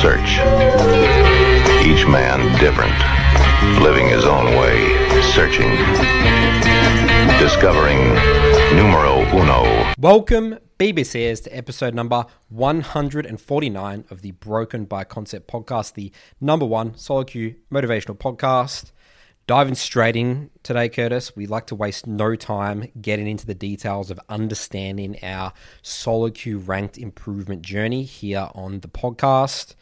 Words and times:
search. 0.00 0.38
Each 1.86 2.06
man 2.06 2.40
different, 2.58 2.94
living 3.80 4.08
his 4.08 4.24
own 4.24 4.46
way, 4.56 4.88
searching, 5.32 5.70
discovering 7.38 7.98
numero 8.76 9.22
uno. 9.32 9.92
Welcome, 9.98 10.58
BBCers, 10.78 11.44
to 11.44 11.56
episode 11.56 11.94
number 11.94 12.26
149 12.48 14.04
of 14.10 14.22
the 14.22 14.32
Broken 14.32 14.84
by 14.84 15.04
Concept 15.04 15.48
podcast, 15.48 15.94
the 15.94 16.12
number 16.40 16.66
one 16.66 16.96
solo 16.96 17.24
queue 17.24 17.54
motivational 17.70 18.18
podcast. 18.18 18.90
Diving 19.46 19.74
straight 19.74 20.16
in 20.16 20.48
today, 20.62 20.88
Curtis, 20.88 21.36
we 21.36 21.46
like 21.46 21.66
to 21.66 21.74
waste 21.74 22.06
no 22.06 22.34
time 22.34 22.90
getting 22.98 23.26
into 23.26 23.44
the 23.44 23.54
details 23.54 24.10
of 24.10 24.18
understanding 24.30 25.22
our 25.22 25.52
solo 25.82 26.30
queue 26.30 26.56
ranked 26.56 26.96
improvement 26.96 27.60
journey 27.60 28.04
here 28.04 28.48
on 28.54 28.80
the 28.80 28.88
podcast. 28.88 29.74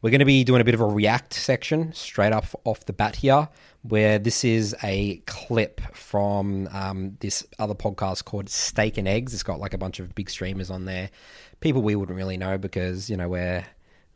We're 0.00 0.10
going 0.10 0.20
to 0.20 0.24
be 0.24 0.44
doing 0.44 0.60
a 0.60 0.64
bit 0.64 0.74
of 0.74 0.80
a 0.80 0.86
react 0.86 1.34
section 1.34 1.92
straight 1.92 2.32
up 2.32 2.46
off 2.64 2.86
the 2.86 2.92
bat 2.92 3.16
here, 3.16 3.48
where 3.82 4.20
this 4.20 4.44
is 4.44 4.76
a 4.82 5.16
clip 5.26 5.80
from 5.94 6.68
um, 6.70 7.16
this 7.18 7.44
other 7.58 7.74
podcast 7.74 8.24
called 8.24 8.48
Steak 8.48 8.96
and 8.96 9.08
Eggs. 9.08 9.34
It's 9.34 9.42
got 9.42 9.58
like 9.58 9.74
a 9.74 9.78
bunch 9.78 9.98
of 9.98 10.14
big 10.14 10.30
streamers 10.30 10.70
on 10.70 10.84
there, 10.84 11.10
people 11.60 11.82
we 11.82 11.96
wouldn't 11.96 12.16
really 12.16 12.36
know 12.36 12.58
because 12.58 13.10
you 13.10 13.16
know 13.16 13.28
we're 13.28 13.64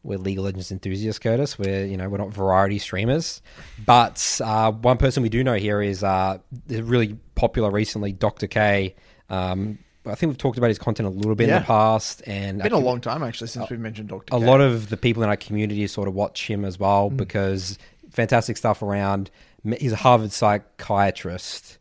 we're 0.05 0.19
League 0.19 0.39
of 0.39 0.45
Legends 0.45 0.71
enthusiasts, 0.71 1.19
Curtis. 1.19 1.59
We're 1.59 1.85
you 1.85 1.97
know 1.97 2.09
we're 2.09 2.19
not 2.19 2.33
variety 2.33 2.79
streamers, 2.79 3.43
but 3.85 4.41
uh, 4.43 4.71
one 4.71 4.99
person 4.99 5.23
we 5.23 5.29
do 5.29 5.43
know 5.43 5.55
here 5.55 5.83
is 5.83 6.05
uh, 6.05 6.39
really 6.69 7.19
popular 7.35 7.71
recently, 7.71 8.13
Doctor 8.13 8.47
K. 8.47 8.95
Um, 9.29 9.79
I 10.05 10.15
think 10.15 10.31
we've 10.31 10.39
talked 10.39 10.59
about 10.59 10.69
his 10.69 10.79
content 10.79 11.07
a 11.07 11.11
little 11.11 11.35
bit 11.35 11.49
in 11.49 11.55
the 11.55 11.61
past, 11.61 12.23
and 12.27 12.59
it's 12.59 12.65
Been 12.65 12.73
a 12.73 12.79
long 12.79 13.01
time 13.01 13.23
actually 13.23 13.49
since 13.49 13.71
we've 13.71 13.79
mentioned 13.79 14.09
Doctor. 14.09 14.35
a 14.35 14.39
lot 14.39 14.61
of 14.61 14.89
the 14.89 14.97
people 14.97 15.23
in 15.23 15.29
our 15.29 15.37
community 15.37 15.87
sort 15.87 16.09
of 16.09 16.15
watch 16.15 16.49
him 16.49 16.65
as 16.65 16.79
well 16.79 17.09
because 17.11 17.79
fantastic 18.11 18.57
stuff 18.57 18.83
around. 18.83 19.31
He's 19.79 19.93
a 19.93 19.97
Harvard 19.97 20.33
psychiatrist, 20.33 21.79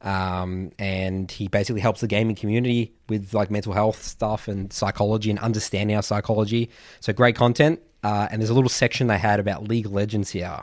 um, 0.00 0.72
and 0.78 1.30
he 1.30 1.48
basically 1.48 1.80
helps 1.82 2.00
the 2.00 2.06
gaming 2.06 2.36
community 2.36 2.94
with 3.08 3.34
like 3.34 3.50
mental 3.50 3.72
health 3.74 4.02
stuff 4.02 4.48
and 4.48 4.72
psychology 4.72 5.28
and 5.28 5.38
understanding 5.38 5.94
our 5.94 6.02
psychology. 6.02 6.70
So 7.00 7.12
great 7.12 7.36
content. 7.36 7.80
Uh, 8.02 8.28
and 8.30 8.40
there's 8.40 8.50
a 8.50 8.54
little 8.54 8.68
section 8.70 9.08
they 9.08 9.18
had 9.18 9.40
about 9.40 9.64
League 9.66 9.86
of 9.86 9.92
Legends 9.92 10.30
here. 10.30 10.60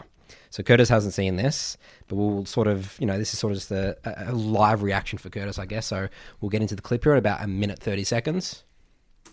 So 0.55 0.63
Curtis 0.63 0.87
hasn't 0.87 1.13
seen 1.13 1.35
this, 1.35 1.75
but 2.07 2.15
we'll 2.15 2.45
sort 2.45 2.67
of, 2.67 2.95
you 2.97 3.05
know, 3.05 3.17
this 3.17 3.33
is 3.33 3.39
sort 3.39 3.51
of 3.51 3.57
just 3.57 3.71
a, 3.71 3.97
a 4.05 4.31
a 4.31 4.33
live 4.33 4.83
reaction 4.83 5.19
for 5.19 5.29
Curtis, 5.29 5.59
I 5.59 5.65
guess. 5.65 5.85
So 5.85 6.07
we'll 6.39 6.47
get 6.47 6.61
into 6.61 6.77
the 6.77 6.81
clip 6.81 7.03
here 7.03 7.11
in 7.11 7.17
about 7.17 7.43
a 7.43 7.47
minute 7.47 7.77
thirty 7.77 8.05
seconds. 8.05 8.63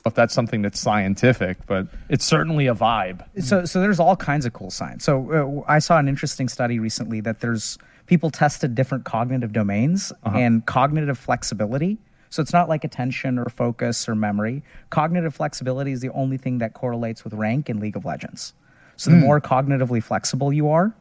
if 0.05 0.14
that's 0.14 0.34
something 0.34 0.62
that's 0.62 0.81
scientific, 0.81 1.59
but 1.67 1.87
it's 2.09 2.25
certainly 2.25 2.67
a 2.67 2.75
vibe. 2.75 3.25
So, 3.41 3.64
so 3.64 3.81
there's 3.81 4.01
all 4.01 4.17
kinds 4.17 4.47
of 4.47 4.53
cool 4.53 4.70
science. 4.70 5.05
So, 5.05 5.62
uh, 5.67 5.70
I 5.70 5.79
saw 5.79 5.98
an 5.98 6.09
interesting 6.09 6.48
study 6.48 6.79
recently 6.79 7.20
that 7.20 7.41
there's 7.41 7.79
people 8.07 8.31
tested 8.31 8.75
different 8.75 9.05
cognitive 9.05 9.53
domains 9.53 10.12
and 10.25 10.67
cognitive 10.67 11.19
flexibility. 11.19 11.98
So 12.31 12.42
it's 12.42 12.53
not 12.53 12.69
like 12.69 12.83
attention 12.83 13.39
or 13.39 13.47
focus 13.47 14.09
or 14.09 14.14
memory. 14.14 14.62
Cognitive 14.91 15.34
flexibility 15.34 15.92
is 15.92 16.01
the 16.01 16.09
only 16.11 16.36
thing 16.36 16.59
that 16.59 16.75
correlates 16.75 17.25
with 17.25 17.34
rank 17.34 17.70
in 17.70 17.79
League 17.79 17.97
of 17.97 18.05
Legends. 18.05 18.55
So 18.97 19.11
the 19.11 19.17
more 19.17 19.41
cognitively 19.41 20.03
flexible 20.03 20.53
you 20.53 20.69
are, 20.69 20.95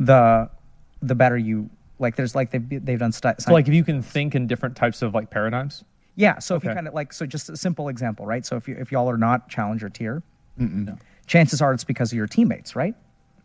the 0.00 0.50
the 1.02 1.14
better 1.14 1.36
you 1.38 1.70
like. 2.00 2.16
There's 2.16 2.34
like 2.34 2.50
they've 2.50 2.84
they've 2.84 2.98
done 2.98 3.12
stu- 3.12 3.34
So 3.38 3.52
like 3.52 3.68
if 3.68 3.74
you 3.74 3.84
can 3.84 4.02
think 4.02 4.34
in 4.34 4.46
different 4.48 4.74
types 4.76 5.02
of 5.02 5.14
like 5.14 5.30
paradigms. 5.30 5.84
yeah. 6.16 6.38
So 6.40 6.56
if 6.56 6.64
you 6.64 6.74
kind 6.74 6.88
of 6.88 6.94
like, 6.94 7.12
so 7.12 7.24
just 7.26 7.48
a 7.48 7.56
simple 7.56 7.88
example, 7.88 8.26
right? 8.26 8.44
So 8.44 8.56
if 8.56 8.66
you 8.66 8.76
if 8.78 8.90
y'all 8.90 9.08
are 9.08 9.16
not 9.18 9.48
challenger 9.48 9.88
tier, 9.88 10.22
chances 11.26 11.62
are 11.62 11.72
it's 11.72 11.84
because 11.84 12.10
of 12.10 12.16
your 12.16 12.26
teammates, 12.26 12.74
right? 12.74 12.94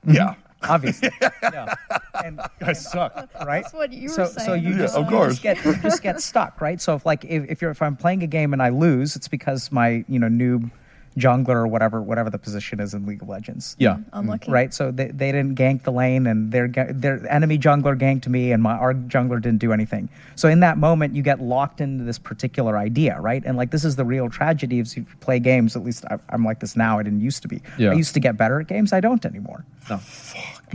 Yeah. 0.07 0.35
Obviously, 0.67 1.11
yeah. 1.44 1.75
And 2.23 2.41
I 2.61 2.73
suck. 2.73 3.13
right? 3.45 3.61
That's 3.61 3.73
what 3.73 3.94
you 3.94 4.09
were 4.09 4.15
so, 4.15 4.25
So 4.25 4.53
you 4.53 4.71
Yeah, 4.71 4.77
just, 4.79 4.95
of 4.95 5.11
you 5.11 5.17
just 5.25 5.44
get 5.44 5.63
you 5.63 5.75
just 5.75 6.01
get 6.01 6.19
stuck, 6.21 6.59
right? 6.59 6.81
So 6.81 6.95
if 6.95 7.05
like 7.05 7.23
if, 7.25 7.45
if 7.51 7.61
you're 7.61 7.69
if 7.69 7.81
I'm 7.83 7.95
playing 7.95 8.23
a 8.23 8.27
game 8.27 8.51
and 8.51 8.63
I 8.63 8.69
lose, 8.69 9.15
it's 9.15 9.27
because 9.27 9.71
my 9.71 10.03
you 10.07 10.17
know 10.17 10.27
noob 10.27 10.71
jungler 11.17 11.55
or 11.55 11.67
whatever 11.67 12.01
whatever 12.01 12.29
the 12.29 12.37
position 12.37 12.79
is 12.79 12.93
in 12.93 13.05
League 13.05 13.21
of 13.21 13.29
Legends. 13.29 13.75
Yeah. 13.79 13.95
Mm, 13.95 14.05
Unlucky. 14.13 14.51
Right, 14.51 14.73
so 14.73 14.91
they, 14.91 15.07
they 15.07 15.31
didn't 15.31 15.55
gank 15.55 15.83
the 15.83 15.91
lane, 15.91 16.27
and 16.27 16.51
their 16.51 16.67
their 16.67 17.25
enemy 17.31 17.57
jungler 17.57 17.97
ganked 17.97 18.27
me, 18.27 18.51
and 18.51 18.61
my 18.61 18.73
our 18.73 18.93
jungler 18.93 19.41
didn't 19.41 19.59
do 19.59 19.71
anything. 19.71 20.09
So 20.35 20.49
in 20.49 20.59
that 20.61 20.77
moment, 20.77 21.15
you 21.15 21.21
get 21.23 21.41
locked 21.41 21.81
into 21.81 22.03
this 22.03 22.19
particular 22.19 22.77
idea, 22.77 23.19
right? 23.19 23.43
And 23.45 23.57
like 23.57 23.71
this 23.71 23.85
is 23.85 23.95
the 23.95 24.05
real 24.05 24.29
tragedy 24.29 24.79
if 24.79 24.95
you 24.97 25.05
play 25.21 25.39
games. 25.39 25.75
At 25.75 25.83
least 25.83 26.05
I, 26.05 26.17
I'm 26.29 26.43
like 26.43 26.59
this 26.59 26.75
now. 26.75 26.99
I 26.99 27.03
didn't 27.03 27.21
used 27.21 27.41
to 27.43 27.47
be. 27.47 27.61
Yeah. 27.77 27.91
I 27.91 27.93
used 27.93 28.13
to 28.13 28.19
get 28.19 28.37
better 28.37 28.59
at 28.59 28.67
games. 28.67 28.93
I 28.93 28.99
don't 28.99 29.25
anymore. 29.25 29.65
No. 29.89 29.99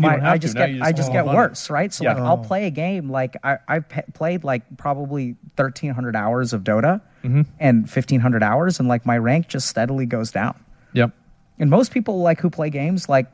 My, 0.00 0.32
I 0.32 0.38
just 0.38 0.54
Now 0.54 0.66
get 0.66 0.74
you 0.74 0.82
I 0.82 0.92
just 0.92 0.96
just 0.98 1.12
get 1.12 1.26
money. 1.26 1.36
worse, 1.36 1.70
right? 1.70 1.92
So 1.92 2.04
Yeah. 2.04 2.14
like 2.14 2.22
I'll 2.22 2.38
play 2.38 2.66
a 2.66 2.70
game 2.70 3.10
like 3.10 3.36
I 3.44 3.58
I've 3.68 3.88
pe- 3.88 4.04
played 4.14 4.44
like 4.44 4.62
probably 4.76 5.36
thirteen 5.56 5.90
hundred 5.92 6.16
hours 6.16 6.52
of 6.52 6.62
Dota 6.64 7.00
Mm-hmm. 7.24 7.42
and 7.58 7.88
fifteen 7.90 8.20
hundred 8.20 8.42
hours, 8.42 8.78
and 8.80 8.88
like 8.88 9.04
my 9.04 9.18
rank 9.18 9.48
just 9.48 9.68
steadily 9.68 10.06
goes 10.06 10.30
down. 10.30 10.58
Yep. 10.94 11.10
And 11.58 11.68
most 11.68 11.92
people 11.92 12.20
like 12.22 12.40
who 12.40 12.48
play 12.48 12.70
games 12.70 13.08
like 13.08 13.26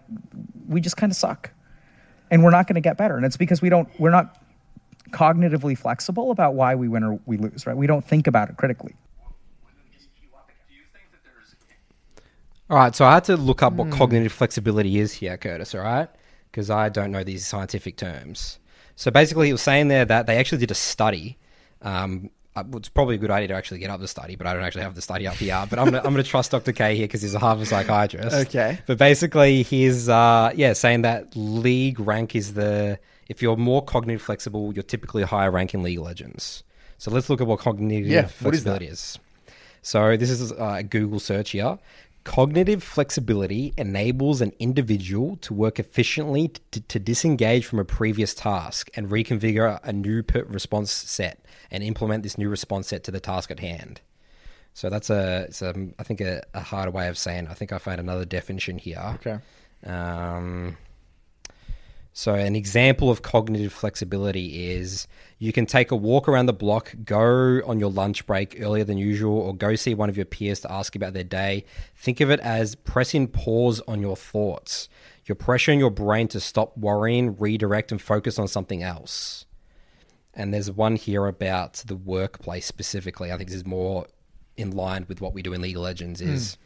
we 0.69 0.81
just 0.81 0.97
kind 0.97 1.13
of 1.13 1.17
suck, 1.17 1.51
and 2.31 2.43
we're 2.43 2.51
not 2.51 2.67
going 2.67 2.75
to 2.75 2.81
get 2.81 2.97
better, 2.97 3.17
and 3.17 3.25
it's 3.25 3.37
because 3.37 3.63
we 3.63 3.69
don't 3.69 3.89
we're 4.01 4.11
not 4.11 4.43
cognitively 5.11 5.79
flexible 5.79 6.33
about 6.33 6.55
why 6.55 6.75
we 6.75 6.89
win 6.89 7.05
or 7.05 7.21
we 7.27 7.37
lose, 7.37 7.65
right? 7.65 7.77
We 7.77 7.87
don't 7.87 8.05
think 8.05 8.27
about 8.27 8.51
it 8.51 8.57
critically. 8.57 8.97
All 12.69 12.77
right, 12.77 12.95
so 12.95 13.05
I 13.05 13.15
had 13.15 13.25
to 13.25 13.37
look 13.37 13.63
up 13.63 13.75
what 13.75 13.93
cognitive 13.93 14.33
flexibility 14.33 14.99
is 14.99 15.13
here, 15.13 15.37
Curtis, 15.37 15.73
all 15.77 15.83
right? 15.83 16.09
Because 16.51 16.71
I 16.71 16.89
don't 16.89 17.13
know 17.13 17.25
these 17.25 17.47
scientific 17.47 17.97
terms. 17.97 18.59
So 18.95 19.11
basically, 19.11 19.49
he 19.49 19.53
was 19.53 19.63
saying 19.63 19.89
there 19.89 20.05
that 20.05 20.27
they 20.27 20.39
actually 20.39 20.59
did 20.59 20.71
a 20.71 20.75
study. 20.75 21.37
Um, 21.83 22.31
uh, 22.57 22.65
it's 22.75 22.89
probably 22.89 23.17
a 23.17 23.19
good 23.19 23.31
idea 23.31 23.49
to 23.49 23.55
actually 23.55 23.79
get 23.79 23.91
up 23.91 24.01
the 24.01 24.09
study, 24.09 24.35
but 24.35 24.47
I 24.47 24.55
don't 24.55 24.63
actually 24.63 24.83
have 24.83 24.95
the 24.95 25.03
study 25.03 25.27
up 25.27 25.35
here. 25.35 25.63
But 25.69 25.79
I'm 25.79 25.95
I'm 25.95 26.03
gonna 26.03 26.23
trust 26.23 26.53
Dr. 26.53 26.73
K 26.73 26.97
here 26.97 27.07
because 27.07 27.21
he's 27.21 27.35
a 27.35 27.39
Harvard 27.39 27.69
psychiatrist. 27.69 28.35
Okay. 28.49 28.79
But 28.87 28.97
basically, 28.97 29.63
he's 29.63 30.09
uh, 30.09 30.53
yeah 30.55 30.73
saying 30.73 31.03
that 31.03 31.37
league 31.37 32.01
rank 32.01 32.35
is 32.35 32.55
the 32.55 32.99
if 33.29 33.43
you're 33.43 33.57
more 33.57 33.85
cognitive 33.85 34.23
flexible, 34.23 34.73
you're 34.73 34.83
typically 34.83 35.23
a 35.23 35.27
higher 35.27 35.51
rank 35.51 35.75
in 35.75 35.83
League 35.83 35.99
of 35.99 36.05
Legends. 36.05 36.63
So 36.99 37.11
let's 37.11 37.29
look 37.29 37.43
at 37.43 37.47
what 37.47 37.59
cognitive 37.59 38.07
Yeah, 38.07 38.23
what 38.23 38.31
is 38.31 38.33
flexibility 38.63 38.87
is. 38.87 39.19
So 39.83 40.17
this 40.17 40.31
is 40.31 40.51
uh, 40.51 40.77
a 40.79 40.83
Google 40.83 41.21
search 41.21 41.51
here. 41.51 41.79
Cognitive 42.27 42.83
flexibility 42.83 43.73
enables 43.79 44.41
an 44.41 44.53
individual 44.59 45.37
to 45.37 45.55
work 45.55 45.79
efficiently 45.79 46.49
to, 46.73 46.81
to 46.81 46.99
disengage 46.99 47.65
from 47.65 47.79
a 47.79 47.85
previous 47.85 48.35
task 48.35 48.91
and 48.97 49.09
reconfigure 49.09 49.79
a 49.85 49.93
new 49.93 50.25
response 50.49 50.91
set 50.91 51.39
and 51.71 51.85
implement 51.85 52.25
this 52.25 52.37
new 52.37 52.49
response 52.49 52.89
set 52.89 53.05
to 53.05 53.13
the 53.13 53.21
task 53.21 53.53
at 53.53 53.61
hand. 53.61 54.01
So 54.75 54.91
that's 54.91 55.09
a, 55.09 55.45
it's 55.45 55.63
a 55.63 55.73
I 56.01 56.03
think 56.03 56.21
a, 56.21 56.43
a 56.53 56.61
harder 56.61 56.91
way 56.91 57.07
of 57.07 57.17
saying. 57.17 57.47
I 57.47 57.55
think 57.55 57.73
I 57.73 57.79
found 57.79 58.01
another 58.01 58.25
definition 58.25 58.77
here. 58.79 59.19
Okay. 59.21 59.39
Um, 59.85 60.77
so, 62.19 62.33
an 62.35 62.57
example 62.57 63.11
of 63.11 63.21
cognitive 63.21 63.75
flexibility 63.75 64.71
is 64.71 65.07
you 65.39 65.53
can 65.53 65.67
take 65.67 65.91
a 65.91 65.97
walk 65.97 66.31
around 66.31 66.47
the 66.47 66.55
block, 66.55 66.95
go 67.05 67.61
on 67.67 67.79
your 67.79 67.91
lunch 67.91 68.25
break 68.25 68.57
earlier 68.59 68.85
than 68.85 68.97
usual, 68.97 69.39
or 69.39 69.55
go 69.55 69.75
see 69.75 69.93
one 69.93 70.09
of 70.09 70.17
your 70.17 70.25
peers 70.25 70.61
to 70.61 70.73
ask 70.73 70.97
about 70.97 71.13
their 71.13 71.25
day. 71.25 71.67
Think 71.95 72.23
of 72.23 72.31
it 72.31 72.41
as 72.41 72.75
pressing 72.75 73.29
pause 73.29 73.83
on 73.87 74.01
your 74.01 74.17
thoughts. 74.17 74.89
You're 75.27 75.37
pressuring 75.37 75.79
your 75.79 75.91
brain 75.91 76.27
to 76.29 76.41
stop 76.41 76.75
worrying, 76.79 77.37
redirect, 77.37 77.93
and 77.93 78.01
focus 78.01 78.39
on 78.39 78.49
something 78.49 78.83
else. 78.83 79.45
And 80.33 80.55
there's 80.55 80.71
one 80.71 80.97
here 80.97 81.27
about 81.27 81.85
the 81.87 81.97
workplace 81.97 82.65
specifically. 82.65 83.31
I 83.31 83.37
think 83.37 83.51
this 83.51 83.59
is 83.59 83.67
more 83.67 84.07
in 84.57 84.71
line 84.71 85.05
with 85.07 85.21
what 85.21 85.35
we 85.35 85.43
do 85.43 85.53
in 85.53 85.61
League 85.61 85.77
of 85.77 85.83
Legends. 85.83 86.23
Is 86.23 86.55
hmm. 86.55 86.66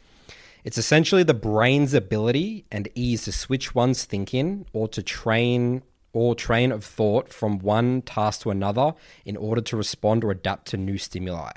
It's 0.63 0.77
essentially 0.77 1.23
the 1.23 1.33
brain's 1.33 1.93
ability 1.93 2.65
and 2.71 2.87
ease 2.95 3.23
to 3.25 3.31
switch 3.31 3.73
one's 3.75 4.05
thinking 4.05 4.65
or 4.73 4.87
to 4.89 5.01
train 5.03 5.83
or 6.13 6.35
train 6.35 6.71
of 6.71 6.83
thought 6.83 7.29
from 7.29 7.57
one 7.59 8.01
task 8.01 8.41
to 8.41 8.51
another 8.51 8.93
in 9.25 9.37
order 9.37 9.61
to 9.61 9.77
respond 9.77 10.23
or 10.23 10.31
adapt 10.31 10.67
to 10.67 10.77
new 10.77 10.97
stimuli. 10.97 11.51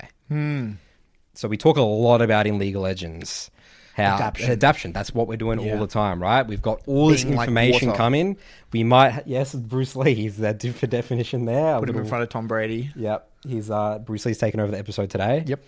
So 1.33 1.47
we 1.49 1.57
talk 1.57 1.77
a 1.77 1.81
lot 1.81 2.21
about 2.21 2.47
in 2.47 2.57
League 2.57 2.75
of 2.75 2.81
Legends 2.81 3.51
how 3.95 4.15
Adaption. 4.15 4.51
adaption. 4.51 4.91
That's 4.91 5.13
what 5.13 5.27
we're 5.27 5.37
doing 5.37 5.57
all 5.57 5.79
the 5.79 5.87
time, 5.87 6.21
right? 6.21 6.45
We've 6.45 6.61
got 6.61 6.81
all 6.85 7.07
this 7.07 7.23
Being 7.23 7.37
like 7.37 7.47
information 7.47 7.87
water. 7.89 7.97
coming. 7.97 8.37
We 8.73 8.83
might 8.83 9.25
yes, 9.25 9.55
Bruce 9.55 9.95
Lee. 9.95 10.13
He's 10.15 10.37
that 10.37 10.59
different 10.59 10.91
definition 10.91 11.45
there. 11.45 11.79
Put 11.79 11.89
him 11.89 11.97
in 11.97 12.05
front 12.05 12.23
of 12.23 12.29
Tom 12.29 12.47
Brady. 12.47 12.91
Yep, 12.97 13.29
he's 13.47 13.71
uh, 13.71 13.99
Bruce 13.99 14.25
Lee's 14.25 14.37
taken 14.37 14.59
over 14.59 14.69
the 14.69 14.79
episode 14.79 15.09
today. 15.09 15.43
Yep. 15.45 15.63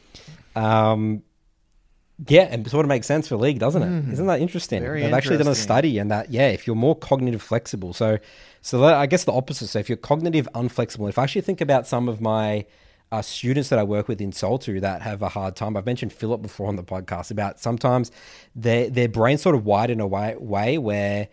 Um, 0.57 1.23
yeah, 2.27 2.43
and 2.43 2.69
sort 2.69 2.85
of 2.85 2.89
makes 2.89 3.05
sense 3.05 3.27
for 3.27 3.37
league, 3.37 3.59
doesn't 3.59 3.83
it? 3.83 4.17
not 4.19 4.25
that 4.25 4.41
interesting? 4.41 4.81
Mm. 4.81 4.85
Very 4.85 5.01
They've 5.03 5.13
actually 5.13 5.37
done 5.37 5.47
a 5.47 5.55
study, 5.55 5.99
and 5.99 6.09
that 6.09 6.31
yeah, 6.31 6.47
if 6.47 6.65
you're 6.65 6.75
more 6.75 6.95
cognitive 6.95 7.41
flexible, 7.41 7.93
so 7.93 8.17
so 8.61 8.79
that, 8.81 8.95
I 8.95 9.05
guess 9.05 9.23
the 9.23 9.33
opposite. 9.33 9.67
So 9.67 9.79
if 9.79 9.87
you're 9.87 9.97
cognitive 9.97 10.47
unflexible, 10.55 11.09
if 11.09 11.19
I 11.19 11.23
actually 11.23 11.41
think 11.41 11.61
about 11.61 11.85
some 11.85 12.09
of 12.09 12.19
my 12.19 12.65
uh, 13.11 13.21
students 13.21 13.69
that 13.69 13.79
I 13.79 13.83
work 13.83 14.07
with 14.07 14.19
in 14.19 14.31
Soltu 14.31 14.81
that 14.81 15.01
have 15.01 15.21
a 15.21 15.29
hard 15.29 15.55
time. 15.55 15.77
I've 15.77 15.85
mentioned 15.85 16.11
Philip 16.11 16.41
before 16.41 16.67
on 16.67 16.75
the 16.75 16.83
podcast 16.83 17.31
about 17.31 17.59
sometimes 17.59 18.11
their 18.55 18.89
their 18.89 19.07
brain 19.07 19.37
sort 19.37 19.55
of 19.55 19.65
wired 19.65 19.89
in 19.89 19.99
a 19.99 20.07
way, 20.07 20.35
way 20.37 20.77
where 20.77 21.29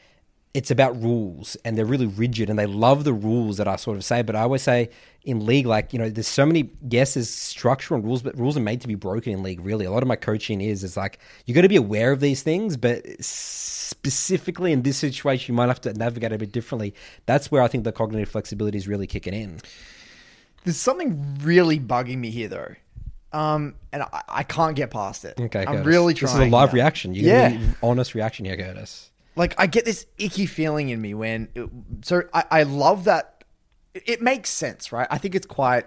it's 0.54 0.70
about 0.70 1.02
rules 1.02 1.56
and 1.64 1.76
they're 1.76 1.84
really 1.84 2.06
rigid 2.06 2.48
and 2.48 2.56
they 2.56 2.66
love 2.66 3.02
the 3.02 3.12
rules 3.12 3.56
that 3.56 3.66
I 3.66 3.74
sort 3.74 3.96
of 3.96 4.04
say. 4.04 4.22
But 4.22 4.36
I 4.36 4.42
always 4.42 4.62
say 4.62 4.88
in 5.24 5.44
league, 5.44 5.66
like, 5.66 5.92
you 5.92 5.98
know, 5.98 6.08
there's 6.08 6.28
so 6.28 6.46
many, 6.46 6.70
yes, 6.88 7.14
there's 7.14 7.28
structure 7.28 7.96
and 7.96 8.04
rules, 8.04 8.22
but 8.22 8.38
rules 8.38 8.56
are 8.56 8.60
made 8.60 8.80
to 8.82 8.88
be 8.88 8.94
broken 8.94 9.32
in 9.32 9.42
league, 9.42 9.60
really. 9.60 9.84
A 9.84 9.90
lot 9.90 10.04
of 10.04 10.08
my 10.08 10.14
coaching 10.14 10.60
is, 10.60 10.84
is 10.84 10.96
like, 10.96 11.18
you 11.44 11.54
got 11.54 11.62
to 11.62 11.68
be 11.68 11.76
aware 11.76 12.12
of 12.12 12.20
these 12.20 12.44
things, 12.44 12.76
but 12.76 13.04
specifically 13.20 14.70
in 14.70 14.82
this 14.82 14.96
situation, 14.96 15.52
you 15.52 15.56
might 15.56 15.66
have 15.66 15.80
to 15.80 15.92
navigate 15.92 16.32
a 16.32 16.38
bit 16.38 16.52
differently. 16.52 16.94
That's 17.26 17.50
where 17.50 17.60
I 17.60 17.66
think 17.66 17.82
the 17.82 17.92
cognitive 17.92 18.28
flexibility 18.28 18.78
is 18.78 18.86
really 18.86 19.08
kicking 19.08 19.34
in. 19.34 19.58
There's 20.62 20.76
something 20.76 21.36
really 21.42 21.80
bugging 21.80 22.18
me 22.18 22.30
here, 22.30 22.48
though. 22.48 22.74
Um, 23.32 23.74
and 23.92 24.04
I, 24.04 24.22
I 24.28 24.42
can't 24.44 24.76
get 24.76 24.92
past 24.92 25.24
it. 25.24 25.34
Okay, 25.38 25.62
I'm 25.62 25.66
Curtis. 25.66 25.86
really 25.86 26.14
trying. 26.14 26.32
This 26.32 26.42
is 26.42 26.46
a 26.46 26.50
live 26.50 26.72
reaction. 26.72 27.12
You 27.12 27.26
yeah. 27.26 27.58
honest 27.82 28.14
reaction 28.14 28.44
here, 28.44 28.56
Curtis. 28.56 29.10
Like 29.36 29.54
I 29.58 29.66
get 29.66 29.84
this 29.84 30.06
icky 30.18 30.46
feeling 30.46 30.88
in 30.88 31.00
me 31.00 31.14
when 31.14 31.48
so 32.02 32.22
I, 32.32 32.44
I 32.50 32.62
love 32.62 33.04
that. 33.04 33.44
It 33.94 34.20
makes 34.22 34.50
sense 34.50 34.92
right? 34.92 35.06
I 35.10 35.18
think 35.18 35.34
it's 35.34 35.46
quite 35.46 35.86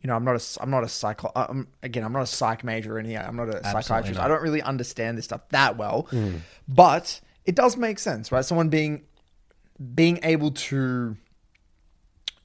you 0.00 0.08
know 0.08 0.14
I'm 0.14 0.24
not 0.24 0.36
a 0.36 0.62
I'm 0.62 0.70
not 0.70 0.84
a 0.84 0.88
psycho 0.88 1.32
I'm, 1.34 1.68
again 1.82 2.04
I'm 2.04 2.12
not 2.12 2.22
a 2.22 2.26
psych 2.26 2.64
major 2.64 2.96
or 2.96 2.98
anything. 2.98 3.18
I'm 3.18 3.36
not 3.36 3.48
a 3.48 3.62
psychiatrist. 3.64 4.18
not. 4.18 4.24
I 4.24 4.28
don't 4.28 4.42
really 4.42 4.62
understand 4.62 5.18
this 5.18 5.24
stuff 5.24 5.42
that 5.50 5.76
well. 5.76 6.06
Hmm. 6.10 6.36
But 6.68 7.20
it 7.44 7.54
does 7.54 7.76
make 7.76 7.98
sense 7.98 8.30
right? 8.30 8.44
Someone 8.44 8.68
being 8.68 9.04
being 9.94 10.20
able 10.22 10.52
to 10.52 11.16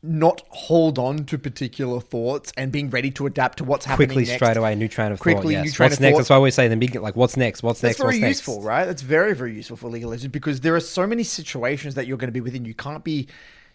not 0.03 0.41
hold 0.49 0.97
on 0.97 1.25
to 1.25 1.37
particular 1.37 1.99
thoughts 1.99 2.51
and 2.57 2.71
being 2.71 2.89
ready 2.89 3.11
to 3.11 3.27
adapt 3.27 3.59
to 3.59 3.63
what's 3.63 3.85
happening 3.85 4.07
Quickly, 4.09 4.23
next. 4.25 4.35
straight 4.35 4.57
away, 4.57 4.73
new 4.73 4.87
train 4.87 5.11
of 5.11 5.19
Quickly, 5.19 5.55
thought. 5.55 5.65
Yes. 5.65 5.79
What's 5.79 5.99
next? 5.99 6.13
thought. 6.13 6.17
That's 6.17 6.29
why 6.31 6.39
we 6.39 6.49
say 6.51 6.65
in 6.65 6.71
the 6.71 6.77
beginning, 6.77 7.03
like, 7.03 7.15
what's 7.15 7.37
next? 7.37 7.61
What's 7.61 7.81
That's 7.81 7.99
next? 7.99 8.01
very 8.01 8.19
what's 8.19 8.29
useful, 8.29 8.55
next? 8.55 8.65
right? 8.65 8.85
That's 8.85 9.03
very, 9.03 9.35
very 9.35 9.53
useful 9.53 9.77
for 9.77 9.95
of 9.95 10.31
because 10.31 10.61
there 10.61 10.75
are 10.75 10.79
so 10.79 11.05
many 11.05 11.23
situations 11.23 11.93
that 11.95 12.07
you're 12.07 12.17
going 12.17 12.29
to 12.29 12.33
be 12.33 12.41
within. 12.41 12.65
You 12.65 12.73
can't 12.73 13.03
be, 13.03 13.27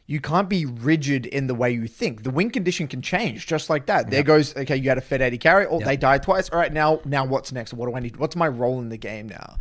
you 0.06 0.20
can't 0.20 0.48
be 0.48 0.66
rigid 0.66 1.26
in 1.26 1.46
the 1.46 1.54
way 1.54 1.70
you 1.70 1.86
think. 1.86 2.24
The 2.24 2.30
win 2.30 2.50
condition 2.50 2.88
can 2.88 3.02
change 3.02 3.46
just 3.46 3.70
like 3.70 3.86
that. 3.86 4.10
There 4.10 4.24
goes, 4.24 4.56
okay, 4.56 4.76
you 4.76 4.88
had 4.88 4.98
a 4.98 5.02
Fed 5.02 5.22
AD 5.22 5.38
carry, 5.38 5.66
oh, 5.66 5.78
they 5.78 5.96
died 5.96 6.24
twice. 6.24 6.48
All 6.48 6.58
right, 6.58 6.72
now, 6.72 7.00
now 7.04 7.24
what's 7.24 7.52
next? 7.52 7.72
What 7.72 7.88
do 7.88 7.94
I 7.94 8.00
need? 8.00 8.16
What's 8.16 8.34
my 8.34 8.48
role 8.48 8.80
in 8.80 8.88
the 8.88 8.98
game 8.98 9.28
now? 9.28 9.58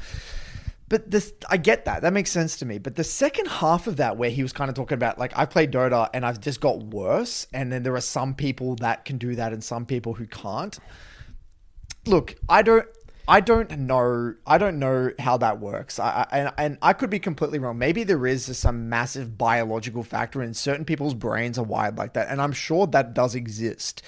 But 0.88 1.10
this, 1.10 1.34
I 1.50 1.58
get 1.58 1.86
that. 1.86 2.04
That 2.04 2.14
makes 2.14 2.30
sense 2.30 2.58
to 2.58 2.66
me. 2.66 2.78
But 2.78 2.96
the 2.96 3.04
second 3.04 3.48
half 3.48 3.88
of 3.88 3.98
that, 3.98 4.18
where 4.18 4.30
he 4.30 4.44
was 4.44 4.54
kind 4.54 4.70
of 4.70 4.76
talking 4.76 4.96
about, 4.96 5.18
like, 5.18 5.36
I 5.36 5.46
played 5.46 5.72
Dota 5.72 6.10
and 6.14 6.26
I've 6.26 6.40
just 6.40 6.62
got 6.62 6.84
worse, 6.84 7.48
and 7.54 7.72
then 7.72 7.84
there 7.84 7.96
are 7.96 8.02
some 8.02 8.36
people 8.36 8.76
that 8.78 9.04
can 9.04 9.18
do 9.18 9.36
that 9.36 9.52
and 9.52 9.64
some 9.64 9.86
people 9.86 10.14
who 10.14 10.28
can't 10.28 10.78
look, 12.08 12.36
I 12.48 12.62
don't. 12.62 12.88
I 13.28 13.40
don't 13.40 13.72
know. 13.72 14.36
I 14.46 14.60
don't 14.60 14.78
know 14.78 15.12
how 15.18 15.38
that 15.38 15.60
works. 15.60 15.98
I, 15.98 16.28
I 16.30 16.40
and, 16.40 16.54
and 16.60 16.78
I 16.84 16.94
could 16.94 17.10
be 17.10 17.18
completely 17.18 17.58
wrong. 17.58 17.76
Maybe 17.80 18.04
there 18.04 18.28
is 18.28 18.56
some 18.56 18.88
massive 18.88 19.36
biological 19.36 20.04
factor, 20.04 20.44
and 20.44 20.56
certain 20.56 20.86
people's 20.86 21.16
brains 21.16 21.58
are 21.58 21.66
wired 21.66 21.98
like 21.98 22.14
that, 22.14 22.30
and 22.30 22.40
I'm 22.40 22.52
sure 22.52 22.86
that 22.86 23.16
does 23.16 23.34
exist. 23.34 24.04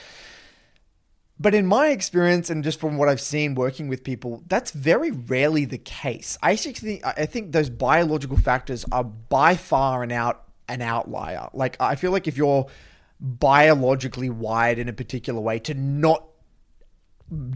But 1.40 1.54
in 1.54 1.68
my 1.68 1.90
experience, 1.90 2.50
and 2.50 2.64
just 2.64 2.80
from 2.80 2.98
what 2.98 3.10
I've 3.10 3.22
seen 3.22 3.54
working 3.54 3.88
with 3.88 4.04
people, 4.04 4.44
that's 4.48 4.72
very 4.72 5.12
rarely 5.12 5.66
the 5.66 5.78
case. 5.78 6.38
I 6.42 6.54
actually 6.54 6.74
think 6.74 7.06
I 7.06 7.26
think 7.28 7.52
those 7.52 7.70
biological 7.70 8.38
factors 8.38 8.86
are 8.92 9.04
by 9.04 9.56
far 9.56 10.02
an 10.02 10.12
out 10.12 10.44
an 10.68 10.82
outlier. 10.82 11.50
Like 11.54 11.78
I 11.80 11.96
feel 11.96 12.12
like 12.12 12.28
if 12.28 12.38
you're 12.38 12.68
biologically 13.20 14.30
wired 14.30 14.80
in 14.80 14.90
a 14.90 14.94
particular 14.94 15.40
way 15.40 15.60
to 15.60 15.74
not 15.74 16.24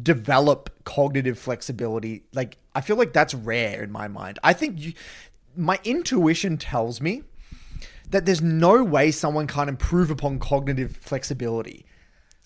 develop 0.03 0.69
cognitive 0.83 1.39
flexibility 1.39 2.23
like 2.33 2.57
i 2.75 2.81
feel 2.81 2.97
like 2.97 3.13
that's 3.13 3.33
rare 3.33 3.81
in 3.81 3.89
my 3.89 4.05
mind 4.05 4.37
i 4.43 4.51
think 4.51 4.77
you, 4.77 4.91
my 5.55 5.79
intuition 5.85 6.57
tells 6.57 6.99
me 6.99 7.23
that 8.09 8.25
there's 8.25 8.41
no 8.41 8.83
way 8.83 9.11
someone 9.11 9.47
can't 9.47 9.69
improve 9.69 10.11
upon 10.11 10.39
cognitive 10.39 10.97
flexibility 10.97 11.85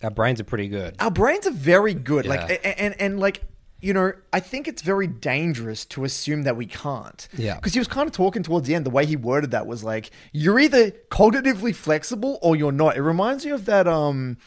Our 0.03 0.12
brains 0.12 0.39
are 0.42 0.44
pretty 0.45 0.68
good. 0.68 0.95
our 1.00 1.12
brains 1.12 1.47
are 1.47 1.51
very 1.51 1.94
good 1.94 2.25
like 2.25 2.42
and, 2.63 2.77
and 2.80 3.01
and 3.01 3.19
like 3.19 3.42
you 3.81 3.94
know 3.94 4.12
i 4.33 4.39
think 4.39 4.68
it's 4.68 4.81
very 4.81 5.06
dangerous 5.07 5.86
to 5.86 6.03
assume 6.06 6.44
that 6.44 6.56
we 6.56 6.65
can't 6.65 7.27
Yeah. 7.38 7.56
because 7.56 7.74
he 7.74 7.80
was 7.80 7.88
kind 7.88 8.07
of 8.07 8.13
talking 8.13 8.42
towards 8.44 8.68
the 8.68 8.75
end 8.75 8.86
the 8.86 8.89
way 8.89 9.06
he 9.06 9.15
worded 9.15 9.51
that 9.51 9.68
was 9.68 9.83
like 9.83 10.12
you're 10.31 10.59
either 10.59 10.92
cognitively 11.09 11.74
flexible 11.75 12.39
or 12.42 12.56
you're 12.56 12.71
not 12.71 12.97
it 12.97 13.01
reminds 13.01 13.45
me 13.45 13.51
of 13.51 13.65
that 13.65 13.88
um 13.88 14.38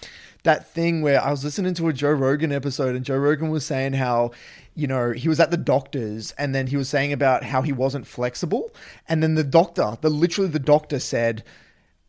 that 0.45 0.69
thing 0.73 1.03
where 1.03 1.23
i 1.23 1.31
was 1.31 1.45
listening 1.45 1.75
to 1.75 1.89
a 1.89 1.93
joe 1.93 2.11
rogan 2.13 2.53
episode 2.53 2.95
and 2.97 3.05
joe 3.05 3.17
rogan 3.17 3.51
was 3.51 3.65
saying 3.67 3.93
how 3.95 4.31
you 4.75 4.87
know 4.87 5.13
he 5.13 5.29
was 5.29 5.41
at 5.41 5.51
the 5.51 5.57
doctor's 5.57 6.33
and 6.33 6.55
then 6.55 6.67
he 6.69 6.77
was 6.77 6.89
saying 6.89 7.13
about 7.13 7.43
how 7.45 7.61
he 7.63 7.73
wasn't 7.73 8.07
flexible 8.07 8.73
and 9.09 9.23
then 9.23 9.35
the 9.35 9.45
doctor 9.45 9.97
the 10.01 10.09
literally 10.11 10.49
the 10.51 10.59
doctor 10.59 10.99
said 10.99 11.43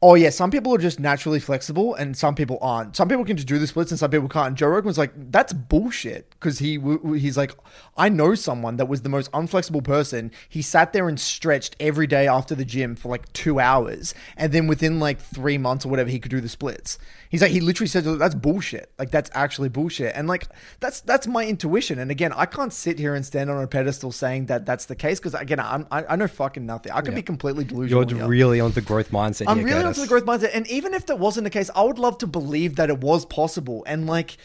Oh 0.02 0.16
yeah, 0.16 0.30
some 0.30 0.50
people 0.50 0.74
are 0.74 0.78
just 0.78 0.98
naturally 0.98 1.42
flexible, 1.42 1.94
and 1.94 2.16
some 2.16 2.34
people 2.34 2.58
aren't. 2.62 2.96
Some 2.96 3.10
people 3.10 3.26
can 3.26 3.36
just 3.36 3.50
do 3.50 3.60
the 3.60 3.68
splits, 3.68 3.92
and 3.92 4.00
some 4.00 4.10
people 4.10 4.30
can't. 4.30 4.48
And 4.48 4.56
Joe 4.56 4.70
Rogan 4.70 4.88
was 4.88 4.98
like, 4.98 5.12
"That's 5.30 5.52
bullshit," 5.52 6.30
because 6.30 6.60
he 6.60 6.80
he's 7.18 7.36
like, 7.36 7.54
"I 7.98 8.08
know 8.08 8.34
someone 8.34 8.78
that 8.78 8.88
was 8.88 9.02
the 9.02 9.10
most 9.10 9.30
unflexible 9.34 9.84
person. 9.84 10.32
He 10.48 10.62
sat 10.62 10.94
there 10.94 11.10
and 11.10 11.20
stretched 11.20 11.76
every 11.82 12.08
day 12.08 12.30
after 12.30 12.56
the 12.56 12.64
gym 12.64 12.96
for 12.96 13.10
like 13.10 13.32
two 13.34 13.60
hours, 13.60 14.14
and 14.38 14.54
then 14.54 14.68
within 14.68 15.02
like 15.02 15.20
three 15.20 15.58
months 15.58 15.86
or 15.86 15.90
whatever, 15.90 16.10
he 16.10 16.20
could 16.20 16.32
do 16.32 16.40
the 16.40 16.48
splits." 16.48 16.98
He's 17.28 17.42
like, 17.42 17.52
he 17.52 17.60
literally 17.60 17.90
said, 17.90 18.06
"That's 18.06 18.36
bullshit. 18.36 18.92
Like 18.98 19.12
that's 19.12 19.30
actually 19.34 19.68
bullshit." 19.68 20.16
And 20.16 20.30
like 20.30 20.48
that's 20.80 21.02
that's 21.02 21.28
my 21.28 21.46
intuition. 21.46 22.00
And 22.00 22.10
again, 22.10 22.32
I 22.34 22.46
can't 22.46 22.72
sit 22.72 22.98
here 23.00 23.16
and 23.16 23.26
stand 23.26 23.50
on 23.50 23.62
a 23.62 23.68
pedestal 23.68 24.14
saying 24.14 24.46
that 24.46 24.66
that's 24.66 24.86
the 24.86 24.96
case 24.96 25.20
because 25.20 25.34
again, 25.34 25.60
I'm, 25.60 25.86
I 25.92 26.06
I 26.06 26.16
know 26.16 26.30
fucking 26.30 26.66
nothing. 26.66 26.94
I 26.94 27.02
could 27.02 27.16
be 27.16 27.22
completely 27.22 27.66
delusional. 27.66 28.10
You're 28.10 28.20
here. 28.20 28.28
really 28.30 28.62
on 28.62 28.72
the 28.72 28.82
growth 28.82 29.12
mindset. 29.12 29.50
I'm 29.50 29.58
here, 29.58 29.68
really 29.68 29.89
Curtis. 29.90 30.00
onto 30.00 30.02
the 30.02 30.08
growth 30.08 30.26
mindset, 30.42 30.52
and 30.56 30.68
even 30.68 30.94
if 30.94 31.06
that 31.08 31.20
wasn't 31.20 31.44
the 31.44 31.50
case, 31.50 31.70
I 31.76 31.84
would 31.84 32.00
love 32.00 32.18
to 32.20 32.28
believe 32.28 32.76
that 32.78 32.90
it 32.90 33.00
was 33.00 33.26
possible. 33.26 33.84
And 33.88 34.08
like, 34.08 34.38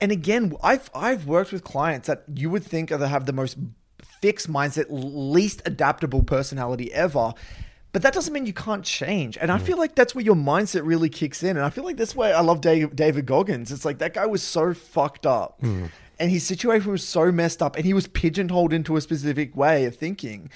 and 0.00 0.10
again, 0.12 0.54
I've 0.62 0.90
I've 0.94 1.26
worked 1.26 1.52
with 1.52 1.64
clients 1.64 2.06
that 2.08 2.24
you 2.34 2.50
would 2.50 2.64
think 2.64 2.90
are 2.90 3.06
have 3.06 3.26
the 3.26 3.32
most 3.32 3.56
fixed 4.20 4.50
mindset, 4.50 4.86
least 4.88 5.62
adaptable 5.66 6.22
personality 6.22 6.92
ever. 6.92 7.32
But 7.92 8.00
that 8.02 8.14
doesn't 8.14 8.32
mean 8.32 8.46
you 8.46 8.54
can't 8.54 8.84
change. 8.84 9.36
And 9.36 9.52
I 9.52 9.58
Mm. 9.58 9.62
feel 9.62 9.76
like 9.76 9.94
that's 9.94 10.14
where 10.14 10.24
your 10.24 10.34
mindset 10.34 10.80
really 10.86 11.10
kicks 11.10 11.42
in. 11.42 11.56
And 11.58 11.66
I 11.66 11.68
feel 11.68 11.84
like 11.84 11.98
that's 11.98 12.16
why 12.16 12.30
I 12.30 12.40
love 12.40 12.62
Dave, 12.62 12.96
David 12.96 13.26
Goggins. 13.26 13.70
It's 13.70 13.84
like 13.84 13.98
that 13.98 14.14
guy 14.14 14.24
was 14.24 14.42
so 14.42 14.72
fucked 14.72 15.26
up. 15.26 15.60
Mm. 15.60 15.90
And 16.18 16.30
his 16.30 16.42
situation 16.46 16.90
was 16.90 17.06
so 17.06 17.30
messed 17.30 17.60
up. 17.60 17.76
And 17.76 17.84
he 17.84 17.92
was 17.92 18.06
pigeonholed 18.06 18.72
into 18.72 18.96
a 18.96 19.00
specific 19.02 19.54
way 19.54 19.84
of 19.84 19.96
thinking. 19.96 20.48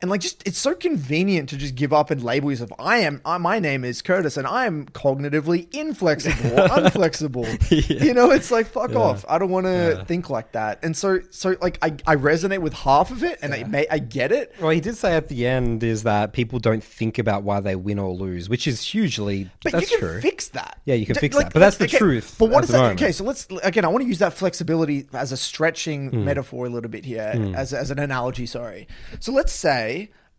And 0.00 0.10
like, 0.12 0.20
just 0.20 0.46
it's 0.46 0.58
so 0.58 0.76
convenient 0.76 1.48
to 1.48 1.56
just 1.56 1.74
give 1.74 1.92
up 1.92 2.12
and 2.12 2.22
label 2.22 2.50
yourself. 2.52 2.70
I 2.78 2.98
am. 2.98 3.20
I, 3.24 3.36
my 3.38 3.58
name 3.58 3.84
is 3.84 4.00
Curtis, 4.00 4.36
and 4.36 4.46
I 4.46 4.66
am 4.66 4.86
cognitively 4.86 5.66
inflexible, 5.74 6.56
unflexible. 6.68 8.00
You 8.04 8.14
know, 8.14 8.30
it's 8.30 8.50
like 8.52 8.66
fuck 8.68 8.94
off. 8.94 9.24
I 9.28 9.38
don't 9.38 9.50
want 9.50 9.66
to 9.66 10.04
think 10.06 10.30
like 10.30 10.52
that. 10.52 10.78
And 10.84 10.96
so, 10.96 11.18
so 11.30 11.56
like, 11.60 11.78
I, 11.82 11.96
I 12.06 12.14
resonate 12.16 12.60
with 12.60 12.74
half 12.74 13.10
of 13.10 13.24
it, 13.24 13.40
and 13.42 13.52
I 13.52 13.64
may 13.64 13.86
I 13.90 13.98
get 13.98 14.30
it. 14.30 14.54
Well, 14.60 14.70
he 14.70 14.80
did 14.80 14.96
say 14.96 15.14
at 15.16 15.28
the 15.28 15.46
end 15.48 15.82
is 15.82 16.04
that 16.04 16.32
people 16.32 16.60
don't 16.60 16.84
think 16.84 17.18
about 17.18 17.42
why 17.42 17.58
they 17.58 17.74
win 17.74 17.98
or 17.98 18.12
lose, 18.14 18.48
which 18.48 18.68
is 18.68 18.80
hugely 18.82 19.50
But 19.64 19.72
that's 19.72 19.90
you 19.90 19.98
can 19.98 20.08
true. 20.08 20.20
fix 20.20 20.48
that. 20.50 20.80
Yeah, 20.84 20.94
you 20.94 21.06
can 21.06 21.14
D- 21.14 21.20
fix 21.22 21.36
that. 21.36 21.52
But 21.52 21.58
that's 21.58 21.78
the 21.78 21.86
okay, 21.86 21.98
truth 21.98 22.36
But 22.38 22.50
what 22.50 22.58
at 22.58 22.64
is 22.64 22.70
that? 22.70 22.78
moment. 22.78 23.02
Okay, 23.02 23.10
so 23.10 23.24
let's 23.24 23.48
again. 23.64 23.84
I 23.84 23.88
want 23.88 24.02
to 24.02 24.08
use 24.08 24.20
that 24.20 24.32
flexibility 24.32 25.08
as 25.12 25.32
a 25.32 25.36
stretching 25.36 26.10
Hmm. 26.10 26.24
metaphor 26.24 26.66
a 26.66 26.70
little 26.70 26.90
bit 26.90 27.04
here, 27.04 27.52
as 27.56 27.72
as 27.74 27.90
an 27.90 27.98
analogy. 27.98 28.46
Sorry. 28.46 28.86
So 29.18 29.32
let's 29.32 29.52
say 29.52 29.87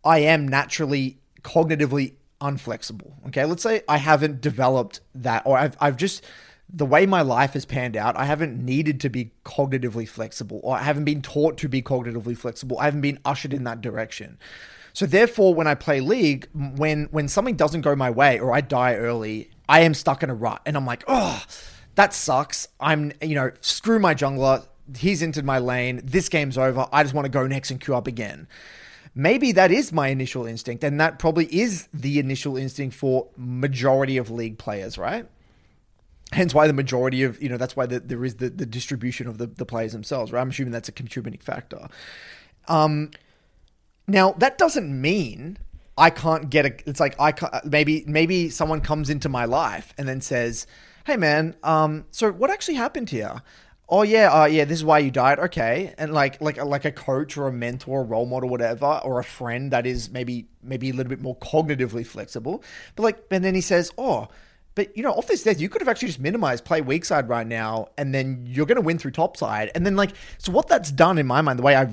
I 0.04 0.20
am 0.20 0.48
naturally 0.48 1.18
cognitively 1.42 2.14
unflexible. 2.42 3.14
Okay, 3.28 3.46
let's 3.46 3.64
say 3.64 3.82
I 3.88 3.98
haven't 3.98 4.42
developed 4.42 5.02
that, 5.16 5.44
or 5.46 5.58
I've 5.58 5.78
I've 5.80 5.98
just 5.98 6.24
the 6.72 6.86
way 6.86 7.06
my 7.06 7.22
life 7.22 7.54
has 7.54 7.66
panned 7.66 7.98
out, 7.98 8.16
I 8.16 8.26
haven't 8.26 8.64
needed 8.64 9.00
to 9.02 9.10
be 9.10 9.32
cognitively 9.44 10.08
flexible, 10.08 10.60
or 10.64 10.78
I 10.78 10.84
haven't 10.84 11.06
been 11.06 11.22
taught 11.22 11.58
to 11.60 11.68
be 11.68 11.82
cognitively 11.82 12.38
flexible. 12.38 12.78
I 12.80 12.86
haven't 12.86 13.02
been 13.02 13.20
ushered 13.26 13.54
in 13.54 13.64
that 13.64 13.82
direction. 13.82 14.38
So 14.94 15.06
therefore, 15.06 15.54
when 15.54 15.68
I 15.68 15.76
play 15.76 16.00
League, 16.00 16.48
when 16.54 17.06
when 17.12 17.28
something 17.28 17.56
doesn't 17.56 17.82
go 17.82 17.96
my 17.96 18.10
way 18.10 18.40
or 18.40 18.54
I 18.54 18.62
die 18.62 18.96
early, 18.96 19.50
I 19.68 19.82
am 19.82 19.94
stuck 19.94 20.24
in 20.24 20.30
a 20.30 20.36
rut, 20.36 20.62
and 20.66 20.78
I'm 20.78 20.86
like, 20.86 21.04
oh, 21.08 21.44
that 21.96 22.14
sucks. 22.14 22.68
I'm 22.80 23.12
you 23.22 23.36
know 23.36 23.52
screw 23.62 24.00
my 24.00 24.14
jungler. 24.16 24.66
He's 24.98 25.22
entered 25.22 25.46
my 25.46 25.60
lane. 25.60 26.02
This 26.04 26.30
game's 26.30 26.58
over. 26.58 26.88
I 26.92 27.04
just 27.04 27.14
want 27.14 27.26
to 27.26 27.32
go 27.32 27.46
next 27.46 27.70
and 27.72 27.80
queue 27.80 27.96
up 27.96 28.08
again. 28.08 28.48
Maybe 29.20 29.52
that 29.52 29.70
is 29.70 29.92
my 29.92 30.08
initial 30.08 30.46
instinct, 30.46 30.82
and 30.82 30.98
that 31.02 31.20
probably 31.20 31.46
is 31.54 31.90
the 31.94 32.20
initial 32.20 32.56
instinct 32.56 32.96
for 32.96 33.28
majority 33.36 34.16
of 34.16 34.32
League 34.32 34.58
players, 34.58 34.98
right? 34.98 35.28
hence 36.32 36.54
why 36.54 36.68
the 36.68 36.74
majority 36.74 37.24
of 37.24 37.42
you 37.42 37.50
know 37.50 37.58
that's 37.58 37.76
why 37.76 37.88
the, 37.88 38.00
there 38.00 38.24
is 38.24 38.36
the, 38.36 38.52
the 38.52 38.66
distribution 38.68 39.26
of 39.26 39.40
the, 39.40 39.48
the 39.48 39.66
players 39.66 39.94
themselves 39.94 40.32
right 40.32 40.42
i'm 40.42 40.52
assuming 40.52 40.72
that's 40.72 40.88
a 40.88 40.92
contributing 40.92 41.40
factor 41.40 41.88
um 42.68 43.10
now 44.08 44.34
that 44.34 44.60
doesn't 44.60 45.02
mean 45.02 45.58
i 45.98 46.12
can't 46.12 46.52
get 46.52 46.68
a 46.68 46.88
it's 46.88 47.00
like 47.00 47.20
i 47.20 47.32
can't, 47.32 47.66
maybe 47.66 48.04
maybe 48.06 48.48
someone 48.48 48.80
comes 48.80 49.10
into 49.10 49.28
my 49.28 49.44
life 49.44 49.92
and 49.98 50.08
then 50.08 50.22
says 50.22 50.68
hey 51.10 51.18
man, 51.18 51.56
um, 51.64 52.06
so 52.12 52.32
what 52.32 52.52
actually 52.52 52.76
happened 52.76 53.10
here? 53.10 53.42
Oh 53.92 54.04
yeah, 54.04 54.32
uh, 54.32 54.46
yeah, 54.46 54.66
this 54.66 54.78
is 54.78 54.86
why 54.86 55.00
you 55.00 55.10
died. 55.10 55.40
Okay, 55.40 55.96
and 55.98 56.14
like 56.14 56.40
like 56.42 56.64
like 56.64 56.86
a 56.86 56.92
coach 56.92 57.38
or 57.38 57.48
a 57.48 57.52
mentor, 57.52 58.02
a 58.02 58.04
role 58.04 58.28
model, 58.28 58.48
whatever, 58.48 59.02
or 59.04 59.20
a 59.20 59.24
friend 59.24 59.72
that 59.72 59.88
is 59.88 60.12
maybe 60.12 60.48
maybe 60.62 60.92
a 60.92 60.94
little 60.94 61.10
bit 61.10 61.22
more 61.22 61.36
cognitively 61.38 62.06
flexible. 62.06 62.64
But 62.96 63.04
like, 63.04 63.24
and 63.32 63.44
then 63.44 63.56
he 63.56 63.62
says, 63.62 63.92
oh. 63.98 64.28
But 64.76 64.96
you 64.96 65.02
know, 65.04 65.12
off 65.12 65.28
this 65.28 65.44
death, 65.44 65.60
you 65.60 65.68
could 65.68 65.82
have 65.82 65.90
actually 65.90 66.10
just 66.10 66.20
minimized 66.20 66.64
play 66.64 66.80
weak 66.80 67.04
side 67.04 67.28
right 67.28 67.46
now, 67.48 67.88
and 67.98 68.14
then 68.14 68.46
you're 68.48 68.68
going 68.68 68.78
to 68.78 68.82
win 68.82 68.98
through 69.00 69.12
top 69.12 69.36
side. 69.36 69.72
And 69.76 69.86
then 69.86 69.96
like, 69.96 70.12
so 70.38 70.52
what 70.52 70.68
that's 70.68 70.92
done 70.92 71.18
in 71.18 71.26
my 71.26 71.42
mind, 71.42 71.60
the 71.60 71.64
way 71.64 71.76
I 71.76 71.90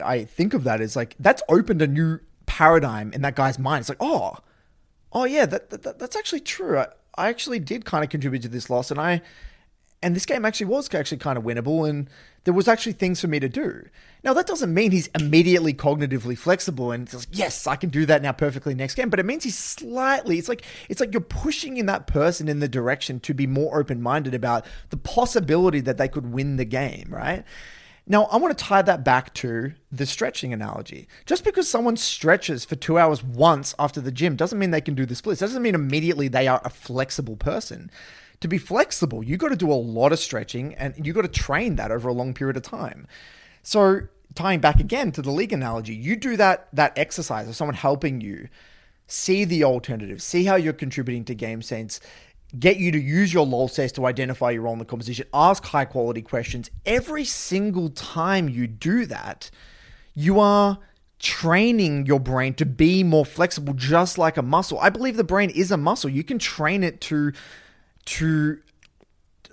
I 0.00 0.24
think 0.24 0.54
of 0.54 0.64
that 0.64 0.80
is 0.80 0.94
like 0.94 1.16
that's 1.18 1.42
opened 1.48 1.82
a 1.82 1.86
new 1.88 2.20
paradigm 2.46 3.12
in 3.12 3.22
that 3.22 3.34
guy's 3.34 3.58
mind. 3.58 3.80
It's 3.80 3.88
like, 3.88 3.98
oh, 4.00 4.36
oh 5.12 5.24
yeah, 5.24 5.44
that, 5.46 5.70
that 5.70 5.98
that's 5.98 6.16
actually 6.16 6.40
true. 6.40 6.78
I, 6.78 6.86
I 7.16 7.28
actually 7.28 7.58
did 7.58 7.84
kind 7.84 8.04
of 8.04 8.08
contribute 8.08 8.42
to 8.42 8.48
this 8.48 8.70
loss, 8.70 8.90
and 8.90 9.00
I 9.00 9.20
and 10.02 10.16
this 10.16 10.26
game 10.26 10.44
actually 10.44 10.66
was 10.66 10.92
actually 10.94 11.18
kind 11.18 11.38
of 11.38 11.44
winnable, 11.44 11.88
and 11.88 12.08
there 12.44 12.54
was 12.54 12.68
actually 12.68 12.92
things 12.92 13.20
for 13.20 13.28
me 13.28 13.38
to 13.40 13.48
do. 13.48 13.84
Now 14.24 14.34
that 14.34 14.46
doesn't 14.46 14.72
mean 14.72 14.90
he's 14.90 15.08
immediately 15.18 15.74
cognitively 15.74 16.36
flexible 16.36 16.92
and 16.92 17.12
yes, 17.32 17.66
I 17.66 17.76
can 17.76 17.90
do 17.90 18.06
that 18.06 18.22
now 18.22 18.32
perfectly 18.32 18.74
next 18.74 18.94
game, 18.94 19.10
but 19.10 19.18
it 19.18 19.26
means 19.26 19.44
he's 19.44 19.58
slightly. 19.58 20.38
It's 20.38 20.48
like 20.48 20.64
it's 20.88 21.00
like 21.00 21.12
you're 21.12 21.20
pushing 21.20 21.76
in 21.76 21.86
that 21.86 22.06
person 22.06 22.48
in 22.48 22.60
the 22.60 22.68
direction 22.68 23.20
to 23.20 23.34
be 23.34 23.46
more 23.46 23.78
open 23.78 24.02
minded 24.02 24.34
about 24.34 24.64
the 24.90 24.96
possibility 24.96 25.80
that 25.80 25.98
they 25.98 26.08
could 26.08 26.32
win 26.32 26.56
the 26.56 26.64
game, 26.64 27.08
right? 27.10 27.44
Now, 28.04 28.24
I 28.24 28.36
want 28.36 28.56
to 28.56 28.64
tie 28.64 28.82
that 28.82 29.04
back 29.04 29.32
to 29.34 29.72
the 29.92 30.06
stretching 30.06 30.52
analogy. 30.52 31.06
Just 31.24 31.44
because 31.44 31.68
someone 31.68 31.96
stretches 31.96 32.64
for 32.64 32.74
two 32.74 32.98
hours 32.98 33.22
once 33.22 33.76
after 33.78 34.00
the 34.00 34.10
gym 34.10 34.34
doesn't 34.34 34.58
mean 34.58 34.72
they 34.72 34.80
can 34.80 34.96
do 34.96 35.06
the 35.06 35.14
splits. 35.14 35.40
Doesn't 35.40 35.62
mean 35.62 35.76
immediately 35.76 36.26
they 36.26 36.48
are 36.48 36.60
a 36.64 36.70
flexible 36.70 37.36
person. 37.36 37.92
To 38.42 38.48
be 38.48 38.58
flexible, 38.58 39.22
you 39.22 39.36
got 39.36 39.50
to 39.50 39.56
do 39.56 39.70
a 39.70 39.74
lot 39.74 40.12
of 40.12 40.18
stretching 40.18 40.74
and 40.74 40.94
you 41.06 41.12
got 41.12 41.22
to 41.22 41.28
train 41.28 41.76
that 41.76 41.92
over 41.92 42.08
a 42.08 42.12
long 42.12 42.34
period 42.34 42.56
of 42.56 42.64
time. 42.64 43.06
So, 43.62 44.00
tying 44.34 44.58
back 44.58 44.80
again 44.80 45.12
to 45.12 45.22
the 45.22 45.30
league 45.30 45.52
analogy, 45.52 45.94
you 45.94 46.16
do 46.16 46.36
that 46.36 46.66
that 46.72 46.98
exercise 46.98 47.48
of 47.48 47.54
someone 47.54 47.76
helping 47.76 48.20
you 48.20 48.48
see 49.06 49.44
the 49.44 49.62
alternatives, 49.62 50.24
see 50.24 50.44
how 50.44 50.56
you're 50.56 50.72
contributing 50.72 51.24
to 51.26 51.36
game 51.36 51.62
sense, 51.62 52.00
get 52.58 52.78
you 52.78 52.90
to 52.90 52.98
use 52.98 53.32
your 53.32 53.46
lol 53.46 53.68
says 53.68 53.92
to 53.92 54.06
identify 54.06 54.50
your 54.50 54.62
role 54.62 54.72
in 54.72 54.80
the 54.80 54.84
composition, 54.84 55.24
ask 55.32 55.64
high 55.66 55.84
quality 55.84 56.20
questions. 56.20 56.68
Every 56.84 57.24
single 57.24 57.90
time 57.90 58.48
you 58.48 58.66
do 58.66 59.06
that, 59.06 59.52
you 60.14 60.40
are 60.40 60.78
training 61.20 62.06
your 62.06 62.18
brain 62.18 62.54
to 62.54 62.66
be 62.66 63.04
more 63.04 63.24
flexible 63.24 63.74
just 63.74 64.18
like 64.18 64.36
a 64.36 64.42
muscle. 64.42 64.80
I 64.80 64.90
believe 64.90 65.16
the 65.16 65.22
brain 65.22 65.50
is 65.50 65.70
a 65.70 65.76
muscle. 65.76 66.10
You 66.10 66.24
can 66.24 66.40
train 66.40 66.82
it 66.82 67.00
to 67.02 67.32
to 68.06 68.58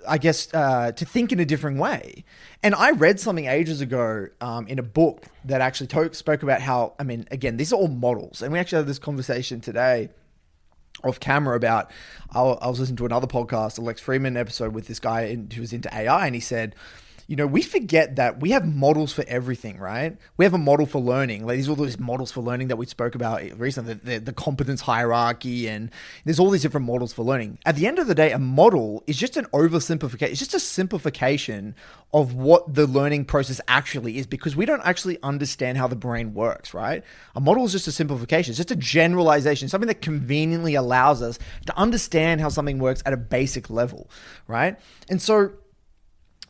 I 0.08 0.18
guess 0.18 0.52
uh, 0.54 0.92
to 0.92 1.04
think 1.04 1.32
in 1.32 1.40
a 1.40 1.44
different 1.44 1.78
way. 1.78 2.24
And 2.62 2.74
I 2.74 2.90
read 2.92 3.20
something 3.20 3.46
ages 3.46 3.80
ago 3.80 4.28
um, 4.40 4.66
in 4.66 4.78
a 4.78 4.82
book 4.82 5.24
that 5.44 5.60
actually 5.60 5.88
to- 5.88 6.14
spoke 6.14 6.42
about 6.42 6.60
how 6.60 6.94
I 6.98 7.02
mean, 7.02 7.26
again, 7.30 7.56
these 7.56 7.72
are 7.72 7.76
all 7.76 7.88
models, 7.88 8.42
and 8.42 8.52
we 8.52 8.58
actually 8.58 8.78
had 8.78 8.86
this 8.86 8.98
conversation 8.98 9.60
today 9.60 10.10
off 11.04 11.20
camera 11.20 11.56
about 11.56 11.90
I 12.32 12.42
was 12.42 12.78
listening 12.78 12.96
to 12.98 13.06
another 13.06 13.26
podcast, 13.26 13.78
a 13.78 13.80
Lex 13.80 14.02
Fridman 14.02 14.36
episode 14.36 14.74
with 14.74 14.86
this 14.86 15.00
guy 15.00 15.34
who 15.34 15.60
was 15.60 15.72
into 15.72 15.94
AI, 15.94 16.26
and 16.26 16.34
he 16.34 16.40
said 16.40 16.74
you 17.30 17.36
know, 17.36 17.46
we 17.46 17.62
forget 17.62 18.16
that 18.16 18.40
we 18.40 18.50
have 18.50 18.66
models 18.66 19.12
for 19.12 19.24
everything, 19.28 19.78
right? 19.78 20.16
We 20.36 20.44
have 20.44 20.52
a 20.52 20.58
model 20.58 20.84
for 20.84 21.00
learning. 21.00 21.46
Like 21.46 21.58
these 21.58 21.68
are 21.68 21.70
all 21.70 21.76
these 21.76 21.96
models 21.96 22.32
for 22.32 22.40
learning 22.40 22.66
that 22.68 22.76
we 22.76 22.86
spoke 22.86 23.14
about 23.14 23.40
recently, 23.56 23.94
the, 23.94 24.00
the, 24.04 24.18
the, 24.18 24.32
competence 24.32 24.80
hierarchy, 24.80 25.68
and 25.68 25.92
there's 26.24 26.40
all 26.40 26.50
these 26.50 26.62
different 26.62 26.88
models 26.88 27.12
for 27.12 27.22
learning. 27.22 27.58
At 27.64 27.76
the 27.76 27.86
end 27.86 28.00
of 28.00 28.08
the 28.08 28.16
day, 28.16 28.32
a 28.32 28.38
model 28.40 29.04
is 29.06 29.16
just 29.16 29.36
an 29.36 29.44
oversimplification. 29.52 30.30
It's 30.30 30.40
just 30.40 30.54
a 30.54 30.58
simplification 30.58 31.76
of 32.12 32.34
what 32.34 32.74
the 32.74 32.88
learning 32.88 33.26
process 33.26 33.60
actually 33.68 34.18
is 34.18 34.26
because 34.26 34.56
we 34.56 34.66
don't 34.66 34.82
actually 34.84 35.16
understand 35.22 35.78
how 35.78 35.86
the 35.86 35.94
brain 35.94 36.34
works, 36.34 36.74
right? 36.74 37.04
A 37.36 37.40
model 37.40 37.64
is 37.64 37.70
just 37.70 37.86
a 37.86 37.92
simplification. 37.92 38.50
It's 38.50 38.58
just 38.58 38.72
a 38.72 38.76
generalization, 38.76 39.68
something 39.68 39.86
that 39.86 40.02
conveniently 40.02 40.74
allows 40.74 41.22
us 41.22 41.38
to 41.66 41.78
understand 41.78 42.40
how 42.40 42.48
something 42.48 42.80
works 42.80 43.04
at 43.06 43.12
a 43.12 43.16
basic 43.16 43.70
level, 43.70 44.10
right? 44.48 44.76
And 45.08 45.22
so 45.22 45.52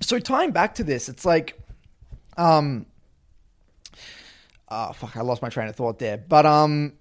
so 0.01 0.19
tying 0.19 0.51
back 0.51 0.75
to 0.77 0.85
this, 0.85 1.09
it's 1.09 1.25
like, 1.25 1.61
um, 2.37 2.87
oh 4.69 4.93
fuck, 4.93 5.17
I 5.17 5.21
lost 5.21 5.43
my 5.43 5.49
train 5.49 5.69
of 5.69 5.77
thought 5.77 5.99
there. 5.99 6.17
But 6.17 6.47
um, 6.47 6.95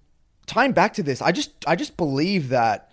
tying 0.46 0.74
back 0.74 0.94
to 0.94 1.04
this, 1.04 1.22
I 1.22 1.32
just 1.32 1.52
I 1.68 1.76
just 1.76 1.98
believe 1.98 2.50
that 2.50 2.90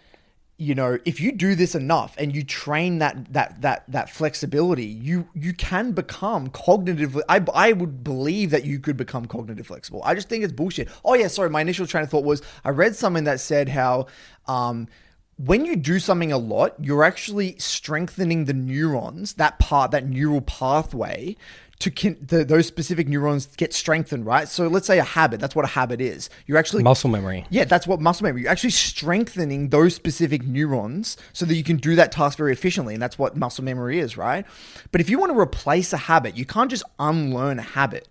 you 0.59 0.75
know 0.75 0.99
if 1.05 1.21
you 1.21 1.33
do 1.33 1.55
this 1.55 1.75
enough 1.75 2.15
and 2.19 2.35
you 2.35 2.43
train 2.43 2.99
that 2.99 3.33
that 3.33 3.61
that 3.61 3.85
that 3.89 4.09
flexibility 4.09 4.87
you 4.87 5.29
you 5.35 5.53
can 5.53 5.93
become 5.93 6.49
cognitively 6.49 7.21
I, 7.29 7.45
I 7.53 7.73
would 7.73 8.03
believe 8.03 8.51
that 8.53 8.65
you 8.65 8.79
could 8.79 8.97
become 8.97 9.27
cognitive 9.27 9.67
flexible 9.67 10.01
i 10.03 10.15
just 10.15 10.31
think 10.31 10.45
it's 10.45 10.55
bullshit 10.55 10.89
oh 11.05 11.13
yeah 11.13 11.29
sorry 11.29 11.51
my 11.51 11.61
initial 11.61 11.87
train 11.87 12.05
of 12.05 12.11
thought 12.11 12.25
was 12.25 12.41
i 12.65 12.71
read 12.71 12.97
something 12.97 13.25
that 13.25 13.41
said 13.41 13.69
how 13.69 14.07
um 14.47 14.89
when 15.39 15.65
you 15.65 15.77
do 15.77 15.99
something 15.99 16.33
a 16.33 16.39
lot, 16.39 16.75
you're 16.81 17.05
actually 17.05 17.57
strengthening 17.59 18.47
the 18.47 18.55
neurons, 18.55 19.35
that 19.35 19.59
part, 19.59 19.91
that 19.91 20.09
neural 20.09 20.41
pathway 20.41 21.37
to 21.79 21.91
con- 21.91 22.17
the, 22.23 22.43
those 22.43 22.67
specific 22.67 23.07
neurons 23.07 23.47
get 23.57 23.75
strengthened, 23.75 24.25
right? 24.25 24.49
So 24.49 24.67
let's 24.67 24.87
say 24.87 24.99
a 24.99 25.05
habit, 25.05 25.41
that's 25.41 25.55
what 25.55 25.67
a 25.67 25.69
habit 25.69 26.01
is. 26.01 26.31
You're 26.47 26.57
actually 26.57 26.83
muscle 26.83 27.11
memory. 27.11 27.45
Yeah, 27.51 27.65
that's 27.65 27.87
what 27.87 28.01
muscle 28.01 28.25
memory. 28.25 28.43
You're 28.43 28.51
actually 28.51 28.71
strengthening 28.71 29.69
those 29.69 29.95
specific 29.95 30.43
neurons 30.43 31.19
so 31.35 31.45
that 31.45 31.55
you 31.55 31.63
can 31.63 31.77
do 31.77 31.95
that 31.97 32.13
task 32.13 32.39
very 32.39 32.53
efficiently, 32.53 32.95
and 32.95 33.03
that's 33.03 33.19
what 33.19 33.37
muscle 33.37 33.63
memory 33.63 33.99
is, 33.99 34.17
right? 34.17 34.47
But 34.91 35.03
if 35.03 35.11
you 35.11 35.19
want 35.19 35.33
to 35.33 35.39
replace 35.39 35.93
a 35.93 35.99
habit, 35.99 36.37
you 36.37 36.47
can't 36.47 36.71
just 36.71 36.85
unlearn 36.99 37.59
a 37.59 37.63
habit. 37.63 38.09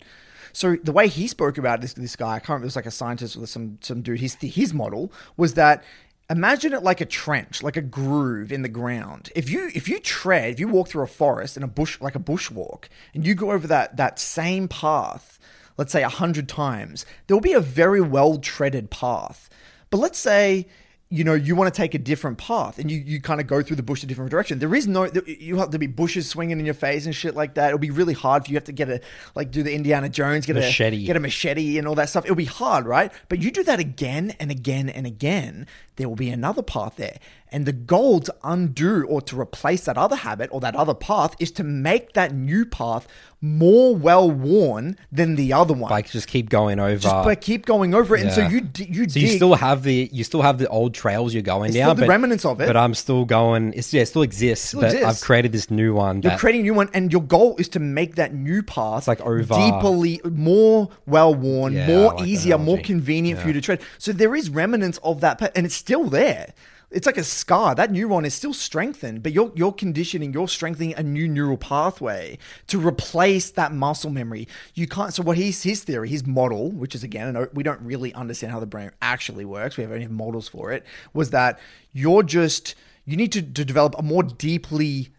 So 0.53 0.77
the 0.81 0.93
way 0.93 1.09
he 1.09 1.27
spoke 1.27 1.57
about 1.57 1.81
this, 1.81 1.93
this 1.93 2.15
guy, 2.15 2.35
I 2.35 2.39
can't 2.39 2.49
remember, 2.49 2.63
it 2.63 2.67
was 2.67 2.75
like 2.77 2.85
a 2.85 2.91
scientist 2.91 3.35
or 3.35 3.45
some 3.45 3.77
some 3.81 4.01
dude. 4.01 4.21
His 4.21 4.35
his 4.35 4.73
model 4.73 5.11
was 5.35 5.55
that 5.55 5.83
imagine 6.29 6.73
it 6.73 6.83
like 6.83 7.01
a 7.01 7.05
trench, 7.05 7.61
like 7.61 7.77
a 7.77 7.81
groove 7.81 8.51
in 8.51 8.61
the 8.61 8.69
ground. 8.69 9.29
If 9.35 9.49
you 9.49 9.71
if 9.73 9.87
you 9.87 9.99
tread, 9.99 10.53
if 10.53 10.59
you 10.59 10.67
walk 10.67 10.89
through 10.89 11.03
a 11.03 11.07
forest 11.07 11.57
in 11.57 11.63
a 11.63 11.67
bush 11.67 11.99
like 12.01 12.15
a 12.15 12.19
bushwalk, 12.19 12.85
and 13.13 13.25
you 13.25 13.35
go 13.35 13.51
over 13.51 13.67
that 13.67 13.97
that 13.97 14.19
same 14.19 14.67
path, 14.67 15.39
let's 15.77 15.91
say 15.91 16.03
a 16.03 16.09
hundred 16.09 16.49
times, 16.49 17.05
there 17.27 17.35
will 17.35 17.41
be 17.41 17.53
a 17.53 17.59
very 17.59 18.01
well 18.01 18.37
treaded 18.37 18.89
path. 18.89 19.49
But 19.89 19.97
let's 19.97 20.19
say 20.19 20.67
you 21.09 21.23
know 21.23 21.33
you 21.35 21.55
want 21.55 21.71
to 21.71 21.77
take 21.77 21.93
a 21.93 21.99
different 21.99 22.37
path 22.37 22.79
and 22.79 22.89
you, 22.89 22.97
you 22.97 23.21
kind 23.21 23.39
of 23.39 23.45
go 23.45 23.61
through 23.61 23.75
the 23.75 23.83
bush 23.83 24.03
a 24.03 24.07
different 24.07 24.31
direction. 24.31 24.57
There 24.57 24.73
is 24.73 24.87
no 24.87 25.09
you 25.25 25.57
have 25.57 25.69
to 25.69 25.79
be 25.79 25.87
bushes 25.87 26.27
swinging 26.27 26.59
in 26.59 26.65
your 26.65 26.73
face 26.73 27.05
and 27.05 27.15
shit 27.15 27.35
like 27.35 27.55
that. 27.55 27.67
It'll 27.67 27.79
be 27.79 27.91
really 27.91 28.13
hard 28.13 28.45
for 28.45 28.51
you 28.51 28.57
have 28.57 28.63
to 28.65 28.71
get 28.71 28.89
a 28.89 29.01
like 29.35 29.51
do 29.51 29.61
the 29.61 29.73
indiana 29.73 30.09
jones 30.09 30.45
get 30.45 30.55
machete. 30.55 31.03
a 31.03 31.05
get 31.05 31.15
a 31.15 31.19
machete 31.19 31.77
and 31.77 31.87
all 31.87 31.95
that 31.95 32.09
stuff. 32.09 32.25
It'll 32.25 32.35
be 32.35 32.45
hard 32.45 32.85
right? 32.85 33.11
But 33.29 33.41
you 33.41 33.51
do 33.51 33.63
that 33.63 33.79
again 33.79 34.35
and 34.39 34.49
again 34.49 34.89
and 34.89 35.05
again 35.05 35.67
there 35.97 36.09
will 36.09 36.15
be 36.15 36.29
another 36.29 36.63
path 36.63 36.95
there 36.95 37.19
and 37.55 37.65
the 37.65 37.71
goal 37.71 38.19
to 38.19 38.35
undo 38.43 39.05
or 39.07 39.21
to 39.21 39.39
replace 39.39 39.85
that 39.85 39.97
other 39.97 40.17
habit 40.17 40.49
or 40.51 40.59
that 40.59 40.75
other 40.75 40.93
path 40.93 41.37
is 41.39 41.51
to 41.51 41.63
make 41.63 42.11
that 42.11 42.33
new 42.33 42.65
path 42.65 43.07
more 43.39 43.95
well 43.95 44.29
worn 44.29 44.97
than 45.09 45.35
the 45.35 45.53
other 45.53 45.73
one. 45.73 45.89
Like 45.89 46.09
just 46.09 46.27
keep 46.27 46.49
going 46.49 46.81
over. 46.81 46.97
Just 46.97 47.15
but 47.23 47.39
keep 47.39 47.65
going 47.65 47.93
over 47.93 48.13
it, 48.13 48.19
yeah. 48.19 48.25
and 48.25 48.33
so 48.33 48.41
you 48.41 48.67
you 48.77 49.07
so 49.07 49.19
you 49.19 49.29
still 49.29 49.55
have 49.55 49.83
the 49.83 50.09
you 50.11 50.25
still 50.25 50.41
have 50.41 50.57
the 50.57 50.67
old 50.67 50.93
trails 50.93 51.33
you're 51.33 51.43
going 51.43 51.69
it's 51.69 51.77
down, 51.77 51.95
the 51.95 52.05
remnants 52.05 52.43
of 52.43 52.59
it. 52.59 52.67
But 52.67 52.75
I'm 52.75 52.93
still 52.93 53.23
going. 53.23 53.71
It's 53.71 53.93
yeah, 53.93 54.01
it 54.01 54.07
still 54.07 54.23
exists. 54.23 54.67
Still 54.67 54.81
but 54.81 54.87
exists. 54.87 55.07
I've 55.07 55.25
created 55.25 55.53
this 55.53 55.71
new 55.71 55.93
one. 55.93 56.23
You're 56.23 56.37
creating 56.37 56.61
a 56.61 56.63
new 56.65 56.73
one, 56.73 56.89
and 56.93 57.09
your 57.09 57.23
goal 57.23 57.55
is 57.57 57.69
to 57.69 57.79
make 57.79 58.15
that 58.15 58.33
new 58.33 58.63
path 58.63 58.99
it's 58.99 59.07
like 59.07 59.21
over 59.21 59.53
deeply 59.53 60.19
more 60.29 60.89
well 61.05 61.33
worn, 61.33 61.71
yeah, 61.71 61.87
more 61.87 62.13
like 62.15 62.27
easier, 62.27 62.57
more 62.57 62.79
convenient 62.79 63.37
yeah. 63.37 63.43
for 63.43 63.47
you 63.47 63.53
to 63.53 63.61
tread. 63.61 63.81
So 63.97 64.11
there 64.11 64.35
is 64.35 64.49
remnants 64.49 64.99
of 65.03 65.21
that, 65.21 65.41
and 65.55 65.65
it's 65.65 65.75
still 65.75 66.09
there 66.09 66.53
it's 66.95 67.05
like 67.05 67.17
a 67.17 67.23
scar. 67.23 67.75
That 67.75 67.91
neuron 67.91 68.25
is 68.25 68.33
still 68.33 68.53
strengthened, 68.53 69.21
but 69.21 69.33
you're 69.33 69.51
you're 69.53 69.73
conditioning, 69.73 70.31
you're 70.31 70.47
strengthening 70.47 70.93
a 70.95 71.03
new 71.03 71.27
neural 71.27 71.57
pathway 71.57 72.37
to 72.67 72.79
replace 72.79 73.51
that 73.51 73.73
muscle 73.73 74.09
memory. 74.09 74.47
You 74.73 74.87
can't. 74.87 75.13
So 75.13 75.21
what 75.21 75.35
he's 75.37 75.61
his 75.61 75.83
theory, 75.83 76.07
his 76.07 76.25
model, 76.25 76.71
which 76.71 76.95
is 76.95 77.03
again, 77.03 77.47
we 77.53 77.63
don't 77.63 77.81
really 77.81 78.13
understand 78.13 78.53
how 78.53 78.61
the 78.61 78.65
brain 78.65 78.91
actually 79.01 79.43
works. 79.43 79.75
We 79.75 79.83
have 79.83 79.91
only 79.91 80.07
models 80.07 80.47
for 80.47 80.71
it. 80.71 80.85
Was 81.13 81.31
that 81.31 81.59
you're 81.91 82.23
just 82.23 82.75
you 83.03 83.17
need 83.17 83.33
to, 83.33 83.41
to 83.41 83.65
develop 83.65 83.95
a 83.99 84.01
more 84.01 84.23
deeply 84.23 85.09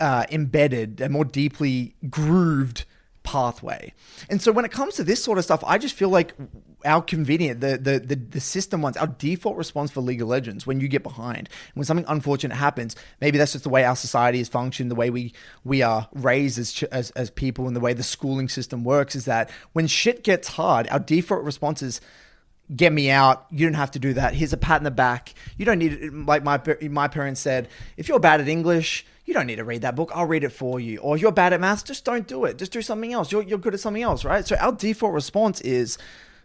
uh, 0.00 0.24
embedded, 0.30 1.02
a 1.02 1.10
more 1.10 1.26
deeply 1.26 1.94
grooved 2.08 2.86
pathway. 3.28 3.92
And 4.30 4.40
so 4.40 4.52
when 4.52 4.64
it 4.64 4.70
comes 4.70 4.94
to 4.94 5.04
this 5.04 5.22
sort 5.22 5.36
of 5.36 5.44
stuff, 5.44 5.62
I 5.66 5.76
just 5.76 5.94
feel 5.94 6.08
like 6.08 6.32
our 6.86 7.02
convenient, 7.02 7.60
the, 7.60 7.76
the 7.76 7.98
the 7.98 8.16
the 8.16 8.40
system 8.40 8.80
wants 8.80 8.96
our 8.96 9.06
default 9.06 9.58
response 9.58 9.90
for 9.90 10.00
League 10.00 10.22
of 10.22 10.28
Legends 10.28 10.66
when 10.66 10.80
you 10.80 10.88
get 10.88 11.02
behind, 11.02 11.50
when 11.74 11.84
something 11.84 12.06
unfortunate 12.08 12.54
happens. 12.54 12.96
Maybe 13.20 13.36
that's 13.36 13.52
just 13.52 13.64
the 13.64 13.70
way 13.70 13.84
our 13.84 13.96
society 13.96 14.40
is 14.40 14.48
functioned, 14.48 14.90
the 14.90 14.94
way 14.94 15.10
we 15.10 15.34
we 15.62 15.82
are 15.82 16.08
raised 16.14 16.58
as 16.58 16.82
as 16.84 17.10
as 17.10 17.28
people, 17.28 17.66
and 17.66 17.76
the 17.76 17.80
way 17.80 17.92
the 17.92 18.02
schooling 18.02 18.48
system 18.48 18.82
works. 18.82 19.14
Is 19.14 19.26
that 19.26 19.50
when 19.74 19.86
shit 19.86 20.24
gets 20.24 20.48
hard, 20.48 20.88
our 20.88 20.98
default 20.98 21.44
response 21.44 21.82
is 21.82 22.00
get 22.74 22.92
me 22.92 23.10
out. 23.10 23.46
You 23.50 23.66
don't 23.66 23.74
have 23.74 23.92
to 23.92 23.98
do 23.98 24.12
that. 24.14 24.34
Here's 24.34 24.52
a 24.52 24.56
pat 24.56 24.80
in 24.80 24.84
the 24.84 24.90
back. 24.90 25.34
You 25.56 25.64
don't 25.64 25.78
need 25.78 25.92
it. 25.92 26.12
Like 26.12 26.44
my 26.44 26.60
my 26.82 27.08
parents 27.08 27.40
said, 27.40 27.68
if 27.96 28.08
you're 28.08 28.20
bad 28.20 28.40
at 28.40 28.48
English, 28.48 29.06
you 29.24 29.34
don't 29.34 29.46
need 29.46 29.56
to 29.56 29.64
read 29.64 29.82
that 29.82 29.94
book. 29.94 30.10
I'll 30.14 30.26
read 30.26 30.44
it 30.44 30.50
for 30.50 30.80
you. 30.80 30.98
Or 30.98 31.16
you're 31.16 31.32
bad 31.32 31.52
at 31.52 31.60
maths, 31.60 31.82
just 31.82 32.04
don't 32.04 32.26
do 32.26 32.44
it. 32.44 32.58
Just 32.58 32.72
do 32.72 32.80
something 32.80 33.12
else. 33.12 33.30
You're, 33.30 33.42
you're 33.42 33.58
good 33.58 33.74
at 33.74 33.80
something 33.80 34.02
else, 34.02 34.24
right? 34.24 34.46
So 34.46 34.56
our 34.56 34.72
default 34.72 35.12
response 35.12 35.60
is, 35.60 35.98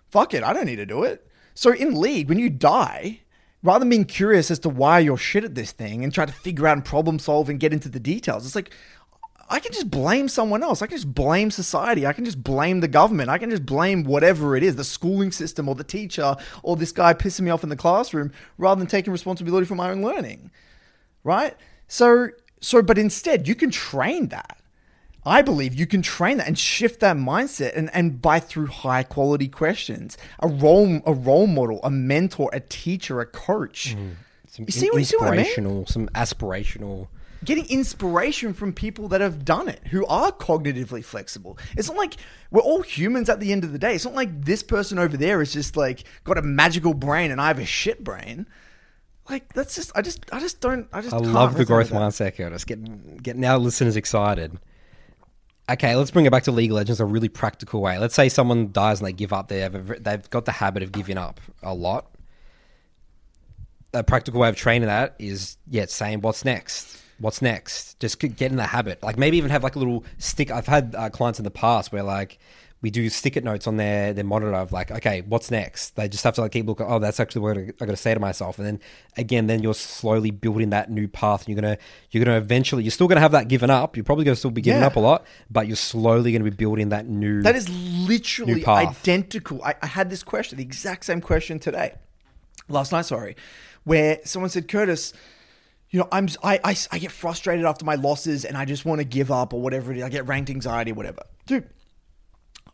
fuck 0.10 0.34
it. 0.34 0.44
I 0.44 0.52
don't 0.54 0.66
need 0.66 0.78
to 0.78 0.86
do 0.86 1.04
it. 1.04 1.26
So 1.54 1.72
in 1.72 1.96
league, 1.96 2.28
when 2.30 2.40
you 2.40 2.50
die, 2.50 3.22
rather 3.62 3.80
than 3.80 3.90
being 3.90 4.06
curious 4.06 4.52
as 4.52 4.60
to 4.60 4.70
why 4.70 5.00
you're 5.00 5.18
shit 5.18 5.46
at 5.46 5.56
this 5.56 5.72
thing 5.72 6.04
and 6.04 6.14
try 6.14 6.26
to 6.26 6.34
figure 6.34 6.68
out 6.68 6.76
and 6.76 6.84
problem 6.84 7.20
solve 7.20 7.48
and 7.48 7.60
get 7.60 7.72
into 7.72 7.88
the 7.88 8.00
details, 8.00 8.46
it's 8.46 8.56
like, 8.56 8.74
I 9.50 9.60
can 9.60 9.72
just 9.74 9.92
blame 9.92 10.28
someone 10.30 10.64
else. 10.64 10.82
I 10.82 10.88
can 10.88 10.98
just 10.98 11.14
blame 11.14 11.52
society. 11.52 12.08
I 12.08 12.14
can 12.14 12.26
just 12.26 12.44
blame 12.44 12.80
the 12.80 12.88
government. 12.88 13.30
I 13.30 13.38
can 13.38 13.50
just 13.50 13.66
blame 13.66 14.04
whatever 14.04 14.56
it 14.56 14.64
is, 14.64 14.76
the 14.78 14.84
schooling 14.84 15.32
system 15.32 15.68
or 15.70 15.76
the 15.76 15.84
teacher 15.84 16.36
or 16.64 16.76
this 16.76 16.92
guy 16.92 17.14
pissing 17.14 17.42
me 17.42 17.52
off 17.52 17.64
in 17.64 17.70
the 17.70 17.76
classroom 17.76 18.32
rather 18.58 18.80
than 18.80 18.88
taking 18.88 19.12
responsibility 19.12 19.66
for 19.66 19.76
my 19.76 19.92
own 19.92 20.02
learning. 20.02 20.50
Right? 21.24 21.56
So 21.88 22.30
so 22.62 22.82
but 22.82 22.98
instead 22.98 23.48
you 23.48 23.56
can 23.56 23.70
train 23.70 24.30
that. 24.30 24.58
I 25.26 25.42
believe 25.42 25.74
you 25.74 25.88
can 25.88 26.02
train 26.02 26.38
that 26.38 26.48
and 26.48 26.60
shift 26.60 27.00
that 27.00 27.16
mindset 27.16 27.78
and, 27.78 27.90
and 27.94 28.22
by 28.22 28.40
through 28.42 28.68
high 28.68 29.04
quality 29.04 29.48
questions, 29.48 30.18
a 30.40 30.48
role 30.48 31.02
a 31.06 31.14
role 31.14 31.48
model, 31.48 31.80
a 31.84 31.90
mentor, 31.92 32.50
a 32.54 32.60
teacher, 32.60 33.20
a 33.22 33.26
coach. 33.26 33.96
Mm. 33.96 34.16
Some 34.48 34.66
You 34.66 34.72
see 34.72 34.90
what- 34.90 35.00
you 35.00 35.06
see 35.06 35.18
what 35.18 35.28
I 35.28 35.32
mean? 35.32 35.40
inspirational, 35.42 35.86
some 35.88 36.08
aspirational. 36.10 37.08
Getting 37.46 37.66
inspiration 37.68 38.54
from 38.54 38.74
people 38.74 39.08
that 39.10 39.22
have 39.22 39.46
done 39.46 39.68
it, 39.68 39.88
who 39.88 40.06
are 40.08 40.32
cognitively 40.32 41.04
flexible. 41.04 41.58
It's 41.78 41.88
not 41.88 41.98
like 41.98 42.16
we're 42.52 42.62
all 42.62 42.82
humans 42.82 43.30
at 43.30 43.40
the 43.40 43.52
end 43.52 43.64
of 43.64 43.72
the 43.72 43.80
day. 43.80 43.96
It's 43.96 44.06
not 44.06 44.16
like 44.16 44.46
this 44.46 44.64
person 44.64 45.00
over 45.00 45.18
there 45.18 45.42
is 45.42 45.54
just 45.54 45.76
like 45.76 46.04
got 46.24 46.38
a 46.38 46.42
magical 46.42 46.94
brain 46.94 47.32
and 47.32 47.42
I 47.42 47.48
have 47.48 47.60
a 47.60 47.66
shit 47.66 48.04
brain. 48.04 48.48
Like 49.30 49.54
that's 49.54 49.76
just 49.76 49.92
I 49.96 50.02
just 50.02 50.26
I 50.34 50.40
just 50.40 50.60
don't 50.60 50.88
I 50.92 51.02
just 51.02 51.14
I 51.14 51.18
love 51.18 51.56
the 51.56 51.66
growth 51.66 51.92
mindset, 51.92 52.36
Curtis. 52.36 52.66
Getting 52.66 53.20
getting 53.22 53.46
our 53.46 53.58
listeners 53.58 53.96
excited. 53.96 54.60
Okay, 55.70 55.96
let's 55.96 56.12
bring 56.12 56.26
it 56.26 56.32
back 56.32 56.44
to 56.44 56.52
League 56.52 56.72
of 56.72 56.76
Legends 56.76 57.00
a 57.00 57.06
really 57.06 57.30
practical 57.30 57.82
way. 57.82 57.98
Let's 57.98 58.16
say 58.16 58.28
someone 58.28 58.74
dies 58.74 59.00
and 59.00 59.08
they 59.08 59.14
give 59.14 59.32
up. 59.32 59.48
They 59.48 59.60
have 59.60 59.76
a, 59.76 60.00
they've 60.00 60.30
got 60.30 60.44
the 60.44 60.52
habit 60.52 60.84
of 60.84 60.92
giving 60.92 61.18
up 61.18 61.40
a 61.62 61.74
lot. 61.74 62.14
A 63.94 64.04
practical 64.04 64.42
way 64.42 64.50
of 64.50 64.58
training 64.58 64.88
that 64.88 65.16
is 65.20 65.58
yeah, 65.70 65.86
saying 65.86 66.20
what's 66.20 66.44
next. 66.44 67.03
What's 67.24 67.42
next? 67.42 67.98
Just 68.02 68.20
get 68.20 68.52
in 68.52 68.58
the 68.58 68.64
habit. 68.68 69.02
Like 69.02 69.18
maybe 69.18 69.38
even 69.38 69.50
have 69.50 69.64
like 69.64 69.78
a 69.78 69.80
little 69.80 70.04
stick. 70.18 70.52
I've 70.52 70.68
had 70.68 70.94
uh, 70.98 71.10
clients 71.10 71.40
in 71.40 71.46
the 71.46 71.52
past 71.52 71.94
where 71.94 72.04
like 72.04 72.38
we 72.82 72.90
do 72.90 73.10
stick-it 73.10 73.46
notes 73.46 73.66
on 73.66 73.78
their 73.78 74.12
their 74.12 74.26
monitor 74.26 74.54
of 74.54 74.74
like, 74.74 74.92
okay, 74.92 75.22
what's 75.22 75.50
next? 75.50 75.96
They 75.96 76.10
just 76.10 76.26
have 76.26 76.36
to 76.36 76.42
like 76.42 76.52
keep 76.52 76.66
looking. 76.68 76.86
Oh, 76.86 77.00
that's 77.00 77.22
actually 77.22 77.42
what 77.44 77.58
I 77.58 77.86
got 77.86 77.88
to 77.92 77.96
say 77.96 78.14
to 78.14 78.20
myself. 78.20 78.58
And 78.58 78.68
then 78.68 78.80
again, 79.16 79.48
then 79.48 79.64
you're 79.64 79.74
slowly 79.74 80.32
building 80.32 80.72
that 80.72 80.92
new 80.92 81.08
path. 81.08 81.46
And 81.48 81.56
you're 81.56 81.62
gonna 81.62 81.78
you're 82.12 82.26
gonna 82.26 82.36
eventually 82.38 82.84
you're 82.84 82.92
still 82.92 83.08
gonna 83.08 83.22
have 83.22 83.32
that 83.32 83.48
given 83.48 83.70
up. 83.70 83.96
You're 83.96 84.04
probably 84.04 84.26
gonna 84.26 84.36
still 84.36 84.52
be 84.52 84.60
giving 84.60 84.82
Yeah. 84.82 84.88
up 84.88 84.98
a 84.98 85.00
lot, 85.00 85.26
but 85.50 85.66
you're 85.66 85.78
slowly 85.78 86.34
gonna 86.34 86.44
be 86.44 86.50
building 86.50 86.90
that 86.90 87.08
new. 87.08 87.42
That 87.42 87.56
is 87.56 87.70
literally 87.70 88.66
identical. 88.66 89.64
I, 89.64 89.76
I 89.82 89.88
had 89.88 90.10
this 90.10 90.24
question, 90.24 90.58
the 90.58 90.64
exact 90.66 91.06
same 91.06 91.22
question 91.22 91.58
today, 91.58 91.94
last 92.68 92.92
night. 92.92 93.06
Sorry, 93.06 93.38
where 93.86 94.20
someone 94.26 94.50
said, 94.50 94.68
"Curtis, 94.68 95.14
you 95.94 96.00
know, 96.00 96.08
I'm 96.12 96.28
I, 96.44 96.60
I 96.64 96.76
I 96.92 96.98
get 97.00 97.12
frustrated 97.12 97.66
after 97.66 97.86
my 97.86 97.96
losses, 97.96 98.44
and 98.44 98.58
I 98.58 98.66
just 98.66 98.84
want 98.84 99.00
to 99.00 99.06
give 99.06 99.32
up 99.32 99.54
or 99.54 99.62
whatever 99.62 99.92
it 99.94 100.00
is. 100.00 100.04
I 100.04 100.10
get 100.10 100.28
ranked 100.28 100.50
anxiety, 100.50 100.92
whatever, 100.92 101.22
dude." 101.46 101.70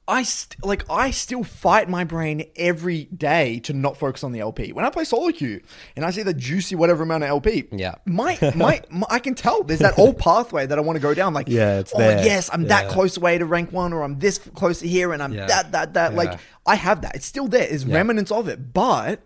I 0.07 0.23
st- 0.23 0.65
like 0.65 0.89
I 0.89 1.11
still 1.11 1.43
fight 1.43 1.87
my 1.87 2.03
brain 2.03 2.45
every 2.55 3.03
day 3.05 3.59
to 3.65 3.73
not 3.73 3.95
focus 3.95 4.23
on 4.23 4.31
the 4.31 4.39
LP. 4.39 4.71
When 4.73 4.83
I 4.83 4.89
play 4.89 5.03
solo 5.03 5.31
queue 5.31 5.61
and 5.95 6.03
I 6.03 6.09
see 6.09 6.23
the 6.23 6.33
juicy 6.33 6.73
whatever 6.73 7.03
amount 7.03 7.21
of 7.25 7.29
LP, 7.29 7.65
Yeah. 7.71 7.93
my, 8.07 8.35
my 8.55 8.81
my 8.89 9.05
I 9.11 9.19
can 9.19 9.35
tell 9.35 9.61
there's 9.61 9.81
that 9.81 9.99
old 9.99 10.17
pathway 10.17 10.65
that 10.65 10.79
I 10.79 10.81
want 10.81 10.95
to 10.95 10.99
go 10.99 11.13
down. 11.13 11.35
Like, 11.35 11.47
Yeah, 11.47 11.77
it's 11.77 11.93
oh 11.93 11.99
there. 11.99 12.25
yes, 12.25 12.49
I'm 12.51 12.63
that 12.69 12.89
close 12.89 13.17
away 13.17 13.37
to 13.37 13.45
rank 13.45 13.71
one, 13.71 13.93
or 13.93 14.01
I'm 14.01 14.17
this 14.17 14.39
close 14.39 14.79
to 14.79 14.87
here, 14.87 15.13
and 15.13 15.21
I'm 15.21 15.31
Yeah. 15.33 15.45
that 15.45 15.73
that 15.73 15.93
that. 15.93 16.11
Yeah. 16.13 16.17
Like 16.17 16.39
I 16.65 16.73
have 16.73 17.01
that. 17.01 17.13
It's 17.15 17.27
still 17.27 17.47
there. 17.47 17.67
It's 17.69 17.83
Yeah. 17.83 17.93
remnants 17.97 18.31
of 18.31 18.47
it, 18.47 18.73
but 18.73 19.21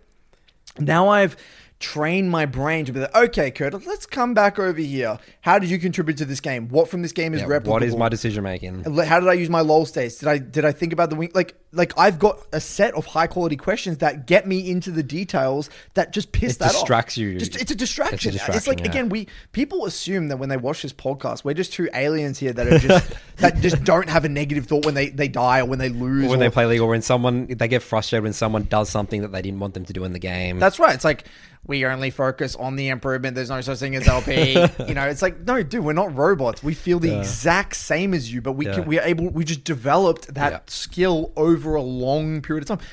now 0.79 1.07
I've 1.07 1.37
trained 1.83 2.31
my 2.31 2.45
brain 2.45 2.85
to 2.85 2.93
be 2.93 3.01
like, 3.01 3.13
okay, 3.13 3.51
Kurt, 3.51 3.73
let's 3.85 4.05
come 4.05 4.33
back 4.33 4.57
over 4.57 4.79
here. 4.79 5.19
How 5.41 5.59
did 5.59 5.69
you 5.69 5.77
contribute 5.77 6.17
to 6.19 6.25
this 6.25 6.39
game? 6.39 6.69
What 6.69 6.87
from 6.87 7.01
this 7.01 7.11
game 7.11 7.33
is 7.33 7.41
Yeah, 7.41 7.47
replicable? 7.47 7.67
what 7.67 7.83
is 7.83 7.95
my 7.95 8.07
decision 8.07 8.41
making? 8.43 8.83
How 8.85 9.19
did 9.19 9.27
I 9.27 9.33
use 9.33 9.49
my 9.49 9.59
lol 9.59 9.85
states? 9.85 10.17
Did 10.17 10.29
I 10.29 10.37
did 10.37 10.63
I 10.63 10.71
think 10.71 10.93
about 10.93 11.09
the 11.09 11.17
wing? 11.17 11.31
Like 11.33 11.55
like 11.73 11.91
I've 11.97 12.19
got 12.19 12.39
a 12.53 12.61
set 12.61 12.93
of 12.93 13.05
high 13.07 13.27
quality 13.27 13.55
questions 13.57 13.97
that 13.97 14.27
get 14.27 14.47
me 14.47 14.69
into 14.69 14.91
the 14.91 15.01
details 15.03 15.69
that 15.95 16.13
just 16.13 16.31
piss 16.31 16.53
It 16.55 16.59
that 16.59 16.65
off. 16.67 16.71
distracts 16.73 17.17
you. 17.17 17.37
Just, 17.39 17.55
it's 17.55 17.71
a 17.71 17.75
distraction. 17.75 18.29
It's, 18.33 18.37
distraction, 18.45 18.69
like 18.71 18.79
yeah. 18.81 18.85
again, 18.91 19.09
we 19.09 19.27
people 19.53 19.85
assume 19.85 20.27
that 20.27 20.37
when 20.37 20.49
they 20.49 20.57
watch 20.57 20.83
this 20.83 20.93
podcast, 20.93 21.43
we're 21.43 21.53
just 21.55 21.73
two 21.73 21.89
aliens 21.93 22.37
here 22.37 22.53
that 22.53 22.67
are 22.67 22.77
just 22.79 23.11
that 23.37 23.57
just 23.61 23.83
don't 23.83 24.07
have 24.09 24.23
a 24.25 24.29
negative 24.29 24.67
thought 24.67 24.85
when 24.85 24.93
they 24.93 25.09
they 25.09 25.27
die 25.27 25.59
or 25.61 25.65
when 25.65 25.79
they 25.79 25.89
lose 25.89 26.25
Or 26.25 26.29
when 26.29 26.39
or- 26.39 26.43
they 26.43 26.49
play 26.49 26.65
League, 26.65 26.81
or 26.81 26.89
when 26.89 27.01
someone 27.01 27.47
they 27.47 27.67
get 27.67 27.81
frustrated 27.81 28.23
when 28.23 28.33
someone 28.33 28.63
does 28.63 28.89
something 28.89 29.21
that 29.23 29.31
they 29.31 29.41
didn't 29.41 29.59
want 29.59 29.73
them 29.73 29.85
to 29.85 29.93
do 29.93 30.03
in 30.03 30.13
the 30.13 30.19
game. 30.19 30.59
That's 30.59 30.79
right. 30.79 30.93
It's 30.93 31.03
like 31.05 31.25
we 31.65 31.85
only 31.85 32.09
focus 32.09 32.57
on 32.57 32.75
the 32.75 32.89
improvement. 32.89 33.35
There's 33.35 33.49
no 33.49 33.61
such 33.61 33.79
thing 33.79 33.95
as 33.95 34.05
LP. 34.05 34.51
you 34.87 34.93
know, 34.93 35.07
it's 35.07 35.21
like 35.21 35.39
no, 35.39 35.63
dude, 35.63 35.83
we're 35.85 35.93
not 35.93 36.13
robots. 36.13 36.61
We 36.61 36.73
feel 36.73 36.99
the 36.99 37.17
exact 37.17 37.77
same 37.77 38.13
as 38.13 38.31
you, 38.33 38.41
but 38.41 38.51
we 38.53 38.65
Yeah. 38.67 38.73
can 38.75 38.85
we 38.85 38.99
are 38.99 39.05
able. 39.05 39.29
We 39.29 39.45
just 39.45 39.63
developed 39.63 40.33
that 40.33 40.51
Yeah. 40.51 40.59
skill 40.67 41.31
over 41.37 41.62
a 41.75 41.81
long 41.81 42.41
period 42.41 42.63
of 42.69 42.77
time. 42.79 42.87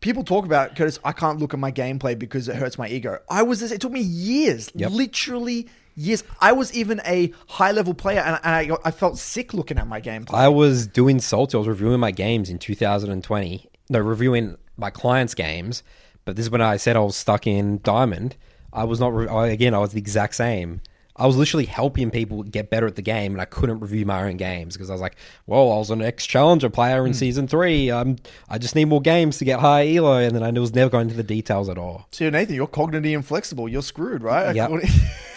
People 0.00 0.22
talk 0.22 0.44
about 0.44 0.76
Curtis. 0.76 0.98
I 1.04 1.12
can't 1.12 1.38
look 1.38 1.54
at 1.54 1.60
my 1.60 1.72
gameplay 1.72 2.18
because 2.18 2.48
it 2.48 2.56
hurts 2.56 2.76
my 2.78 2.88
ego. 2.88 3.18
I 3.30 3.42
was. 3.42 3.60
this- 3.60 3.72
It 3.72 3.80
took 3.80 3.92
me 3.92 4.00
years, 4.00 4.70
Yep. 4.74 4.90
literally 4.90 5.68
years. 5.96 6.24
I 6.40 6.52
was 6.52 6.74
even 6.74 7.00
a 7.06 7.32
high 7.48 7.70
level 7.72 7.94
player, 7.94 8.20
and, 8.20 8.38
and 8.44 8.72
I, 8.72 8.76
I 8.84 8.90
felt 8.90 9.18
sick 9.18 9.54
looking 9.54 9.78
at 9.78 9.86
my 9.86 10.00
gameplay. 10.02 10.34
I 10.34 10.48
was 10.48 10.86
doing 10.86 11.20
salty. 11.20 11.56
I 11.56 11.58
was 11.58 11.68
reviewing 11.68 12.00
my 12.00 12.10
games 12.10 12.50
in 12.50 12.58
2020. 12.58 13.66
No, 13.90 13.98
reviewing 14.00 14.56
my 14.76 14.90
clients' 14.90 15.34
games. 15.34 15.82
But 16.26 16.36
this 16.36 16.46
is 16.46 16.50
when 16.50 16.60
I 16.60 16.76
said 16.76 16.96
I 16.96 17.00
was 17.00 17.16
stuck 17.16 17.46
in 17.46 17.80
Diamond. 17.82 18.36
I 18.72 18.84
was 18.84 18.98
not. 19.00 19.14
Re- 19.14 19.28
I, 19.28 19.46
again, 19.48 19.72
I 19.74 19.78
was 19.78 19.92
the 19.92 19.98
exact 20.00 20.34
same. 20.34 20.80
I 21.16 21.26
was 21.26 21.36
literally 21.36 21.66
helping 21.66 22.10
people 22.10 22.42
get 22.42 22.70
better 22.70 22.86
at 22.88 22.96
the 22.96 23.02
game, 23.02 23.32
and 23.32 23.40
I 23.40 23.44
couldn't 23.44 23.78
review 23.80 24.04
my 24.04 24.24
own 24.24 24.36
games 24.36 24.74
because 24.74 24.90
I 24.90 24.94
was 24.94 25.00
like, 25.00 25.14
"Well, 25.46 25.70
I 25.72 25.76
was 25.76 25.90
an 25.90 26.02
ex 26.02 26.26
challenger 26.26 26.68
player 26.68 27.06
in 27.06 27.12
Hmm. 27.12 27.18
season 27.18 27.46
three. 27.48 27.90
Um, 27.90 28.16
I 28.48 28.58
just 28.58 28.74
need 28.74 28.86
more 28.86 29.00
games 29.00 29.38
to 29.38 29.44
get 29.44 29.60
high 29.60 29.94
elo." 29.94 30.18
And 30.18 30.34
then 30.34 30.42
I 30.42 30.50
was 30.58 30.74
never 30.74 30.90
going 30.90 31.02
into 31.04 31.16
the 31.16 31.22
details 31.22 31.68
at 31.68 31.78
all. 31.78 32.08
so 32.10 32.28
Nathan, 32.30 32.54
you're 32.56 32.66
cognitively 32.66 33.12
inflexible. 33.14 33.68
You're 33.68 33.82
screwed, 33.82 34.22
right? 34.22 34.54
What- 34.70 34.84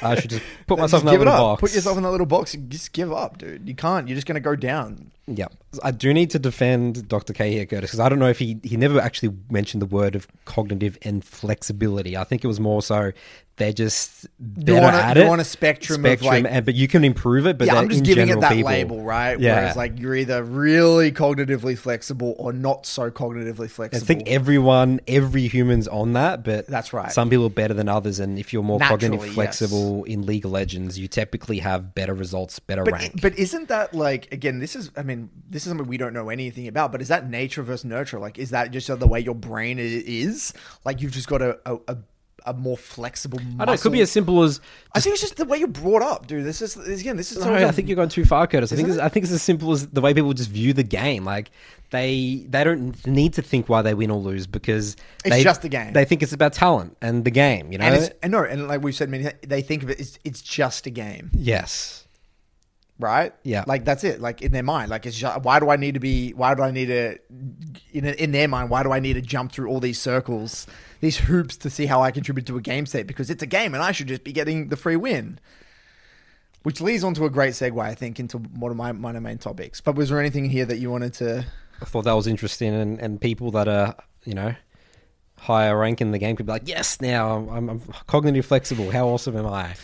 I 0.02 0.14
should 0.20 0.30
just 0.30 0.44
put 0.68 0.78
Just 0.78 0.82
myself 0.94 1.02
in 1.02 1.06
that 1.08 1.12
give 1.14 1.22
it 1.22 1.26
little 1.26 1.34
up. 1.34 1.60
box. 1.60 1.62
Put 1.62 1.74
yourself 1.76 1.98
in 1.98 2.04
that 2.04 2.12
little 2.12 2.28
box. 2.28 2.54
and 2.54 2.70
Just 2.70 2.94
give 2.94 3.12
up, 3.12 3.40
dude. 3.40 3.68
You 3.68 3.74
can't. 3.76 4.08
You're 4.08 4.14
just 4.16 4.28
gonna 4.28 4.40
go 4.40 4.56
down. 4.56 5.12
Yeah, 5.30 5.48
I 5.84 5.92
do 5.92 6.14
need 6.14 6.30
to 6.32 6.40
defend 6.40 7.08
Dr. 7.10 7.34
K 7.34 7.52
here, 7.52 7.66
Curtis, 7.66 7.90
because 7.90 8.00
I 8.00 8.08
don't 8.08 8.20
know 8.20 8.30
if 8.30 8.40
he 8.40 8.60
he 8.64 8.78
never 8.78 9.00
actually 9.00 9.36
mentioned 9.50 9.82
the 9.82 9.86
word 9.88 10.16
of 10.16 10.26
cognitive 10.46 10.98
inflexibility. 11.02 12.16
I 12.18 12.24
think 12.24 12.44
it 12.44 12.48
was 12.48 12.60
more 12.60 12.82
so 12.82 13.12
they're 13.58 13.74
just 13.74 14.28
better 14.40 14.86
on 14.86 14.94
a- 14.94 14.98
at 14.98 15.18
it. 15.18 15.28
on 15.28 15.40
a 15.40 15.44
spectrum 15.44 16.06
of, 16.06 16.22
like- 16.22 16.46
and, 16.48 16.66
but 16.66 16.76
you 16.76 16.88
can 16.88 17.04
improve 17.04 17.46
it. 17.48 17.58
But 17.58 17.68
yeah, 17.68 17.76
I'm 17.76 17.90
just 17.90 18.00
in 18.00 18.06
giving 18.06 18.30
it 18.30 18.40
that 18.40 18.54
people. 18.54 18.72
label, 18.72 19.02
right? 19.04 19.40
Yeah. 19.40 19.56
Whereas 19.56 19.76
like 19.76 20.00
you're 20.00 20.16
either 20.16 20.44
really 20.44 21.12
cognitively 21.12 21.78
flexible 21.78 22.36
or 22.38 22.54
not 22.54 22.86
so 22.86 23.12
cognitively 23.12 23.70
flexible. 23.70 24.04
I 24.04 24.06
think 24.06 24.30
everyone, 24.30 25.02
every 25.08 25.48
human's 25.48 25.88
on 25.88 26.14
that, 26.14 26.44
but 26.44 26.68
That's 26.68 26.94
right. 26.94 27.12
Some 27.12 27.30
people 27.30 27.46
are 27.48 27.50
better 27.50 27.74
than 27.74 27.90
others, 27.90 28.20
and 28.20 28.38
if 28.38 28.54
you're 28.54 28.64
more 28.64 28.80
Naturally, 28.80 29.18
cognitive 29.18 29.34
flexible 29.34 30.04
in 30.04 30.26
League 30.26 30.46
of 30.46 30.52
Legends, 30.52 30.98
you 31.00 31.08
typically 31.08 31.60
have 31.60 31.96
better 31.96 32.14
results, 32.14 32.60
better 32.60 32.84
but, 32.84 32.94
rank. 32.94 33.22
but 33.22 33.38
isn't 33.38 33.70
that 33.70 33.94
like 33.94 34.32
again? 34.32 34.60
This 34.60 34.76
is, 34.76 34.92
I 34.96 35.02
mean, 35.04 35.30
this 35.50 35.64
is 35.64 35.70
something 35.70 35.88
we 35.88 35.98
don't 35.98 36.14
know 36.14 36.30
anything 36.30 36.68
about. 36.68 36.92
But 36.92 37.02
is 37.02 37.08
that 37.08 37.30
nature 37.30 37.64
versus 37.64 37.86
nurture? 37.86 38.20
Like, 38.20 38.38
is 38.38 38.52
that 38.52 38.72
just 38.72 38.88
the 38.88 39.08
way 39.08 39.20
your 39.20 39.36
brain 39.36 39.78
is? 39.80 40.54
Like, 40.86 41.02
you've 41.02 41.12
just 41.12 41.28
got 41.28 41.42
a 41.42 41.60
a, 41.66 41.78
a, 41.88 41.98
a 42.48 42.54
more 42.54 42.78
flexible. 42.78 43.40
Muscle. 43.40 43.54
I 43.56 43.66
don't 43.66 43.68
know. 43.68 43.74
It 43.74 43.82
could 43.82 43.92
be 43.92 44.02
as 44.02 44.12
simple 44.12 44.42
as 44.44 44.60
I 44.94 45.00
think 45.00 45.14
it's 45.14 45.22
just 45.22 45.36
the 45.36 45.46
way 45.46 45.58
you're 45.58 45.68
brought 45.68 46.02
up, 46.02 46.28
dude. 46.28 46.46
This 46.46 46.62
is 46.62 46.74
this- 46.76 47.02
again. 47.02 47.18
This 47.18 47.32
is. 47.32 47.44
No, 47.46 47.54
I 47.54 47.72
think 47.72 47.88
you're 47.88 47.96
going 47.96 48.10
too 48.10 48.26
far, 48.26 48.48
Curtis. 48.48 48.72
I 48.74 48.76
think 48.76 48.88
it's, 48.90 48.98
I 48.98 49.10
think 49.10 49.24
it's 49.26 49.34
as 49.34 49.42
simple 49.42 49.72
as 49.72 49.88
the 49.88 50.02
way 50.02 50.14
people 50.14 50.34
just 50.34 50.50
view 50.50 50.74
the 50.74 50.84
game. 50.84 51.26
Like 51.26 51.52
they 51.92 52.46
they 52.50 52.64
don't 52.64 53.06
need 53.06 53.34
to 53.34 53.42
think 53.42 53.70
why 53.70 53.82
they 53.82 53.94
win 53.94 54.12
or 54.12 54.20
lose 54.20 54.48
because 54.48 54.96
It's 55.24 55.36
they, 55.36 55.44
just 55.44 55.64
a 55.64 55.70
game. 55.70 55.94
They 55.94 56.06
think 56.06 56.24
it's 56.24 56.34
about 56.34 56.54
talent 56.54 56.98
and 57.02 57.24
the 57.24 57.32
game. 57.32 57.72
You 57.72 57.78
know. 57.78 57.86
and 57.86 57.96
it's 57.96 58.10
and 58.24 58.32
no, 58.32 58.44
and 58.44 58.68
like 58.68 58.82
we've 58.82 58.96
said 58.96 59.10
many, 59.10 59.30
they 59.46 59.62
think 59.62 59.84
of 59.84 59.90
it. 59.90 60.00
It's 60.00 60.20
it's 60.24 60.42
just 60.42 60.86
a 60.88 60.90
game. 60.90 61.32
yes. 61.34 62.06
right? 63.00 63.34
Yeah. 63.44 63.64
Like 63.68 63.86
that's 63.86 64.04
it. 64.04 64.20
Like 64.20 64.42
in 64.42 64.52
their 64.52 64.64
mind, 64.64 64.90
like 64.90 65.06
it's 65.06 65.18
just, 65.18 65.42
why 65.44 65.60
do 65.60 65.70
I 65.70 65.76
need 65.76 65.94
to 65.94 66.00
be? 66.00 66.32
Why 66.32 66.56
do 66.56 66.64
I 66.64 66.72
need 66.72 66.88
to? 66.88 67.18
In 67.94 68.06
in 68.06 68.32
their 68.32 68.48
mind, 68.48 68.70
why 68.70 68.84
do 68.84 68.92
I 68.92 69.00
need 69.00 69.14
to 69.14 69.22
jump 69.22 69.52
through 69.52 69.70
all 69.70 69.80
these 69.80 70.00
circles, 70.00 70.68
these 71.00 71.18
hoops 71.18 71.58
to 71.58 71.70
see 71.70 71.86
how 71.86 72.02
I 72.02 72.12
contribute 72.12 72.48
to 72.48 72.58
a 72.58 72.62
game 72.62 72.86
state? 72.86 73.08
Because 73.08 73.30
it's 73.30 73.44
a 73.44 73.48
game, 73.48 73.74
and 73.74 73.84
I 73.84 73.92
should 73.92 74.08
just 74.08 74.24
be 74.24 74.32
getting 74.32 74.70
the 74.70 74.78
free 74.78 74.96
win. 74.96 75.40
Which 76.64 76.82
leads 76.82 77.04
on 77.04 77.14
to 77.14 77.26
a 77.26 77.30
great 77.30 77.54
segue, 77.54 77.82
I 77.82 77.96
think, 77.96 78.20
into 78.20 78.40
one 78.40 78.72
of 78.72 78.78
my 78.78 78.92
my 78.92 79.14
main 79.20 79.38
topics. 79.38 79.80
But 79.80 79.96
was 79.96 80.10
there 80.10 80.20
anything 80.20 80.50
here 80.50 80.66
that 80.66 80.78
you 80.78 80.92
wanted 80.92 81.14
to? 81.16 81.46
I 81.82 81.86
thought 81.86 82.04
that 82.06 82.14
was 82.14 82.28
interesting, 82.28 82.74
and, 82.74 83.00
and 83.00 83.22
people 83.22 83.52
that 83.52 83.68
are 83.68 83.96
you 84.26 84.34
know 84.34 84.56
higher 85.38 85.78
rank 85.78 86.02
in 86.02 86.12
the 86.12 86.18
game 86.18 86.36
could 86.36 86.48
be 86.48 86.52
like, 86.52 86.68
yes, 86.68 87.00
now 87.00 87.38
I'm, 87.38 87.50
I'm, 87.50 87.70
I'm 87.70 87.82
cognitive 88.08 88.46
flexible. 88.46 88.90
How 88.92 89.08
awesome 89.08 89.38
am 89.38 89.46
I? 89.46 89.76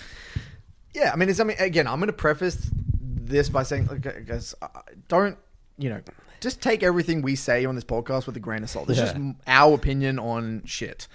Yeah, 0.93 1.11
I 1.13 1.15
mean, 1.15 1.29
it's, 1.29 1.39
I 1.39 1.43
mean, 1.43 1.57
again, 1.59 1.87
I'm 1.87 1.99
going 1.99 2.07
to 2.07 2.13
preface 2.13 2.69
this 2.99 3.49
by 3.49 3.63
saying, 3.63 3.85
like, 3.87 4.05
uh, 4.05 4.67
don't 5.07 5.37
you 5.77 5.89
know, 5.89 6.01
just 6.43 6.61
take 6.61 6.83
everything 6.83 7.21
we 7.21 7.35
say 7.35 7.65
on 7.65 7.75
this 7.75 7.83
podcast 7.83 8.27
with 8.27 8.35
a 8.37 8.39
grain 8.39 8.61
of 8.63 8.69
salt. 8.69 8.87
This 8.87 8.99
is 8.99 9.11
just 9.11 9.17
our 9.47 9.73
opinion 9.73 10.19
on 10.19 10.61
shit. 10.65 11.07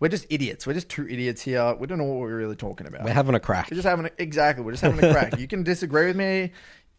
We're 0.00 0.08
just 0.08 0.26
idiots. 0.30 0.66
We're 0.66 0.74
just 0.74 0.88
two 0.88 1.08
idiots 1.08 1.42
here. 1.42 1.74
We 1.74 1.86
don't 1.88 1.98
know 1.98 2.04
what 2.04 2.20
we're 2.20 2.36
really 2.36 2.56
talking 2.56 2.86
about. 2.86 3.04
We're 3.04 3.12
having 3.12 3.34
a 3.34 3.40
crack. 3.40 3.68
We're 3.70 3.74
just 3.74 3.86
having 3.86 4.06
a, 4.06 4.10
exactly. 4.18 4.64
We're 4.64 4.70
just 4.72 4.82
having 4.84 5.04
a 5.04 5.12
crack. 5.12 5.38
You 5.38 5.48
can 5.48 5.64
disagree 5.64 6.06
with 6.06 6.16
me, 6.16 6.52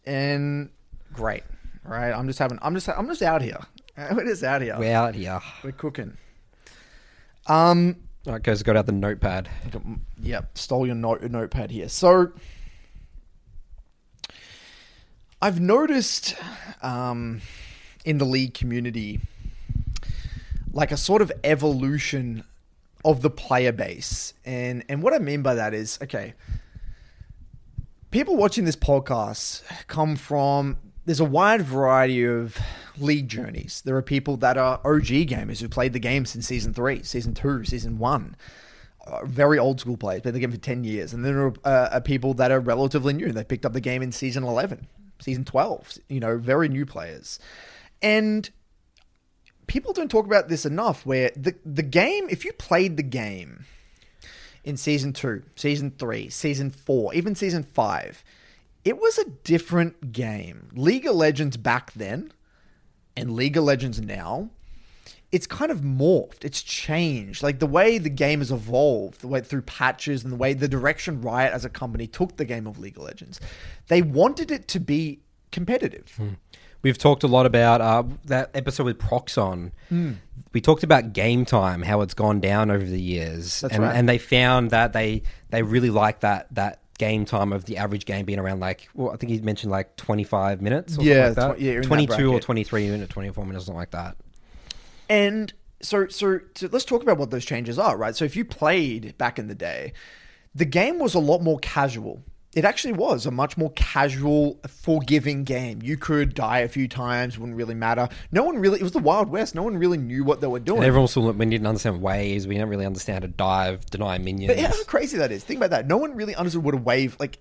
and 0.06 0.70
great. 1.14 1.44
All 1.86 1.94
right, 1.94 2.12
I'm 2.12 2.28
just 2.28 2.40
having. 2.40 2.60
I'm 2.62 2.76
just. 2.76 2.90
I'm 2.90 3.08
just 3.08 3.22
out 3.22 3.42
here. 3.42 3.60
We're 4.12 4.26
just 4.26 4.44
out 4.44 4.62
here. 4.62 4.76
We're 4.78 4.96
out 4.96 5.16
here. 5.16 5.40
We're 5.64 5.72
cooking. 5.72 6.18
Um. 7.48 7.96
All 8.28 8.34
right, 8.34 8.44
guys, 8.44 8.62
got 8.64 8.76
out 8.76 8.86
the 8.86 8.92
notepad. 8.92 9.50
Yep, 10.22 10.58
stole 10.58 10.86
your 10.86 10.96
note 10.96 11.24
notepad 11.24 11.72
here. 11.72 11.88
So 11.88 12.34
I've 15.42 15.62
noticed 15.62 16.36
um, 16.82 17.42
in 18.10 18.18
the 18.18 18.26
league 18.26 18.56
community 18.56 19.22
like 20.74 20.92
a 20.92 20.98
sort 20.98 21.22
of 21.22 21.32
evolution 21.44 22.44
of 23.06 23.22
the 23.22 23.30
player 23.30 23.72
base. 23.72 24.34
And 24.44 24.84
and 24.90 25.04
what 25.04 25.14
I 25.14 25.20
mean 25.20 25.44
by 25.44 25.54
that 25.54 25.76
is, 25.76 26.00
okay, 26.02 26.34
people 28.10 28.36
watching 28.36 28.66
this 28.66 28.76
podcast 28.76 29.62
come 29.86 30.16
from 30.16 30.78
there's 31.06 31.20
a 31.20 31.26
wide 31.26 31.62
variety 31.62 32.24
of 32.26 32.58
league 32.98 33.28
journeys. 33.28 33.84
There 33.86 33.96
are 33.96 34.02
people 34.02 34.38
that 34.38 34.58
are 34.58 34.80
OG 34.84 35.30
gamers 35.30 35.62
who 35.62 35.70
played 35.70 35.94
the 35.94 36.00
game 36.00 36.26
since 36.26 36.48
season 36.48 36.74
three, 36.74 37.04
season 37.04 37.36
two, 37.36 37.64
season 37.64 38.00
one. 38.00 38.36
Uh, 39.06 39.24
very 39.26 39.60
old 39.60 39.80
school 39.80 39.98
players, 39.98 40.22
played 40.22 40.34
the 40.34 40.40
game 40.40 40.52
for 40.52 40.58
10 40.58 40.84
years. 40.84 41.14
And 41.14 41.24
then 41.24 41.34
there 41.36 41.46
are, 41.48 41.54
uh, 41.64 41.90
are 41.94 42.02
people 42.02 42.34
that 42.36 42.52
are 42.52 42.60
relatively 42.60 43.14
new. 43.14 43.32
They 43.32 43.44
picked 43.44 43.66
up 43.66 43.74
the 43.74 43.82
game 43.82 44.04
in 44.04 44.12
season 44.12 44.44
11, 44.44 44.88
season 45.20 45.46
12, 45.46 45.98
you 46.10 46.20
know, 46.20 46.38
very 46.38 46.70
new 46.70 46.86
players. 46.86 47.40
And 48.02 48.50
people 49.68 49.94
don't 49.94 50.12
talk 50.12 50.26
about 50.26 50.50
this 50.50 50.66
enough 50.66 51.06
where 51.06 51.32
the, 51.36 51.56
the 51.66 51.84
game, 51.84 52.28
if 52.30 52.44
you 52.44 52.52
played 52.54 52.98
the 52.98 53.04
game 53.04 53.66
in 54.64 54.78
season 54.78 55.14
two, 55.14 55.44
season 55.56 55.92
three, 55.98 56.30
season 56.30 56.70
four, 56.70 57.14
even 57.14 57.36
season 57.36 57.64
five, 57.64 58.24
it 58.84 58.98
was 58.98 59.18
a 59.18 59.30
different 59.44 60.12
game. 60.12 60.70
League 60.74 61.06
of 61.06 61.16
Legends 61.16 61.58
back 61.58 61.94
then 61.94 62.34
and 63.16 63.34
League 63.34 63.58
of 63.58 63.64
Legends 63.64 64.02
now, 64.02 64.50
it's 65.32 65.46
kind 65.46 65.72
of 65.72 65.82
morphed. 65.82 66.44
It's 66.44 66.64
changed. 66.64 67.44
Like 67.44 67.60
the 67.60 67.68
way 67.68 67.98
the 67.98 68.10
game 68.10 68.40
has 68.40 68.52
evolved, 68.52 69.22
the 69.22 69.28
way 69.28 69.42
through 69.42 69.62
patches 69.64 70.24
and 70.24 70.34
the 70.34 70.38
way 70.38 70.54
the 70.54 70.68
direction 70.68 71.22
Riot 71.22 71.54
as 71.54 71.66
a 71.66 71.70
company 71.70 72.08
took 72.08 72.38
the 72.38 72.46
game 72.46 72.66
of 72.66 72.80
League 72.80 72.98
of 72.98 73.04
Legends, 73.04 73.40
they 73.88 74.02
wanted 74.02 74.50
it 74.50 74.68
to 74.70 74.80
be 74.80 75.20
competitive. 75.52 76.12
Hmm. 76.18 76.30
We've 76.82 76.98
talked 76.98 77.24
a 77.24 77.28
lot 77.28 77.46
about 77.46 77.82
uh, 77.82 78.04
that 78.26 78.52
episode 78.54 78.86
with 78.86 79.00
Phroxzon. 79.00 79.72
Hmm. 79.90 80.14
We 80.54 80.62
talked 80.62 80.84
about 80.84 81.14
game 81.14 81.46
time, 81.46 81.82
how 81.82 82.02
it's 82.02 82.14
gone 82.14 82.40
down 82.40 82.72
over 82.72 82.86
the 82.86 83.02
years, 83.02 83.62
That's 83.62 83.74
and, 83.76 83.84
right. 83.84 83.96
and 83.96 84.08
they 84.10 84.18
found 84.18 84.72
that 84.72 84.94
they 84.94 85.24
they 85.50 85.62
really 85.62 85.90
like 85.90 86.22
that 86.22 86.48
that 86.56 86.82
game 86.98 87.24
time 87.26 87.54
of 87.54 87.66
the 87.66 87.78
average 87.78 88.06
game 88.06 88.26
being 88.26 88.40
around 88.40 88.60
like 88.60 88.90
well, 88.96 89.12
I 89.12 89.18
think 89.18 89.32
he 89.32 89.40
mentioned 89.42 89.72
like 89.72 89.96
twenty 89.96 90.24
five 90.24 90.62
minutes, 90.62 90.98
or 90.98 91.04
Yeah, 91.04 91.34
something 91.34 91.44
like 91.44 91.58
that. 91.58 91.60
tw- 91.60 91.62
yeah, 91.62 91.82
twenty 91.82 92.08
two 92.08 92.34
or 92.34 92.40
twenty 92.40 92.64
three 92.64 92.90
minutes, 92.90 93.12
twenty 93.14 93.30
four 93.30 93.46
minutes, 93.46 93.66
something 93.66 93.78
like 93.80 93.92
that. 93.92 94.16
And 95.10 95.54
so, 95.82 96.08
so, 96.08 96.40
so 96.56 96.68
let's 96.72 96.86
talk 96.86 97.02
about 97.02 97.18
what 97.18 97.32
those 97.32 97.46
changes 97.46 97.80
are, 97.80 97.98
right? 97.98 98.16
So, 98.16 98.26
if 98.26 98.36
you 98.36 98.44
played 98.46 99.18
back 99.18 99.40
in 99.40 99.48
the 99.48 99.56
day, 99.56 99.94
the 100.54 100.66
game 100.66 101.00
was 101.00 101.14
a 101.16 101.20
lot 101.20 101.42
more 101.42 101.58
casual. 101.60 102.24
It 102.54 102.66
actually 102.66 102.94
was 102.94 103.28
a 103.28 103.32
much 103.32 103.58
more 103.58 103.72
casual, 103.76 104.60
forgiving 104.68 105.44
game. 105.44 105.82
You 105.84 105.98
could 105.98 106.34
die 106.34 106.60
a 106.60 106.68
few 106.68 106.88
times, 106.88 107.38
wouldn't 107.38 107.56
really 107.56 107.76
matter. 107.76 108.10
No 108.32 108.44
one 108.44 108.58
really, 108.58 108.80
it 108.80 108.84
was 108.84 108.92
the 108.92 109.00
Wild 109.00 109.30
West. 109.30 109.54
No 109.54 109.62
one 109.62 109.78
really 109.78 110.00
knew 110.00 110.24
what 110.24 110.42
they 110.42 110.48
were 110.48 110.60
doing. 110.60 110.80
And 110.80 110.88
everyone 110.88 111.08
still 111.08 111.32
we 111.32 111.46
didn't 111.46 111.68
understand 111.68 112.02
waves. 112.02 112.48
We 112.48 112.56
didn't 112.56 112.70
really 112.70 112.88
understand 112.88 113.18
how 113.18 113.28
to 113.28 113.28
dive, 113.28 113.86
deny 113.86 114.18
minions. 114.18 114.48
But 114.48 114.62
yeah, 114.62 114.70
how 114.70 114.84
crazy 114.86 115.18
that 115.20 115.32
is. 115.32 115.44
Think 115.44 115.58
about 115.60 115.70
that. 115.70 115.88
No 115.88 115.98
one 115.98 116.16
really 116.16 116.34
understood 116.34 116.64
what 116.64 116.74
a 116.74 116.78
wave 116.78 117.16
like 117.20 117.38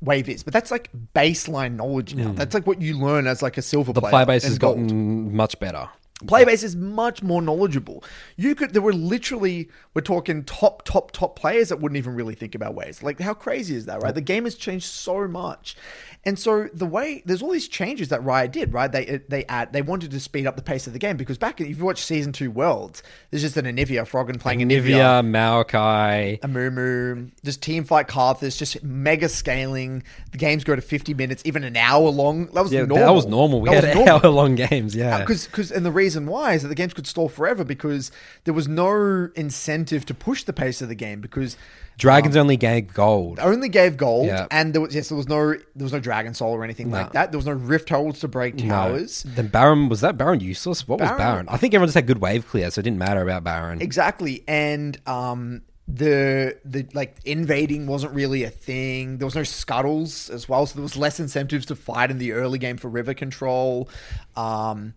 wave 0.00 0.28
is, 0.28 0.42
but 0.42 0.52
that's 0.52 0.70
like 0.70 0.90
baseline 1.14 1.76
knowledge 1.76 2.14
now. 2.14 2.28
Hmm. 2.28 2.34
That's 2.34 2.54
like 2.54 2.66
what 2.66 2.80
you 2.80 2.98
learn 2.98 3.26
as 3.26 3.42
like 3.42 3.58
a 3.58 3.62
silver 3.62 3.92
the 3.92 4.00
player. 4.00 4.10
player 4.10 4.26
base 4.26 4.44
has 4.44 4.58
gold. 4.58 4.76
gotten 4.76 5.34
much 5.34 5.58
better. 5.58 5.88
Player 6.26 6.46
base 6.46 6.62
is 6.62 6.76
much 6.76 7.22
more 7.22 7.42
knowledgeable. 7.42 8.04
You 8.36 8.54
could 8.54 8.72
there 8.72 8.82
were 8.82 8.92
literally 8.92 9.68
we're 9.94 10.02
talking 10.02 10.44
top 10.44 10.84
top 10.84 11.12
top 11.12 11.38
players 11.38 11.68
that 11.68 11.80
wouldn't 11.80 11.96
even 11.96 12.14
really 12.14 12.34
think 12.34 12.54
about 12.54 12.74
waves. 12.74 13.02
Like 13.02 13.20
how 13.20 13.34
crazy 13.34 13.74
is 13.74 13.86
that, 13.86 14.02
right? 14.02 14.14
The 14.14 14.20
game 14.20 14.44
has 14.44 14.54
changed 14.54 14.86
so 14.86 15.26
much. 15.28 15.76
And 16.24 16.38
so 16.38 16.68
the 16.72 16.86
way 16.86 17.22
there's 17.26 17.42
all 17.42 17.50
these 17.50 17.66
changes 17.66 18.08
that 18.10 18.22
Riot 18.22 18.52
did, 18.52 18.72
right? 18.72 18.90
They 18.90 19.08
uh, 19.08 19.18
they 19.28 19.44
add 19.46 19.72
they 19.72 19.82
wanted 19.82 20.12
to 20.12 20.20
speed 20.20 20.46
up 20.46 20.54
the 20.54 20.62
pace 20.62 20.86
of 20.86 20.92
the 20.92 21.00
game 21.00 21.16
because 21.16 21.36
back 21.36 21.60
in, 21.60 21.66
if 21.66 21.78
you 21.78 21.84
watch 21.84 22.00
season 22.00 22.32
2 22.32 22.50
Worlds, 22.50 23.02
there's 23.30 23.42
just 23.42 23.56
an 23.56 23.64
Anivia 23.64 24.08
Froggen 24.08 24.38
playing 24.38 24.60
Anivia. 24.60 25.22
Maokai, 25.22 26.38
Amumu, 26.40 27.32
just 27.44 27.60
team 27.60 27.82
fight 27.82 28.06
Karthus, 28.06 28.56
just 28.56 28.84
mega 28.84 29.28
scaling. 29.28 30.04
The 30.30 30.38
games 30.38 30.62
go 30.62 30.76
to 30.76 30.82
50 30.82 31.14
minutes, 31.14 31.42
even 31.44 31.64
an 31.64 31.76
hour 31.76 32.08
long. 32.08 32.46
That 32.46 32.62
was 32.62 32.72
yeah, 32.72 32.84
normal. 32.84 33.06
that 33.06 33.14
was 33.14 33.26
normal. 33.26 33.60
We 33.60 33.70
That 33.70 33.82
had 33.82 34.08
hour 34.08 34.30
long 34.30 34.54
games. 34.54 34.94
Yeah, 34.94 35.16
uh, 35.16 35.20
Because, 35.20 35.46
because, 35.46 35.72
and 35.72 35.84
the 35.84 35.90
reason 35.90 36.11
why 36.16 36.54
is 36.54 36.62
that 36.62 36.68
the 36.68 36.74
games 36.74 36.94
could 36.94 37.06
stall 37.06 37.28
forever 37.28 37.64
because 37.64 38.10
there 38.44 38.54
was 38.54 38.68
no 38.68 39.28
incentive 39.34 40.04
to 40.06 40.14
push 40.14 40.44
the 40.44 40.52
pace 40.52 40.80
of 40.82 40.88
the 40.88 40.94
game 40.94 41.20
because 41.20 41.56
Dragons 41.98 42.36
only 42.36 42.56
gave 42.56 42.92
gold. 42.94 43.38
only 43.40 43.68
gave 43.68 43.96
gold 43.96 44.26
Yeah. 44.26 44.46
and 44.50 44.72
there 44.72 44.80
was 44.80 44.94
yes 44.94 45.08
there 45.10 45.16
was 45.16 45.28
no 45.28 45.52
there 45.52 45.84
was 45.84 45.92
no 45.92 46.00
Dragon 46.00 46.34
Soul 46.34 46.52
or 46.54 46.64
anything 46.64 46.90
like 46.90 47.12
that. 47.12 47.32
There 47.32 47.38
was 47.38 47.46
no 47.46 47.52
Rift 47.52 47.88
Heralds 47.90 48.20
to 48.20 48.28
break 48.28 48.56
towers. 48.56 49.24
No. 49.24 49.32
Then 49.34 49.48
Baron 49.48 49.88
was 49.88 50.00
that 50.00 50.16
Baron 50.16 50.40
useless? 50.40 50.88
What 50.88 51.00
was 51.00 51.08
Baron- 51.10 51.18
Baron? 51.18 51.46
I 51.48 51.56
think 51.58 51.74
everyone 51.74 51.88
just 51.88 51.94
had 51.96 52.06
good 52.06 52.18
wave 52.20 52.48
clear, 52.48 52.70
so 52.70 52.80
it 52.80 52.84
didn't 52.84 52.98
matter 52.98 53.22
about 53.22 53.44
Baron. 53.44 53.80
Exactly, 53.82 54.42
and 54.48 54.98
um, 55.06 55.62
the 55.86 56.56
the 56.64 56.86
like 56.94 57.16
invading 57.24 57.86
wasn't 57.86 58.14
really 58.14 58.44
a 58.44 58.50
thing. 58.50 59.18
There 59.18 59.26
was 59.26 59.34
no 59.34 59.42
scuttles 59.42 60.30
as 60.30 60.48
well, 60.48 60.64
so 60.64 60.74
there 60.76 60.82
was 60.82 60.96
less 60.96 61.20
incentives 61.20 61.66
to 61.66 61.76
fight 61.76 62.10
in 62.10 62.16
the 62.18 62.32
early 62.32 62.58
game 62.58 62.78
for 62.78 62.88
river 62.88 63.12
control. 63.14 63.88
Um, 64.34 64.94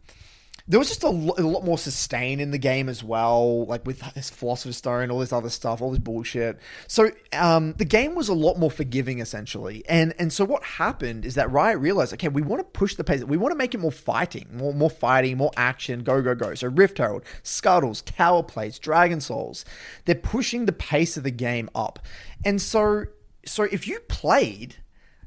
there 0.67 0.79
was 0.79 0.87
just 0.87 1.03
a, 1.03 1.09
lo- 1.09 1.35
a 1.37 1.43
lot 1.43 1.63
more 1.63 1.77
sustain 1.77 2.39
in 2.39 2.49
the 2.49 2.57
game 2.57 2.89
as 2.89 3.03
well, 3.03 3.65
like 3.67 3.85
with 3.85 3.99
this 4.15 4.31
Philosopher's 4.31 4.77
Stone, 4.77 5.11
all 5.11 5.19
this 5.19 5.31
other 5.31 5.49
stuff, 5.49 5.79
all 5.79 5.91
this 5.91 5.99
bullshit. 5.99 6.59
So 6.87 7.11
um, 7.33 7.73
the 7.73 7.85
game 7.85 8.15
was 8.15 8.29
a 8.29 8.33
lot 8.33 8.57
more 8.57 8.71
forgiving, 8.71 9.19
essentially. 9.19 9.83
And 9.87 10.15
and 10.17 10.33
so 10.33 10.43
what 10.43 10.63
happened 10.63 11.23
is 11.23 11.35
that 11.35 11.51
Riot 11.51 11.79
realized, 11.79 12.13
okay, 12.13 12.29
we 12.29 12.41
want 12.41 12.61
to 12.61 12.79
push 12.79 12.95
the 12.95 13.03
pace. 13.03 13.23
We 13.23 13.37
want 13.37 13.51
to 13.51 13.57
make 13.57 13.75
it 13.75 13.79
more 13.79 13.91
fighting, 13.91 14.47
more 14.51 14.73
more 14.73 14.89
fighting, 14.89 15.37
more 15.37 15.51
action, 15.55 16.03
go 16.03 16.21
go 16.21 16.33
go. 16.33 16.55
So 16.55 16.67
Rift 16.67 16.97
Herald, 16.97 17.23
Scuttles, 17.43 18.01
Tower 18.01 18.41
Plates, 18.41 18.79
Dragon 18.79 19.21
Souls, 19.21 19.65
they're 20.05 20.15
pushing 20.15 20.65
the 20.65 20.73
pace 20.73 21.15
of 21.15 21.23
the 21.23 21.31
game 21.31 21.69
up. 21.75 21.99
And 22.43 22.59
so 22.59 23.05
so 23.45 23.63
if 23.63 23.87
you 23.87 23.99
played 24.07 24.77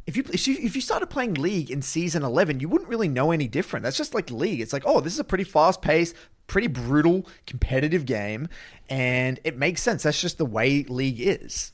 if 0.09 0.16
you 0.16 0.25
if 0.59 0.75
you 0.75 0.81
started 0.81 1.09
playing 1.09 1.35
League 1.35 1.71
in 1.71 1.83
season 1.83 2.23
eleven, 2.23 2.61
you 2.61 2.68
wouldn't 2.68 2.88
really 2.88 3.09
know 3.09 3.31
any 3.31 3.47
different. 3.47 3.83
That's 3.83 3.99
just 3.99 4.14
like 4.14 4.31
League. 4.31 4.62
It's 4.62 4.73
like, 4.73 4.85
oh, 4.87 5.01
this 5.01 5.12
is 5.12 5.21
a 5.21 5.25
pretty 5.25 5.44
fast 5.44 5.83
paced, 5.83 6.16
pretty 6.47 6.66
brutal, 6.66 7.27
competitive 7.47 8.07
game, 8.07 8.49
and 8.88 9.38
it 9.44 9.59
makes 9.59 9.83
sense. 9.83 10.05
That's 10.05 10.18
just 10.18 10.38
the 10.38 10.47
way 10.47 10.85
League 10.85 11.21
is. 11.21 11.73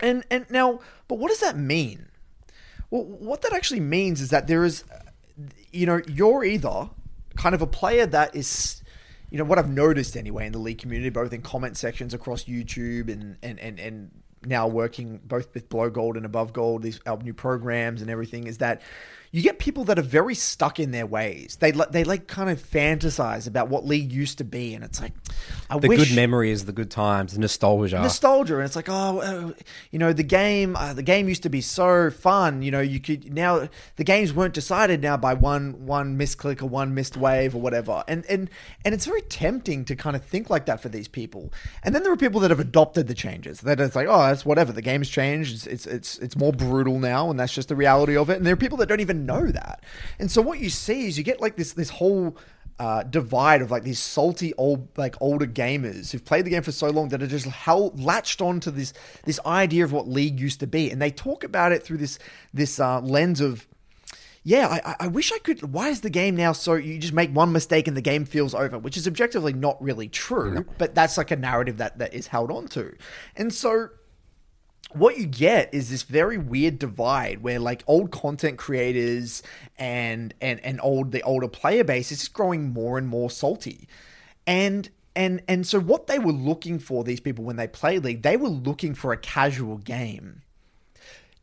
And 0.00 0.24
and 0.32 0.50
now, 0.50 0.80
but 1.06 1.18
what 1.18 1.28
does 1.28 1.38
that 1.38 1.56
mean? 1.56 2.08
Well, 2.90 3.04
what 3.04 3.42
that 3.42 3.52
actually 3.52 3.80
means 3.80 4.20
is 4.20 4.30
that 4.30 4.48
there 4.48 4.64
is, 4.64 4.82
you 5.70 5.86
know, 5.86 6.02
you're 6.08 6.42
either 6.42 6.90
kind 7.36 7.54
of 7.54 7.62
a 7.62 7.68
player 7.68 8.04
that 8.04 8.34
is, 8.34 8.82
you 9.30 9.38
know, 9.38 9.44
what 9.44 9.60
I've 9.60 9.70
noticed 9.70 10.16
anyway 10.16 10.46
in 10.46 10.52
the 10.52 10.58
league 10.58 10.78
community, 10.78 11.10
both 11.10 11.32
in 11.32 11.40
comment 11.40 11.76
sections 11.76 12.12
across 12.12 12.44
YouTube 12.44 13.12
and 13.12 13.36
and 13.44 13.60
and 13.60 13.78
and 13.78 14.21
now 14.44 14.66
working 14.66 15.20
both 15.24 15.52
with 15.54 15.68
below 15.68 15.90
gold 15.90 16.16
and 16.16 16.26
above 16.26 16.52
gold, 16.52 16.82
these 16.82 17.00
our 17.06 17.18
new 17.18 17.34
programs 17.34 18.02
and 18.02 18.10
everything, 18.10 18.46
is 18.46 18.58
that 18.58 18.82
you 19.32 19.42
get 19.42 19.58
people 19.58 19.84
that 19.84 19.98
are 19.98 20.02
very 20.02 20.34
stuck 20.34 20.78
in 20.78 20.92
their 20.92 21.06
ways. 21.06 21.56
They 21.56 21.72
they 21.72 22.04
like 22.04 22.26
kind 22.26 22.50
of 22.50 22.62
fantasize 22.62 23.46
about 23.48 23.68
what 23.68 23.84
league 23.84 24.12
used 24.12 24.38
to 24.38 24.44
be, 24.44 24.74
and 24.74 24.84
it's 24.84 25.00
like, 25.00 25.12
I 25.68 25.78
the 25.78 25.88
wish 25.88 26.08
good 26.08 26.14
memories, 26.14 26.64
the 26.64 26.72
good 26.72 26.90
times, 26.90 27.32
the 27.32 27.40
nostalgia. 27.40 28.00
nostalgia 28.00 28.56
and 28.56 28.64
it's 28.64 28.76
like 28.76 28.88
oh 28.88 29.20
uh, 29.20 29.52
you 29.90 29.98
know 29.98 30.12
the 30.12 30.22
game 30.22 30.76
uh, 30.76 30.92
the 30.92 31.02
game 31.02 31.28
used 31.28 31.42
to 31.42 31.48
be 31.48 31.60
so 31.60 32.10
fun 32.10 32.62
you 32.62 32.70
know 32.70 32.80
you 32.80 33.00
could 33.00 33.32
now 33.32 33.68
the 33.96 34.04
games 34.04 34.32
weren't 34.32 34.54
decided 34.54 35.00
now 35.00 35.16
by 35.16 35.34
one 35.34 35.86
one 35.86 36.18
misclick 36.18 36.62
or 36.62 36.66
one 36.66 36.94
missed 36.94 37.16
wave 37.16 37.54
or 37.54 37.60
whatever. 37.60 38.04
And 38.06 38.24
and 38.26 38.50
and 38.84 38.94
it's 38.94 39.06
very 39.06 39.22
tempting 39.22 39.84
to 39.86 39.96
kind 39.96 40.16
of 40.16 40.24
think 40.24 40.50
like 40.50 40.66
that 40.66 40.80
for 40.80 40.88
these 40.88 41.08
people. 41.08 41.52
And 41.82 41.94
then 41.94 42.02
there 42.02 42.12
are 42.12 42.16
people 42.16 42.40
that 42.40 42.50
have 42.50 42.60
adopted 42.60 43.08
the 43.08 43.14
changes. 43.14 43.60
That 43.60 43.80
it's 43.80 43.96
like 43.96 44.08
oh 44.08 44.18
that's 44.18 44.44
whatever. 44.44 44.72
The 44.72 44.82
game's 44.82 45.08
changed. 45.08 45.54
It's 45.54 45.66
it's 45.66 45.86
it's, 45.86 46.18
it's 46.18 46.36
more 46.36 46.52
brutal 46.52 46.98
now 46.98 47.30
and 47.30 47.38
that's 47.38 47.54
just 47.54 47.68
the 47.68 47.76
reality 47.76 48.16
of 48.16 48.30
it. 48.30 48.36
And 48.36 48.46
there 48.46 48.52
are 48.52 48.56
people 48.56 48.78
that 48.78 48.88
don't 48.88 49.00
even 49.00 49.21
know 49.22 49.46
that 49.46 49.82
and 50.18 50.30
so 50.30 50.42
what 50.42 50.58
you 50.58 50.68
see 50.68 51.06
is 51.06 51.16
you 51.16 51.24
get 51.24 51.40
like 51.40 51.56
this 51.56 51.72
this 51.72 51.90
whole 51.90 52.36
uh, 52.78 53.02
divide 53.04 53.62
of 53.62 53.70
like 53.70 53.84
these 53.84 53.98
salty 53.98 54.52
old 54.54 54.88
like 54.96 55.14
older 55.20 55.46
gamers 55.46 56.10
who've 56.10 56.24
played 56.24 56.44
the 56.44 56.50
game 56.50 56.62
for 56.62 56.72
so 56.72 56.88
long 56.88 57.10
that 57.10 57.22
are 57.22 57.28
just 57.28 57.46
held, 57.46 58.00
latched 58.00 58.40
on 58.40 58.58
to 58.58 58.70
this 58.72 58.92
this 59.24 59.38
idea 59.46 59.84
of 59.84 59.92
what 59.92 60.08
league 60.08 60.40
used 60.40 60.58
to 60.58 60.66
be 60.66 60.90
and 60.90 61.00
they 61.00 61.10
talk 61.10 61.44
about 61.44 61.70
it 61.70 61.84
through 61.84 61.98
this 61.98 62.18
this 62.52 62.80
uh, 62.80 63.00
lens 63.00 63.40
of 63.40 63.68
yeah, 64.44 64.80
I, 64.84 65.04
I 65.04 65.06
wish 65.06 65.32
I 65.32 65.38
could. 65.38 65.72
Why 65.72 65.88
is 65.88 66.00
the 66.00 66.10
game 66.10 66.34
now 66.34 66.52
so 66.52 66.74
you 66.74 66.98
just 66.98 67.12
make 67.12 67.30
one 67.30 67.52
mistake 67.52 67.86
and 67.86 67.96
the 67.96 68.02
game 68.02 68.24
feels 68.24 68.54
over, 68.54 68.76
which 68.76 68.96
is 68.96 69.06
objectively 69.06 69.52
not 69.52 69.80
really 69.80 70.08
true, 70.08 70.66
but 70.78 70.94
that's 70.94 71.16
like 71.16 71.30
a 71.30 71.36
narrative 71.36 71.76
that, 71.76 71.98
that 71.98 72.12
is 72.12 72.26
held 72.26 72.50
on 72.50 72.66
to. 72.68 72.92
And 73.36 73.54
so 73.54 73.90
what 74.96 75.18
you 75.18 75.26
get 75.26 75.72
is 75.72 75.90
this 75.90 76.02
very 76.02 76.38
weird 76.38 76.78
divide 76.78 77.42
where 77.42 77.58
like 77.58 77.82
old 77.86 78.10
content 78.10 78.58
creators 78.58 79.42
and 79.78 80.34
and 80.40 80.60
and 80.60 80.80
old 80.82 81.12
the 81.12 81.22
older 81.22 81.48
player 81.48 81.84
base 81.84 82.12
is 82.12 82.28
growing 82.28 82.72
more 82.72 82.98
and 82.98 83.08
more 83.08 83.30
salty. 83.30 83.88
And 84.46 84.88
and 85.14 85.42
and 85.48 85.66
so 85.66 85.80
what 85.80 86.06
they 86.06 86.18
were 86.18 86.32
looking 86.32 86.78
for 86.78 87.04
these 87.04 87.20
people 87.20 87.44
when 87.44 87.56
they 87.56 87.68
play 87.68 87.98
league, 87.98 88.22
they 88.22 88.36
were 88.36 88.48
looking 88.48 88.94
for 88.94 89.12
a 89.12 89.16
casual 89.16 89.78
game 89.78 90.42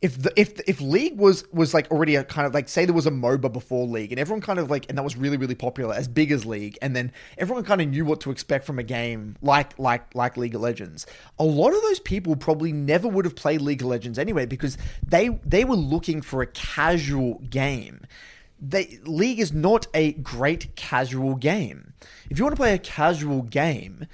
if 0.01 0.21
the 0.21 0.31
if 0.39 0.59
if 0.61 0.79
league 0.79 1.17
was 1.17 1.43
was 1.51 1.73
like 1.73 1.91
already 1.91 2.15
a 2.15 2.23
kind 2.23 2.47
of 2.47 2.53
like 2.53 2.69
say 2.69 2.85
there 2.85 2.95
was 2.95 3.05
a 3.05 3.11
MOBA 3.11 3.51
before 3.51 3.85
league 3.85 4.11
and 4.11 4.19
everyone 4.19 4.41
kind 4.41 4.57
of 4.57 4.69
like 4.69 4.85
and 4.87 4.97
that 4.97 5.03
was 5.03 5.17
really 5.17 5.35
really 5.35 5.55
popular 5.55 5.93
as 5.93 6.07
big 6.07 6.31
as 6.31 6.45
league 6.45 6.77
and 6.81 6.95
then 6.95 7.11
everyone 7.37 7.65
kind 7.65 7.81
of 7.81 7.89
knew 7.89 8.05
what 8.05 8.21
to 8.21 8.31
expect 8.31 8.65
from 8.65 8.79
a 8.79 8.83
game 8.83 9.35
like 9.41 9.77
like 9.77 10.15
like 10.15 10.37
League 10.37 10.55
of 10.55 10.61
Legends. 10.61 11.05
A 11.37 11.43
lot 11.43 11.73
of 11.73 11.81
those 11.81 11.99
people 11.99 12.35
probably 12.37 12.71
never 12.71 13.07
would 13.07 13.25
have 13.25 13.35
played 13.35 13.61
League 13.61 13.81
of 13.81 13.87
Legends 13.89 14.17
anyway 14.17 14.45
because 14.45 14.77
they 15.05 15.29
they 15.45 15.65
were 15.65 15.75
looking 15.75 16.21
for 16.21 16.41
a 16.41 16.47
casual 16.47 17.39
game. 17.49 18.01
They, 18.61 18.99
League 19.03 19.39
is 19.39 19.53
not 19.53 19.87
a 19.93 20.13
great 20.13 20.75
casual 20.75 21.35
game. 21.35 21.93
If 22.29 22.37
you 22.37 22.43
want 22.43 22.55
to 22.55 22.59
play 22.59 22.73
a 22.73 22.77
casual 22.77 23.41
game, 23.41 24.05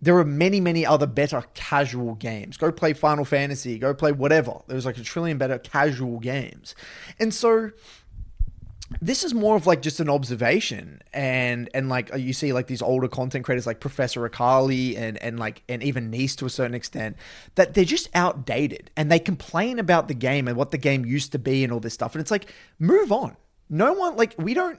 there 0.00 0.16
are 0.18 0.24
many, 0.24 0.60
many 0.60 0.84
other 0.84 1.06
better 1.06 1.42
casual 1.54 2.14
games. 2.14 2.56
Go 2.56 2.70
play 2.70 2.92
Final 2.92 3.24
Fantasy, 3.24 3.78
go 3.78 3.94
play 3.94 4.12
whatever. 4.12 4.60
There's 4.66 4.84
like 4.84 4.98
a 4.98 5.02
trillion 5.02 5.38
better 5.38 5.58
casual 5.58 6.20
games. 6.20 6.74
And 7.18 7.32
so 7.32 7.70
this 9.00 9.24
is 9.24 9.34
more 9.34 9.56
of 9.56 9.66
like 9.66 9.82
just 9.82 9.98
an 9.98 10.08
observation 10.08 11.00
and 11.12 11.68
and 11.74 11.88
like 11.88 12.10
you 12.16 12.32
see 12.32 12.52
like 12.52 12.68
these 12.68 12.82
older 12.82 13.08
content 13.08 13.44
creators 13.44 13.66
like 13.66 13.80
Professor 13.80 14.24
Akali 14.24 14.96
and 14.96 15.20
and 15.22 15.40
like 15.40 15.62
and 15.68 15.82
even 15.82 16.10
Nice 16.10 16.36
to 16.36 16.46
a 16.46 16.50
certain 16.50 16.74
extent 16.74 17.16
that 17.56 17.74
they're 17.74 17.84
just 17.84 18.08
outdated 18.14 18.90
and 18.96 19.10
they 19.10 19.18
complain 19.18 19.80
about 19.80 20.06
the 20.06 20.14
game 20.14 20.46
and 20.46 20.56
what 20.56 20.70
the 20.70 20.78
game 20.78 21.04
used 21.04 21.32
to 21.32 21.38
be 21.38 21.64
and 21.64 21.72
all 21.72 21.80
this 21.80 21.94
stuff 21.94 22.14
and 22.14 22.20
it's 22.20 22.30
like 22.30 22.52
move 22.78 23.10
on. 23.10 23.36
No 23.68 23.92
one 23.92 24.14
like 24.14 24.34
we 24.38 24.54
don't 24.54 24.78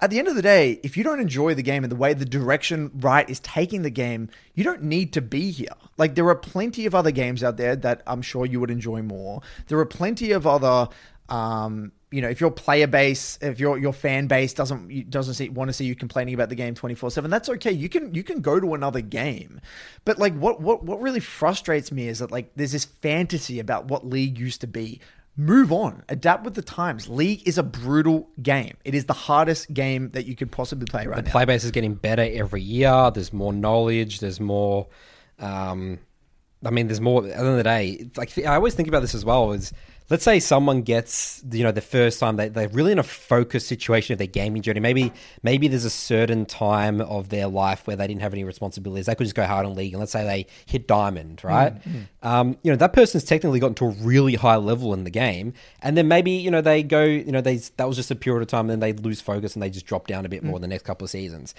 at 0.00 0.10
the 0.10 0.18
end 0.18 0.28
of 0.28 0.34
the 0.34 0.42
day, 0.42 0.80
if 0.82 0.96
you 0.96 1.04
don't 1.04 1.20
enjoy 1.20 1.54
the 1.54 1.62
game 1.62 1.84
and 1.84 1.92
the 1.92 1.96
way 1.96 2.14
the 2.14 2.24
direction 2.24 2.90
Riot 2.94 3.28
is 3.28 3.40
taking 3.40 3.82
the 3.82 3.90
game, 3.90 4.30
you 4.54 4.64
don't 4.64 4.82
need 4.82 5.12
to 5.12 5.20
be 5.20 5.50
here. 5.50 5.74
Like 5.98 6.14
there 6.14 6.26
are 6.28 6.34
plenty 6.34 6.86
of 6.86 6.94
other 6.94 7.10
games 7.10 7.44
out 7.44 7.56
there 7.56 7.76
that 7.76 8.02
I'm 8.06 8.22
sure 8.22 8.46
you 8.46 8.60
would 8.60 8.70
enjoy 8.70 9.02
more. 9.02 9.42
There 9.68 9.78
are 9.78 9.86
plenty 9.86 10.32
of 10.32 10.46
other 10.46 10.88
um, 11.28 11.92
you 12.10 12.20
know, 12.20 12.28
if 12.28 12.40
your 12.40 12.50
player 12.50 12.88
base, 12.88 13.38
if 13.40 13.60
your 13.60 13.78
your 13.78 13.92
fan 13.92 14.26
base 14.26 14.52
doesn't 14.52 15.10
doesn't 15.10 15.34
see, 15.34 15.48
want 15.48 15.68
to 15.68 15.72
see 15.72 15.84
you 15.84 15.94
complaining 15.94 16.34
about 16.34 16.48
the 16.48 16.56
game 16.56 16.74
twenty 16.74 16.96
four 16.96 17.10
seven, 17.10 17.30
that's 17.30 17.48
okay. 17.48 17.70
You 17.70 17.88
can 17.88 18.12
you 18.14 18.24
can 18.24 18.40
go 18.40 18.58
to 18.58 18.74
another 18.74 19.00
game, 19.00 19.60
but 20.04 20.18
like 20.18 20.36
what 20.36 20.60
what 20.60 20.82
what 20.82 21.00
really 21.00 21.20
frustrates 21.20 21.92
me 21.92 22.08
is 22.08 22.18
that 22.18 22.32
like 22.32 22.50
there's 22.56 22.72
this 22.72 22.84
fantasy 22.84 23.60
about 23.60 23.84
what 23.86 24.04
League 24.04 24.38
used 24.38 24.60
to 24.62 24.66
be 24.66 25.00
move 25.36 25.72
on, 25.72 26.02
adapt 26.08 26.44
with 26.44 26.54
the 26.54 26.62
times. 26.62 27.08
League 27.08 27.46
is 27.46 27.58
a 27.58 27.62
brutal 27.62 28.28
game. 28.42 28.76
It 28.84 28.94
is 28.94 29.06
the 29.06 29.12
hardest 29.14 29.72
game 29.72 30.10
that 30.10 30.26
you 30.26 30.36
could 30.36 30.52
possibly 30.52 30.86
play 30.86 31.06
right 31.06 31.16
the 31.16 31.22
now. 31.22 31.30
play 31.30 31.44
base 31.44 31.64
is 31.64 31.70
getting 31.70 31.94
better 31.94 32.26
every 32.32 32.62
year. 32.62 33.10
There's 33.12 33.32
more 33.32 33.52
knowledge. 33.52 34.20
There's 34.20 34.40
more. 34.40 34.88
Um, 35.38 35.98
I 36.64 36.70
mean, 36.70 36.88
there's 36.88 37.00
more. 37.00 37.22
At 37.24 37.28
the 37.28 37.36
end 37.38 37.46
of 37.46 37.56
the 37.56 37.62
day, 37.62 38.10
like 38.16 38.36
I 38.38 38.54
always 38.54 38.74
think 38.74 38.88
about 38.88 39.00
this 39.00 39.14
as 39.14 39.24
well. 39.24 39.52
Is 39.52 39.72
let's 40.10 40.24
say 40.24 40.40
someone 40.40 40.82
gets 40.82 41.42
you 41.50 41.62
know 41.62 41.72
the 41.72 41.80
first 41.80 42.20
time 42.20 42.36
they, 42.36 42.48
they're 42.48 42.68
really 42.68 42.92
in 42.92 42.98
a 42.98 43.04
focused 43.04 43.68
situation 43.68 44.12
of 44.12 44.18
their 44.18 44.26
gaming 44.26 44.60
journey. 44.60 44.80
Maybe 44.80 45.12
maybe 45.42 45.68
there's 45.68 45.84
a 45.84 45.90
certain 45.90 46.44
time 46.44 47.00
of 47.00 47.28
their 47.28 47.46
life 47.46 47.86
where 47.86 47.96
they 47.96 48.06
didn't 48.06 48.22
have 48.22 48.34
any 48.34 48.44
responsibilities. 48.44 49.06
They 49.06 49.14
could 49.14 49.24
just 49.24 49.36
go 49.36 49.46
hard 49.46 49.64
on 49.64 49.74
league 49.74 49.92
and 49.92 50.00
let's 50.00 50.12
say 50.12 50.24
they 50.24 50.46
hit 50.66 50.86
diamond 50.86 51.38
mm, 51.38 51.48
right? 51.48 51.88
Mm. 51.88 52.06
um, 52.22 52.58
you 52.62 52.70
know 52.70 52.76
that 52.76 52.92
person's 52.92 53.24
technically 53.24 53.60
gotten 53.60 53.76
to 53.76 53.86
a 53.86 53.90
really 53.90 54.34
high 54.34 54.56
level 54.56 54.92
in 54.92 55.04
the 55.04 55.10
game. 55.10 55.54
And 55.80 55.96
then 55.96 56.08
maybe 56.08 56.32
you 56.32 56.50
know 56.50 56.60
they 56.60 56.82
go 56.82 57.04
you 57.04 57.32
know 57.32 57.40
they 57.40 57.56
that 57.76 57.86
was 57.86 57.96
just 57.96 58.10
a 58.10 58.16
period 58.16 58.42
of 58.42 58.48
time 58.48 58.68
and 58.68 58.70
then 58.70 58.80
they 58.80 58.92
lose 58.92 59.20
focus 59.20 59.54
and 59.54 59.62
they 59.62 59.70
just 59.70 59.86
drop 59.86 60.06
down 60.06 60.26
a 60.26 60.28
bit 60.28 60.42
mm. 60.42 60.46
more 60.46 60.56
in 60.56 60.62
the 60.62 60.68
next 60.68 60.84
couple 60.84 61.04
of 61.04 61.10
seasons 61.10 61.54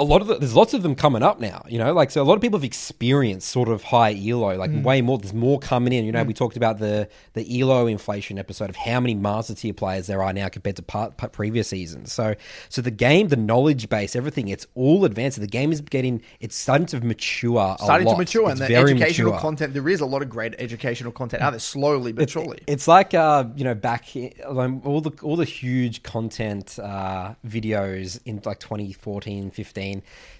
a 0.00 0.04
lot 0.04 0.20
of 0.20 0.28
the, 0.28 0.36
there's 0.38 0.54
lots 0.54 0.74
of 0.74 0.82
them 0.84 0.94
coming 0.94 1.24
up 1.24 1.40
now, 1.40 1.64
you 1.68 1.76
know, 1.76 1.92
like 1.92 2.12
so 2.12 2.22
a 2.22 2.24
lot 2.24 2.34
of 2.34 2.40
people 2.40 2.56
have 2.56 2.64
experienced 2.64 3.48
sort 3.48 3.68
of 3.68 3.82
high 3.82 4.14
elo, 4.14 4.54
like 4.56 4.70
way 4.84 5.02
more. 5.02 5.18
There's 5.18 5.34
more 5.34 5.58
coming 5.58 5.92
in. 5.92 6.04
You 6.04 6.12
know, 6.12 6.22
we 6.22 6.34
talked 6.34 6.56
about 6.56 6.78
the 6.78 7.08
the 7.32 7.60
elo 7.60 7.88
inflation 7.88 8.38
episode 8.38 8.70
of 8.70 8.76
how 8.76 9.00
many 9.00 9.16
master 9.16 9.56
tier 9.56 9.72
players 9.74 10.06
there 10.06 10.22
are 10.22 10.32
now 10.32 10.48
compared 10.48 10.76
to 10.76 10.82
part, 10.82 11.16
part 11.16 11.32
previous 11.32 11.66
seasons. 11.68 12.12
So 12.12 12.36
so 12.68 12.80
the 12.80 12.92
game, 12.92 13.26
the 13.28 13.36
knowledge 13.36 13.88
base, 13.88 14.14
everything, 14.14 14.46
it's 14.46 14.66
all 14.76 15.04
advanced. 15.04 15.40
The 15.40 15.48
game 15.48 15.72
is 15.72 15.80
getting, 15.80 16.22
it's 16.38 16.54
starting 16.54 16.86
to 16.88 17.00
mature. 17.00 17.76
A 17.80 17.82
Starting 17.82 18.06
lot. 18.06 18.12
to 18.12 18.18
mature, 18.18 18.50
It's 18.52 18.60
and 18.60 18.70
the 18.70 18.76
educational 18.76 19.32
mature. 19.32 19.40
content. 19.40 19.74
There 19.74 19.88
is 19.88 20.00
a 20.00 20.06
lot 20.06 20.22
of 20.22 20.28
great 20.30 20.54
educational 20.60 21.10
content 21.10 21.42
out 21.42 21.50
there, 21.50 21.58
slowly 21.60 22.12
but 22.12 22.30
surely. 22.30 22.60
It's 22.68 22.86
like 22.86 23.14
uh, 23.14 23.46
you 23.56 23.64
know 23.64 23.74
back 23.74 24.14
in, 24.14 24.32
like, 24.48 24.86
all 24.86 25.00
the 25.00 25.10
all 25.22 25.34
the 25.34 25.44
huge 25.44 26.04
content 26.04 26.78
uh, 26.78 27.34
videos 27.44 28.20
in 28.24 28.40
like 28.44 28.60
2014, 28.60 29.50
15. 29.50 29.87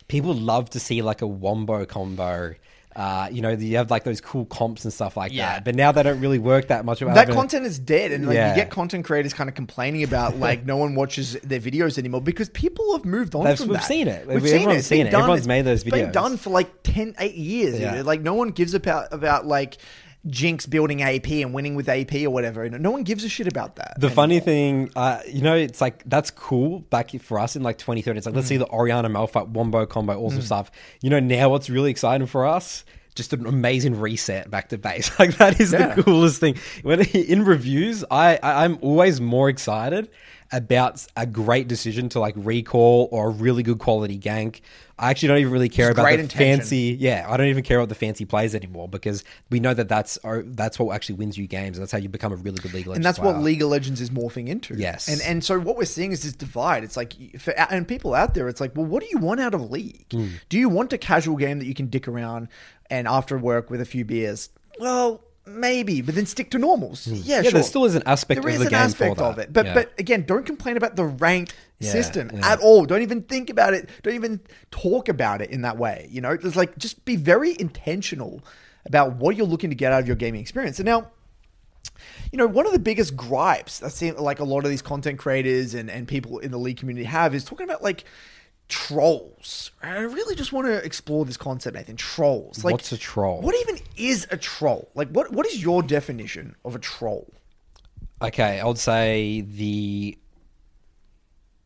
People 0.08 0.34
love 0.34 0.70
to 0.70 0.80
see 0.80 1.02
like 1.02 1.22
a 1.22 1.26
wombo 1.26 1.84
combo. 1.84 2.54
Uh, 2.96 3.28
you 3.30 3.42
know, 3.42 3.50
you 3.50 3.76
have 3.76 3.92
like 3.92 4.02
those 4.02 4.20
cool 4.20 4.44
comps 4.46 4.82
and 4.84 4.92
stuff 4.92 5.16
like 5.16 5.32
Yeah. 5.32 5.52
that. 5.52 5.64
But 5.64 5.76
now 5.76 5.92
they 5.92 6.02
don't 6.02 6.20
really 6.20 6.40
work 6.40 6.68
that 6.68 6.84
much. 6.84 6.98
that 6.98 7.28
content 7.30 7.64
is 7.64 7.78
dead 7.78 8.10
and 8.10 8.26
like 8.26 8.34
Yeah. 8.34 8.50
you 8.50 8.56
get 8.56 8.70
content 8.70 9.04
creators 9.04 9.32
kind 9.34 9.48
of 9.48 9.54
complaining 9.54 10.02
about 10.02 10.36
like 10.46 10.64
no 10.66 10.76
one 10.78 10.96
watches 10.96 11.34
their 11.44 11.60
videos 11.60 11.96
anymore 11.98 12.22
because 12.22 12.48
people 12.48 12.92
have 12.96 13.04
moved 13.04 13.36
on 13.36 13.44
They've- 13.44 13.56
from 13.58 13.68
we've 13.68 13.78
that. 13.78 13.86
seen 13.86 14.08
it. 14.08 14.26
We've 14.26 14.38
Everyone's 14.38 14.78
It's 14.78 14.88
been 14.88 14.96
seen 14.98 15.06
it. 15.06 15.10
done. 15.10 15.20
Everyone's 15.20 15.46
made 15.46 15.62
those 15.62 15.84
videos. 15.84 15.92
It's 15.92 16.02
been 16.06 16.12
done 16.12 16.36
for 16.38 16.50
like 16.50 16.70
10 16.82 17.14
8 17.20 17.34
years 17.34 17.78
Yeah. 17.78 17.96
dude. 17.96 18.06
like 18.06 18.22
no 18.22 18.34
one 18.34 18.48
gives 18.50 18.74
about 18.74 19.12
about 19.12 19.46
like 19.46 19.76
jinx 20.28 20.66
building 20.66 21.02
ap 21.02 21.26
and 21.30 21.52
winning 21.54 21.74
with 21.74 21.88
ap 21.88 22.12
or 22.14 22.30
whatever 22.30 22.68
no 22.68 22.90
one 22.90 23.02
gives 23.02 23.24
a 23.24 23.28
shit 23.28 23.46
about 23.48 23.76
that 23.76 23.94
The 23.98 24.06
And- 24.08 24.16
funny 24.16 24.40
thing, 24.40 24.90
uh, 24.94 25.20
you 25.26 25.42
know, 25.42 25.54
it's 25.54 25.80
like 25.80 26.02
that's 26.06 26.30
cool 26.30 26.80
back 26.90 27.10
for 27.20 27.38
us 27.38 27.56
in 27.56 27.62
like 27.62 27.78
2013. 27.78 28.16
It's 28.16 28.26
like 28.26 28.34
let's 28.34 28.46
see 28.48 28.56
Mm. 28.56 28.60
the 28.60 28.66
Orianna 28.70 29.08
Malphite 29.08 29.48
wombo 29.48 29.86
combo, 29.86 30.14
all 30.16 30.26
awesome 30.26 30.42
stuff. 30.42 30.70
You 31.00 31.10
know, 31.10 31.20
now 31.20 31.48
what's 31.48 31.70
really 31.70 31.90
exciting 31.90 32.26
for 32.26 32.46
us? 32.46 32.84
Just 33.14 33.32
an 33.32 33.46
amazing 33.46 33.98
reset 33.98 34.50
back 34.50 34.68
to 34.68 34.78
base. 34.78 35.10
Like 35.18 35.36
that 35.38 35.58
is 35.60 35.72
Yeah. 35.72 35.94
the 35.94 36.02
coolest 36.02 36.38
thing. 36.40 36.56
When 36.82 37.00
in 37.32 37.44
reviews, 37.44 38.04
I, 38.10 38.38
I 38.42 38.64
I'm 38.64 38.78
always 38.82 39.20
more 39.20 39.48
excited 39.48 40.08
about 40.52 41.04
a 41.16 41.26
great 41.26 41.68
decision 41.68 42.08
to 42.10 42.20
like 42.20 42.34
recall 42.36 43.08
or 43.12 43.28
a 43.28 43.30
really 43.30 43.62
good 43.62 43.78
quality 43.78 44.18
gank. 44.18 44.60
I 44.98 45.10
actually 45.10 45.28
don't 45.28 45.38
even 45.38 45.52
really 45.52 45.68
care 45.68 45.88
Just 45.88 45.98
about 45.98 46.08
the 46.08 46.18
intention. 46.18 46.58
fancy. 46.58 46.96
Yeah, 46.98 47.26
I 47.28 47.36
don't 47.36 47.46
even 47.46 47.62
care 47.62 47.78
about 47.78 47.88
the 47.88 47.94
fancy 47.94 48.24
plays 48.24 48.54
anymore 48.54 48.88
because 48.88 49.22
we 49.50 49.60
know 49.60 49.72
that 49.74 49.88
that's 49.88 50.18
oh, 50.24 50.42
that's 50.44 50.78
what 50.78 50.94
actually 50.94 51.14
wins 51.16 51.38
you 51.38 51.46
games. 51.46 51.76
And 51.78 51.82
that's 51.82 51.92
how 51.92 51.98
you 51.98 52.08
become 52.08 52.32
a 52.32 52.36
really 52.36 52.58
good 52.58 52.74
League 52.74 52.82
of 52.86 52.88
Legends 52.88 52.96
and 52.96 53.04
that's 53.04 53.18
what. 53.18 53.40
League 53.42 53.62
of 53.62 53.68
Legends 53.68 54.00
is 54.00 54.10
morphing 54.10 54.48
into. 54.48 54.74
Yes. 54.76 55.08
and 55.08 55.20
and 55.22 55.44
so 55.44 55.58
what 55.58 55.76
we're 55.76 55.84
seeing 55.84 56.12
is 56.12 56.22
this 56.24 56.32
divide. 56.32 56.84
It's 56.84 56.96
like 56.96 57.14
for 57.38 57.52
and 57.70 57.86
people 57.86 58.14
out 58.14 58.34
there, 58.34 58.48
it's 58.48 58.60
like, 58.60 58.76
well, 58.76 58.86
what 58.86 59.02
do 59.02 59.08
you 59.10 59.18
want 59.18 59.40
out 59.40 59.54
of 59.54 59.70
League? 59.70 60.06
Hmm. 60.10 60.28
Do 60.48 60.58
you 60.58 60.68
want 60.68 60.92
a 60.92 60.98
casual 60.98 61.36
game 61.36 61.58
that 61.60 61.66
you 61.66 61.74
can 61.74 61.86
dick 61.86 62.08
around 62.08 62.48
and 62.90 63.06
after 63.06 63.38
work 63.38 63.70
with 63.70 63.80
a 63.80 63.86
few 63.86 64.04
beers? 64.04 64.50
Well. 64.80 65.22
Maybe, 65.48 66.00
but 66.02 66.14
then 66.14 66.26
stick 66.26 66.50
to 66.50 66.58
normals. 66.58 67.06
Yeah, 67.06 67.14
Hmm. 67.16 67.22
Yeah, 67.24 67.42
sure. 67.42 67.52
there 67.52 67.62
still 67.62 67.84
is 67.84 67.94
an 67.94 68.02
aspect 68.06 68.42
There 68.42 68.48
of 68.48 68.54
is 68.54 68.60
the 68.60 68.66
an 68.66 68.70
game 68.70 68.80
aspect 68.80 69.16
for 69.18 69.24
of 69.24 69.38
it, 69.38 69.52
but 69.52 69.66
Yeah. 69.66 69.74
but 69.74 69.92
again, 69.98 70.24
don't 70.26 70.44
complain 70.46 70.76
about 70.76 70.96
the 70.96 71.04
ranked 71.04 71.54
Yeah, 71.80 71.90
system 71.92 72.30
yeah. 72.34 72.52
at 72.52 72.60
all. 72.60 72.84
Don't 72.84 73.02
even 73.02 73.22
think 73.22 73.50
about 73.50 73.74
it. 73.74 73.88
Don't 74.02 74.14
even 74.14 74.40
talk 74.70 75.08
about 75.08 75.40
it 75.40 75.50
in 75.50 75.62
that 75.62 75.78
way. 75.78 76.08
You 76.10 76.20
know, 76.20 76.30
it's 76.32 76.56
like 76.56 76.76
just 76.78 77.04
be 77.04 77.16
very 77.16 77.56
intentional 77.58 78.42
about 78.86 79.16
what 79.16 79.36
you're 79.36 79.46
looking 79.46 79.70
to 79.70 79.76
get 79.76 79.92
out 79.92 80.00
of 80.00 80.06
your 80.06 80.16
gaming 80.16 80.40
experience. 80.40 80.78
And 80.78 80.86
now, 80.86 81.10
you 82.32 82.38
know, 82.38 82.46
one 82.46 82.66
of 82.66 82.72
the 82.72 82.78
biggest 82.78 83.16
gripes 83.16 83.82
I 83.82 83.88
see 83.88 84.10
like 84.12 84.40
a 84.40 84.44
lot 84.44 84.64
of 84.64 84.70
these 84.70 84.82
content 84.82 85.18
creators 85.18 85.74
and, 85.74 85.90
and 85.90 86.06
people 86.06 86.38
in 86.38 86.50
the 86.50 86.58
league 86.58 86.76
community 86.78 87.04
have 87.04 87.34
is 87.34 87.44
talking 87.44 87.64
about 87.64 87.82
like 87.82 88.04
trolls. 88.68 89.70
I 89.82 89.98
really 89.98 90.34
just 90.34 90.52
want 90.52 90.66
to 90.66 90.76
explore 90.84 91.24
this 91.24 91.36
concept, 91.36 91.76
Nathan. 91.76 91.96
Trolls. 91.96 92.64
Like 92.64 92.72
What's 92.72 92.92
a 92.92 92.98
troll? 92.98 93.40
What 93.40 93.54
even 93.56 93.78
is 93.96 94.26
a 94.30 94.36
troll? 94.36 94.90
Like 94.94 95.08
what 95.08 95.32
what 95.32 95.46
is 95.46 95.62
your 95.62 95.82
definition 95.82 96.54
of 96.64 96.74
a 96.74 96.78
troll? 96.78 97.32
Okay, 98.20 98.60
I 98.60 98.66
would 98.66 98.78
say 98.78 99.42
the 99.42 100.18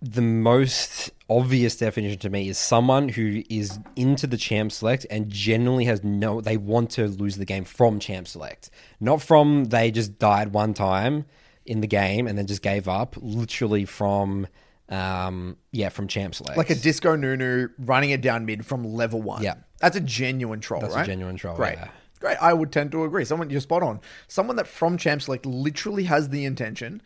the 0.01 0.23
most 0.23 1.11
obvious 1.31 1.77
definition 1.77 2.19
to 2.19 2.29
me 2.29 2.49
is 2.49 2.59
someone 2.59 3.09
who 3.09 3.43
is 3.49 3.79
into 3.95 4.27
the 4.27 4.37
champ 4.37 4.73
select 4.73 5.07
and 5.09 5.31
generally 5.31 5.85
has 5.85 6.03
no 6.03 6.41
they 6.41 6.57
want 6.57 6.91
to 6.91 7.07
lose 7.07 7.37
the 7.37 7.45
game 7.45 7.65
from 7.65 7.99
champ 7.99 8.29
select. 8.29 8.71
Not 9.01 9.23
from 9.23 9.67
they 9.67 9.91
just 9.91 10.19
died 10.19 10.53
one 10.53 10.75
time 10.75 11.25
in 11.65 11.81
the 11.81 11.87
game 11.87 12.27
and 12.27 12.37
then 12.37 12.47
just 12.47 12.63
gave 12.63 12.89
up, 12.89 13.17
literally 13.21 13.85
from 13.85 14.47
Um, 14.93 15.57
yeah, 15.71 15.89
from 15.89 16.07
Champs 16.07 16.39
Select. 16.39 16.59
Like 16.59 16.71
a 16.71 16.75
Disco 16.75 17.17
Nunu 17.17 17.69
running 17.79 18.11
it 18.11 18.21
down 18.21 18.45
mid 18.45 18.67
from 18.67 18.85
level 18.85 19.23
one. 19.23 19.43
Yeah. 19.43 19.55
That's 19.81 19.97
a 19.97 20.01
genuine 20.01 20.61
troll, 20.61 20.81
That's 20.83 20.95
a 20.95 21.05
genuine 21.05 21.37
troll, 21.37 21.57
Great. 21.57 21.75
yeah. 21.77 21.89
Great. 22.21 22.37
I 22.41 22.53
would 22.53 22.71
tend 22.71 22.93
to 22.93 23.03
agree. 23.05 23.25
Someone, 23.25 23.51
you're 23.51 23.61
spot 23.61 23.83
on. 23.83 24.01
Someone 24.29 24.57
that 24.57 24.67
from 24.69 24.97
Champs 24.99 25.25
Select 25.25 25.45
literally 25.47 26.05
has 26.05 26.29
the 26.29 26.45
intention 26.45 27.03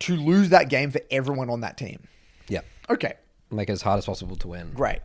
to 0.00 0.14
lose 0.16 0.50
that 0.50 0.68
game 0.68 0.90
for 0.90 1.00
everyone 1.10 1.50
on 1.50 1.60
that 1.62 1.76
team. 1.76 2.06
yeah, 2.48 2.60
Okay. 2.88 3.14
make 3.50 3.68
it 3.68 3.72
as 3.72 3.82
hard 3.82 3.98
as 3.98 4.06
possible 4.06 4.36
to 4.36 4.48
win. 4.48 4.70
Great. 4.74 5.00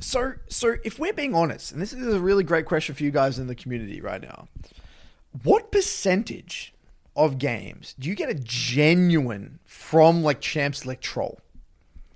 So, 0.00 0.34
so 0.48 0.74
if 0.84 0.98
we're 0.98 1.12
being 1.12 1.34
honest, 1.34 1.70
and 1.72 1.80
this 1.80 1.92
is 1.92 2.12
a 2.12 2.18
really 2.20 2.44
great 2.44 2.66
question 2.66 2.94
for 2.94 3.04
you 3.04 3.10
guys 3.10 3.38
in 3.38 3.46
the 3.46 3.54
community 3.54 4.00
right 4.00 4.20
now, 4.20 4.48
what 5.44 5.70
percentage 5.72 6.73
of 7.16 7.38
games 7.38 7.94
do 7.98 8.08
you 8.08 8.14
get 8.14 8.28
a 8.28 8.34
genuine 8.34 9.60
from 9.64 10.22
like 10.22 10.40
Champ 10.40 10.74
Select 10.74 11.02
troll? 11.02 11.40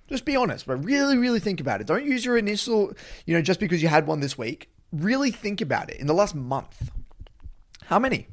Just 0.08 0.24
be 0.24 0.37
honest, 0.37 0.66
but 0.66 0.82
really, 0.82 1.18
really 1.18 1.38
think 1.40 1.61
about 1.61 1.80
it. 1.80 1.87
Don't 1.87 2.06
use 2.06 2.24
your 2.24 2.38
initial, 2.38 2.94
you 3.26 3.34
know, 3.34 3.42
just 3.42 3.61
because 3.61 3.82
you 3.82 3.88
had 3.88 4.06
one 4.06 4.20
this 4.20 4.38
week. 4.38 4.70
Really 4.90 5.30
think 5.30 5.61
about 5.61 5.90
it 5.90 5.98
in 5.98 6.06
the 6.06 6.14
last 6.14 6.34
month. 6.34 6.90
How 7.84 7.98
many? 7.98 8.28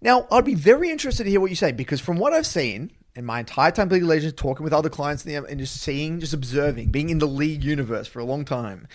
Now, 0.00 0.26
I'd 0.30 0.46
be 0.46 0.54
very 0.54 0.90
interested 0.90 1.24
to 1.24 1.30
hear 1.30 1.40
what 1.40 1.50
you 1.50 1.56
say 1.56 1.72
because 1.72 2.00
from 2.00 2.16
what 2.16 2.32
I've 2.32 2.46
seen 2.46 2.90
in 3.14 3.26
my 3.26 3.40
entire 3.40 3.70
time 3.70 3.88
playing 3.88 4.04
of 4.04 4.08
Legends, 4.08 4.34
talking 4.34 4.64
with 4.64 4.72
other 4.72 4.88
clients 4.88 5.22
the- 5.22 5.34
and 5.34 5.60
just 5.60 5.76
seeing, 5.76 6.20
just 6.20 6.32
observing, 6.32 6.88
being 6.88 7.10
in 7.10 7.18
the 7.18 7.28
league 7.28 7.62
universe 7.62 8.06
for 8.06 8.18
a 8.18 8.24
long 8.24 8.46
time, 8.46 8.88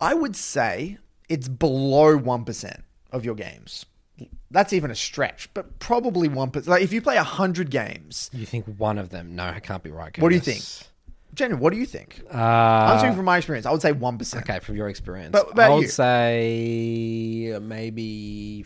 I 0.00 0.14
would 0.14 0.34
say 0.34 0.98
it's 1.28 1.48
below 1.48 2.18
1% 2.18 2.82
of 3.12 3.24
your 3.24 3.36
games. 3.36 3.86
That's 4.50 4.72
even 4.72 4.90
a 4.90 4.94
stretch, 4.94 5.48
but 5.54 5.78
probably 5.80 6.28
1%. 6.28 6.66
Like 6.66 6.82
if 6.82 6.92
you 6.92 7.02
play 7.02 7.16
100 7.16 7.70
games, 7.70 8.30
You 8.32 8.46
think 8.46 8.64
one 8.78 8.98
of 8.98 9.10
them? 9.10 9.34
No, 9.36 9.48
it 9.48 9.62
can't 9.62 9.82
be 9.82 9.90
right. 9.90 10.16
what 10.18 10.28
do 10.30 10.34
you 10.34 10.40
think? 10.40 10.62
Jenny, 11.34 11.52
what 11.54 11.70
do 11.72 11.78
you 11.78 11.84
think? 11.84 12.22
Uh, 12.32 12.38
I'm 12.38 12.98
speaking 13.00 13.16
from 13.16 13.26
my 13.26 13.36
experience. 13.36 13.66
I 13.66 13.70
would 13.72 13.82
say 13.82 13.92
1%. 13.92 14.40
okay, 14.40 14.58
from 14.60 14.74
your 14.76 14.88
experience, 14.88 15.32
But- 15.32 15.54
but 15.54 15.66
I 15.70 15.74
would 15.74 15.82
you- 15.82 15.88
say 15.88 17.58
maybe 17.60 18.62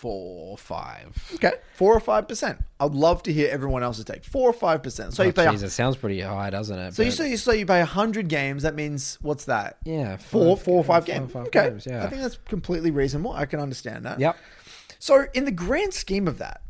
f- 0.00 0.04
or 0.04 0.56
five. 0.56 1.30
Okay, 1.34 1.52
4 1.74 1.94
or 1.96 2.00
5%. 2.00 2.58
I'd 2.80 2.92
love 2.92 3.22
to 3.24 3.32
hear 3.32 3.50
everyone 3.50 3.82
else's 3.82 4.04
take. 4.04 4.24
4 4.24 4.50
or 4.50 4.54
5%. 4.54 5.12
So 5.12 5.22
you 5.22 5.32
pay. 5.32 5.46
it 5.46 5.70
sounds 5.70 5.96
pretty 5.96 6.20
high, 6.20 6.50
doesn't 6.50 6.78
it? 6.78 6.94
So 6.94 7.02
you 7.02 7.10
But- 7.10 7.16
say 7.16 7.30
you 7.30 7.36
say 7.36 7.58
you 7.58 7.66
play 7.66 7.82
hundred 7.82 8.28
games. 8.28 8.62
That 8.62 8.74
means 8.74 9.18
what's 9.20 9.44
that? 9.44 9.76
Yeah, 9.84 10.16
four, 10.16 10.56
five- 10.56 10.64
four 10.64 10.76
or 10.78 10.84
five 10.84 11.04
four 11.06 11.14
or 11.14 11.18
games. 11.18 11.32
five 11.32 11.46
okay, 11.48 11.68
games, 11.70 11.86
yeah. 11.86 12.04
I 12.04 12.08
think 12.08 12.22
that's 12.22 12.38
completely 12.48 12.90
reasonable. 12.90 13.32
I 13.32 13.44
can 13.46 13.60
understand 13.60 14.04
that. 14.06 14.18
Yep. 14.20 14.36
So 14.98 15.26
in 15.34 15.44
the 15.44 15.52
grand 15.52 15.92
scheme 15.94 16.26
of 16.28 16.38
that, 16.38 16.62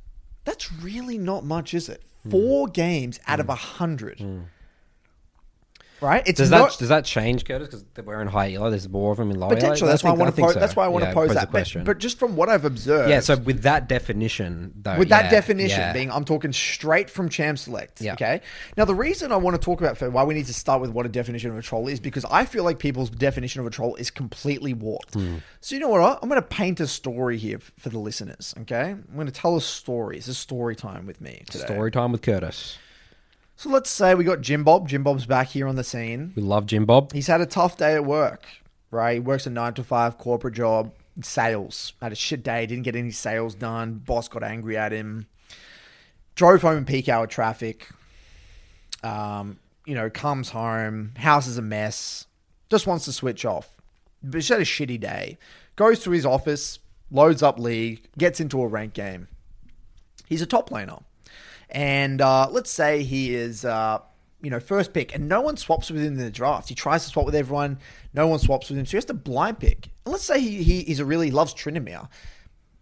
that's 0.44 0.72
really 0.72 1.18
not 1.18 1.44
much, 1.44 1.74
is 1.74 1.88
it? 1.88 2.02
Hmm. 2.24 2.30
Four 2.30 2.68
games 2.68 3.18
out 3.26 3.40
of 3.40 3.48
a 3.48 3.54
hundred. 3.54 4.20
Right? 6.00 6.22
It's 6.26 6.38
Does 6.38 6.50
not 6.50 6.70
that 6.70 6.78
does 6.78 6.88
that 6.88 7.04
change, 7.04 7.44
Curtis? 7.44 7.68
Because 7.82 8.06
we're 8.06 8.20
in 8.22 8.28
high 8.28 8.54
elo. 8.54 8.70
There's 8.70 8.88
more 8.88 9.12
of 9.12 9.18
them 9.18 9.30
in 9.30 9.38
low 9.38 9.48
elo. 9.48 9.56
potentially. 9.56 9.88
That's 9.90 10.02
why 10.02 10.10
I 10.10 10.12
think- 10.12 10.20
want 10.22 10.36
to 10.36 10.42
pose. 10.42 10.54
so. 10.54 10.60
That's 10.60 10.76
why 10.76 10.84
I 10.84 10.88
want 10.88 11.04
Yeah, 11.04 11.10
to 11.10 11.14
pose 11.14 11.28
the 11.28 11.34
that. 11.34 11.40
But, 11.46 11.50
question. 11.50 11.84
but 11.84 11.98
just 11.98 12.18
from 12.18 12.36
what 12.36 12.48
I've 12.48 12.64
observed, 12.64 13.10
yeah, 13.10 13.20
so 13.20 13.36
with 13.36 13.62
that 13.62 13.88
definition, 13.88 14.72
though, 14.76 14.98
with 14.98 15.08
that 15.10 15.30
definition 15.30 15.78
yeah. 15.80 15.92
being 15.92 16.10
i'm 16.10 16.24
talking 16.24 16.52
straight 16.52 17.08
from 17.10 17.28
champ 17.28 17.58
select 17.58 18.00
Yeah. 18.00 18.14
okay 18.14 18.40
now 18.76 18.84
the 18.84 18.94
reason 18.94 19.32
i 19.32 19.36
want 19.36 19.54
to 19.60 19.64
talk 19.64 19.80
about 19.80 19.96
for 19.98 20.10
why 20.10 20.24
we 20.24 20.34
need 20.34 20.46
to 20.46 20.54
start 20.54 20.80
with 20.80 20.90
what 20.90 21.06
a 21.06 21.08
definition 21.08 21.50
of 21.50 21.56
a 21.58 21.62
troll 21.62 21.88
is 21.88 22.00
because 22.00 22.24
i 22.30 22.44
feel 22.44 22.64
like 22.64 22.78
people's 22.78 23.10
definition 23.10 23.60
of 23.60 23.66
a 23.66 23.70
troll 23.70 23.94
is 23.96 24.10
completely 24.10 24.74
warped 24.74 25.14
Hmm. 25.14 25.36
so 25.60 25.74
you 25.74 25.80
know 25.80 25.88
what 25.88 26.18
i'm 26.22 26.28
going 26.28 26.40
to 26.40 26.46
paint 26.48 26.80
a 26.80 26.86
story 26.86 27.36
here 27.38 27.58
for 27.78 27.88
the 27.88 27.98
listeners 27.98 28.54
okay 28.60 28.90
i'm 28.90 29.14
going 29.14 29.26
to 29.26 29.32
tell 29.32 29.56
a 29.56 29.60
story 29.60 30.16
it's 30.18 30.28
a 30.28 30.34
story 30.34 30.74
time 30.76 31.06
with 31.06 31.20
me 31.20 31.42
today. 31.50 31.64
story 31.64 31.90
time 31.90 32.12
with 32.12 32.22
Curtis. 32.22 32.78
So 33.60 33.68
let's 33.68 33.90
say 33.90 34.14
we 34.14 34.24
got 34.24 34.40
jim 34.40 34.64
bob 34.64 34.88
jim 34.88 35.02
bob's 35.02 35.26
back 35.26 35.48
here 35.48 35.68
on 35.68 35.76
the 35.76 35.84
scene 35.84 36.32
We 36.34 36.42
love 36.42 36.64
Jim 36.64 36.86
Bob. 36.86 37.12
he's 37.12 37.26
had 37.26 37.42
a 37.42 37.46
tough 37.46 37.76
day 37.76 37.94
at 37.94 38.06
work, 38.06 38.46
right? 38.90 39.14
He 39.14 39.20
works 39.20 39.46
a 39.46 39.50
nine 39.50 39.74
to 39.74 39.84
five 39.84 40.16
corporate 40.16 40.54
job, 40.54 40.94
sales. 41.22 41.92
Had 42.00 42.12
a 42.12 42.14
shit 42.14 42.42
day, 42.42 42.64
didn't 42.64 42.84
get 42.84 42.96
any 42.96 43.10
sales 43.10 43.54
done. 43.54 43.94
Boss 43.94 44.28
got 44.28 44.42
angry 44.42 44.78
at 44.78 44.92
him. 44.92 45.26
Drove 46.34 46.62
home 46.62 46.78
in 46.78 46.84
peak 46.86 47.08
hour 47.08 47.26
traffic. 47.26 47.86
Um, 49.02 49.58
you 49.84 49.94
know, 49.94 50.08
comes 50.08 50.50
home, 50.50 51.12
house 51.16 51.46
is 51.46 51.58
a 51.58 51.62
mess. 51.62 52.26
Just 52.70 52.86
wants 52.86 53.04
to 53.06 53.12
switch 53.12 53.44
off. 53.44 53.68
But 54.22 54.36
he's 54.36 54.48
had 54.48 54.60
a 54.60 54.64
shitty 54.64 55.00
day. 55.00 55.36
Goes 55.76 56.00
to 56.04 56.10
his 56.10 56.24
office, 56.24 56.78
loads 57.10 57.42
up 57.42 57.58
league, 57.58 58.08
gets 58.16 58.40
into 58.40 58.62
a 58.62 58.66
rank 58.66 58.94
game. 58.94 59.28
He's 60.28 60.42
a 60.42 60.46
top 60.46 60.70
laner. 60.70 61.02
And 61.70 62.20
uh, 62.20 62.48
let's 62.50 62.70
say 62.70 63.02
he 63.04 63.34
is, 63.34 63.64
uh, 63.64 64.00
you 64.42 64.50
know, 64.50 64.60
first 64.60 64.92
pick, 64.92 65.14
and 65.14 65.28
no 65.28 65.40
one 65.40 65.56
swaps 65.56 65.90
with 65.90 66.02
him 66.02 66.14
in 66.14 66.18
the 66.18 66.30
draft. 66.30 66.68
He 66.68 66.74
tries 66.74 67.04
to 67.04 67.10
swap 67.10 67.26
with 67.26 67.34
everyone, 67.34 67.78
no 68.12 68.26
one 68.26 68.38
swaps 68.38 68.68
with 68.68 68.78
him, 68.78 68.86
so 68.86 68.92
he 68.92 68.96
has 68.96 69.04
to 69.06 69.14
blind 69.14 69.60
pick. 69.60 69.88
And 70.04 70.12
let's 70.12 70.24
say 70.24 70.40
he, 70.40 70.62
he 70.62 70.82
he's 70.82 70.98
a 70.98 71.04
really 71.04 71.30
loves 71.30 71.54
Tryndamere, 71.54 72.08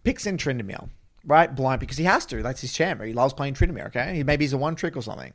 picks 0.03 0.25
in 0.25 0.37
Tryndamere, 0.37 0.89
right? 1.23 1.53
Blind 1.53 1.79
because 1.79 1.97
he 1.97 2.05
has 2.05 2.25
to. 2.27 2.41
That's 2.41 2.61
his 2.61 2.73
chamber. 2.73 3.05
He 3.05 3.13
loves 3.13 3.33
playing 3.33 3.53
Tryndamere. 3.53 3.87
Okay, 3.87 4.15
he 4.15 4.23
maybe 4.23 4.45
he's 4.45 4.53
a 4.53 4.57
one 4.57 4.75
trick 4.75 4.97
or 4.97 5.03
something. 5.03 5.33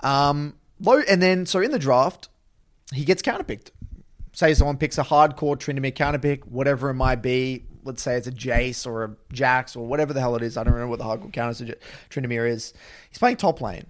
Um, 0.00 0.54
low, 0.80 1.00
and 1.08 1.22
then 1.22 1.46
so 1.46 1.60
in 1.60 1.70
the 1.70 1.78
draft, 1.78 2.28
he 2.92 3.04
gets 3.04 3.22
counterpicked. 3.22 3.70
Say 4.32 4.52
someone 4.52 4.76
picks 4.76 4.98
a 4.98 5.04
hardcore 5.04 5.56
Tryndamere 5.56 5.94
counterpick, 5.94 6.44
whatever 6.44 6.90
it 6.90 6.94
might 6.94 7.22
be. 7.22 7.64
Let's 7.86 8.02
say 8.02 8.16
it's 8.16 8.26
a 8.26 8.32
Jace 8.32 8.86
or 8.86 9.04
a 9.04 9.16
Jax 9.32 9.76
or 9.76 9.86
whatever 9.86 10.12
the 10.12 10.20
hell 10.20 10.36
it 10.36 10.42
is. 10.42 10.56
I 10.56 10.64
don't 10.64 10.74
remember 10.74 10.90
what 10.90 10.98
the 10.98 11.04
hardcore 11.04 11.32
counter 11.32 11.66
to 11.66 11.78
Tryndamere 12.10 12.48
is. 12.50 12.74
He's 13.08 13.18
playing 13.18 13.36
top 13.36 13.60
lane. 13.60 13.86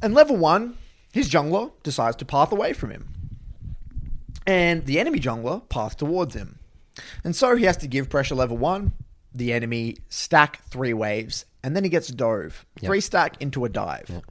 And 0.00 0.14
level 0.14 0.36
one, 0.36 0.78
his 1.12 1.28
jungler 1.30 1.72
decides 1.82 2.16
to 2.16 2.24
path 2.24 2.52
away 2.52 2.72
from 2.72 2.90
him. 2.90 3.08
And 4.46 4.86
the 4.86 5.00
enemy 5.00 5.18
jungler 5.18 5.68
paths 5.68 5.94
towards 5.94 6.34
him. 6.34 6.58
And 7.24 7.34
so 7.34 7.56
he 7.56 7.64
has 7.64 7.76
to 7.78 7.86
give 7.88 8.08
pressure 8.08 8.34
level 8.34 8.56
one, 8.56 8.92
the 9.34 9.52
enemy 9.52 9.96
stack 10.08 10.62
three 10.64 10.92
waves, 10.92 11.44
and 11.62 11.74
then 11.76 11.84
he 11.84 11.90
gets 11.90 12.08
a 12.08 12.14
dove. 12.14 12.64
Three 12.80 13.00
stack 13.00 13.40
into 13.40 13.64
a 13.64 13.68
dive. 13.68 14.22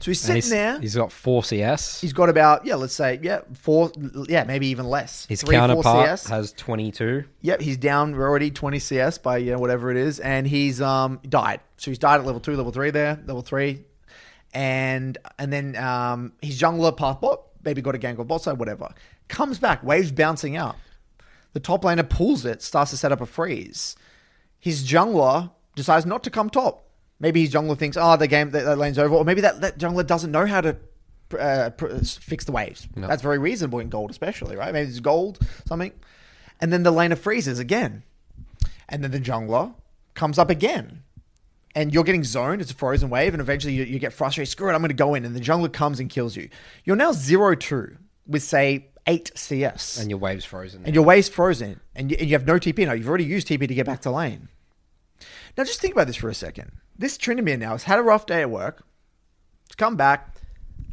So 0.00 0.10
he's 0.10 0.20
sitting 0.20 0.36
he's, 0.36 0.50
there. 0.50 0.80
he's 0.80 0.94
got 0.94 1.10
four 1.12 1.42
CS. 1.42 2.00
He's 2.00 2.12
got 2.12 2.28
about 2.28 2.64
yeah, 2.64 2.76
let's 2.76 2.94
say 2.94 3.18
yeah, 3.22 3.40
four, 3.54 3.90
yeah, 4.28 4.44
maybe 4.44 4.68
even 4.68 4.86
less. 4.86 5.26
His 5.26 5.42
Three, 5.42 5.56
four 5.56 5.66
counterpart 5.66 6.06
CS. 6.06 6.26
has 6.28 6.52
22. 6.52 7.24
Yep, 7.42 7.60
he's 7.60 7.76
down 7.76 8.14
already 8.14 8.50
twenty 8.50 8.78
CS 8.78 9.18
by 9.18 9.38
you 9.38 9.50
know 9.50 9.58
whatever 9.58 9.90
it 9.90 9.96
is, 9.96 10.20
and 10.20 10.46
he's 10.46 10.80
um 10.80 11.20
died. 11.28 11.60
So 11.76 11.90
he's 11.90 11.98
died 11.98 12.20
at 12.20 12.26
level 12.26 12.40
two, 12.40 12.54
level 12.56 12.72
three 12.72 12.90
there, 12.90 13.20
level 13.26 13.42
three, 13.42 13.84
and 14.54 15.18
and 15.38 15.52
then 15.52 15.76
um 15.76 16.32
his 16.42 16.60
jungler 16.60 16.96
path 16.96 17.20
bot 17.20 17.42
maybe 17.64 17.82
got 17.82 17.94
a 17.94 17.98
gank 17.98 18.18
of 18.18 18.28
bot 18.28 18.42
side 18.42 18.58
whatever 18.58 18.94
comes 19.28 19.58
back, 19.58 19.82
waves 19.82 20.10
bouncing 20.10 20.56
out. 20.56 20.76
The 21.52 21.60
top 21.60 21.82
laner 21.82 22.08
pulls 22.08 22.44
it, 22.44 22.62
starts 22.62 22.90
to 22.90 22.96
set 22.96 23.12
up 23.12 23.20
a 23.20 23.26
freeze. 23.26 23.96
His 24.58 24.86
jungler 24.88 25.50
decides 25.74 26.04
not 26.04 26.24
to 26.24 26.30
come 26.30 26.50
top. 26.50 26.84
Maybe 27.20 27.40
his 27.40 27.52
jungler 27.52 27.76
thinks, 27.76 27.96
oh, 27.96 28.16
the 28.16 28.28
game 28.28 28.50
that, 28.50 28.64
that 28.64 28.78
lane's 28.78 28.98
over, 28.98 29.14
or 29.14 29.24
maybe 29.24 29.40
that, 29.40 29.60
that 29.60 29.78
jungler 29.78 30.06
doesn't 30.06 30.30
know 30.30 30.46
how 30.46 30.60
to 30.60 30.76
uh, 31.38 31.70
pr- 31.70 31.96
fix 31.98 32.44
the 32.44 32.52
waves. 32.52 32.86
That's 32.96 33.22
very 33.22 33.38
reasonable 33.38 33.80
in 33.80 33.88
gold, 33.88 34.10
especially, 34.10 34.56
right? 34.56 34.72
Maybe 34.72 34.88
it's 34.88 35.00
gold, 35.00 35.38
something. 35.66 35.92
And 36.60 36.72
then 36.72 36.82
the 36.84 36.92
laner 36.92 37.18
freezes 37.18 37.58
again. 37.58 38.04
And 38.88 39.02
then 39.02 39.10
the 39.10 39.20
jungler 39.20 39.74
comes 40.14 40.38
up 40.38 40.48
again. 40.50 41.02
And 41.74 41.92
you're 41.92 42.04
getting 42.04 42.24
zoned, 42.24 42.60
it's 42.60 42.70
a 42.70 42.74
frozen 42.74 43.10
wave, 43.10 43.34
and 43.34 43.40
eventually 43.40 43.74
you, 43.74 43.84
you 43.84 43.98
get 43.98 44.12
frustrated. 44.12 44.50
Screw 44.50 44.68
it, 44.70 44.72
I'm 44.72 44.80
going 44.80 44.88
to 44.88 44.94
go 44.94 45.14
in. 45.14 45.24
And 45.24 45.34
the 45.34 45.40
jungler 45.40 45.72
comes 45.72 46.00
and 46.00 46.08
kills 46.08 46.34
you. 46.36 46.48
You're 46.84 46.96
now 46.96 47.12
0 47.12 47.54
2 47.54 47.96
with, 48.26 48.42
say, 48.42 48.86
8 49.06 49.32
CS. 49.34 49.98
And 50.00 50.10
your 50.10 50.18
wave's 50.18 50.44
frozen. 50.44 50.82
and 50.84 50.94
your 50.94 51.04
wave's 51.04 51.28
frozen. 51.28 51.80
And 51.94 52.10
you, 52.10 52.16
and 52.18 52.28
you 52.28 52.34
have 52.34 52.46
no 52.46 52.54
TP 52.54 52.86
now. 52.86 52.92
You've 52.92 53.08
already 53.08 53.24
used 53.24 53.48
TP 53.48 53.68
to 53.68 53.74
get 53.74 53.86
back 53.86 54.00
to 54.02 54.10
lane. 54.10 54.48
Now 55.56 55.64
just 55.64 55.80
think 55.80 55.94
about 55.94 56.06
this 56.06 56.16
for 56.16 56.28
a 56.28 56.34
second. 56.34 56.72
This 56.98 57.16
Tryndamere 57.16 57.58
now 57.58 57.70
has 57.72 57.84
had 57.84 57.98
a 57.98 58.02
rough 58.02 58.26
day 58.26 58.40
at 58.42 58.50
work. 58.50 58.84
He's 59.68 59.76
come 59.76 59.96
back. 59.96 60.34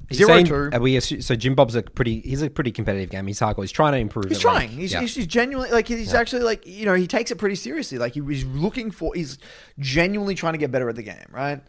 He's 0.08 0.20
Zero 0.20 0.30
saying- 0.30 0.46
two. 0.46 0.70
are 0.72 0.80
we 0.80 0.94
assu- 0.94 1.24
so 1.24 1.36
Jim 1.36 1.56
Bob's 1.56 1.74
a 1.74 1.82
pretty. 1.82 2.22
He's 2.22 2.44
a 2.44 2.50
pretty 2.50 2.72
competitive 2.72 3.10
game. 3.10 3.26
He's 3.26 3.40
hardcore. 3.40 3.64
He's 3.64 3.72
trying 3.72 3.94
to 3.94 3.98
improve. 3.98 4.26
He's 4.30 4.38
trying. 4.40 4.70
like- 4.70 4.78
he's, 4.78 4.94
yeah. 4.94 5.02
he's, 5.02 5.16
genuinely 5.26 5.72
like 5.72 5.88
he's 5.88 6.14
actually 6.14 6.44
like 6.44 6.66
you 6.68 6.86
know 6.86 6.94
he 6.94 7.08
takes 7.08 7.32
it 7.32 7.38
pretty 7.40 7.56
seriously. 7.56 7.98
Like 7.98 8.14
he 8.14 8.22
was 8.22 8.46
looking 8.46 8.92
for. 8.92 9.16
He's 9.16 9.40
genuinely 9.80 10.36
trying 10.36 10.54
to 10.54 10.60
get 10.60 10.72
better 10.72 10.88
at 10.90 10.96
the 10.96 11.02
game. 11.04 11.26
Right. 11.32 11.60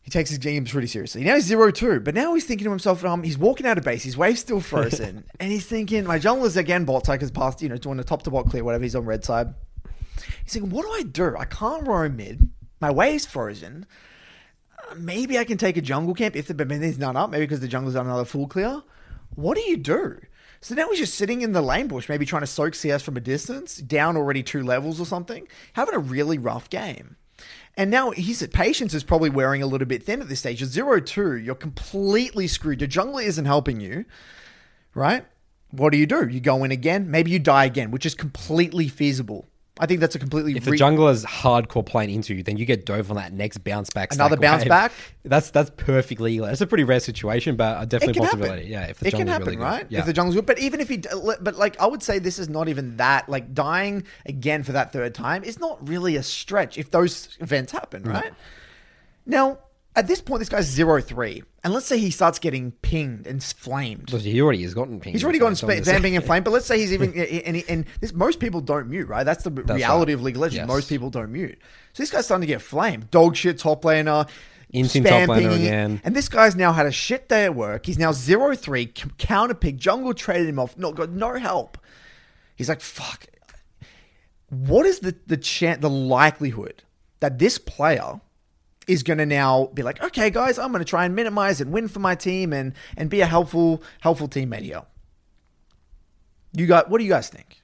He 0.00 0.10
takes 0.10 0.30
his 0.30 0.38
games 0.38 0.72
pretty 0.72 0.86
seriously. 0.86 1.22
Now 1.22 1.34
he's 1.34 1.44
zero 1.44 1.70
two, 1.70 2.00
but 2.00 2.14
now 2.14 2.32
he's 2.32 2.46
thinking 2.46 2.64
to 2.64 2.70
himself, 2.70 3.04
um, 3.04 3.22
he's 3.22 3.36
walking 3.36 3.66
out 3.66 3.76
of 3.76 3.84
base, 3.84 4.02
his 4.04 4.16
wave's 4.16 4.40
still 4.40 4.60
frozen, 4.60 5.24
and 5.38 5.52
he's 5.52 5.66
thinking, 5.66 6.04
my 6.06 6.18
jungler's 6.18 6.56
again 6.56 6.86
bot 6.86 7.04
side 7.04 7.16
because 7.16 7.30
past, 7.30 7.60
you 7.60 7.68
know, 7.68 7.76
doing 7.76 7.98
a 7.98 8.04
top 8.04 8.22
to 8.22 8.30
bot 8.30 8.48
clear, 8.48 8.64
whatever, 8.64 8.84
he's 8.84 8.96
on 8.96 9.04
red 9.04 9.22
side. 9.22 9.52
He's 10.44 10.54
thinking, 10.54 10.70
what 10.70 10.86
do 10.86 10.92
I 10.92 11.02
do? 11.02 11.36
I 11.36 11.44
can't 11.44 11.86
roam 11.86 12.16
mid. 12.16 12.48
My 12.80 12.90
wave's 12.90 13.26
frozen. 13.26 13.86
Maybe 14.96 15.38
I 15.38 15.44
can 15.44 15.58
take 15.58 15.76
a 15.76 15.82
jungle 15.82 16.14
camp 16.14 16.36
if 16.36 16.46
the 16.46 16.54
there's 16.54 16.98
none 16.98 17.16
up, 17.16 17.30
maybe 17.30 17.44
because 17.44 17.60
the 17.60 17.68
jungle's 17.68 17.94
done 17.94 18.06
another 18.06 18.24
full 18.24 18.46
clear. 18.46 18.82
What 19.34 19.56
do 19.56 19.62
you 19.62 19.76
do? 19.76 20.18
So 20.60 20.74
now 20.74 20.88
he's 20.88 20.98
just 20.98 21.14
sitting 21.14 21.42
in 21.42 21.52
the 21.52 21.62
lane 21.62 21.88
bush, 21.88 22.08
maybe 22.08 22.26
trying 22.26 22.42
to 22.42 22.46
soak 22.46 22.74
CS 22.74 23.02
from 23.02 23.16
a 23.16 23.20
distance, 23.20 23.76
down 23.76 24.16
already 24.16 24.42
two 24.42 24.62
levels 24.62 25.00
or 25.00 25.06
something, 25.06 25.46
having 25.74 25.94
a 25.94 26.00
really 26.00 26.38
rough 26.38 26.68
game. 26.68 27.16
And 27.76 27.90
now 27.90 28.10
his 28.10 28.46
patience 28.52 28.92
is 28.92 29.04
probably 29.04 29.30
wearing 29.30 29.62
a 29.62 29.66
little 29.66 29.86
bit 29.86 30.02
thin 30.02 30.20
at 30.20 30.28
this 30.28 30.40
stage. 30.40 30.60
You're 30.60 30.68
zero 30.68 31.00
two, 31.00 31.36
you're 31.36 31.54
completely 31.54 32.48
screwed. 32.48 32.80
Your 32.80 32.88
jungler 32.88 33.24
isn't 33.24 33.44
helping 33.44 33.78
you, 33.78 34.04
right? 34.94 35.24
What 35.70 35.92
do 35.92 35.98
you 35.98 36.06
do? 36.06 36.26
You 36.26 36.40
go 36.40 36.64
in 36.64 36.72
again, 36.72 37.10
maybe 37.10 37.30
you 37.30 37.38
die 37.38 37.66
again, 37.66 37.92
which 37.92 38.06
is 38.06 38.14
completely 38.14 38.88
feasible. 38.88 39.46
I 39.80 39.86
think 39.86 40.00
that's 40.00 40.14
a 40.14 40.18
completely 40.18 40.56
If 40.56 40.64
the 40.64 40.72
re- 40.72 40.78
jungler's 40.78 41.24
hardcore 41.24 41.84
playing 41.84 42.10
into 42.10 42.34
you, 42.34 42.42
then 42.42 42.56
you 42.56 42.64
get 42.64 42.84
dove 42.84 43.10
on 43.10 43.16
that 43.16 43.32
next 43.32 43.58
bounce 43.58 43.90
back. 43.90 44.12
Another 44.12 44.36
bounce 44.36 44.62
wave. 44.62 44.68
back? 44.68 44.92
That's 45.24 45.50
that's 45.50 45.70
perfectly. 45.76 46.38
It's 46.38 46.62
a 46.62 46.66
pretty 46.66 46.84
rare 46.84 47.00
situation, 47.00 47.56
but 47.56 47.82
a 47.82 47.84
definitely 47.84 48.20
possibility. 48.20 48.62
happen. 48.62 48.72
Yeah, 48.72 48.86
if 48.86 48.98
the 48.98 49.08
it 49.08 49.14
can 49.14 49.26
happen, 49.26 49.46
really 49.46 49.58
right? 49.58 49.84
Yeah. 49.90 49.98
If 49.98 50.06
the 50.06 50.14
jungle's 50.14 50.36
good, 50.36 50.46
but 50.46 50.58
even 50.58 50.80
if 50.80 50.88
he, 50.88 51.02
but 51.22 51.56
like 51.56 51.78
I 51.78 51.86
would 51.86 52.02
say, 52.02 52.18
this 52.18 52.38
is 52.38 52.48
not 52.48 52.68
even 52.70 52.96
that. 52.96 53.28
Like 53.28 53.52
dying 53.52 54.04
again 54.24 54.62
for 54.62 54.72
that 54.72 54.90
third 54.90 55.14
time 55.14 55.44
is 55.44 55.58
not 55.58 55.86
really 55.86 56.16
a 56.16 56.22
stretch 56.22 56.78
if 56.78 56.90
those 56.90 57.36
events 57.40 57.72
happen, 57.72 58.04
right? 58.04 58.32
Now, 59.26 59.58
at 59.98 60.06
this 60.06 60.20
point, 60.20 60.38
this 60.38 60.48
guy's 60.48 60.66
zero 60.66 61.00
three, 61.00 61.42
and 61.64 61.74
let's 61.74 61.86
say 61.86 61.98
he 61.98 62.12
starts 62.12 62.38
getting 62.38 62.70
pinged 62.70 63.26
and 63.26 63.42
flamed. 63.42 64.06
Because 64.06 64.22
he 64.22 64.40
already 64.40 64.62
has 64.62 64.72
gotten 64.72 65.00
pinged. 65.00 65.16
He's 65.16 65.24
already 65.24 65.40
gotten 65.40 65.56
sp- 65.58 65.66
gonna 65.66 65.84
say- 65.84 65.92
vamping 65.92 66.14
and 66.14 66.24
flame, 66.24 66.44
but 66.44 66.52
let's 66.52 66.66
say 66.66 66.78
he's 66.78 66.92
even 66.92 67.12
and, 67.14 67.56
he, 67.56 67.64
and 67.68 67.84
this 68.00 68.12
most 68.12 68.38
people 68.38 68.60
don't 68.60 68.88
mute, 68.88 69.08
right? 69.08 69.24
That's 69.24 69.42
the 69.42 69.50
reality 69.50 70.12
right. 70.12 70.14
of 70.14 70.22
League 70.22 70.36
of 70.36 70.42
Legends. 70.42 70.58
Yes. 70.58 70.68
Most 70.68 70.88
people 70.88 71.10
don't 71.10 71.32
mute. 71.32 71.58
So 71.94 72.02
this 72.04 72.12
guy's 72.12 72.26
starting 72.26 72.42
to 72.42 72.46
get 72.46 72.62
flamed. 72.62 73.10
Dog 73.10 73.34
shit 73.34 73.58
top 73.58 73.82
laner. 73.82 74.28
Instant 74.70 75.06
top 75.06 75.28
laner 75.28 75.56
again. 75.56 76.00
And 76.04 76.14
this 76.14 76.28
guy's 76.28 76.54
now 76.54 76.72
had 76.72 76.86
a 76.86 76.92
shit 76.92 77.28
day 77.28 77.44
at 77.44 77.56
work. 77.56 77.86
He's 77.86 77.98
now 77.98 78.12
0-3, 78.12 78.96
c- 78.96 79.10
counter 79.16 79.54
pick. 79.54 79.76
Jungle 79.76 80.14
traded 80.14 80.46
him 80.46 80.58
off. 80.60 80.76
No, 80.76 80.92
got 80.92 81.10
no 81.10 81.34
help. 81.38 81.76
He's 82.54 82.68
like, 82.68 82.82
fuck. 82.82 83.26
What 84.50 84.86
is 84.86 85.00
the 85.00 85.16
the 85.26 85.36
chan 85.36 85.80
the 85.80 85.90
likelihood 85.90 86.84
that 87.20 87.38
this 87.38 87.58
player 87.58 88.20
is 88.88 89.02
going 89.04 89.18
to 89.18 89.26
now 89.26 89.70
be 89.74 89.82
like, 89.82 90.02
okay, 90.02 90.30
guys, 90.30 90.58
I'm 90.58 90.72
going 90.72 90.80
to 90.80 90.88
try 90.88 91.04
and 91.04 91.14
minimize 91.14 91.60
and 91.60 91.70
win 91.70 91.86
for 91.88 92.00
my 92.00 92.14
team 92.16 92.52
and 92.52 92.72
and 92.96 93.08
be 93.08 93.20
a 93.20 93.26
helpful 93.26 93.82
helpful 94.00 94.28
teammate 94.28 94.62
here. 94.62 94.82
You 96.52 96.66
got 96.66 96.90
what 96.90 96.98
do 96.98 97.04
you 97.04 97.10
guys 97.10 97.28
think? 97.28 97.62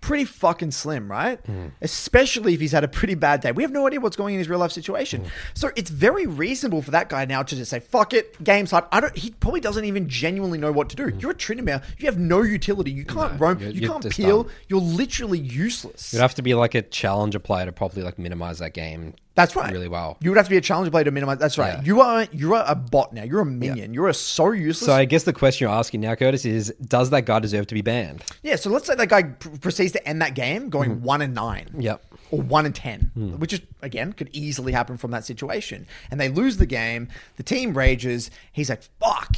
Pretty 0.00 0.24
fucking 0.24 0.70
slim, 0.70 1.10
right? 1.10 1.40
Hmm. 1.46 1.68
Especially 1.82 2.54
if 2.54 2.60
he's 2.60 2.70
had 2.70 2.84
a 2.84 2.88
pretty 2.88 3.16
bad 3.16 3.40
day. 3.40 3.50
We 3.50 3.64
have 3.64 3.72
no 3.72 3.88
idea 3.88 3.98
what's 3.98 4.14
going 4.14 4.34
in 4.34 4.38
his 4.38 4.48
real 4.48 4.60
life 4.60 4.70
situation. 4.70 5.22
Hmm. 5.22 5.28
So 5.54 5.70
it's 5.74 5.90
very 5.90 6.26
reasonable 6.26 6.80
for 6.82 6.92
that 6.92 7.08
guy 7.08 7.24
now 7.24 7.42
to 7.42 7.56
just 7.56 7.70
say, 7.72 7.80
fuck 7.80 8.14
it, 8.14 8.42
game's 8.44 8.70
hard. 8.70 8.84
I 8.92 9.00
don't 9.00 9.16
he 9.16 9.30
probably 9.32 9.60
doesn't 9.60 9.84
even 9.84 10.08
genuinely 10.08 10.58
know 10.58 10.70
what 10.70 10.90
to 10.90 10.96
do. 10.96 11.08
Hmm. 11.08 11.18
You're 11.18 11.30
a 11.32 11.34
Tryndamere, 11.34 11.82
you 11.98 12.06
have 12.06 12.18
no 12.18 12.42
utility. 12.42 12.92
You 12.92 13.04
can't 13.04 13.40
roam, 13.40 13.58
you're- 13.58 13.72
you 13.72 13.88
can't 13.88 14.08
peel, 14.10 14.48
you're 14.68 14.80
literally 14.80 15.40
useless. 15.40 16.12
You'd 16.12 16.20
have 16.20 16.36
to 16.36 16.42
be 16.42 16.54
like 16.54 16.76
a 16.76 16.82
challenger 16.82 17.40
player 17.40 17.66
to 17.66 17.72
properly 17.72 18.02
like 18.04 18.16
minimize 18.18 18.60
that 18.60 18.74
game. 18.74 19.14
That's 19.36 19.54
right. 19.54 19.70
Really 19.70 19.86
well. 19.86 20.16
You 20.22 20.30
would 20.30 20.38
have 20.38 20.46
to 20.46 20.50
be 20.50 20.56
a 20.56 20.62
challenge 20.62 20.90
player 20.90 21.04
to 21.04 21.10
minimize. 21.10 21.36
That's 21.36 21.58
right. 21.58 21.74
Yeah. 21.74 21.82
You 21.84 22.00
are 22.00 22.26
you 22.32 22.54
are 22.54 22.64
a 22.66 22.74
bot 22.74 23.12
now. 23.12 23.22
You're 23.22 23.42
a 23.42 23.46
minion. 23.46 23.92
You're 23.92 24.08
a 24.08 24.14
so 24.14 24.50
useless. 24.50 24.86
So 24.86 24.94
I 24.94 25.04
guess 25.04 25.24
the 25.24 25.34
question 25.34 25.66
you're 25.66 25.76
asking 25.76 26.00
now, 26.00 26.14
Curtis, 26.14 26.46
is 26.46 26.74
does 26.82 27.10
that 27.10 27.26
guy 27.26 27.38
deserve 27.38 27.66
to 27.66 27.74
be 27.74 27.82
banned? 27.82 28.24
yeah. 28.42 28.56
So 28.56 28.70
let's 28.70 28.86
say 28.86 28.94
that 28.94 29.10
guy 29.10 29.24
pr- 29.24 29.50
proceeds 29.58 29.92
to 29.92 30.08
end 30.08 30.22
that 30.22 30.34
game 30.34 30.70
going 30.70 30.90
mm-hmm. 30.90 31.04
one 31.04 31.20
and 31.20 31.34
nine. 31.34 31.68
Yep. 31.78 32.02
Or 32.30 32.40
one 32.40 32.64
and 32.66 32.74
ten, 32.74 33.12
hmm. 33.14 33.38
which 33.38 33.52
is 33.52 33.60
again 33.82 34.14
could 34.14 34.30
easily 34.32 34.72
happen 34.72 34.96
from 34.96 35.10
that 35.10 35.24
situation. 35.24 35.86
And 36.10 36.18
they 36.18 36.30
lose 36.30 36.56
the 36.56 36.66
game. 36.66 37.08
The 37.36 37.42
team 37.42 37.76
rages. 37.76 38.30
He's 38.52 38.70
like, 38.70 38.82
"Fuck." 38.98 39.36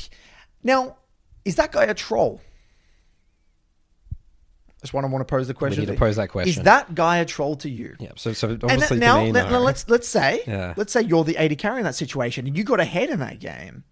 Now, 0.62 0.96
is 1.44 1.56
that 1.56 1.72
guy 1.72 1.84
a 1.84 1.94
troll? 1.94 2.40
That's 4.80 4.92
what 4.92 5.04
I 5.04 5.08
want 5.08 5.26
to 5.26 5.30
pose 5.30 5.48
the 5.48 5.54
question. 5.54 5.80
need 5.84 5.90
to 5.92 5.98
pose 5.98 6.16
that 6.16 6.22
Is 6.24 6.30
question. 6.30 6.60
Is 6.60 6.64
that 6.64 6.94
guy 6.94 7.16
a 7.18 7.24
troll 7.24 7.56
to 7.56 7.68
you? 7.68 7.96
Yeah. 7.98 8.12
So, 8.16 8.32
so 8.32 8.50
And 8.50 8.62
obviously 8.64 8.98
that- 8.98 9.06
now, 9.06 9.24
me, 9.24 9.32
let, 9.32 9.50
us 9.52 9.84
let's 9.88 10.06
say 10.08 10.42
Yeah. 10.46 10.74
let's 10.76 10.92
say 10.92 11.02
you're 11.02 11.24
the 11.24 11.36
AD 11.36 11.58
carry 11.58 11.78
in 11.78 11.84
that 11.84 11.96
situation 11.96 12.46
and 12.46 12.56
you 12.56 12.62
got 12.62 12.78
ahead 12.78 13.10
in 13.10 13.18
that 13.18 13.40
game, 13.40 13.82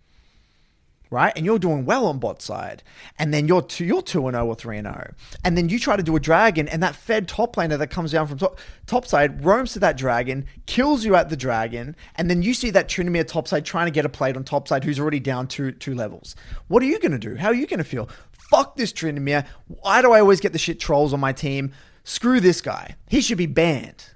right? 1.10 1.32
And 1.36 1.44
you're 1.44 1.58
doing 1.58 1.84
well 1.84 2.06
on 2.06 2.18
bot 2.18 2.42
side, 2.42 2.82
and 3.18 3.32
then 3.32 3.48
you're 3.48 3.62
two 3.62 3.84
you're 3.84 4.02
two 4.02 4.26
and 4.26 4.34
zero 4.34 4.46
or 4.46 4.54
three 4.54 4.78
and 4.78 4.86
zero, 4.86 5.14
and 5.44 5.56
then 5.56 5.68
you 5.68 5.78
try 5.78 5.96
to 5.96 6.02
do 6.02 6.16
a 6.16 6.20
dragon, 6.20 6.68
and 6.68 6.82
that 6.82 6.96
fed 6.96 7.28
top 7.28 7.56
laner 7.56 7.78
that 7.78 7.90
comes 7.90 8.12
down 8.12 8.26
from 8.26 8.38
top, 8.38 8.58
top 8.86 9.06
side 9.06 9.44
roams 9.44 9.72
to 9.72 9.78
that 9.80 9.96
dragon, 9.96 10.46
kills 10.66 11.04
you 11.04 11.14
at 11.14 11.28
the 11.28 11.36
dragon, 11.36 11.96
and 12.16 12.28
then 12.30 12.42
you 12.42 12.54
see 12.54 12.70
that 12.70 12.88
Tryndamere 12.88 13.26
top 13.26 13.48
side 13.48 13.64
trying 13.64 13.86
to 13.86 13.92
get 13.92 14.04
a 14.04 14.08
plate 14.08 14.36
on 14.36 14.44
top 14.44 14.68
side 14.68 14.84
who's 14.84 14.98
already 15.00 15.20
down 15.20 15.46
two 15.46 15.72
two 15.72 15.94
levels. 15.94 16.36
What 16.68 16.82
are 16.82 16.86
you 16.86 16.98
gonna 16.98 17.18
do? 17.18 17.36
How 17.36 17.48
are 17.48 17.54
you 17.54 17.66
gonna 17.66 17.84
feel? 17.84 18.08
Fuck 18.50 18.76
this 18.76 18.92
Tryndamere. 18.92 19.46
Why 19.66 20.02
do 20.02 20.12
I 20.12 20.20
always 20.20 20.40
get 20.40 20.52
the 20.52 20.58
shit 20.58 20.78
trolls 20.78 21.12
on 21.12 21.20
my 21.20 21.32
team? 21.32 21.72
Screw 22.04 22.38
this 22.38 22.60
guy. 22.60 22.94
He 23.08 23.20
should 23.20 23.38
be 23.38 23.46
banned. 23.46 24.10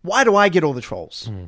Why 0.00 0.24
do 0.24 0.34
I 0.36 0.48
get 0.48 0.64
all 0.64 0.72
the 0.72 0.80
trolls? 0.80 1.26
Hmm. 1.26 1.44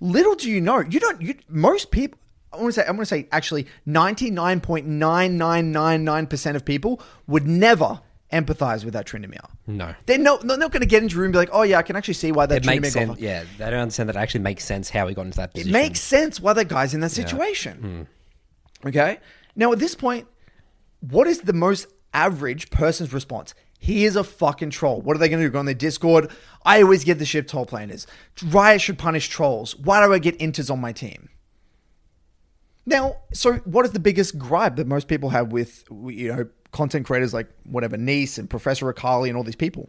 Little 0.00 0.34
do 0.34 0.50
you 0.50 0.60
know, 0.60 0.80
you 0.80 1.00
don't. 1.00 1.20
You 1.22 1.34
most 1.48 1.90
people. 1.90 2.20
I 2.56 2.62
want 2.62 2.74
to 2.74 2.80
say. 2.80 2.86
I'm 2.86 2.96
going 2.96 3.00
to 3.00 3.06
say 3.06 3.28
actually, 3.32 3.66
99.9999% 3.86 6.56
of 6.56 6.64
people 6.64 7.02
would 7.26 7.46
never 7.46 8.00
empathize 8.32 8.84
with 8.84 8.94
that 8.94 9.06
Tryndamere. 9.06 9.48
No. 9.66 9.94
They're 10.06 10.18
no, 10.18 10.38
they're 10.38 10.58
not 10.58 10.72
going 10.72 10.80
to 10.80 10.86
get 10.86 11.02
into 11.02 11.16
a 11.16 11.18
room 11.18 11.26
and 11.26 11.32
be 11.34 11.38
like, 11.38 11.50
oh 11.52 11.62
yeah, 11.62 11.78
I 11.78 11.82
can 11.82 11.96
actually 11.96 12.14
see 12.14 12.32
why 12.32 12.46
that 12.46 12.64
it 12.64 12.66
makes 12.66 12.92
sense. 12.92 13.18
Yeah, 13.18 13.44
they 13.58 13.70
don't 13.70 13.80
understand 13.80 14.08
that 14.08 14.16
it 14.16 14.18
actually 14.18 14.40
makes 14.40 14.64
sense 14.64 14.90
how 14.90 15.06
he 15.06 15.14
got 15.14 15.26
into 15.26 15.38
that 15.38 15.52
Position. 15.52 15.70
It 15.70 15.72
makes 15.72 16.00
sense 16.00 16.40
why 16.40 16.52
that 16.54 16.68
guy's 16.68 16.94
in 16.94 17.00
that 17.00 17.12
situation. 17.12 18.08
Hmm. 18.82 18.88
Okay. 18.88 19.18
Now 19.54 19.72
at 19.72 19.78
this 19.78 19.94
point, 19.94 20.26
what 21.00 21.26
is 21.26 21.42
the 21.42 21.52
most 21.52 21.86
average 22.12 22.70
person's 22.70 23.12
response? 23.12 23.54
He 23.78 24.04
is 24.04 24.16
a 24.16 24.24
fucking 24.24 24.70
troll. 24.70 25.00
What 25.02 25.16
are 25.16 25.18
they 25.18 25.28
going 25.28 25.40
to 25.40 25.46
do? 25.46 25.52
Go 25.52 25.58
on 25.58 25.66
their 25.66 25.74
Discord? 25.74 26.30
I 26.64 26.82
always 26.82 27.04
get 27.04 27.18
the 27.18 27.26
ship 27.26 27.46
top 27.46 27.70
laners. 27.70 28.06
Riot 28.42 28.80
should 28.80 28.98
punish 28.98 29.28
trolls. 29.28 29.76
Why 29.76 30.04
do 30.04 30.12
I 30.12 30.18
get 30.18 30.38
inters 30.38 30.70
on 30.70 30.80
my 30.80 30.92
team? 30.92 31.28
Now, 32.86 33.16
so 33.32 33.54
what 33.64 33.84
is 33.84 33.92
the 33.92 34.00
biggest 34.00 34.38
gripe 34.38 34.76
that 34.76 34.86
most 34.86 35.08
people 35.08 35.30
have 35.30 35.52
with 35.52 35.84
you 36.06 36.28
know 36.28 36.48
content 36.72 37.06
creators 37.06 37.34
like 37.34 37.48
whatever 37.64 37.96
Nice 37.96 38.38
and 38.38 38.48
Professor 38.48 38.88
Akali 38.88 39.28
and 39.28 39.36
all 39.36 39.44
these 39.44 39.56
people? 39.56 39.88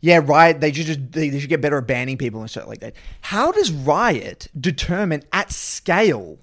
Yeah, 0.00 0.20
Riot. 0.24 0.60
They 0.60 0.72
should 0.72 0.86
just 0.86 1.12
they, 1.12 1.28
they 1.28 1.40
should 1.40 1.50
get 1.50 1.60
better 1.60 1.78
at 1.78 1.86
banning 1.86 2.16
people 2.16 2.40
and 2.40 2.50
shit 2.50 2.66
like 2.66 2.80
that. 2.80 2.94
How 3.20 3.52
does 3.52 3.70
Riot 3.70 4.48
determine 4.58 5.22
at 5.32 5.52
scale 5.52 6.38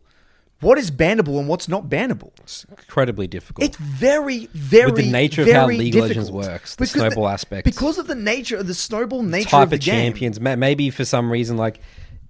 what 0.61 0.77
is 0.77 0.89
bannable 0.89 1.37
and 1.37 1.47
what's 1.47 1.67
not 1.67 1.89
bannable? 1.89 2.31
It's 2.39 2.65
incredibly 2.69 3.27
difficult. 3.27 3.65
It's 3.65 3.77
very, 3.77 4.47
very 4.53 4.91
With 4.91 5.03
the 5.03 5.11
nature 5.11 5.41
of 5.43 5.51
how 5.51 5.67
League 5.67 5.95
of 5.95 6.03
Legends 6.07 6.31
works, 6.31 6.75
the 6.75 6.85
Because 6.85 6.91
snowball 6.93 7.27
aspects. 7.27 7.69
Because 7.69 7.97
of 7.97 8.07
the 8.07 8.15
nature 8.15 8.57
of 8.57 8.67
the 8.67 8.73
snowball 8.73 9.21
nature 9.21 9.49
type 9.49 9.63
of 9.63 9.69
the 9.71 9.75
of 9.75 9.81
game. 9.81 10.11
champions. 10.13 10.39
Ma- 10.39 10.55
Maybe 10.55 10.89
for 10.89 11.03
some 11.05 11.29
reason, 11.29 11.57
like, 11.57 11.81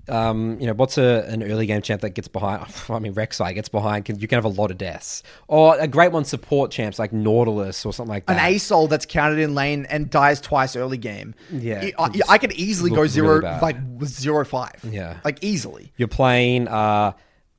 um, 0.08 0.60
you 0.60 0.68
know, 0.68 0.74
what's 0.74 0.97
a, 0.97 1.26
an 1.28 1.41
early 1.43 1.66
game 1.66 1.82
champ 1.82 2.01
that 2.01 2.12
gets 2.12 2.28
behind? 2.28 2.66
I 2.89 2.99
mean, 2.99 3.14
Rek'Sai 3.14 3.53
gets 3.53 3.70
behind. 3.70 4.06
Can, 4.06 4.20
you 4.20 4.28
can 4.28 4.38
have 4.38 4.45
a 4.45 4.49
lot 4.49 4.72
of 4.72 4.78
deaths. 4.78 5.24
Or 5.47 5.78
a 5.80 5.88
great 5.88 6.12
one, 6.12 6.26
support 6.26 6.72
champs 6.72 6.99
like 6.99 7.12
Nautilus 7.14 7.86
or 7.86 7.93
something 7.93 8.10
like 8.12 8.26
that. 8.28 8.38
An. 8.38 8.53
ASOL 8.53 8.89
that's 8.89 9.06
counted 9.06 9.39
in 9.39 9.56
lane 9.56 9.86
and 9.89 10.10
dies 10.10 10.39
twice 10.41 10.76
early 10.76 10.97
game. 10.97 11.34
Yeah. 11.51 11.89
I, 11.97 12.03
I- 12.06 12.12
I 12.30 12.38
could 12.38 12.53
easily 12.53 12.89
go 12.91 13.06
zero, 13.08 13.41
bad. 13.41 13.62
like 13.62 13.78
with 13.97 14.10
zero 14.10 14.43
five. 14.45 14.80
Yeah. 14.84 15.18
like 15.24 15.39
easily. 15.43 15.91
You're 15.97 16.08
playing 16.08 16.68
uh, 16.68 17.14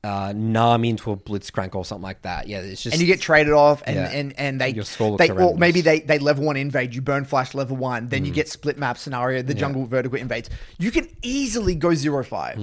uh, 0.07 0.33
Nami 0.35 0.89
into 0.89 1.11
a 1.11 1.17
Blitzcrank 1.17 1.75
or 1.75 1.83
something 1.83 2.03
like 2.03 2.21
that. 2.21 2.47
Yeah, 2.47 2.59
it's 2.59 2.81
just 2.83 2.93
and 2.93 3.01
you 3.01 3.07
get 3.07 3.19
traded 3.21 3.53
off, 3.53 3.83
and 3.85 3.95
Yeah. 3.95 4.09
and, 4.11 4.33
and 4.39 4.61
they 4.61 4.69
Your 4.69 4.83
score 4.85 5.11
looks 5.11 5.27
they 5.27 5.31
or 5.33 5.57
maybe 5.57 5.81
they 5.81 5.99
they 5.99 6.17
level 6.19 6.45
one 6.45 6.55
invade, 6.57 6.95
you 6.95 7.01
burn 7.01 7.25
flash 7.25 7.53
level 7.53 7.75
one, 7.77 8.07
Mm. 8.07 8.09
then 8.11 8.25
you 8.25 8.31
get 8.31 8.47
split 8.47 8.77
map 8.77 8.97
scenario, 8.97 9.41
the 9.41 9.53
jungle 9.53 9.85
vertical 9.85 10.17
invades. 10.17 10.49
You 10.77 10.91
can 10.91 11.07
easily 11.21 11.75
go 11.75 11.93
zero 11.93 12.23
five. 12.23 12.57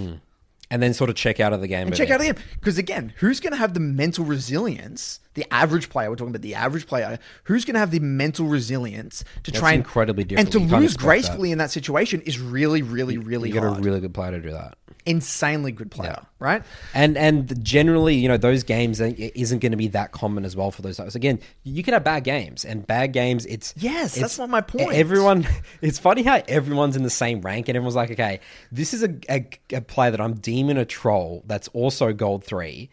and 0.70 0.82
then 0.82 0.94
sort 0.94 1.10
of 1.10 1.16
check 1.16 1.38
out 1.40 1.52
of 1.52 1.60
the 1.60 1.68
game. 1.68 1.86
And 1.86 1.94
check 1.96 2.10
out 2.10 2.20
of 2.20 2.26
the 2.26 2.32
game. 2.32 2.42
Because 2.58 2.78
again, 2.78 3.12
who's 3.18 3.38
going 3.38 3.52
to 3.52 3.58
have 3.58 3.74
the 3.74 3.80
mental 3.80 4.24
resilience? 4.24 5.20
The 5.34 5.44
average 5.52 5.88
player, 5.88 6.10
we're 6.10 6.16
talking 6.16 6.30
about 6.34 6.42
the 6.42 6.54
average 6.54 6.86
player, 6.86 7.18
who's 7.44 7.64
going 7.64 7.74
to 7.74 7.80
have 7.80 7.90
the 7.90 7.98
mental 8.00 8.46
resilience 8.46 9.24
to 9.42 9.50
That's 9.50 9.58
try 9.60 9.72
and 9.72 9.80
incredibly 9.80 10.22
and 10.22 10.28
difficult. 10.28 10.52
to 10.52 10.60
You 10.60 10.66
lose 10.80 10.84
expect 10.94 11.00
that. 11.00 11.06
gracefully 11.06 11.52
in 11.52 11.58
that 11.58 11.70
situation 11.70 12.20
is 12.22 12.38
really, 12.38 12.82
really, 12.82 13.18
really 13.18 13.48
You 13.48 13.54
get 13.54 13.64
a 13.64 13.70
really 13.70 14.00
good 14.00 14.14
player 14.14 14.30
to 14.30 14.40
do 14.40 14.50
that. 14.52 14.76
Insanely 15.06 15.70
good 15.70 15.90
player, 15.90 16.22
right? 16.38 16.62
And 16.94 17.18
and 17.18 17.62
generally, 17.62 18.14
you 18.14 18.26
know, 18.26 18.38
those 18.38 18.62
games 18.62 19.00
isn't 19.02 19.58
going 19.58 19.72
to 19.72 19.76
be 19.76 19.88
that 19.88 20.12
common 20.12 20.46
as 20.46 20.56
well 20.56 20.70
for 20.70 20.80
those 20.80 20.96
types. 20.96 21.14
Again, 21.14 21.40
you 21.62 21.82
can 21.82 21.92
have 21.92 22.04
bad 22.04 22.24
games, 22.24 22.64
and 22.64 22.86
bad 22.86 23.12
games. 23.12 23.44
It's 23.44 23.74
Yes, 23.76 24.16
it's- 24.16 24.20
that's 24.20 24.38
not 24.38 24.48
my 24.48 24.62
point. 24.62 24.94
Everyone, 24.94 25.46
it's 25.82 25.98
funny 25.98 26.22
how 26.22 26.42
everyone's 26.48 26.96
in 26.96 27.02
the 27.02 27.10
same 27.10 27.42
rank, 27.42 27.68
and 27.68 27.76
everyone's 27.76 27.96
like, 27.96 28.12
okay, 28.12 28.40
this 28.72 28.94
is 28.94 29.02
a, 29.02 29.14
a, 29.28 29.46
a 29.74 29.80
player 29.82 30.10
that 30.10 30.22
I'm 30.22 30.34
deeming 30.34 30.78
a 30.78 30.86
troll. 30.86 31.42
That's 31.46 31.68
also 31.74 32.12
gold 32.14 32.42
three. 32.44 32.88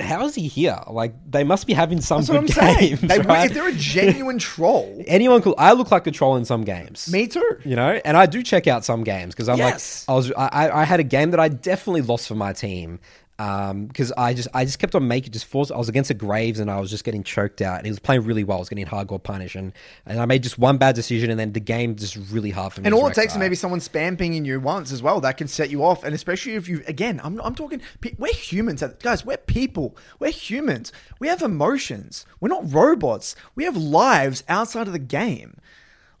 How 0.00 0.24
is 0.26 0.34
he 0.36 0.46
here? 0.46 0.78
Like 0.88 1.12
they 1.28 1.42
must 1.44 1.66
be 1.66 1.72
having 1.72 2.00
some 2.00 2.18
That's 2.20 2.30
what 2.30 2.46
good 2.46 2.58
I'm 2.58 2.76
games. 2.76 3.00
saying. 3.00 3.08
They, 3.08 3.18
right? 3.26 3.50
If 3.50 3.54
they're 3.54 3.68
a 3.68 3.72
genuine 3.72 4.38
troll, 4.38 5.02
Anyone 5.06 5.42
could. 5.42 5.54
I 5.58 5.72
look 5.72 5.90
like 5.90 6.06
a 6.06 6.10
troll 6.12 6.36
in 6.36 6.44
some 6.44 6.62
games. 6.64 7.10
me 7.12 7.26
too. 7.26 7.58
You 7.64 7.74
know, 7.76 8.00
and 8.04 8.16
I 8.16 8.26
do 8.26 8.42
check 8.42 8.66
out 8.68 8.84
some 8.84 9.02
games 9.04 9.34
because 9.34 9.48
I'm 9.48 9.58
Yes. 9.58 10.04
like, 10.06 10.12
I 10.12 10.16
was, 10.16 10.32
I, 10.32 10.70
I 10.82 10.84
had 10.84 11.00
a 11.00 11.04
game 11.04 11.32
that 11.32 11.40
I 11.40 11.48
definitely 11.48 12.02
lost 12.02 12.28
for 12.28 12.34
my 12.36 12.52
team. 12.52 13.00
Um, 13.40 13.86
because 13.86 14.10
I 14.16 14.34
just 14.34 14.48
I 14.52 14.64
just 14.64 14.80
kept 14.80 14.96
on 14.96 15.06
making 15.06 15.30
just 15.30 15.46
force. 15.46 15.70
I 15.70 15.76
was 15.76 15.88
against 15.88 16.08
the 16.08 16.14
Graves 16.14 16.58
and 16.58 16.68
I 16.68 16.80
was 16.80 16.90
just 16.90 17.04
getting 17.04 17.22
choked 17.22 17.62
out. 17.62 17.76
And 17.76 17.86
he 17.86 17.90
was 17.90 18.00
playing 18.00 18.24
really 18.24 18.42
well. 18.42 18.58
I 18.58 18.60
was 18.60 18.68
getting 18.68 18.84
hardcore 18.84 19.22
punish 19.22 19.54
and, 19.54 19.72
and 20.06 20.20
I 20.20 20.26
made 20.26 20.42
just 20.42 20.58
one 20.58 20.76
bad 20.76 20.96
decision 20.96 21.30
and 21.30 21.38
then 21.38 21.52
the 21.52 21.60
game 21.60 21.94
just 21.94 22.16
really 22.32 22.50
hard 22.50 22.72
for 22.72 22.80
me. 22.80 22.86
And 22.86 22.94
all 22.94 23.06
it 23.06 23.14
takes 23.14 23.34
is 23.34 23.38
maybe 23.38 23.54
someone 23.54 23.78
spam 23.78 24.18
pinging 24.18 24.44
you 24.44 24.58
once 24.58 24.90
as 24.90 25.02
well. 25.02 25.20
That 25.20 25.36
can 25.36 25.46
set 25.46 25.70
you 25.70 25.84
off. 25.84 26.02
And 26.02 26.16
especially 26.16 26.56
if 26.56 26.68
you, 26.68 26.82
again, 26.88 27.20
I'm, 27.22 27.40
I'm 27.40 27.54
talking, 27.54 27.80
we're 28.18 28.32
humans. 28.32 28.82
Guys, 29.00 29.24
we're 29.24 29.36
people. 29.36 29.96
We're 30.18 30.32
humans. 30.32 30.92
We 31.20 31.28
have 31.28 31.40
emotions. 31.40 32.26
We're 32.40 32.48
not 32.48 32.72
robots. 32.72 33.36
We 33.54 33.62
have 33.64 33.76
lives 33.76 34.42
outside 34.48 34.88
of 34.88 34.92
the 34.92 34.98
game. 34.98 35.60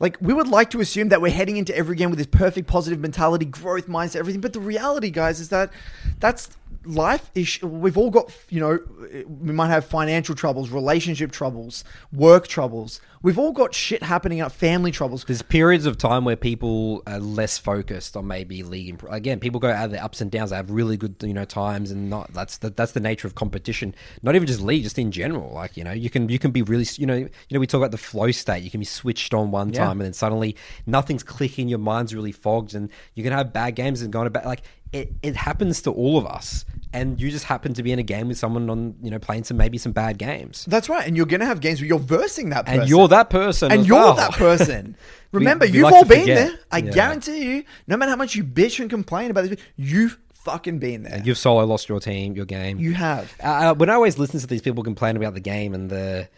Like, 0.00 0.16
we 0.20 0.32
would 0.32 0.46
like 0.46 0.70
to 0.70 0.80
assume 0.80 1.08
that 1.08 1.20
we're 1.20 1.32
heading 1.32 1.56
into 1.56 1.76
every 1.76 1.96
game 1.96 2.10
with 2.10 2.18
this 2.18 2.28
perfect 2.28 2.68
positive 2.68 3.00
mentality, 3.00 3.44
growth 3.44 3.88
mindset, 3.88 4.16
everything. 4.16 4.40
But 4.40 4.52
the 4.52 4.60
reality, 4.60 5.10
guys, 5.10 5.40
is 5.40 5.48
that 5.48 5.72
that's 6.20 6.56
life 6.88 7.30
is 7.34 7.60
we've 7.62 7.98
all 7.98 8.10
got 8.10 8.32
you 8.48 8.60
know 8.60 8.78
we 9.26 9.52
might 9.52 9.68
have 9.68 9.84
financial 9.84 10.34
troubles 10.34 10.70
relationship 10.70 11.30
troubles 11.30 11.84
work 12.12 12.48
troubles 12.48 13.00
we've 13.22 13.38
all 13.38 13.52
got 13.52 13.74
shit 13.74 14.02
happening 14.02 14.40
out 14.40 14.50
family 14.52 14.90
troubles 14.90 15.22
There's 15.24 15.42
periods 15.42 15.84
of 15.84 15.98
time 15.98 16.24
where 16.24 16.34
people 16.36 17.02
are 17.06 17.18
less 17.18 17.58
focused 17.58 18.16
on 18.16 18.26
maybe 18.26 18.62
league. 18.62 18.88
Imp- 18.88 19.02
Again, 19.10 19.38
people 19.40 19.60
go 19.60 19.68
out 19.70 19.86
of 19.86 19.90
their 19.90 20.02
ups 20.02 20.20
and 20.20 20.30
downs. 20.30 20.50
They 20.50 20.56
have 20.56 20.70
really 20.70 20.96
good, 20.96 21.16
you 21.22 21.34
know, 21.34 21.44
times, 21.44 21.90
and 21.90 22.08
not 22.08 22.32
that's 22.32 22.58
the, 22.58 22.70
that's 22.70 22.92
the 22.92 23.00
nature 23.00 23.26
of 23.26 23.34
competition. 23.34 23.94
Not 24.22 24.34
even 24.36 24.46
just 24.46 24.60
league, 24.60 24.84
just 24.84 24.98
in 24.98 25.10
general. 25.10 25.52
Like 25.52 25.76
you 25.76 25.84
know, 25.84 25.92
you 25.92 26.08
can 26.08 26.28
you 26.28 26.38
can 26.38 26.52
be 26.52 26.62
really, 26.62 26.86
you 26.96 27.06
know, 27.06 27.16
you 27.16 27.28
know, 27.50 27.60
we 27.60 27.66
talk 27.66 27.78
about 27.78 27.90
the 27.90 27.98
flow 27.98 28.30
state. 28.30 28.62
You 28.62 28.70
can 28.70 28.80
be 28.80 28.86
switched 28.86 29.34
on 29.34 29.50
one 29.50 29.72
Yeah. 29.72 29.84
time, 29.84 30.00
and 30.00 30.02
then 30.06 30.12
suddenly 30.12 30.56
nothing's 30.86 31.22
clicking. 31.24 31.68
Your 31.68 31.78
mind's 31.80 32.14
really 32.14 32.32
fogged, 32.32 32.74
and 32.74 32.88
you 33.14 33.22
can 33.24 33.32
have 33.32 33.52
bad 33.52 33.74
games 33.74 34.00
and 34.00 34.12
going 34.12 34.26
about 34.28 34.46
like 34.46 34.62
it. 34.92 35.12
It 35.22 35.34
happens 35.36 35.82
to 35.82 35.90
all 35.90 36.16
of 36.18 36.26
us, 36.26 36.64
and 36.92 37.20
you 37.20 37.30
just 37.30 37.44
happen 37.44 37.74
to 37.74 37.82
be 37.82 37.92
in 37.92 37.98
a 37.98 38.02
game 38.02 38.28
with 38.28 38.38
someone 38.38 38.68
on, 38.70 38.94
you 39.02 39.10
know, 39.10 39.18
playing 39.18 39.44
some 39.44 39.56
maybe 39.56 39.76
some 39.78 39.92
bad 39.92 40.18
games, 40.18 40.64
That's 40.68 40.88
right, 40.88 41.06
and 41.06 41.16
you're 41.16 41.26
going 41.26 41.40
to 41.40 41.46
have 41.46 41.60
games 41.60 41.80
where 41.80 41.88
you're 41.88 41.98
versing 41.98 42.50
that 42.50 42.66
person, 42.66 42.80
and 42.80 42.88
you're 42.88 43.08
that 43.08 43.30
person, 43.30 43.72
and 43.72 43.86
you're 43.86 43.96
well. 43.98 44.14
that 44.14 44.32
person. 44.32 44.96
Remember, 45.32 45.66
we 45.66 45.72
you've 45.72 45.82
like 45.84 45.94
all 45.94 46.04
been 46.04 46.20
forget. 46.20 46.48
there. 46.48 46.58
I 46.70 46.78
Yeah. 46.78 46.90
guarantee 46.92 47.44
you. 47.56 47.64
No 47.86 47.96
matter 47.96 48.10
how 48.10 48.16
much 48.16 48.34
you 48.34 48.42
bitch 48.44 48.80
and 48.80 48.88
complain 48.88 49.30
about 49.30 49.44
this, 49.48 49.58
you've 49.76 50.18
fucking 50.32 50.78
been 50.78 51.02
there. 51.02 51.20
You've 51.22 51.36
solo 51.36 51.64
lost 51.66 51.88
your 51.88 52.00
team, 52.00 52.34
your 52.34 52.46
game. 52.46 52.78
You 52.78 52.94
have. 52.94 53.34
Uh, 53.42 53.74
when 53.74 53.90
I 53.90 53.94
always 53.94 54.18
listen 54.18 54.40
to 54.40 54.46
these 54.46 54.62
people 54.62 54.82
complain 54.82 55.16
about 55.16 55.34
the 55.34 55.40
game 55.40 55.74
and 55.74 55.90
the, 55.90 56.28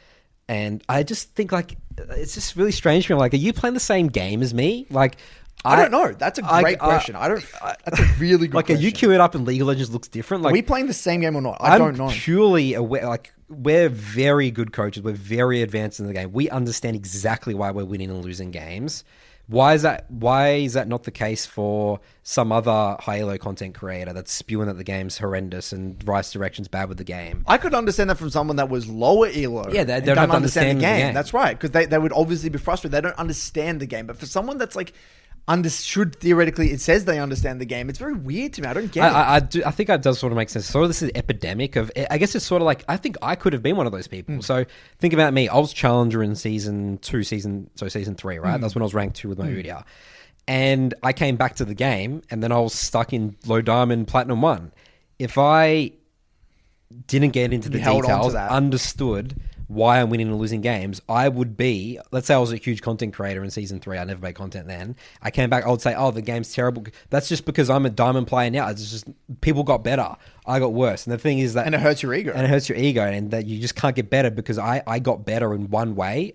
and 0.49 0.83
I 0.89 1.05
just 1.05 1.33
think 1.37 1.53
like 1.53 1.77
it's 2.09 2.35
just 2.35 2.57
really 2.57 2.73
strange 2.73 3.07
for 3.07 3.15
me. 3.15 3.21
Like, 3.21 3.35
are 3.35 3.37
you 3.39 3.53
playing 3.53 3.75
the 3.75 3.81
same 3.81 4.09
game 4.09 4.43
as 4.43 4.53
me? 4.53 4.87
Like, 4.91 5.17
I, 5.65 5.77
don't 5.77 5.91
know. 5.91 6.13
That's 6.13 6.39
a 6.39 6.43
great 6.43 6.81
I- 6.81 6.85
uh, 6.85 6.89
question. 6.89 7.17
I 7.17 7.29
don't. 7.29 7.45
That's 7.85 8.01
a 8.01 8.05
really 8.19 8.47
good. 8.49 8.55
like, 8.57 8.67
question. 8.67 8.83
are 8.83 8.87
you 8.87 8.93
queuing 8.93 9.21
up 9.21 9.35
in 9.35 9.45
League 9.45 9.61
of 9.61 9.67
Legends 9.67 9.91
looks 9.91 10.09
different? 10.09 10.43
Like, 10.43 10.53
Are 10.53 10.55
we 10.55 10.63
playing 10.63 10.87
the 10.87 10.95
same 10.95 11.21
game 11.21 11.37
or 11.37 11.41
not? 11.43 11.59
I 11.61 11.75
I'm 11.75 11.79
don't 11.79 11.97
know. 11.99 12.09
purely 12.11 12.75
aware. 12.75 13.07
Like, 13.07 13.33
we're 13.49 13.89
very 13.89 14.51
good 14.51 14.73
coaches. 14.73 15.03
We're 15.03 15.13
very 15.13 15.61
advanced 15.63 16.01
in 16.01 16.07
the 16.07 16.13
game. 16.13 16.33
We 16.33 16.49
understand 16.51 16.97
exactly 16.97 17.53
why 17.55 17.71
we're 17.73 17.85
winning 17.85 18.11
and 18.11 18.25
losing 18.25 18.51
games. 18.51 19.05
Why 19.49 19.75
is 19.75 19.83
that? 19.83 20.09
Why 20.09 20.51
is 20.51 20.75
that 20.75 20.87
not 20.87 21.03
the 21.03 21.11
case 21.11 21.45
for 21.45 21.99
some 22.23 22.53
other 22.53 22.97
high 23.01 23.19
elo 23.19 23.37
content 23.37 23.75
creator 23.75 24.13
that's 24.13 24.31
spewing 24.33 24.69
that 24.69 24.75
the 24.77 24.85
game's 24.85 25.19
horrendous 25.19 25.73
and 25.73 26.01
Riot's 26.07 26.31
Direction's 26.31 26.69
bad 26.69 26.89
with 26.89 26.99
the 26.99 27.05
game? 27.05 27.43
I 27.49 27.59
could 27.59 27.75
understand 27.75 28.11
that 28.11 28.17
from 28.19 28.31
someone 28.31 28.55
that 28.57 28.69
was 28.69 28.87
lower 28.89 29.27
elo. 29.27 29.69
Yeah, 29.73 29.83
they- 29.83 29.99
they 29.99 30.15
don't 30.15 30.29
to 30.29 30.35
understand 30.35 30.35
understand 30.37 30.69
the 30.71 30.75
the 30.75 30.81
game. 30.87 31.07
game. 31.09 31.15
That's 31.15 31.35
right, 31.35 31.55
because 31.59 31.73
they, 31.73 31.87
they 31.87 31.99
would 31.99 32.13
obviously 32.13 32.49
be 32.49 32.59
frustrated. 32.59 32.93
They 32.93 33.01
don't 33.01 33.19
understand 33.19 33.81
the 33.81 33.87
game. 33.87 34.07
But 34.07 34.19
for 34.19 34.27
someone 34.27 34.57
that's 34.57 34.77
like, 34.77 34.93
under, 35.49 35.68
should 35.70 36.16
theoretically, 36.16 36.70
it 36.70 36.80
says 36.80 37.05
they 37.05 37.18
understand 37.18 37.61
the 37.61 37.64
game. 37.64 37.88
It's 37.88 37.99
very 37.99 38.14
weird 38.14 38.53
to 38.55 38.62
me. 38.62 38.68
I 38.68 38.72
don't 38.72 38.93
get 38.93 39.05
I, 39.05 39.09
it. 39.09 39.12
I, 39.12 39.34
I, 39.34 39.41
do, 39.41 39.62
I 39.64 39.70
think 39.70 39.88
that 39.88 40.03
does 40.03 40.18
sort 40.18 40.32
of 40.32 40.36
make 40.36 40.49
sense. 40.49 40.66
Sort 40.66 40.84
of 40.84 40.91
this 40.91 41.03
is 41.03 41.11
epidemic 41.14 41.76
of. 41.76 41.91
I 42.11 42.18
guess 42.18 42.34
it's 42.34 42.45
sort 42.45 42.62
of 42.62 42.66
like 42.66 42.84
I 42.88 42.97
think 42.97 43.16
I 43.22 43.34
could 43.34 43.53
have 43.53 43.62
been 43.62 43.76
one 43.76 43.86
of 43.86 43.93
those 43.93 44.07
people. 44.07 44.36
Hmm. 44.36 44.41
So 44.41 44.64
think 44.99 45.14
about 45.14 45.32
me. 45.32 45.49
I 45.49 45.59
was 45.59 45.72
challenger 45.72 46.22
in 46.22 46.36
season 46.36 46.99
two, 46.99 47.22
season 47.22 47.70
so 47.74 47.88
season 47.88 48.14
three, 48.14 48.38
right? 48.38 48.57
Hmm. 48.57 48.62
That's 48.62 48.74
when 48.74 48.82
I 48.82 48.84
was 48.84 48.95
ranked 48.95 49.16
two 49.16 49.28
with 49.28 49.38
my 49.38 49.49
Udia, 49.49 49.84
and 50.47 50.95
I 51.03 51.12
came 51.12 51.36
back 51.36 51.57
to 51.57 51.64
the 51.64 51.74
game, 51.74 52.22
and 52.30 52.43
then 52.43 52.53
I 52.53 52.59
was 52.59 52.74
stuck 52.74 53.12
in 53.12 53.36
low 53.47 53.61
diamond 53.61 54.09
platinum 54.09 54.43
one. 54.43 54.72
If 55.18 55.36
I 55.36 55.93
didn't 57.07 57.30
get 57.30 57.53
into 57.53 57.68
the 57.68 57.78
You 57.78 57.84
held 57.84 58.05
on 58.05 58.11
to 58.11 58.28
details, 58.28 58.34
understood 58.34 59.41
why 59.71 60.01
I'm 60.01 60.11
winning 60.11 60.27
and 60.27 60.37
losing 60.37 60.62
games, 60.62 61.01
I 61.09 61.29
would 61.29 61.57
be, 61.57 62.01
let's 62.11 62.27
say 62.27 62.35
I 62.35 62.39
was 62.39 62.53
a 62.53 62.57
huge 62.57 62.83
content 62.83 63.14
creator 63.14 63.45
in 63.45 63.51
season 63.51 63.79
three, 63.79 63.99
I 63.99 64.05
never 64.05 64.21
made 64.21 64.35
content 64.35 64.66
then. 64.66 64.97
I 65.23 65.31
came 65.31 65.49
back, 65.49 65.64
I 65.64 65.71
would 65.71 65.81
say, 65.81 65.95
oh, 65.95 66.11
the 66.11 66.23
game's 66.23 66.53
terrible. 66.53 66.85
That's 67.11 67.29
just 67.29 67.45
because 67.45 67.71
I'm 67.71 67.87
a 67.87 67.91
diamond 67.91 68.27
player 68.27 68.51
now. 68.51 68.68
It's 68.68 68.91
just 68.91 69.07
people 69.41 69.62
got 69.62 69.85
better. 69.85 70.16
I 70.45 70.59
got 70.59 70.73
worse. 70.73 71.07
And 71.07 71.12
the 71.12 71.18
thing 71.18 71.39
is 71.39 71.55
that. 71.55 71.66
and 71.66 71.75
it 71.77 71.81
hurts 71.81 72.03
your 72.03 72.12
ego. 72.12 72.33
And 72.35 72.45
it 72.45 72.51
hurts 72.51 72.68
your 72.68 72.79
ego, 72.79 73.05
and 73.05 73.31
that 73.31 73.47
you 73.47 73.61
just 73.61 73.77
can't 73.77 73.95
get 73.95 74.11
better 74.11 74.31
because 74.31 74.59
I, 74.59 74.83
I 74.89 74.99
got 74.99 75.25
better 75.25 75.55
in 75.55 75.71
one 75.71 75.95
way 75.95 76.35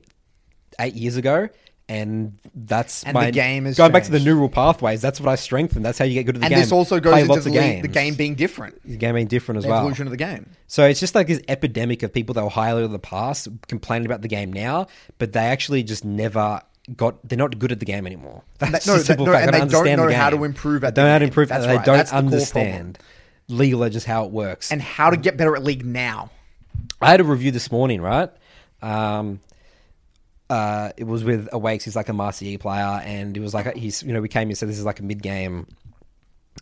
eight 0.79 0.95
years 0.95 1.17
ago. 1.17 1.49
And 1.87 2.39
that's 2.55 3.03
And 3.03 3.13
my 3.13 3.27
the 3.27 3.31
game 3.31 3.65
has 3.65 3.77
going 3.77 3.91
back 3.91 4.05
to 4.05 4.11
the 4.11 4.19
neural 4.19 4.49
pathways. 4.49 5.01
That's 5.01 5.19
what 5.21 5.29
I 5.29 5.35
strengthen. 5.35 5.83
That's 5.83 5.99
how 5.99 6.05
you 6.05 6.15
get 6.15 6.23
good 6.25 6.35
at 6.35 6.39
the 6.39 6.45
and 6.45 6.49
game. 6.49 6.57
And 6.57 6.65
this 6.65 6.71
also 6.71 6.99
goes 6.99 7.11
Play 7.13 7.21
into 7.21 7.39
the, 7.41 7.49
league- 7.51 7.81
the 7.83 7.87
game 7.87 8.15
being 8.15 8.33
different. 8.33 8.81
the 8.83 8.97
game 8.97 9.13
being 9.13 9.27
different 9.27 9.57
as 9.59 9.65
The 9.65 9.69
well. 9.69 9.79
evolution 9.81 10.07
of 10.07 10.11
the 10.11 10.17
game. 10.17 10.49
So 10.65 10.83
it's 10.87 10.99
just 10.99 11.13
like 11.13 11.27
this 11.27 11.41
epidemic 11.47 12.01
of 12.01 12.11
people 12.11 12.33
that 12.33 12.43
were 12.43 12.49
highly 12.49 12.83
in 12.83 12.91
the 12.91 12.97
past 12.97 13.47
complaining 13.67 14.07
about 14.07 14.23
the 14.23 14.27
game 14.27 14.51
now, 14.51 14.87
but 15.19 15.33
they 15.33 15.41
actually 15.45 15.83
just 15.83 16.03
never 16.03 16.61
got. 16.95 17.17
They're 17.27 17.37
not 17.37 17.59
good 17.59 17.71
at 17.71 17.79
the 17.79 17.85
game 17.85 18.07
anymore. 18.07 18.41
That's 18.57 18.87
no, 18.87 18.95
a 18.95 18.99
simple 19.01 19.27
no, 19.27 19.33
fact. 19.33 19.45
and 19.45 19.53
They 19.53 19.59
don't 19.59 19.67
understand 19.67 20.01
know 20.01 20.11
how 20.11 20.31
to 20.31 20.43
improve 20.43 20.83
at 20.83 20.95
They 20.95 21.01
don't 21.03 21.07
know 21.09 21.11
how 21.11 21.17
to 21.19 21.25
game. 21.25 21.29
improve. 21.29 21.49
That's 21.49 21.65
they 21.67 21.75
right. 21.75 21.85
don't 21.85 21.97
That's 21.97 22.13
understand 22.13 22.97
League 23.47 23.73
of 23.75 23.79
Legends 23.79 24.05
how 24.05 24.25
it 24.25 24.31
works. 24.31 24.71
And 24.71 24.81
how 24.81 25.11
to 25.11 25.17
get 25.17 25.37
better 25.37 25.55
at 25.55 25.63
league 25.63 25.85
now. 25.85 26.31
I 26.99 27.11
had 27.11 27.21
a 27.21 27.23
review 27.23 27.51
this 27.51 27.71
morning, 27.71 28.01
right? 28.01 28.31
Um, 28.81 29.39
uh, 30.49 30.91
it 30.97 31.05
was 31.05 31.23
with 31.23 31.49
Awakes. 31.51 31.85
He's 31.85 31.95
like 31.95 32.09
a 32.09 32.13
Master 32.13 32.45
E 32.45 32.57
player, 32.57 33.01
and 33.03 33.35
it 33.35 33.39
was 33.39 33.53
like 33.53 33.75
he's 33.75 34.03
you 34.03 34.13
know 34.13 34.21
we 34.21 34.29
came 34.29 34.49
and 34.49 34.57
said 34.57 34.69
this 34.69 34.77
is 34.77 34.85
like 34.85 34.99
a 34.99 35.03
mid 35.03 35.21
game 35.21 35.67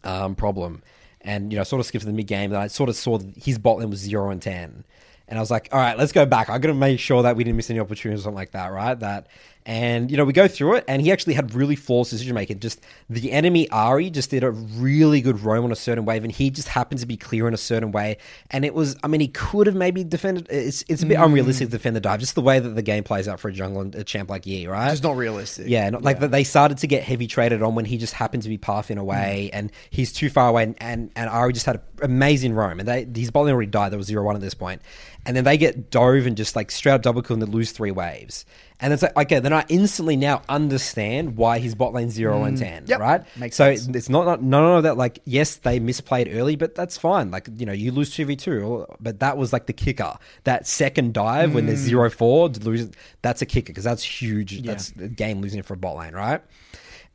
um, 0.03 0.35
problem, 0.35 0.83
and 1.21 1.51
you 1.51 1.57
know 1.57 1.63
sort 1.63 1.79
of 1.79 1.85
skipped 1.85 2.03
to 2.03 2.07
the 2.07 2.13
mid 2.13 2.27
game. 2.27 2.51
And 2.51 2.61
I 2.61 2.67
sort 2.67 2.89
of 2.89 2.95
saw 2.95 3.19
his 3.35 3.57
bot 3.57 3.79
lane 3.79 3.89
was 3.89 3.99
zero 3.99 4.29
and 4.29 4.41
ten, 4.41 4.85
and 5.27 5.37
I 5.37 5.41
was 5.41 5.51
like, 5.51 5.69
all 5.71 5.79
right, 5.79 5.97
let's 5.97 6.11
go 6.11 6.25
back. 6.25 6.49
I 6.49 6.57
got 6.57 6.69
to 6.69 6.73
make 6.73 6.99
sure 6.99 7.23
that 7.23 7.35
we 7.35 7.43
didn't 7.43 7.57
miss 7.57 7.69
any 7.69 7.79
opportunities 7.79 8.21
or 8.21 8.23
something 8.23 8.37
like 8.37 8.51
that, 8.51 8.71
right? 8.71 8.99
That. 8.99 9.27
And 9.65 10.11
you 10.11 10.17
know 10.17 10.25
we 10.25 10.33
go 10.33 10.47
through 10.47 10.75
it, 10.75 10.85
and 10.87 11.01
he 11.01 11.11
actually 11.11 11.33
had 11.33 11.53
really 11.53 11.75
flawless 11.75 12.09
decision 12.09 12.35
making. 12.35 12.59
Just 12.59 12.81
the 13.09 13.31
enemy 13.31 13.67
Ahri 13.67 14.11
just 14.11 14.29
did 14.29 14.43
a 14.43 14.51
really 14.51 15.21
good 15.21 15.39
roam 15.41 15.63
on 15.65 15.71
a 15.71 15.75
certain 15.75 16.05
wave, 16.05 16.23
and 16.23 16.31
he 16.31 16.49
just 16.49 16.67
happened 16.67 16.99
to 16.99 17.05
be 17.05 17.17
clear 17.17 17.47
in 17.47 17.53
a 17.53 17.57
certain 17.57 17.91
way. 17.91 18.17
And 18.51 18.65
it 18.65 18.73
was, 18.73 18.97
I 19.03 19.07
mean, 19.07 19.21
he 19.21 19.29
could 19.29 19.67
have 19.67 19.75
maybe 19.75 20.03
defended. 20.03 20.47
It's 20.49 20.83
it's 20.89 21.03
a 21.03 21.05
bit 21.05 21.17
mm. 21.17 21.25
unrealistic 21.25 21.67
to 21.67 21.71
defend 21.71 21.95
the 21.95 22.01
dive, 22.01 22.19
just 22.19 22.35
the 22.35 22.41
way 22.41 22.59
that 22.59 22.69
the 22.69 22.81
game 22.81 23.03
plays 23.03 23.27
out 23.27 23.39
for 23.39 23.47
a 23.47 23.53
jungle 23.53 23.81
and 23.81 23.95
a 23.95 24.03
champ 24.03 24.29
like 24.29 24.45
Yi, 24.45 24.67
right? 24.67 24.91
It's 24.91 25.03
not 25.03 25.15
realistic. 25.15 25.67
Yeah, 25.67 25.89
not, 25.89 26.03
like 26.03 26.19
they 26.19 26.43
started 26.43 26.77
to 26.79 26.87
get 26.87 27.03
heavy 27.03 27.27
traded 27.27 27.61
on 27.63 27.75
when 27.75 27.85
he 27.85 27.97
just 27.97 28.13
happened 28.13 28.43
to 28.43 28.49
be 28.49 28.57
pathing 28.57 28.97
mm. 28.97 29.01
away, 29.01 29.49
and 29.53 29.71
he's 29.89 30.11
too 30.11 30.29
far 30.29 30.49
away, 30.49 30.63
and 30.63 30.75
and, 30.81 31.11
and 31.15 31.29
Ahri 31.29 31.53
just 31.53 31.65
had 31.65 31.75
an 31.75 31.81
amazing 32.01 32.53
roam, 32.53 32.79
and 32.79 32.87
they 32.87 33.07
his 33.15 33.31
bowling 33.31 33.53
already 33.53 33.71
died. 33.71 33.91
There 33.91 33.97
was 33.97 34.07
zero 34.07 34.23
one 34.23 34.35
at 34.35 34.41
this 34.41 34.53
point, 34.53 34.81
and 35.25 35.35
then 35.35 35.43
they 35.43 35.57
get 35.57 35.89
dove 35.89 36.25
and 36.25 36.35
just 36.35 36.55
like 36.55 36.71
straight 36.71 36.93
up 36.93 37.01
double 37.01 37.21
kill 37.21 37.35
and 37.35 37.41
they 37.41 37.47
lose 37.47 37.71
three 37.71 37.91
waves, 37.91 38.45
and 38.79 38.91
it's 38.91 39.01
like 39.01 39.15
okay, 39.15 39.39
then 39.39 39.53
I 39.53 39.65
instantly 39.69 40.17
now 40.17 40.41
understand 40.49 41.37
why 41.37 41.59
his 41.59 41.75
bot 41.75 41.93
lane 41.93 42.09
zero 42.09 42.43
and 42.43 42.57
mm. 42.57 42.61
ten, 42.61 42.83
Yep. 42.85 42.99
right? 42.99 43.37
Makes 43.37 43.55
so 43.55 43.73
sense. 43.75 43.95
it's 43.95 44.09
not 44.09 44.25
not 44.25 44.41
none 44.41 44.77
of 44.77 44.83
that. 44.83 44.97
Like 44.97 45.19
yes, 45.25 45.55
they 45.55 45.79
misplayed 45.79 46.33
early, 46.35 46.55
but 46.55 46.75
that's 46.75 46.97
fine. 46.97 47.31
Like 47.31 47.47
you 47.55 47.65
know, 47.65 47.73
you 47.73 47.91
lose 47.91 48.13
two 48.13 48.25
v 48.25 48.35
two, 48.35 48.85
but 48.99 49.19
that 49.19 49.37
was 49.37 49.53
like 49.53 49.67
the 49.67 49.73
kicker. 49.73 50.15
That 50.43 50.67
second 50.67 51.13
dive 51.13 51.53
when 51.53 51.65
there's 51.67 51.81
mm. 51.81 51.87
zero 51.87 52.09
four, 52.09 52.49
to 52.49 52.59
lose 52.59 52.89
that's 53.21 53.41
a 53.41 53.45
kicker 53.45 53.67
because 53.67 53.85
that's 53.85 54.03
huge. 54.03 54.61
That's 54.63 54.91
a 54.99 55.07
game 55.07 55.41
losing 55.41 55.59
it 55.59 55.65
for 55.65 55.75
a 55.75 55.77
bot 55.77 55.97
lane, 55.97 56.13
right? 56.13 56.41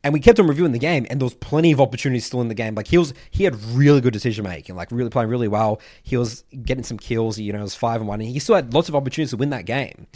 And 0.05 0.14
we 0.14 0.20
kept 0.20 0.38
on 0.38 0.46
reviewing 0.46 0.72
the 0.72 0.78
game, 0.78 1.07
and 1.11 1.20
there 1.20 1.26
was 1.26 1.34
plenty 1.34 1.72
of 1.72 1.80
opportunities 1.80 2.24
still 2.24 2.40
in 2.40 2.49
the 2.49 2.55
game. 2.55 2.74
Like 2.76 2.86
he 2.86 2.99
was, 2.99 3.12
he 3.30 3.44
had 3.44 3.61
really 3.64 4.01
good 4.01 4.12
decision 4.12 4.44
making, 4.44 4.76
like 4.76 4.92
really 4.92 5.11
playing 5.11 5.28
really 5.28 5.49
well. 5.49 5.80
He 6.03 6.16
was 6.16 6.44
getting 6.62 6.84
some 6.84 6.99
kills. 6.99 7.38
You 7.38 7.53
know, 7.53 7.59
it 7.59 7.62
was 7.62 7.74
five 7.74 8.01
and 8.01 8.09
one, 8.09 8.20
and 8.20 8.30
he 8.30 8.38
still 8.38 8.55
had 8.55 8.72
lots 8.72 8.88
of 8.88 8.94
opportunities 8.94 9.30
to 9.30 9.36
win 9.36 9.51
that 9.51 9.64
game. 9.64 10.07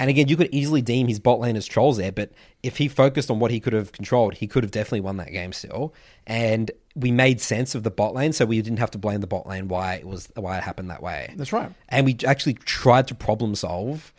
And 0.00 0.10
again, 0.10 0.26
you 0.28 0.36
could 0.36 0.48
easily 0.52 0.82
deem 0.82 1.06
his 1.06 1.20
bot 1.20 1.38
lane 1.38 1.56
as 1.56 1.66
trolls 1.66 1.98
there, 1.98 2.10
but 2.10 2.32
if 2.62 2.78
he 2.78 2.88
focused 2.88 3.30
on 3.30 3.38
what 3.38 3.52
he 3.52 3.60
could 3.60 3.72
have 3.72 3.92
controlled, 3.92 4.34
he 4.34 4.48
could 4.48 4.64
have 4.64 4.72
definitely 4.72 5.00
won 5.00 5.18
that 5.18 5.30
game 5.30 5.52
still. 5.52 5.94
And 6.26 6.70
we 6.96 7.12
made 7.12 7.40
sense 7.40 7.74
of 7.76 7.84
the 7.84 7.90
bot 7.90 8.12
lane, 8.12 8.32
so 8.32 8.44
we 8.44 8.60
didn't 8.60 8.78
have 8.78 8.90
to 8.92 8.98
blame 8.98 9.20
the 9.20 9.26
bot 9.28 9.46
lane 9.46 9.68
why 9.68 9.94
it 9.94 10.06
was 10.06 10.28
why 10.34 10.58
it 10.58 10.64
happened 10.64 10.90
that 10.90 11.02
way. 11.02 11.32
That's 11.36 11.52
right. 11.52 11.70
And 11.88 12.06
we 12.06 12.16
actually 12.26 12.54
tried 12.54 13.06
to 13.08 13.14
problem 13.14 13.54
solve. 13.54 14.12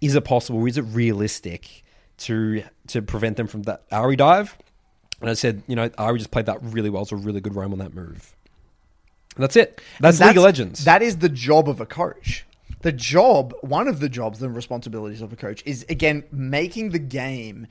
Is 0.00 0.14
it 0.14 0.24
possible? 0.24 0.64
Is 0.64 0.78
it 0.78 0.82
realistic 0.82 1.82
to 2.18 2.62
to 2.88 3.02
prevent 3.02 3.36
them 3.36 3.46
from 3.46 3.62
that 3.62 3.88
Ahri 3.90 4.16
dive? 4.16 4.56
And 5.20 5.28
I 5.28 5.34
said, 5.34 5.62
you 5.66 5.74
know, 5.74 5.88
Ahri 5.90 6.18
just 6.18 6.30
played 6.30 6.46
that 6.46 6.62
really 6.62 6.90
well. 6.90 7.02
It's 7.02 7.12
a 7.12 7.16
really 7.16 7.40
good 7.40 7.54
roam 7.54 7.72
on 7.72 7.78
that 7.78 7.94
move. 7.94 8.34
And 9.36 9.42
that's 9.42 9.56
it. 9.56 9.80
That's, 10.00 10.20
League 10.20 10.36
of 10.36 10.42
Legends. 10.42 10.84
That 10.84 11.02
is 11.02 11.18
the 11.18 11.28
job 11.28 11.68
of 11.68 11.80
a 11.80 11.86
coach. 11.86 12.44
The 12.82 12.92
job, 12.92 13.54
one 13.60 13.88
of 13.88 14.00
the 14.00 14.08
jobs, 14.08 14.38
the 14.38 14.48
responsibilities 14.48 15.22
of 15.22 15.32
a 15.32 15.36
coach 15.36 15.62
is 15.66 15.84
again 15.88 16.24
making 16.30 16.90
the 16.90 16.98
game 16.98 17.66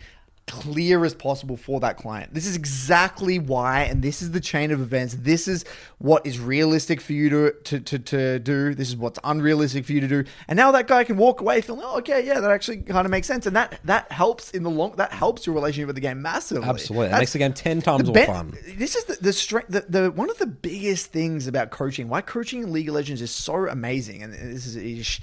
clear 0.48 1.04
as 1.04 1.14
possible 1.14 1.58
for 1.58 1.82
that 1.82 1.98
client. 1.98 2.34
This 2.34 2.48
is 2.48 2.56
exactly 2.56 3.38
why, 3.38 3.84
and 3.84 4.02
this 4.02 4.22
is 4.22 4.32
the 4.32 4.39
chain 4.39 4.72
of 4.72 4.80
events. 4.80 5.14
This 5.20 5.48
is 5.48 5.66
what 5.98 6.26
is 6.26 6.39
realistic 6.39 7.02
for 7.02 7.14
you 7.14 7.30
to, 7.30 7.52
to, 7.66 7.80
to, 7.82 8.00
to 8.00 8.39
do. 8.39 8.74
This 8.74 8.88
is 8.88 8.95
what's 8.95 9.20
unrealistic 9.24 9.86
for 9.86 9.91
you 9.91 10.02
to 10.02 10.08
do. 10.08 10.24
And 10.48 10.56
now 10.56 10.72
that 10.72 10.88
guy 10.88 11.04
can 11.04 11.18
walk 11.18 11.41
away 11.41 11.62
feeling, 11.62 11.82
oh, 11.84 11.98
okay, 12.00 12.26
yeah, 12.26 12.39
that 12.39 12.50
actually 12.50 12.78
kind 12.78 13.06
of 13.06 13.12
makes 13.12 13.28
sense. 13.28 13.45
And 13.45 13.56
that 13.56 13.80
that 13.84 14.12
helps 14.12 14.52
in 14.52 14.64
the 14.64 14.70
long, 14.70 14.93
that 14.95 15.12
helps 15.12 15.45
your 15.45 15.54
relationship 15.54 15.88
with 15.88 15.95
the 15.95 16.02
game 16.02 16.22
massively. 16.22 16.68
Absolutely. 16.68 17.10
That 17.10 17.20
makes 17.20 17.34
the 17.34 17.39
game 17.39 17.54
10 17.54 17.82
times 17.82 18.06
more 18.06 18.14
ben- 18.14 18.28
fun. 18.28 18.58
This 18.78 18.95
is 18.95 19.04
the 19.04 19.18
the 19.22 19.34
strength. 19.34 19.68
The, 19.70 19.82
the 19.82 20.12
one 20.12 20.30
of 20.30 20.38
the 20.38 20.48
biggest 20.48 21.08
things 21.08 21.48
about 21.48 21.72
coaching, 21.72 22.08
why 22.08 22.22
coaching 22.22 22.64
in 22.64 22.72
League 22.72 22.88
of 22.88 22.95
Legends 22.95 23.22
is 23.22 23.32
so 23.32 23.68
amazing, 23.68 24.24
and 24.24 24.34
this 24.34 24.66
is, 24.66 24.76
is 24.78 25.20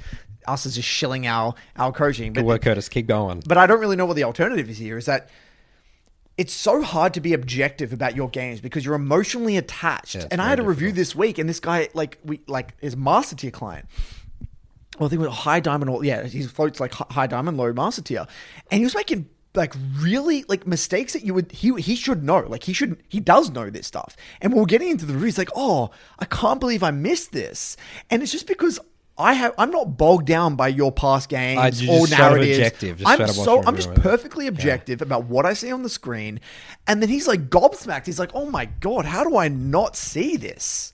us 0.47 0.66
is 0.66 0.74
just 0.74 0.88
shilling 0.88 1.26
our 1.26 1.55
our 1.76 1.92
coaching. 1.92 2.32
Good 2.32 2.40
But 2.42 2.47
work, 2.47 2.62
Curtis. 2.62 2.88
Keep 2.88 3.07
going. 3.07 3.42
but 3.47 3.57
I 3.59 3.66
don't 3.66 3.80
really 3.80 3.97
know 3.97 4.07
what 4.07 4.16
the 4.16 4.24
alternative 4.24 4.68
is 4.68 4.78
here. 4.78 4.99
Is 4.99 5.07
that 5.07 5.28
it's 6.36 6.53
so 6.53 6.82
hard 6.82 7.14
to 7.14 7.20
be 7.20 7.32
objective 7.32 7.92
about 7.92 8.16
your 8.16 8.28
games 8.28 8.61
because 8.61 8.84
you're 8.84 8.95
emotionally 8.95 9.57
attached. 9.57 10.16
Yeah, 10.16 10.26
and 10.30 10.42
I 10.42 10.49
had 10.49 10.59
a 10.59 10.64
review 10.64 10.90
this 10.92 11.14
week, 11.14 11.38
and 11.38 11.49
this 11.49 11.61
guy 11.61 11.88
like 11.95 12.18
we 12.24 12.40
like 12.47 12.74
is 12.80 12.97
master 12.97 13.36
tier 13.36 13.51
client. 13.51 13.86
Well, 14.99 15.07
I 15.07 15.11
think 15.11 15.22
it 15.22 15.26
was 15.26 15.36
high 15.36 15.61
diamond. 15.61 15.90
Or, 15.90 16.05
yeah, 16.05 16.24
he 16.24 16.42
floats 16.42 16.80
like 16.80 16.92
high 16.92 17.26
diamond, 17.26 17.57
low 17.57 17.72
master 17.72 18.03
tier, 18.03 18.26
and 18.70 18.78
he 18.80 18.84
was 18.84 18.95
making 18.95 19.28
like 19.55 19.74
really 19.99 20.45
like 20.49 20.66
mistakes 20.66 21.12
that 21.12 21.24
you 21.24 21.34
would 21.34 21.53
he 21.53 21.72
he 21.80 21.95
should 21.95 22.24
know. 22.24 22.40
Like 22.40 22.64
he 22.64 22.72
should 22.72 23.01
he 23.09 23.20
does 23.20 23.51
know 23.51 23.70
this 23.70 23.86
stuff. 23.86 24.16
And 24.40 24.53
we 24.53 24.59
we're 24.59 24.66
getting 24.66 24.90
into 24.90 25.07
the 25.07 25.12
review. 25.12 25.26
He's 25.26 25.38
like, 25.38 25.51
oh, 25.55 25.90
I 26.18 26.24
can't 26.24 26.59
believe 26.59 26.82
I 26.82 26.90
missed 26.90 27.32
this, 27.32 27.76
and 28.11 28.22
it's 28.22 28.32
just 28.32 28.47
because. 28.47 28.80
I 29.16 29.34
have. 29.34 29.54
I'm 29.58 29.70
not 29.70 29.96
bogged 29.96 30.26
down 30.26 30.56
by 30.56 30.68
your 30.68 30.90
past 30.90 31.28
games 31.28 31.60
I- 31.60 31.68
or 31.68 31.70
just 31.70 31.82
straight 32.12 32.12
up 32.20 32.32
narratives. 32.32 32.58
objective, 32.58 33.02
I'm 33.06 33.28
so. 33.28 33.62
I'm 33.64 33.76
just 33.76 33.88
review 33.88 33.92
of 33.92 33.98
it. 33.98 34.02
perfectly 34.02 34.46
objective 34.48 35.00
about 35.02 35.24
what 35.26 35.46
I 35.46 35.54
see 35.54 35.70
on 35.70 35.82
the 35.84 35.88
screen, 35.88 36.40
and 36.86 37.00
then 37.00 37.08
he's 37.08 37.28
like 37.28 37.48
gobsmacked. 37.48 38.06
He's 38.06 38.18
like, 38.18 38.30
"Oh 38.34 38.46
my 38.50 38.64
god, 38.66 39.04
how 39.04 39.22
do 39.22 39.36
I 39.36 39.46
not 39.48 39.94
see 39.96 40.36
this?" 40.36 40.92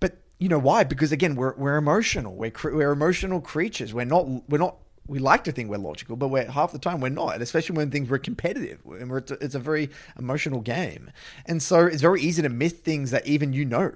But 0.00 0.18
you 0.38 0.50
know 0.50 0.58
why? 0.58 0.84
Because 0.84 1.12
again, 1.12 1.34
we're 1.34 1.54
we're 1.56 1.76
emotional. 1.76 2.34
We're 2.34 2.50
cre- 2.50 2.74
we're 2.74 2.92
emotional 2.92 3.40
creatures. 3.40 3.94
We're 3.94 4.04
not 4.04 4.26
we're 4.50 4.58
not. 4.58 4.76
We 5.06 5.18
like 5.18 5.44
to 5.44 5.52
think 5.52 5.68
we're 5.70 5.76
logical, 5.78 6.16
but 6.16 6.28
we're 6.28 6.50
half 6.50 6.72
the 6.72 6.78
time 6.78 7.00
we're 7.00 7.08
not. 7.10 7.40
Especially 7.40 7.76
when 7.76 7.90
things 7.90 8.08
were 8.08 8.18
competitive. 8.18 8.80
And 8.86 9.10
we're, 9.10 9.22
it's 9.40 9.54
a 9.54 9.58
very 9.58 9.90
emotional 10.18 10.60
game, 10.60 11.10
and 11.46 11.62
so 11.62 11.86
it's 11.86 12.02
very 12.02 12.20
easy 12.20 12.42
to 12.42 12.48
miss 12.50 12.72
things 12.74 13.10
that 13.12 13.26
even 13.26 13.54
you 13.54 13.64
know. 13.64 13.92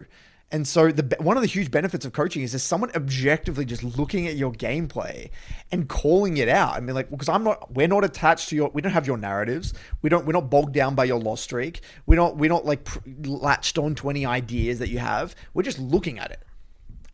And 0.50 0.66
so 0.66 0.90
the 0.90 1.16
one 1.20 1.36
of 1.36 1.42
the 1.42 1.46
huge 1.46 1.70
benefits 1.70 2.06
of 2.06 2.14
coaching 2.14 2.42
is 2.42 2.52
there's 2.52 2.62
someone 2.62 2.90
objectively 2.94 3.66
just 3.66 3.84
looking 3.84 4.26
at 4.26 4.36
your 4.36 4.50
gameplay 4.50 5.28
and 5.70 5.88
calling 5.88 6.38
it 6.38 6.48
out. 6.48 6.74
I 6.74 6.80
mean, 6.80 6.94
like 6.94 7.10
because 7.10 7.28
I'm 7.28 7.44
not, 7.44 7.70
we're 7.74 7.86
not 7.86 8.02
attached 8.02 8.48
to 8.48 8.56
your, 8.56 8.70
we 8.72 8.80
don't 8.80 8.92
have 8.92 9.06
your 9.06 9.18
narratives. 9.18 9.74
We 10.00 10.08
don't, 10.08 10.24
we're 10.24 10.32
not 10.32 10.48
bogged 10.48 10.72
down 10.72 10.94
by 10.94 11.04
your 11.04 11.20
loss 11.20 11.42
streak. 11.42 11.82
We're 12.06 12.16
not, 12.16 12.38
we're 12.38 12.48
not 12.48 12.64
like 12.64 12.88
latched 13.26 13.76
on 13.76 13.94
to 13.96 14.08
any 14.08 14.24
ideas 14.24 14.78
that 14.78 14.88
you 14.88 15.00
have. 15.00 15.36
We're 15.52 15.64
just 15.64 15.78
looking 15.78 16.18
at 16.18 16.30
it, 16.30 16.42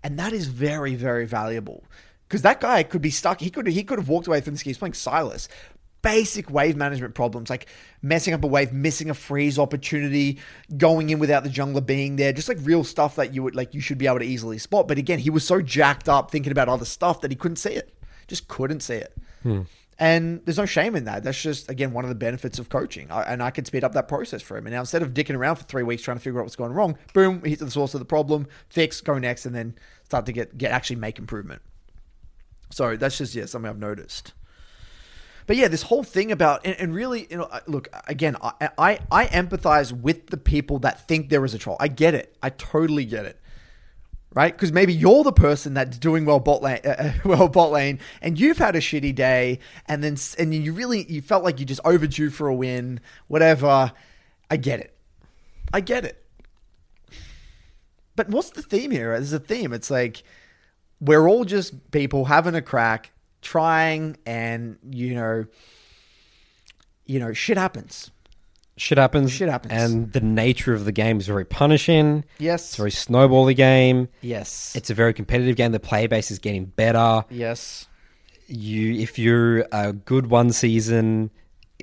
and 0.05 0.17
that 0.21 0.33
is 0.33 0.47
very, 0.47 0.95
very 0.95 1.27
valuable 1.27 1.83
because 2.29 2.43
that 2.43 2.61
guy 2.61 2.85
could 2.85 3.03
be 3.03 3.11
stuck. 3.11 3.41
He 3.41 3.51
could, 3.51 3.67
he 3.67 3.83
could 3.83 3.99
have 3.99 4.09
walked 4.09 4.29
away 4.29 4.43
from 4.43 4.55
this 4.55 4.63
game. 4.63 4.71
He's 4.71 4.79
playing 4.79 4.93
Sylas. 4.93 5.49
Basic 6.05 6.51
wave 6.51 6.77
management 6.77 7.15
problems 7.15 7.49
like 7.49 7.67
messing 8.03 8.35
up 8.35 8.45
a 8.45 8.47
wave, 8.47 8.73
missing 8.73 9.09
a 9.09 9.15
freeze 9.15 9.59
opportunity, 9.59 10.39
going 10.77 11.09
in 11.09 11.19
without 11.19 11.45
the 11.45 11.49
jungler 11.49 11.85
being 11.85 12.17
there, 12.17 12.33
just 12.33 12.49
like 12.49 12.59
real 12.61 12.85
stuff 12.85 13.17
that 13.17 13.35
you 13.35 13.43
would 13.43 13.57
like 13.57 13.73
you 13.73 13.81
should 13.81 13.97
be 13.97 14.07
able 14.07 14.19
to 14.19 14.27
easily 14.27 14.59
spot. 14.59 14.87
But 14.87 14.99
again, 14.99 15.19
he 15.19 15.31
was 15.31 15.47
so 15.47 15.63
jacked 15.63 16.09
up 16.09 16.31
thinking 16.31 16.53
about 16.53 16.69
other 16.69 16.85
stuff 16.85 17.23
that 17.23 17.31
he 17.31 17.37
couldn't 17.37 17.57
see 17.57 17.73
it. 17.73 17.99
Just 18.29 18.47
couldn't 18.49 18.81
see 18.81 18.97
it. 18.97 19.17
Hmm. 19.43 19.63
And 19.99 20.45
there's 20.45 20.59
no 20.59 20.67
shame 20.67 20.97
in 20.97 21.05
that. 21.05 21.23
That's 21.25 21.41
just 21.41 21.71
again 21.71 21.93
one 21.93 22.05
of 22.05 22.11
the 22.11 22.15
benefits 22.17 22.59
of 22.59 22.69
coaching, 22.69 23.11
I, 23.11 23.23
and 23.23 23.43
I 23.43 23.51
could 23.51 23.67
speed 23.67 23.83
up 23.83 23.93
that 23.93 24.07
process 24.07 24.43
for 24.43 24.59
him. 24.59 24.67
And 24.67 24.75
now 24.75 24.81
instead 24.81 25.03
of 25.03 25.15
dicking 25.15 25.37
around 25.37 25.57
for 25.57 25.65
three 25.65 25.85
weeks 25.85 26.03
trying 26.03 26.19
to 26.19 26.23
figure 26.23 26.41
out 26.41 26.45
what's 26.45 26.57
going 26.57 26.73
wrong, 26.73 26.99
boom, 27.13 27.43
hit 27.45 27.61
the 27.61 27.71
source 27.71 27.95
of 27.95 28.01
the 28.01 28.05
problem, 28.05 28.47
fix, 28.69 29.01
go 29.01 29.19
next, 29.19 29.47
and 29.47 29.55
then 29.55 29.75
start 30.05 30.27
to 30.27 30.33
get 30.33 30.59
get 30.59 30.71
actually 30.71 30.97
make 30.97 31.19
improvement. 31.19 31.63
So 32.71 32.97
that's 32.97 33.17
just 33.19 33.35
yeah 33.35 33.47
something 33.47 33.71
I've 33.71 33.79
noticed. 33.79 34.33
But 35.47 35.57
yeah, 35.57 35.69
this 35.69 35.83
whole 35.83 36.03
thing 36.03 36.33
about 36.33 36.65
and, 36.65 36.75
and 36.79 36.95
really, 36.95 37.27
you 37.31 37.39
know, 37.39 37.49
look 37.67 37.89
again. 38.07 38.37
I, 38.43 38.71
I 38.79 38.99
I 39.11 39.27
empathize 39.27 39.93
with 39.93 40.29
the 40.29 40.37
people 40.37 40.79
that 40.81 41.07
think 41.07 41.29
there 41.29 41.45
is 41.45 41.55
a 41.55 41.59
troll. 41.59 41.77
I 41.81 41.89
get 41.89 42.15
it. 42.15 42.37
I 42.43 42.51
totally 42.51 43.05
get 43.05 43.27
it. 43.27 43.41
Right? 44.33 44.53
Because 44.53 44.73
maybe 44.73 44.93
you're 44.93 45.23
the 45.23 45.33
person 45.33 45.75
that's 45.75 45.97
doing 45.97 46.25
well 46.25 46.41
bot 46.41 46.61
lane, 46.61 46.81
uh, 46.85 47.13
well 47.25 47.49
bot 47.49 47.71
lane, 47.71 48.01
and 48.21 48.39
you've 48.41 48.59
had 48.59 48.75
a 48.75 48.81
shitty 48.81 49.15
day, 49.15 49.61
and 49.87 50.03
then 50.03 50.17
and 50.39 50.53
you 50.53 50.73
really 50.73 51.05
you 51.05 51.23
felt 51.23 51.45
like 51.45 51.61
you 51.61 51.67
just 51.67 51.81
overdue 51.85 52.31
for 52.31 52.49
a 52.49 52.55
win, 52.55 53.01
whatever. 53.29 53.93
I 54.51 54.57
get 54.57 54.81
it. 54.81 54.97
I 55.73 55.81
get 55.81 56.05
it. 56.05 56.25
But 58.17 58.29
what's 58.29 58.51
the 58.51 58.63
theme 58.63 58.91
here? 58.91 59.13
There's 59.13 59.33
a 59.33 59.39
theme. 59.39 59.73
It's 59.73 59.91
like 59.91 60.23
we're 61.01 61.29
all 61.29 61.45
just 61.45 61.91
people 61.91 62.27
having 62.27 62.55
a 62.55 62.63
crack, 62.63 63.11
trying, 63.45 64.17
and 64.27 64.77
you 64.91 65.15
know, 65.15 65.45
you 67.07 67.21
know, 67.21 67.33
shit 67.33 67.57
happens. 67.57 68.11
Shit 68.77 68.99
happens. 68.99 69.31
Shit 69.31 69.49
happens. 69.49 69.73
And 69.73 70.13
the 70.13 70.21
nature 70.21 70.75
of 70.75 70.85
the 70.85 70.91
game 70.91 71.19
is 71.21 71.29
very 71.29 71.45
punishing. 71.45 72.25
Yes. 72.39 72.65
It's 72.71 72.75
a 72.75 72.79
very 72.79 72.91
snowbally 72.91 73.55
game. 73.55 74.09
Yes. 74.21 74.75
It's 74.75 74.91
a 74.91 74.95
very 74.95 75.15
competitive 75.15 75.55
game. 75.55 75.71
The 75.71 75.79
player 75.79 76.09
base 76.09 76.33
is 76.33 76.41
getting 76.41 76.65
better. 76.65 77.25
yes. 77.31 77.87
You, 78.47 78.93
if 79.01 79.19
you're 79.19 79.61
a 79.73 79.95
good 79.95 80.27
one 80.27 80.51
season, 80.53 81.31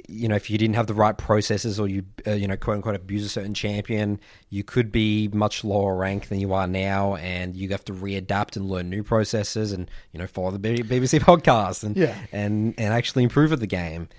you 0.07 0.27
know, 0.27 0.35
if 0.35 0.49
you 0.49 0.57
didn't 0.57 0.75
have 0.75 0.87
the 0.87 0.93
right 0.93 1.17
processes 1.17 1.79
or 1.79 1.87
you, 1.87 2.03
uh, 2.27 2.31
you 2.31 2.47
know, 2.47 2.57
quote 2.57 2.77
unquote, 2.77 2.95
abuse 2.95 3.25
a 3.25 3.29
certain 3.29 3.53
champion, 3.53 4.19
you 4.49 4.63
could 4.63 4.91
be 4.91 5.27
much 5.33 5.63
lower 5.63 5.95
rank 5.95 6.27
than 6.29 6.39
you 6.39 6.53
are 6.53 6.67
now, 6.67 7.15
and 7.15 7.55
you 7.55 7.69
have 7.69 7.85
to 7.85 7.93
readapt 7.93 8.55
and 8.55 8.69
learn 8.69 8.89
new 8.89 9.03
processes, 9.03 9.71
and 9.71 9.89
you 10.11 10.19
know, 10.19 10.27
follow 10.27 10.51
the 10.51 10.59
BBC 10.59 11.19
podcast 11.21 11.83
and 11.83 11.95
Yeah. 11.97 12.17
and 12.31 12.73
and 12.77 12.93
actually 12.93 13.23
improve 13.23 13.51
at 13.53 13.59
the 13.59 13.67
game. 13.67 14.09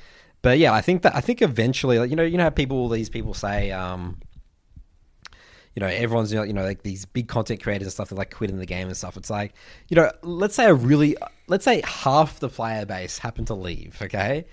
But 0.43 0.59
yeah, 0.59 0.73
I 0.73 0.81
think 0.81 1.03
that 1.03 1.15
I 1.15 1.21
think 1.21 1.41
eventually, 1.43 1.99
like, 1.99 2.11
you 2.11 2.17
know, 2.17 2.25
you 2.25 2.37
know 2.37 2.45
how 2.45 2.51
people 2.51 2.89
these 2.89 3.09
people 3.09 3.33
say, 3.35 3.71
um, 3.71 4.19
you 5.75 5.81
know, 5.81 5.87
everyone's 5.87 6.33
you 6.33 6.53
know, 6.53 6.65
like 6.65 6.83
these 6.83 7.05
big 7.07 7.29
content 7.29 7.63
creators 7.63 7.87
and 7.87 7.93
stuff 7.93 8.09
that 8.11 8.17
like 8.17 8.35
quitting 8.35 8.59
the 8.59 8.67
game 8.67 8.89
and 8.89 8.97
stuff. 8.97 9.17
It's 9.17 9.31
like, 9.31 9.55
you 9.89 9.95
know, 9.95 10.11
let's 10.23 10.55
say 10.55 10.67
a 10.67 10.75
really, 10.75 11.17
let's 11.47 11.65
say 11.65 11.81
half 11.85 12.41
the 12.41 12.49
player 12.49 12.85
base 12.85 13.19
happen 13.19 13.45
to 13.47 13.55
leave. 13.55 13.99
Okay, 14.03 14.45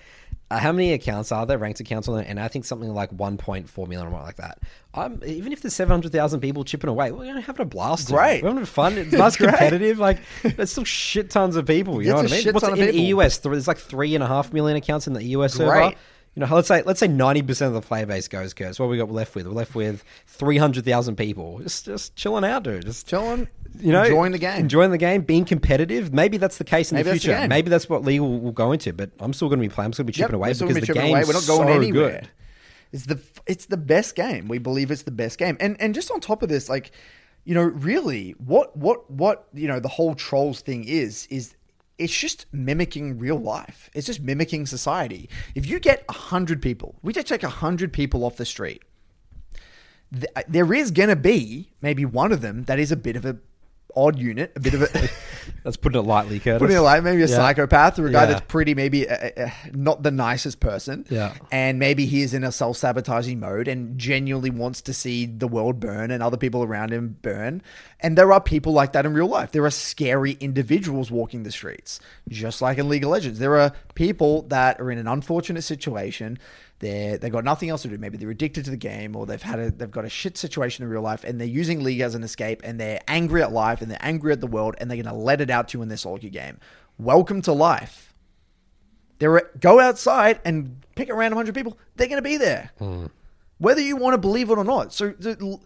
uh, 0.52 0.58
how 0.58 0.72
many 0.72 0.94
accounts 0.94 1.32
are 1.32 1.46
there? 1.46 1.58
Ranked 1.58 1.80
accounts 1.80 2.08
on 2.08 2.20
it, 2.20 2.28
and 2.28 2.40
I 2.40 2.48
think 2.48 2.66
something 2.66 2.92
like 2.94 3.12
1.4 3.12 3.88
million 3.88 4.08
or 4.08 4.10
more 4.10 4.22
like 4.22 4.38
that. 4.38 4.60
I'm 4.94 5.22
even 5.26 5.52
if 5.52 5.62
there's 5.62 5.76
700,000 5.76 6.40
people 6.40 6.64
chipping 6.64 6.90
away, 6.90 7.12
we're 7.12 7.26
gonna 7.26 7.42
have 7.42 7.60
a 7.60 7.66
blast. 7.66 8.08
Great. 8.08 8.44
we're 8.44 8.50
having 8.50 8.66
fun. 8.66 8.98
It's 8.98 9.12
nice, 9.12 9.36
competitive. 9.36 10.00
Like 10.00 10.20
there's 10.44 10.72
still 10.72 10.84
shit 10.84 11.30
tons 11.30 11.56
of 11.56 11.66
people. 11.68 12.02
You 12.02 12.10
know 12.10 12.16
what 12.16 12.32
I 12.32 12.36
mean? 12.44 12.54
What's 12.54 12.68
in 12.68 12.76
the. 12.76 13.00
EUS? 13.00 13.38
There's 13.40 13.68
like 13.68 13.78
three 13.78 14.16
and 14.16 14.24
a 14.24 14.28
half 14.28 14.52
million 14.52 14.78
accounts 14.78 15.08
in 15.08 15.14
the 15.14 15.24
EUS 15.24 15.54
server. 15.54 15.94
You 16.36 16.46
know, 16.46 16.56
let's 16.56 16.68
say 16.68 16.84
let's 16.84 17.00
say 17.00 17.08
ninety 17.08 17.42
percent 17.42 17.76
of 17.76 17.82
the 17.82 17.88
player 17.88 18.06
base 18.06 18.28
goes 18.28 18.54
Curse. 18.54 18.80
What 18.80 18.90
we 18.90 18.98
got 18.98 19.12
left 19.12 19.36
with? 19.36 19.48
We're 19.48 19.54
left 19.54 19.76
with 19.76 20.04
three 20.28 20.58
hundred 20.58 20.86
thousand 20.86 21.16
people, 21.16 21.60
just 21.60 21.86
just 21.86 22.16
chilling 22.16 22.46
out, 22.46 22.64
dude. 22.64 22.86
Just 22.86 23.08
Chilling, 23.08 23.48
you 23.80 23.92
know, 23.92 24.04
enjoying 24.04 24.32
the 24.32 24.38
game. 24.40 24.60
enjoying 24.60 24.92
the 24.92 24.98
game, 24.98 25.22
being 25.22 25.46
competitive. 25.46 26.14
Maybe 26.14 26.38
that's 26.38 26.58
the 26.58 26.64
case 26.64 26.92
in 26.92 26.96
Maybe 26.96 27.04
the 27.06 27.10
that's 27.12 27.24
the 27.24 27.28
future. 27.30 27.40
game. 27.42 27.50
Maybe 27.50 27.70
that's 27.70 27.88
what 27.90 28.04
league 28.04 28.22
will, 28.22 28.52
go 28.52 28.72
into. 28.72 28.94
But 28.94 29.12
I'm 29.20 29.34
still 29.34 29.50
going 29.50 29.60
to 29.60 29.68
be 29.68 29.74
playing. 29.74 29.88
I'm 29.88 29.94
still 29.94 30.04
going 30.04 30.14
to 30.14 30.18
be 30.18 30.22
chipping 30.22 30.36
away 30.36 30.50
we're 30.50 30.54
still 30.56 30.68
because 30.68 30.82
gonna 30.82 30.86
the 30.88 30.94
be 30.94 31.00
chipping 31.00 31.16
game's 31.16 31.28
away. 31.30 31.34
We're 31.36 31.40
not 31.40 31.48
going 31.48 31.68
so 31.68 31.74
anywhere. 31.82 32.20
good. 32.22 32.30
It's 32.92 33.06
the 33.06 33.20
it's 33.46 33.66
the 33.68 33.78
best 33.78 34.16
game. 34.16 34.48
We 34.48 34.58
believe 34.58 34.90
it's 34.92 35.04
the 35.04 35.12
best 35.12 35.38
game. 35.38 35.58
And 35.60 35.80
and 35.80 35.94
just 35.94 36.10
on 36.12 36.20
top 36.20 36.42
of 36.42 36.50
this, 36.50 36.70
like, 36.70 36.92
you 37.46 37.54
know, 37.54 37.64
really, 37.64 38.32
what 38.32 38.76
what 38.76 39.10
what 39.12 39.48
you 39.54 39.68
know, 39.68 39.80
the 39.80 39.88
whole 39.90 40.16
trolls 40.16 40.62
thing 40.62 40.84
is 40.86 41.28
is 41.30 41.56
it's 42.00 42.18
just 42.18 42.46
mimicking 42.52 43.20
real 43.20 43.38
life. 43.38 43.90
It's 43.94 44.08
just 44.08 44.22
mimicking 44.22 44.66
society. 44.66 45.30
If 45.54 45.68
you 45.68 45.80
get 45.80 46.04
a 46.10 46.14
hundred 46.14 46.62
people, 46.62 46.96
we 47.04 47.14
just 47.14 47.28
take 47.28 47.44
a 47.44 47.50
hundred 47.50 47.94
people 47.94 48.24
off 48.24 48.38
the 48.38 48.46
street. 48.46 48.82
th- 50.14 50.26
there 50.48 50.74
is 50.74 50.92
gonna 50.92 51.16
be 51.16 51.70
maybe 51.82 52.06
one 52.06 52.32
of 52.32 52.42
them 52.42 52.64
that 52.64 52.80
is 52.80 52.92
a 52.92 52.96
bit 52.98 53.16
of 53.16 53.26
a 53.26 53.38
odd 53.96 54.18
unit, 54.20 54.52
a 54.56 54.60
bit 54.60 54.74
of 54.74 54.82
a 54.84 55.10
Let's 55.66 55.78
put 55.78 55.96
it 55.96 56.02
lightly, 56.02 56.40
Curtis. 56.40 56.60
putting 56.60 56.78
it 56.78 56.82
like 56.82 57.04
maybe 57.04 57.24
a 57.24 57.28
Yeah. 57.28 57.36
psychopath 57.36 57.98
or 58.00 58.08
a 58.08 58.12
guy 58.12 58.22
Yeah. 58.22 58.26
that's 58.28 58.46
pretty 58.48 58.76
maybe 58.76 59.10
uh, 59.10 59.30
uh, 59.36 59.50
not 59.74 60.04
the 60.04 60.12
nicest 60.12 60.60
person. 60.60 61.06
Yeah. 61.10 61.34
and 61.52 61.80
maybe 61.80 62.06
he 62.06 62.22
is 62.22 62.34
in 62.34 62.44
a 62.44 62.52
self 62.52 62.78
sabotaging 62.78 63.40
mode 63.40 63.68
and 63.68 63.98
genuinely 63.98 64.52
wants 64.52 64.82
to 64.84 64.94
see 64.94 65.26
the 65.26 65.48
world 65.48 65.80
burn 65.80 66.12
and 66.12 66.22
other 66.24 66.38
people 66.38 66.64
around 66.64 66.92
him 66.92 67.18
burn. 67.22 67.62
And 68.00 68.18
there 68.18 68.32
are 68.32 68.40
people 68.40 68.72
like 68.74 68.94
that 68.94 69.06
in 69.06 69.14
real 69.14 69.28
life. 69.28 69.52
There 69.52 69.66
are 69.66 69.70
scary 69.72 70.38
individuals 70.40 71.12
walking 71.12 71.44
the 71.44 71.52
streets, 71.52 72.00
just 72.30 72.62
like 72.62 72.78
in 72.78 72.88
League 72.88 73.04
of 73.04 73.10
Legends. 73.10 73.40
There 73.40 73.58
are 73.58 73.74
people 73.96 74.44
that 74.44 74.80
are 74.80 74.90
in 74.92 74.98
an 74.98 75.08
unfortunate 75.08 75.64
situation. 75.64 76.38
They're, 76.80 77.18
they've 77.18 77.32
got 77.32 77.44
nothing 77.44 77.70
else 77.70 77.82
to 77.82 77.90
do. 77.90 77.98
Maybe 77.98 78.18
they're 78.18 78.30
addicted 78.30 78.66
to 78.66 78.72
the 78.72 78.78
game 78.78 79.16
or 79.16 79.26
they've 79.26 79.42
had 79.42 79.60
a, 79.60 79.72
they've 79.72 79.92
got 79.92 80.06
a 80.06 80.10
shit 80.10 80.38
situation 80.38 80.84
in 80.84 80.90
real 80.90 81.02
life 81.02 81.24
and 81.26 81.40
they're 81.40 81.48
using 81.48 81.84
League 81.84 82.00
as 82.00 82.16
an 82.16 82.24
escape 82.24 82.62
and 82.64 82.80
they're 82.80 83.02
angry 83.08 83.44
at 83.44 83.52
life 83.52 83.82
and 83.82 83.92
they're 83.92 83.98
angry 84.02 84.32
at 84.32 84.40
the 84.40 84.48
world 84.48 84.76
and 84.78 84.90
they're 84.90 85.02
going 85.02 85.14
to 85.14 85.22
let 85.22 85.42
it 85.42 85.50
out 85.50 85.68
to 85.70 85.78
you 85.78 85.82
in 85.82 85.90
this 85.90 86.02
solo 86.02 86.18
game. 86.18 86.58
Welcome 86.98 87.42
to 87.44 87.52
life. 87.52 88.14
They're 89.20 89.52
go 89.60 89.82
outside 89.82 90.40
and 90.46 90.82
pick 90.96 91.10
a 91.10 91.14
random 91.14 91.36
hundred 91.38 91.54
people. 91.54 91.78
They're 91.98 92.08
going 92.08 92.24
to 92.24 92.30
be 92.30 92.38
there, 92.38 92.72
hmm. 92.78 93.08
whether 93.58 93.82
you 93.82 93.98
want 93.98 94.14
to 94.14 94.18
believe 94.18 94.50
it 94.50 94.58
or 94.58 94.64
not. 94.64 94.94
So, 94.94 95.10
the- 95.10 95.60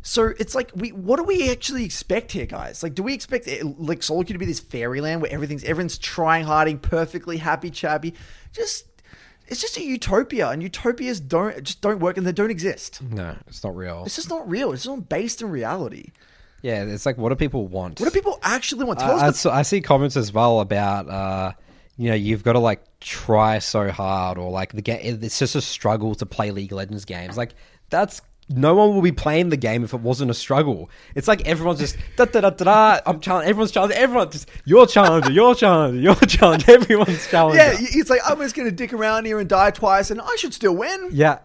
so 0.00 0.32
it's 0.38 0.54
like 0.54 0.70
we. 0.74 0.92
What 0.92 1.16
do 1.16 1.22
we 1.24 1.50
actually 1.50 1.84
expect 1.84 2.32
here, 2.32 2.44
guys? 2.44 2.82
Like, 2.82 2.94
do 2.94 3.02
we 3.02 3.14
expect 3.14 3.48
it, 3.48 3.64
like 3.78 4.00
queue 4.02 4.24
to 4.24 4.38
be 4.38 4.44
this 4.44 4.60
fairyland 4.60 5.22
where 5.22 5.32
everything's 5.32 5.64
everyone's 5.64 5.96
trying 5.96 6.44
harding, 6.44 6.78
perfectly 6.78 7.38
happy, 7.38 7.70
chappy? 7.70 8.14
Just 8.52 8.84
it's 9.48 9.60
just 9.60 9.76
a 9.76 9.82
utopia, 9.84 10.48
and 10.50 10.62
utopias 10.62 11.20
don't 11.20 11.62
just 11.62 11.80
don't 11.80 11.98
work, 12.00 12.16
and 12.16 12.26
they 12.26 12.32
don't 12.32 12.50
exist. 12.50 13.00
No, 13.02 13.36
it's 13.46 13.62
not 13.64 13.76
real. 13.76 14.02
It's 14.06 14.16
just 14.16 14.30
not 14.30 14.48
real. 14.48 14.72
It's 14.72 14.86
not 14.86 15.08
based 15.08 15.42
in 15.42 15.50
reality. 15.50 16.12
Yeah, 16.62 16.84
it's 16.84 17.04
like 17.04 17.18
what 17.18 17.28
do 17.28 17.34
people 17.34 17.66
want? 17.66 18.00
What 18.00 18.06
do 18.06 18.10
people 18.10 18.38
actually 18.42 18.84
want? 18.84 18.98
Tell 18.98 19.10
I, 19.18 19.24
I, 19.24 19.28
us. 19.28 19.42
The, 19.42 19.50
s- 19.50 19.54
I 19.54 19.62
see 19.62 19.80
comments 19.80 20.16
as 20.16 20.32
well 20.32 20.60
about 20.60 21.08
uh, 21.08 21.52
you 21.98 22.08
know 22.08 22.14
you've 22.14 22.42
got 22.42 22.54
to 22.54 22.58
like 22.58 22.82
try 23.00 23.58
so 23.58 23.90
hard 23.90 24.38
or 24.38 24.50
like 24.50 24.72
the 24.72 24.82
game. 24.82 25.18
It's 25.22 25.38
just 25.38 25.54
a 25.54 25.60
struggle 25.60 26.14
to 26.14 26.24
play 26.26 26.50
League 26.50 26.72
of 26.72 26.78
Legends 26.78 27.04
games. 27.04 27.36
Like 27.36 27.54
that's 27.90 28.22
no 28.48 28.74
one 28.74 28.94
will 28.94 29.02
be 29.02 29.12
playing 29.12 29.48
the 29.48 29.56
game 29.56 29.84
if 29.84 29.94
it 29.94 30.00
wasn't 30.00 30.30
a 30.30 30.34
struggle. 30.34 30.90
It's 31.14 31.28
like 31.28 31.46
everyone's 31.46 31.80
just 31.80 31.96
da 32.16 32.26
da 32.26 32.40
da 32.40 32.50
da. 32.50 32.64
da 32.64 33.00
I'm 33.06 33.20
challenging. 33.20 33.50
Everyone's 33.50 33.72
challenging. 33.72 33.98
Everyone 33.98 34.30
just 34.30 34.48
your 34.64 34.86
challenger, 34.86 35.30
your 35.32 35.54
challenger, 35.54 36.00
your 36.00 36.14
challenger. 36.26 36.72
Everyone's 36.72 37.26
challenger. 37.26 37.58
yeah, 37.58 37.76
it's 37.78 38.10
like 38.10 38.20
I'm 38.26 38.38
just 38.38 38.54
going 38.54 38.68
to 38.68 38.74
dick 38.74 38.92
around 38.92 39.24
here 39.24 39.38
and 39.38 39.48
die 39.48 39.70
twice, 39.70 40.10
and 40.10 40.20
I 40.20 40.36
should 40.36 40.54
still 40.54 40.76
win. 40.76 41.08
Yeah. 41.12 41.38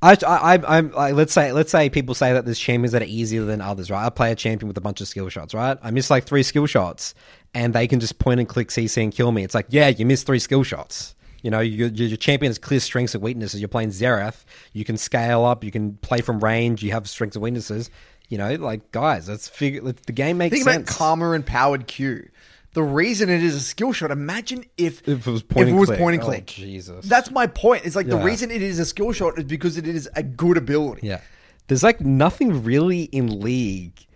I, 0.00 0.16
I, 0.24 0.78
I'm 0.78 0.92
like, 0.92 1.14
let's 1.14 1.32
say, 1.32 1.50
let's 1.50 1.72
say 1.72 1.90
people 1.90 2.14
say 2.14 2.32
that 2.32 2.44
there's 2.44 2.58
champions 2.58 2.92
that 2.92 3.02
are 3.02 3.06
easier 3.06 3.44
than 3.44 3.60
others, 3.60 3.90
right? 3.90 4.06
I 4.06 4.10
play 4.10 4.30
a 4.30 4.36
champion 4.36 4.68
with 4.68 4.78
a 4.78 4.80
bunch 4.80 5.00
of 5.00 5.08
skill 5.08 5.28
shots, 5.28 5.54
right? 5.54 5.76
I 5.82 5.90
miss 5.90 6.08
like 6.08 6.24
three 6.24 6.44
skill 6.44 6.66
shots, 6.66 7.14
and 7.52 7.74
they 7.74 7.88
can 7.88 7.98
just 7.98 8.20
point 8.20 8.38
and 8.38 8.48
click 8.48 8.68
CC 8.68 9.02
and 9.02 9.12
kill 9.12 9.32
me. 9.32 9.42
It's 9.42 9.56
like, 9.56 9.66
yeah, 9.70 9.88
you 9.88 10.06
missed 10.06 10.24
three 10.24 10.38
skill 10.38 10.62
shots. 10.62 11.16
You 11.42 11.50
know, 11.50 11.60
your, 11.60 11.88
your 11.88 12.16
champion 12.16 12.50
has 12.50 12.58
clear 12.58 12.80
strengths 12.80 13.14
and 13.14 13.22
weaknesses. 13.22 13.60
You're 13.60 13.68
playing 13.68 13.90
Xerath. 13.90 14.44
You 14.72 14.84
can 14.84 14.96
scale 14.96 15.44
up. 15.44 15.62
You 15.62 15.70
can 15.70 15.94
play 15.98 16.20
from 16.20 16.40
range. 16.40 16.82
You 16.82 16.90
have 16.92 17.08
strengths 17.08 17.36
and 17.36 17.42
weaknesses. 17.42 17.90
You 18.28 18.38
know, 18.38 18.54
like 18.56 18.90
guys, 18.92 19.28
let's 19.28 19.48
figure. 19.48 19.80
let- 19.82 20.04
The 20.06 20.12
game 20.12 20.36
makes 20.38 20.52
Think 20.54 20.64
sense. 20.64 20.90
about 20.90 20.98
Karma 20.98 21.30
and 21.32 21.46
Powered 21.46 21.86
Q. 21.86 22.28
The 22.74 22.82
reason 22.82 23.30
it 23.30 23.42
is 23.42 23.54
a 23.54 23.60
skill 23.60 23.92
shot, 23.92 24.10
imagine 24.10 24.64
if, 24.76 25.06
If 25.08 25.26
it 25.26 25.30
was 25.30 25.42
point 25.42 25.68
and 25.70 25.78
click. 25.86 25.98
point 25.98 26.14
and 26.14 26.22
Oh, 26.22 26.26
click. 26.26 26.46
Jesus. 26.46 27.06
That's 27.06 27.30
my 27.30 27.46
point. 27.46 27.86
It's 27.86 27.96
like 27.96 28.06
the 28.08 28.18
reason 28.18 28.50
it 28.50 28.60
is 28.60 28.78
a 28.78 28.84
skill 28.84 29.12
shot 29.12 29.38
is 29.38 29.44
because 29.44 29.78
it 29.78 29.88
is 29.88 30.08
a 30.14 30.22
good 30.22 30.56
ability. 30.58 31.06
Yeah. 31.06 31.20
There's 31.68 31.82
like 31.82 32.00
nothing 32.00 32.62
really 32.64 33.02
in 33.04 33.40
League 33.40 34.06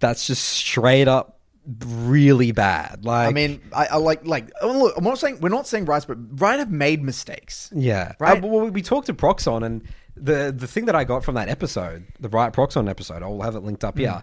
that's 0.00 0.26
just 0.26 0.42
straight 0.44 1.06
up 1.08 1.37
really 1.86 2.52
bad. 2.52 3.04
Like 3.04 3.28
I 3.28 3.32
mean, 3.32 3.60
I, 3.74 3.86
I 3.92 3.96
like 3.96 4.26
like. 4.26 4.50
Oh, 4.60 4.72
look, 4.78 4.94
I'm 4.96 5.04
not 5.04 5.18
saying 5.18 5.40
we're 5.40 5.48
not 5.48 5.66
saying 5.66 5.84
Riot, 5.84 6.06
but 6.08 6.16
Riot 6.40 6.60
have 6.60 6.70
made 6.70 7.02
mistakes. 7.02 7.70
Yeah, 7.74 8.12
Right? 8.18 8.42
Uh, 8.42 8.46
well, 8.46 8.66
we 8.68 8.82
talked 8.82 9.06
to 9.06 9.14
Phroxzon, 9.14 9.64
and 9.64 9.82
the 10.16 10.54
the 10.56 10.66
thing 10.66 10.86
that 10.86 10.94
I 10.96 11.04
got 11.04 11.24
from 11.24 11.34
that 11.34 11.48
episode, 11.48 12.06
the 12.20 12.28
Riot 12.28 12.54
Phroxzon 12.54 12.88
episode, 12.88 13.22
I'll 13.22 13.42
have 13.42 13.54
it 13.54 13.60
linked 13.60 13.84
up 13.84 13.98
here. 13.98 14.22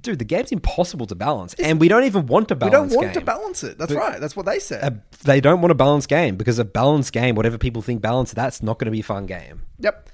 Dude, 0.00 0.18
the 0.18 0.24
game's 0.24 0.50
impossible 0.50 1.06
to 1.06 1.14
balance, 1.14 1.54
and 1.54 1.78
we 1.80 1.86
don't 1.86 2.02
even 2.02 2.26
want 2.26 2.48
to 2.48 2.56
balance. 2.56 2.90
We 2.90 2.96
don't 2.96 3.04
want 3.04 3.14
to 3.14 3.20
balance 3.20 3.62
it. 3.62 3.78
That's 3.78 3.92
But- 3.92 3.98
right. 4.00 4.20
That's 4.20 4.34
what 4.34 4.44
they 4.44 4.58
said. 4.58 4.82
A, 4.82 5.00
they 5.24 5.40
don't 5.40 5.60
want 5.60 5.70
to 5.70 5.76
balance 5.76 6.06
game 6.06 6.34
because 6.34 6.58
a 6.58 6.64
balanced 6.64 7.12
game, 7.12 7.36
whatever 7.36 7.58
people 7.58 7.80
think 7.80 8.02
balance, 8.02 8.32
that's 8.32 8.60
not 8.60 8.80
going 8.80 8.86
to 8.86 8.90
be 8.90 9.00
a 9.00 9.04
fun 9.04 9.26
game. 9.26 9.62
Yep. 9.78 10.10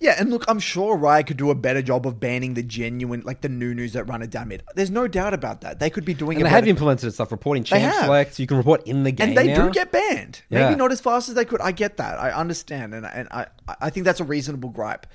Yeah, 0.00 0.16
and 0.18 0.30
look, 0.30 0.46
I'm 0.48 0.58
sure 0.58 0.96
Riot 0.96 1.26
could 1.26 1.36
do 1.36 1.50
a 1.50 1.54
better 1.54 1.82
job 1.82 2.06
of 2.06 2.18
banning 2.18 2.54
the 2.54 2.62
genuine, 2.62 3.20
like 3.26 3.42
the 3.42 3.50
new 3.50 3.74
news 3.74 3.92
that 3.92 4.04
run 4.04 4.22
a 4.22 4.26
damn 4.26 4.50
it. 4.50 4.62
There's 4.74 4.90
no 4.90 5.06
doubt 5.06 5.34
about 5.34 5.60
that. 5.60 5.78
They 5.78 5.90
could 5.90 6.06
be 6.06 6.14
doing 6.14 6.38
And 6.38 6.40
it 6.40 6.44
they 6.44 6.50
have 6.50 6.66
implemented 6.66 7.12
stuff, 7.12 7.30
reporting 7.30 7.64
champ 7.64 7.94
selects. 7.94 8.40
You 8.40 8.46
can 8.46 8.56
report 8.56 8.86
in 8.86 9.04
the 9.04 9.12
game, 9.12 9.28
and 9.28 9.36
they 9.36 9.48
now. 9.48 9.66
do 9.66 9.70
get 9.70 9.92
banned. 9.92 10.40
Yeah. 10.48 10.64
Maybe 10.64 10.76
not 10.76 10.90
as 10.90 11.02
fast 11.02 11.28
as 11.28 11.34
they 11.34 11.44
could. 11.44 11.60
I 11.60 11.72
get 11.72 11.98
that. 11.98 12.18
I 12.18 12.30
understand, 12.30 12.94
and 12.94 13.04
and 13.04 13.28
I 13.30 13.48
I 13.78 13.90
think 13.90 14.06
that's 14.06 14.20
a 14.20 14.24
reasonable 14.24 14.70
gripe. 14.70 15.06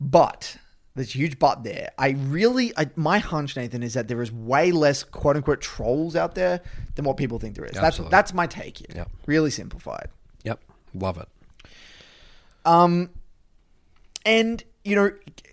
But 0.00 0.56
there's 0.94 1.14
a 1.14 1.18
huge 1.18 1.38
but 1.38 1.62
there. 1.62 1.90
I 1.98 2.10
really, 2.10 2.72
I, 2.78 2.90
my 2.96 3.18
hunch, 3.18 3.56
Nathan, 3.56 3.82
is 3.82 3.94
that 3.94 4.08
there 4.08 4.22
is 4.22 4.32
way 4.32 4.72
less 4.72 5.02
quote 5.04 5.36
unquote 5.36 5.60
trolls 5.60 6.16
out 6.16 6.34
there 6.34 6.62
than 6.94 7.04
what 7.04 7.18
people 7.18 7.38
think 7.38 7.56
there 7.56 7.66
is. 7.66 7.72
That's 7.72 7.84
Absolutely. 7.84 8.10
that's 8.10 8.32
my 8.32 8.46
take 8.46 8.78
here. 8.78 8.86
Yep. 8.94 9.10
Really 9.26 9.50
simplified. 9.50 10.08
Yep, 10.44 10.60
love 10.94 11.18
it. 11.18 11.28
Um, 12.64 13.10
And 14.24 14.62
you 14.84 14.96
know, 14.96 15.12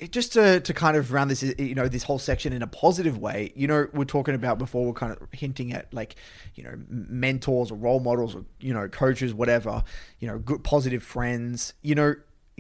just 0.09 0.33
to 0.33 0.61
to 0.61 0.73
kind 0.73 0.95
of 0.95 1.11
round 1.11 1.29
this, 1.29 1.43
you 1.43 1.75
know, 1.75 1.87
this 1.87 2.03
whole 2.03 2.19
section 2.19 2.53
in 2.53 2.61
a 2.61 2.67
positive 2.67 3.17
way. 3.17 3.51
You 3.55 3.67
know, 3.67 3.87
we're 3.93 4.05
talking 4.05 4.35
about 4.35 4.57
before. 4.57 4.85
We're 4.85 4.93
kind 4.93 5.11
of 5.11 5.19
hinting 5.33 5.73
at 5.73 5.93
like, 5.93 6.15
you 6.55 6.63
know, 6.63 6.75
mentors 6.89 7.71
or 7.71 7.75
role 7.75 7.99
models 7.99 8.35
or 8.35 8.45
you 8.59 8.73
know, 8.73 8.87
coaches, 8.87 9.33
whatever. 9.33 9.83
You 10.19 10.27
know, 10.27 10.37
good 10.39 10.63
positive 10.63 11.03
friends. 11.03 11.73
You 11.81 11.95
know, 11.95 12.15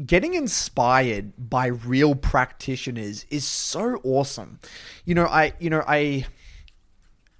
getting 0.05 0.33
inspired 0.33 1.33
by 1.37 1.67
real 1.67 2.15
practitioners 2.15 3.25
is 3.29 3.45
so 3.45 4.01
awesome. 4.03 4.59
You 5.05 5.15
know, 5.15 5.25
I 5.25 5.53
you 5.59 5.69
know 5.69 5.83
I. 5.87 6.25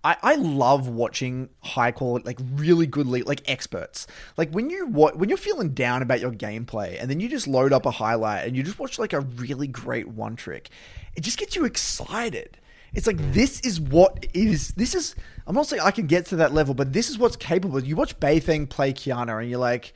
I, 0.08 0.16
I 0.24 0.36
love 0.36 0.88
watching 0.88 1.50
high 1.60 1.92
quality, 1.92 2.26
like 2.26 2.40
really 2.54 2.88
good, 2.88 3.08
le- 3.08 3.26
like 3.26 3.42
experts. 3.46 4.08
Like 4.38 4.52
when 4.52 4.70
you 4.70 4.88
wa- 4.88 5.12
when 5.12 5.28
you're 5.28 5.38
feeling 5.38 5.74
down 5.74 6.02
about 6.02 6.22
your 6.22 6.32
gameplay, 6.32 6.98
and 6.98 7.10
then 7.10 7.20
you 7.20 7.28
just 7.28 7.46
load 7.46 7.74
up 7.74 7.86
a 7.86 7.92
highlight 7.92 8.48
and 8.48 8.56
you 8.56 8.64
just 8.64 8.80
watch 8.80 8.98
like 8.98 9.12
a 9.12 9.20
really 9.20 9.68
great 9.68 10.08
one 10.08 10.38
trick, 10.38 10.70
it 11.18 11.22
just 11.22 11.38
gets 11.38 11.58
you 11.58 11.66
excited. 11.66 12.58
It's 12.94 13.06
like 13.06 13.18
this 13.34 13.60
is 13.60 13.82
what 13.82 14.26
is. 14.34 14.70
This 14.76 14.96
is. 14.96 15.14
I'm 15.46 15.54
not 15.54 15.68
saying 15.68 15.82
I 15.84 15.92
can 15.92 16.08
get 16.08 16.26
to 16.28 16.38
that 16.38 16.54
level, 16.54 16.74
but 16.74 16.94
this 16.94 17.10
is 17.10 17.18
what's 17.18 17.36
capable. 17.36 17.84
You 17.84 17.98
watch 17.98 18.18
Bayfeng 18.18 18.70
play 18.70 18.94
Qiyana, 18.94 19.42
and 19.42 19.50
you're 19.50 19.60
like, 19.60 19.94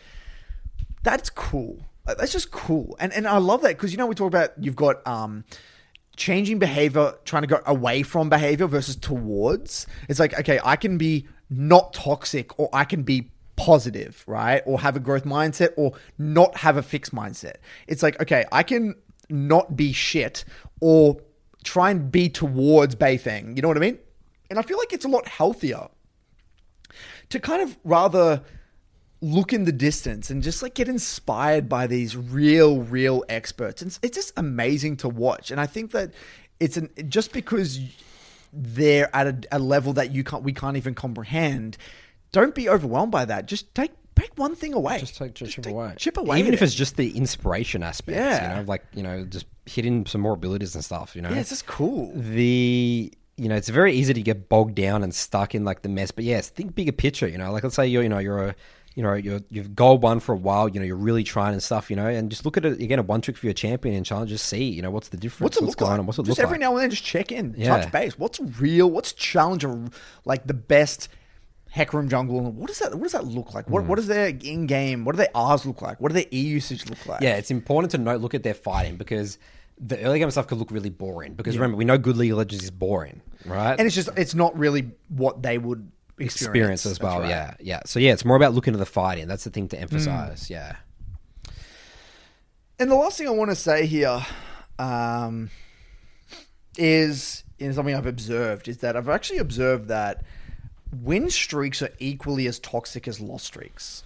that's 1.03 1.29
cool. 1.29 1.85
That's 2.05 2.33
just 2.33 2.51
cool. 2.51 2.97
And 2.99 3.13
and 3.13 3.25
I 3.25 3.37
love 3.37 3.61
that 3.61 3.77
because 3.77 3.93
you 3.93 3.97
know 3.97 4.07
we 4.07 4.15
talk 4.15 4.27
about 4.27 4.51
you've 4.57 4.75
got 4.75 5.07
um 5.07 5.45
changing 6.17 6.59
behavior, 6.59 7.13
trying 7.25 7.43
to 7.43 7.47
go 7.47 7.61
away 7.65 8.03
from 8.03 8.29
behavior 8.29 8.67
versus 8.67 8.95
towards. 8.95 9.87
It's 10.09 10.19
like 10.19 10.37
okay, 10.39 10.59
I 10.63 10.75
can 10.75 10.97
be 10.97 11.27
not 11.49 11.93
toxic 11.93 12.57
or 12.59 12.69
I 12.73 12.85
can 12.85 13.03
be 13.03 13.31
positive, 13.55 14.23
right? 14.27 14.63
Or 14.65 14.79
have 14.79 14.95
a 14.95 14.99
growth 14.99 15.25
mindset 15.25 15.73
or 15.77 15.93
not 16.17 16.57
have 16.57 16.77
a 16.77 16.83
fixed 16.83 17.13
mindset. 17.13 17.55
It's 17.87 18.03
like 18.03 18.19
okay, 18.21 18.45
I 18.51 18.63
can 18.63 18.95
not 19.29 19.75
be 19.75 19.93
shit 19.93 20.43
or 20.79 21.17
try 21.63 21.91
and 21.91 22.11
be 22.11 22.29
towards 22.29 22.95
Bayfeng. 22.95 23.55
You 23.55 23.61
know 23.61 23.67
what 23.67 23.77
I 23.77 23.81
mean? 23.81 23.99
And 24.49 24.59
I 24.59 24.63
feel 24.63 24.77
like 24.77 24.93
it's 24.93 25.05
a 25.05 25.09
lot 25.09 25.27
healthier 25.27 25.87
to 27.29 27.39
kind 27.39 27.61
of 27.61 27.77
rather 27.83 28.41
look 29.21 29.53
in 29.53 29.65
the 29.65 29.71
distance 29.71 30.29
and 30.31 30.41
just 30.41 30.63
like 30.63 30.73
get 30.73 30.87
inspired 30.87 31.69
by 31.69 31.85
these 31.87 32.17
real 32.17 32.81
real 32.81 33.23
experts 33.29 33.81
and 33.81 33.89
it's- 33.89 33.99
it's 34.01 34.17
just 34.17 34.33
amazing 34.37 34.97
to 34.97 35.07
watch 35.07 35.51
and 35.51 35.61
i 35.61 35.65
think 35.67 35.91
that 35.91 36.11
it's 36.59 36.75
an 36.75 36.89
just 37.07 37.31
because 37.31 37.79
they're 38.53 39.15
at 39.15 39.27
a, 39.27 39.57
a 39.57 39.59
level 39.59 39.93
that 39.93 40.11
you 40.11 40.23
can't 40.23 40.43
we 40.43 40.51
can't 40.53 40.75
even 40.77 40.93
comprehend 40.93 41.77
don't 42.31 42.55
be 42.55 42.67
overwhelmed 42.67 43.11
by 43.11 43.23
that 43.25 43.45
just 43.45 43.73
take 43.75 43.91
take 44.15 44.37
one 44.37 44.55
thing 44.55 44.73
away 44.73 44.99
Just 44.99 45.17
take 45.17 45.33
just 45.33 45.53
chip 45.53 45.63
take- 45.65 45.73
away. 45.73 45.93
chip 45.97 46.17
away 46.17 46.39
Even 46.39 46.53
if 46.53 46.61
it. 46.61 46.65
it's 46.65 46.75
just 46.75 46.95
the 46.97 47.15
inspiration 47.17 47.81
aspect. 47.81 48.17
Yeah. 48.17 48.57
You 48.59 48.63
know, 48.63 48.67
like, 48.69 48.83
you 48.93 49.01
know, 49.01 49.23
just 49.25 49.47
hitting 49.65 50.05
some 50.05 50.21
more 50.21 50.33
abilities 50.33 50.75
and 50.75 50.83
stuff, 50.83 51.15
you 51.15 51.21
know? 51.23 51.29
yeah 51.29 51.39
it's 51.39 51.49
just 51.49 51.65
cool 51.65 52.11
the 52.15 53.11
you 53.37 53.47
know 53.49 53.55
it's 53.55 53.69
very 53.69 53.93
easy 53.93 54.13
to 54.13 54.21
get 54.21 54.47
bogged 54.49 54.75
down 54.75 55.01
and 55.01 55.15
stuck 55.15 55.55
in 55.55 55.63
like 55.63 55.81
the 55.81 55.89
mess 55.89 56.11
but 56.11 56.23
yes 56.25 56.49
think 56.49 56.75
bigger 56.75 56.91
picture 56.91 57.27
you 57.27 57.37
know 57.37 57.51
like 57.51 57.63
let's 57.63 57.75
say 57.75 57.87
you're 57.87 58.03
you 58.03 58.09
know 58.09 58.19
you're 58.19 58.49
a 58.49 58.55
you 58.95 59.01
know 59.03 59.13
you're 59.13 59.39
you've 59.49 59.73
gold 59.73 60.01
one 60.03 60.19
for 60.19 60.33
a 60.33 60.37
while 60.37 60.67
you 60.67 60.79
know 60.79 60.85
you're 60.85 60.95
really 60.97 61.23
trying 61.23 61.53
and 61.53 61.63
stuff 61.63 61.89
you 61.89 61.95
know 61.95 62.07
and 62.07 62.29
just 62.29 62.43
look 62.43 62.57
at 62.57 62.65
it 62.65 62.81
again 62.81 62.99
a 62.99 63.01
one 63.03 63.21
trick 63.21 63.37
for 63.37 63.45
your 63.45 63.53
champion 63.53 63.95
and 63.95 64.05
challenge 64.05 64.29
just 64.29 64.45
see 64.45 64.65
you 64.65 64.81
know 64.81 64.91
what's 64.91 65.09
the 65.09 65.17
difference 65.17 65.41
What's 65.55 65.57
it 65.57 65.63
look 65.63 65.77
going 65.77 65.91
like? 65.91 65.99
on 66.01 66.05
what's 66.05 66.19
it 66.19 66.25
just 66.25 66.37
look 66.37 66.43
every 66.43 66.55
like 66.55 66.61
now 66.61 66.71
and 66.73 66.83
then, 66.83 66.89
just 66.89 67.03
check 67.03 67.31
in, 67.31 67.55
Yeah. 67.57 67.77
touch 67.77 67.91
base. 67.91 68.19
What's 68.19 68.39
real? 68.59 68.89
What's 68.91 69.13
challenger 69.13 69.85
like 70.25 70.45
the 70.45 70.53
best 70.53 71.07
Hecarim 71.73 72.09
jungle? 72.09 72.41
What 72.51 72.67
does 72.67 72.79
that? 72.79 72.93
What 72.95 73.03
does 73.03 73.13
that 73.13 73.25
look 73.25 73.53
like? 73.53 73.69
What 73.69 73.83
hmm. 73.83 73.87
What 73.87 73.95
does 73.95 74.07
their 74.07 74.27
in 74.27 74.65
game? 74.67 75.05
What 75.05 75.13
do 75.13 75.17
their 75.17 75.29
R's 75.33 75.65
look 75.65 75.81
like? 75.81 76.01
What 76.01 76.09
do 76.09 76.15
their 76.15 76.25
E 76.33 76.41
usage 76.41 76.89
look 76.89 77.05
like? 77.05 77.21
yeah 77.21 77.35
it's 77.37 77.49
important 77.51 77.91
to 77.91 77.97
note 77.97 78.19
look 78.19 78.33
at 78.33 78.43
their 78.43 78.53
fighting 78.53 78.97
because 78.97 79.37
the 79.79 79.99
early 80.01 80.19
game 80.19 80.29
stuff 80.31 80.47
could 80.47 80.57
look 80.57 80.69
really 80.69 80.89
boring 80.89 81.33
because 81.33 81.57
remember 81.57 81.77
we 81.77 81.85
know 81.85 81.97
good 81.97 82.17
League 82.17 82.31
of 82.33 82.37
Legends 82.37 82.65
is 82.65 82.71
boring 82.71 83.21
right 83.45 83.79
and 83.79 83.87
it's 83.87 83.95
just 83.95 84.09
it's 84.17 84.35
not 84.35 84.55
really 84.59 84.91
what 85.07 85.41
they 85.41 85.57
would 85.57 85.91
experience 86.19 86.81
experience, 86.81 86.85
as 86.85 86.99
well 86.99 87.19
right. 87.21 87.29
yeah 87.29 87.53
yeah 87.59 87.79
so 87.85 87.99
yeah 87.99 88.11
it's 88.13 88.25
more 88.25 88.35
about 88.35 88.53
looking 88.53 88.73
at 88.73 88.79
the 88.79 88.85
fighting 88.85 89.27
that's 89.27 89.43
the 89.43 89.49
thing 89.49 89.67
to 89.67 89.79
emphasize 89.79 90.47
Hmm. 90.47 90.53
yeah 90.53 90.75
And 92.79 92.89
the 92.89 92.95
last 92.95 93.17
thing 93.17 93.27
I 93.27 93.31
want 93.31 93.51
to 93.51 93.55
say 93.55 93.85
here 93.85 94.25
um, 94.79 95.49
is 96.77 97.43
is 97.59 97.75
something 97.75 97.93
I've 97.95 98.07
observed 98.07 98.67
is 98.67 98.77
that 98.77 98.95
I've 98.97 99.09
actually 99.09 99.37
observed 99.39 99.87
that 99.89 100.23
win 100.91 101.29
streaks 101.29 101.81
are 101.81 101.91
equally 101.99 102.47
as 102.47 102.59
toxic 102.59 103.07
as 103.07 103.19
loss 103.19 103.43
streaks. 103.43 104.03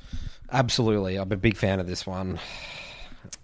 absolutely 0.52 1.16
I'm 1.16 1.32
a 1.32 1.38
big 1.38 1.56
fan 1.58 1.80
of 1.80 1.88
this 1.88 2.06
one 2.06 2.40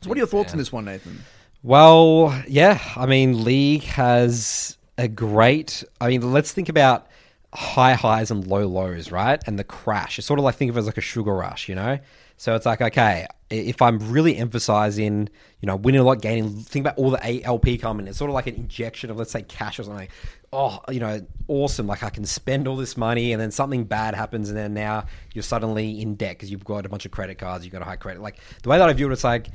So, 0.01 0.09
what 0.09 0.15
are 0.15 0.19
your 0.19 0.27
thoughts 0.27 0.51
on 0.51 0.57
this 0.57 0.71
one, 0.71 0.85
Nathan? 0.85 1.21
Well, 1.63 2.39
yeah. 2.47 2.79
I 2.95 3.05
mean, 3.05 3.43
League 3.43 3.83
has 3.83 4.77
a 4.97 5.07
great. 5.07 5.83
I 5.99 6.07
mean, 6.07 6.33
let's 6.33 6.51
think 6.51 6.69
about 6.69 7.07
high 7.53 7.93
highs 7.93 8.31
and 8.31 8.47
low 8.47 8.67
lows, 8.67 9.11
right? 9.11 9.41
And 9.45 9.59
the 9.59 9.63
crash. 9.63 10.17
It's 10.17 10.27
sort 10.27 10.39
of 10.39 10.45
like 10.45 10.55
think 10.55 10.69
of 10.69 10.77
it 10.77 10.79
as 10.79 10.85
like 10.85 10.97
a 10.97 11.01
sugar 11.01 11.33
rush, 11.33 11.67
you 11.67 11.75
know? 11.75 11.99
So 12.37 12.55
it's 12.55 12.65
like, 12.65 12.81
okay, 12.81 13.27
if 13.51 13.81
I'm 13.81 13.99
really 14.11 14.35
emphasizing, 14.37 15.29
you 15.59 15.67
know, 15.67 15.75
winning 15.75 16.01
a 16.01 16.03
lot, 16.03 16.21
gaining, 16.21 16.49
think 16.61 16.83
about 16.87 16.97
all 16.97 17.11
the 17.11 17.43
ALP 17.45 17.79
coming. 17.79 18.07
It's 18.07 18.17
sort 18.17 18.29
of 18.29 18.33
like 18.33 18.47
an 18.47 18.55
injection 18.55 19.11
of, 19.11 19.17
let's 19.17 19.31
say, 19.31 19.43
cash 19.43 19.77
or 19.77 19.83
something. 19.83 20.07
Oh, 20.51 20.79
you 20.89 20.99
know, 20.99 21.25
awesome. 21.47 21.85
Like 21.85 22.01
I 22.01 22.09
can 22.09 22.25
spend 22.25 22.67
all 22.67 22.77
this 22.77 22.97
money 22.97 23.31
and 23.31 23.39
then 23.39 23.51
something 23.51 23.83
bad 23.83 24.15
happens 24.15 24.49
and 24.49 24.57
then 24.57 24.73
now 24.73 25.05
you're 25.33 25.43
suddenly 25.43 26.01
in 26.01 26.15
debt 26.15 26.37
because 26.37 26.49
you've 26.49 26.65
got 26.65 26.85
a 26.85 26.89
bunch 26.89 27.05
of 27.05 27.11
credit 27.11 27.37
cards, 27.37 27.63
you've 27.63 27.73
got 27.73 27.83
a 27.83 27.85
high 27.85 27.95
credit. 27.95 28.23
Like 28.23 28.37
the 28.63 28.69
way 28.69 28.77
that 28.79 28.89
I 28.89 28.93
view 28.93 29.07
it, 29.09 29.13
it's 29.13 29.23
like, 29.23 29.49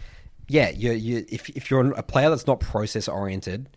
yeah, 0.47 0.71
you, 0.71 0.93
you, 0.93 1.27
if, 1.29 1.49
if 1.51 1.71
you're 1.71 1.91
a 1.93 2.03
player 2.05 2.31
that's 2.31 2.47
not 2.47 2.61
process 2.61 3.09
oriented, 3.09 3.69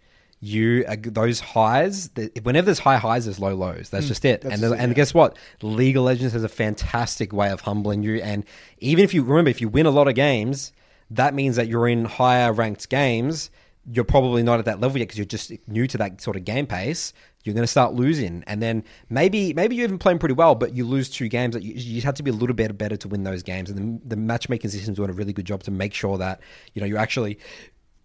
you 0.42 0.86
uh, 0.88 0.96
those 1.00 1.40
highs. 1.40 2.10
The, 2.10 2.32
whenever 2.44 2.66
there's 2.66 2.80
high 2.80 2.98
highs, 2.98 3.26
there's 3.26 3.40
low 3.40 3.54
lows. 3.56 3.90
That's 3.90 4.08
just 4.08 4.24
it. 4.26 4.46
And 4.46 4.62
the, 4.62 4.74
and 4.74 4.96
guess 4.96 5.14
what? 5.14 5.38
League 5.62 5.98
of 5.98 6.04
Legends 6.04 6.34
has 6.34 6.44
a 6.44 6.50
fantastic 6.50 7.34
way 7.34 7.52
of 7.52 7.62
humbling 7.62 8.04
you. 8.04 8.16
And 8.22 8.46
even 8.80 9.04
if 9.04 9.14
you 9.14 9.24
remember, 9.24 9.50
if 9.50 9.62
you 9.62 9.70
win 9.70 9.86
a 9.86 9.92
lot 9.92 10.08
of 10.08 10.16
games, 10.16 10.72
that 11.12 11.34
means 11.34 11.56
that 11.58 11.68
you're 11.68 11.88
in 11.88 12.06
higher 12.06 12.54
ranked 12.54 12.90
games. 12.90 13.50
You're 13.92 14.06
probably 14.06 14.44
not 14.44 14.60
at 14.60 14.66
that 14.66 14.80
level 14.80 14.98
yet 14.98 15.08
because 15.08 15.18
you're 15.18 15.26
just 15.26 15.52
new 15.68 15.88
to 15.88 15.98
that 15.98 16.22
sort 16.22 16.38
of 16.38 16.46
game 16.46 16.68
pace. 16.68 17.12
You're 17.44 17.56
going 17.56 17.64
to 17.64 17.68
start 17.68 17.94
losing, 17.94 18.44
and 18.48 18.62
then 18.62 18.84
maybe 19.10 19.54
maybe 19.54 19.74
you're 19.78 19.86
even 19.86 19.98
playing 19.98 20.20
pretty 20.20 20.36
well, 20.36 20.56
but 20.56 20.76
you 20.76 20.86
lose 20.86 21.10
two 21.10 21.30
games. 21.30 21.54
That 21.54 21.64
you, 21.64 21.74
you 21.74 22.02
have 22.02 22.16
to 22.16 22.24
be 22.24 22.30
a 22.30 22.34
little 22.34 22.54
bit 22.54 22.78
better 22.78 22.98
to 22.98 23.08
win 23.08 23.24
those 23.24 23.44
games. 23.44 23.70
And 23.70 24.02
the, 24.02 24.10
the 24.10 24.16
matchmaking 24.18 24.70
system's 24.70 24.98
doing 24.98 25.10
a 25.10 25.14
really 25.14 25.32
good 25.32 25.46
job 25.46 25.64
to 25.64 25.72
make 25.72 25.94
sure 25.94 26.18
that 26.18 26.42
you 26.74 26.82
know 26.82 26.86
you 26.86 26.98
actually 26.98 27.40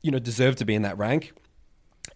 you 0.03 0.13
know 0.13 0.21
deserve 0.21 0.55
to 0.57 0.65
be 0.65 0.77
in 0.77 0.83
that 0.83 0.97
rank 0.97 1.33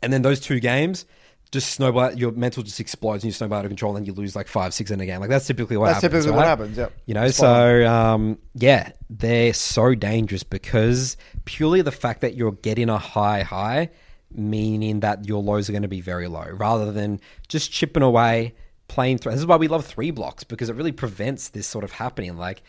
and 0.02 0.12
then 0.12 0.22
those 0.22 0.40
two 0.40 0.60
games 0.60 1.06
just 1.50 1.70
snowball. 1.70 2.12
Your 2.12 2.32
mental 2.32 2.62
just 2.62 2.80
explodes, 2.80 3.24
and 3.24 3.28
you 3.28 3.32
snowball 3.32 3.58
out 3.58 3.64
of 3.64 3.70
control, 3.70 3.96
and 3.96 4.06
you 4.06 4.12
lose 4.12 4.36
like 4.36 4.48
five, 4.48 4.74
six 4.74 4.90
in 4.90 5.00
a 5.00 5.06
game. 5.06 5.20
Like 5.20 5.30
that's 5.30 5.46
typically 5.46 5.76
what 5.76 5.86
That's 5.86 6.02
happens. 6.02 6.24
That's 6.24 6.24
typically 6.24 6.36
what 6.36 6.46
happens, 6.46 6.76
yep. 6.76 6.92
You 7.06 7.14
know, 7.14 7.28
Spot 7.28 7.46
so 7.46 7.86
um, 7.86 8.38
yeah, 8.54 8.92
they're 9.08 9.54
so 9.54 9.94
dangerous 9.94 10.42
because 10.42 11.16
purely 11.44 11.82
the 11.82 11.92
fact 11.92 12.20
that 12.20 12.34
you're 12.34 12.52
getting 12.52 12.90
a 12.90 12.98
high 12.98 13.42
high, 13.42 13.90
meaning 14.30 15.00
that 15.00 15.26
your 15.26 15.42
lows 15.42 15.68
are 15.68 15.72
going 15.72 15.82
to 15.82 15.88
be 15.88 16.00
very 16.00 16.28
low, 16.28 16.46
rather 16.50 16.92
than 16.92 17.20
just 17.48 17.72
chipping 17.72 18.02
away, 18.02 18.54
playing 18.88 19.18
through. 19.18 19.32
This 19.32 19.40
is 19.40 19.46
why 19.46 19.56
we 19.56 19.68
love 19.68 19.86
three 19.86 20.10
blocks 20.10 20.44
because 20.44 20.68
it 20.68 20.76
really 20.76 20.92
prevents 20.92 21.48
this 21.48 21.66
sort 21.66 21.84
of 21.84 21.92
happening. 21.92 22.36
Like, 22.36 22.62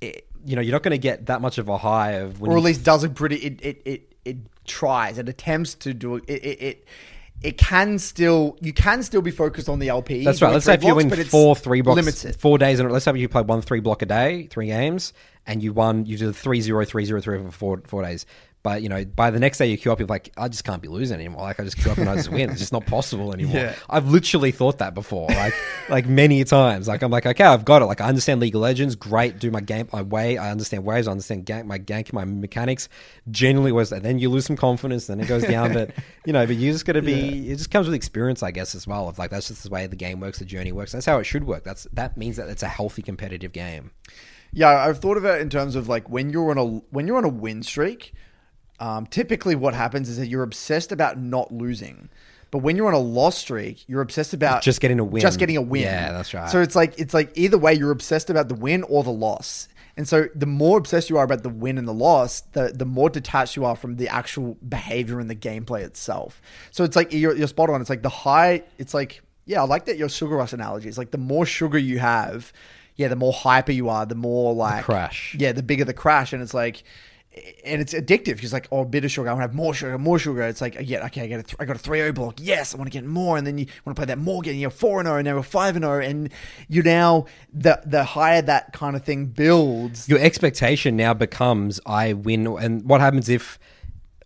it, 0.00 0.26
you 0.44 0.56
know, 0.56 0.62
you're 0.62 0.72
not 0.72 0.82
going 0.82 0.92
to 0.92 0.98
get 0.98 1.26
that 1.26 1.40
much 1.40 1.58
of 1.58 1.68
a 1.68 1.78
high 1.78 2.12
of 2.12 2.40
when 2.40 2.50
or 2.50 2.56
at 2.56 2.62
least 2.64 2.82
does 2.84 3.04
a 3.04 3.08
pretty. 3.08 3.36
It 3.36 3.60
it 3.62 3.82
it, 3.84 4.12
it 4.26 4.36
tries. 4.64 5.18
It 5.18 5.28
attempts 5.28 5.74
to 5.74 5.94
do 5.94 6.16
it. 6.16 6.24
It, 6.28 6.32
it. 6.62 6.84
it 7.42 7.58
can 7.58 7.98
still, 7.98 8.56
you 8.60 8.72
can 8.72 9.02
still 9.02 9.22
be 9.22 9.30
focused 9.30 9.68
on 9.68 9.78
the 9.78 9.88
LP. 9.88 10.24
That's 10.24 10.42
right. 10.42 10.52
Let's 10.52 10.64
say 10.64 10.74
if 10.74 10.84
you 10.84 10.94
win 10.94 11.10
four 11.24 11.54
three 11.54 11.80
blocks, 11.80 11.96
limits 11.96 12.24
it. 12.24 12.36
four 12.36 12.58
days, 12.58 12.80
in 12.80 12.86
a- 12.86 12.92
let's 12.92 13.04
say 13.04 13.16
you 13.16 13.28
play 13.28 13.42
one 13.42 13.62
three 13.62 13.80
block 13.80 14.02
a 14.02 14.06
day, 14.06 14.48
three 14.50 14.66
games, 14.66 15.12
and 15.46 15.62
you 15.62 15.72
won, 15.72 16.06
you 16.06 16.16
did 16.18 16.34
three 16.34 16.60
zero 16.60 16.84
three 16.84 17.04
zero 17.04 17.20
three 17.20 17.42
for 17.42 17.50
four 17.50 17.82
four 17.86 18.02
days. 18.02 18.26
But 18.66 18.82
you 18.82 18.88
know, 18.88 19.04
by 19.04 19.30
the 19.30 19.38
next 19.38 19.58
day 19.58 19.68
you 19.68 19.78
queue 19.78 19.92
up, 19.92 20.00
you're 20.00 20.08
like, 20.08 20.32
I 20.36 20.48
just 20.48 20.64
can't 20.64 20.82
be 20.82 20.88
losing 20.88 21.14
anymore. 21.14 21.42
Like 21.42 21.60
I 21.60 21.62
just 21.62 21.76
queue 21.76 21.92
up 21.92 21.98
and 21.98 22.08
I 22.10 22.16
just 22.16 22.32
win. 22.32 22.50
It's 22.50 22.58
just 22.58 22.72
not 22.72 22.84
possible 22.84 23.32
anymore. 23.32 23.54
Yeah. 23.54 23.76
I've 23.88 24.08
literally 24.08 24.50
thought 24.50 24.78
that 24.78 24.92
before, 24.92 25.28
like 25.28 25.54
like 25.88 26.06
many 26.06 26.42
times. 26.42 26.88
Like 26.88 27.02
I'm 27.02 27.12
like, 27.12 27.26
okay, 27.26 27.44
I've 27.44 27.64
got 27.64 27.82
it. 27.82 27.84
Like 27.84 28.00
I 28.00 28.08
understand 28.08 28.40
League 28.40 28.56
of 28.56 28.62
Legends, 28.62 28.96
great. 28.96 29.38
Do 29.38 29.52
my 29.52 29.60
game 29.60 29.88
my 29.92 30.02
way. 30.02 30.36
I 30.36 30.50
understand 30.50 30.84
waves. 30.84 31.06
I 31.06 31.12
understand 31.12 31.46
gank, 31.46 31.66
my 31.66 31.78
gank, 31.78 32.12
my 32.12 32.24
mechanics. 32.24 32.88
Generally 33.30 33.70
was 33.70 33.90
that. 33.90 34.02
Then 34.02 34.18
you 34.18 34.30
lose 34.30 34.46
some 34.46 34.56
confidence. 34.56 35.06
Then 35.06 35.20
it 35.20 35.28
goes 35.28 35.44
down. 35.44 35.72
but 35.72 35.92
you 36.24 36.32
know, 36.32 36.44
but 36.44 36.56
you 36.56 36.72
just 36.72 36.86
got 36.86 36.94
to 36.94 37.02
be. 37.02 37.48
It 37.48 37.58
just 37.58 37.70
comes 37.70 37.86
with 37.86 37.94
experience, 37.94 38.42
I 38.42 38.50
guess, 38.50 38.74
as 38.74 38.84
well. 38.84 39.08
Of 39.08 39.16
like 39.16 39.30
that's 39.30 39.46
just 39.46 39.62
the 39.62 39.70
way 39.70 39.86
the 39.86 39.94
game 39.94 40.18
works, 40.18 40.40
the 40.40 40.44
journey 40.44 40.72
works. 40.72 40.90
That's 40.90 41.06
how 41.06 41.20
it 41.20 41.24
should 41.24 41.44
work. 41.44 41.62
That's 41.62 41.86
that 41.92 42.16
means 42.16 42.34
that 42.34 42.48
it's 42.48 42.64
a 42.64 42.68
healthy 42.68 43.02
competitive 43.02 43.52
game. 43.52 43.92
Yeah, 44.52 44.70
I've 44.70 44.98
thought 44.98 45.18
of 45.18 45.24
it 45.24 45.40
in 45.40 45.50
terms 45.50 45.76
of 45.76 45.88
like 45.88 46.08
when 46.10 46.30
you're 46.30 46.50
on 46.50 46.58
a 46.58 46.64
when 46.90 47.06
you're 47.06 47.18
on 47.18 47.24
a 47.24 47.28
win 47.28 47.62
streak. 47.62 48.12
Um, 48.78 49.06
typically, 49.06 49.54
what 49.54 49.74
happens 49.74 50.08
is 50.08 50.18
that 50.18 50.26
you're 50.26 50.42
obsessed 50.42 50.92
about 50.92 51.18
not 51.18 51.52
losing, 51.52 52.08
but 52.50 52.58
when 52.58 52.76
you're 52.76 52.88
on 52.88 52.94
a 52.94 52.98
loss 52.98 53.38
streak, 53.38 53.88
you're 53.88 54.02
obsessed 54.02 54.34
about 54.34 54.62
Just 54.62 54.80
getting 54.80 54.98
a 54.98 55.04
win. 55.04 55.20
Just 55.20 55.38
getting 55.38 55.56
a 55.56 55.62
win. 55.62 55.82
Yeah, 55.82 56.12
that's 56.12 56.32
right. 56.32 56.48
So 56.48 56.60
it's 56.60 56.76
like 56.76 56.98
it's 56.98 57.14
like 57.14 57.32
either 57.34 57.58
way, 57.58 57.74
you're 57.74 57.90
obsessed 57.90 58.30
about 58.30 58.48
the 58.48 58.54
win 58.54 58.82
or 58.84 59.02
the 59.02 59.10
loss. 59.10 59.68
And 59.98 60.06
so 60.06 60.28
the 60.34 60.46
more 60.46 60.76
obsessed 60.76 61.08
you 61.08 61.16
are 61.16 61.24
about 61.24 61.42
the 61.42 61.48
win 61.48 61.78
and 61.78 61.88
the 61.88 61.94
loss, 61.94 62.42
the 62.52 62.70
the 62.74 62.84
more 62.84 63.08
detached 63.08 63.56
you 63.56 63.64
are 63.64 63.76
from 63.76 63.96
the 63.96 64.08
actual 64.08 64.56
behavior 64.68 65.20
and 65.20 65.30
the 65.30 65.36
gameplay 65.36 65.82
itself. 65.82 66.40
So 66.70 66.84
it's 66.84 66.96
like 66.96 67.12
you're, 67.12 67.34
you're 67.34 67.48
spot 67.48 67.70
on. 67.70 67.80
It's 67.80 67.90
like 67.90 68.02
the 68.02 68.10
high. 68.10 68.62
It's 68.78 68.92
like 68.92 69.22
yeah, 69.46 69.62
I 69.62 69.64
like 69.64 69.86
that 69.86 69.96
your 69.96 70.08
sugar 70.08 70.36
rush 70.36 70.52
analogy. 70.52 70.88
It's 70.88 70.98
like 70.98 71.12
the 71.12 71.18
more 71.18 71.46
sugar 71.46 71.78
you 71.78 71.98
have, 71.98 72.52
yeah, 72.96 73.08
the 73.08 73.16
more 73.16 73.32
hyper 73.32 73.72
you 73.72 73.88
are, 73.88 74.04
the 74.04 74.14
more 74.14 74.54
like 74.54 74.84
crash. 74.84 75.34
Yeah, 75.38 75.52
the 75.52 75.62
bigger 75.62 75.84
the 75.84 75.94
crash, 75.94 76.32
and 76.32 76.42
it's 76.42 76.54
like. 76.54 76.84
And 77.64 77.82
it's 77.82 77.92
addictive 77.92 78.36
because 78.36 78.52
like 78.52 78.68
oh, 78.72 78.80
a 78.80 78.84
bit 78.84 79.04
of 79.04 79.10
sugar. 79.10 79.28
I 79.28 79.32
want 79.32 79.42
to 79.42 79.48
have 79.48 79.54
more 79.54 79.74
sugar, 79.74 79.98
more 79.98 80.18
sugar. 80.18 80.42
It's 80.42 80.60
like 80.60 80.76
yeah, 80.80 81.04
okay, 81.06 81.22
I 81.22 81.26
got 81.26 81.40
a 81.40 81.42
th- 81.42 81.56
I 81.60 81.64
got 81.64 81.76
a 81.76 81.78
three 81.78 82.00
O 82.02 82.12
block. 82.12 82.36
Yes, 82.38 82.74
I 82.74 82.78
want 82.78 82.90
to 82.90 82.98
get 82.98 83.04
more, 83.04 83.36
and 83.36 83.46
then 83.46 83.58
you 83.58 83.66
want 83.84 83.94
to 83.96 84.00
play 84.00 84.06
that 84.06 84.18
more. 84.18 84.40
Getting 84.40 84.60
you're 84.60 84.70
four 84.70 85.00
and 85.00 85.06
zero, 85.06 85.18
and 85.18 85.26
now 85.26 85.36
we're 85.36 85.42
five 85.42 85.76
and 85.76 85.84
zero, 85.84 86.00
and 86.00 86.30
you 86.68 86.82
now 86.82 87.26
the 87.52 87.80
the 87.84 88.04
higher 88.04 88.40
that 88.42 88.72
kind 88.72 88.96
of 88.96 89.04
thing 89.04 89.26
builds. 89.26 90.08
Your 90.08 90.18
expectation 90.18 90.96
now 90.96 91.12
becomes 91.12 91.80
I 91.84 92.14
win. 92.14 92.46
And 92.46 92.88
what 92.88 93.00
happens 93.00 93.28
if 93.28 93.58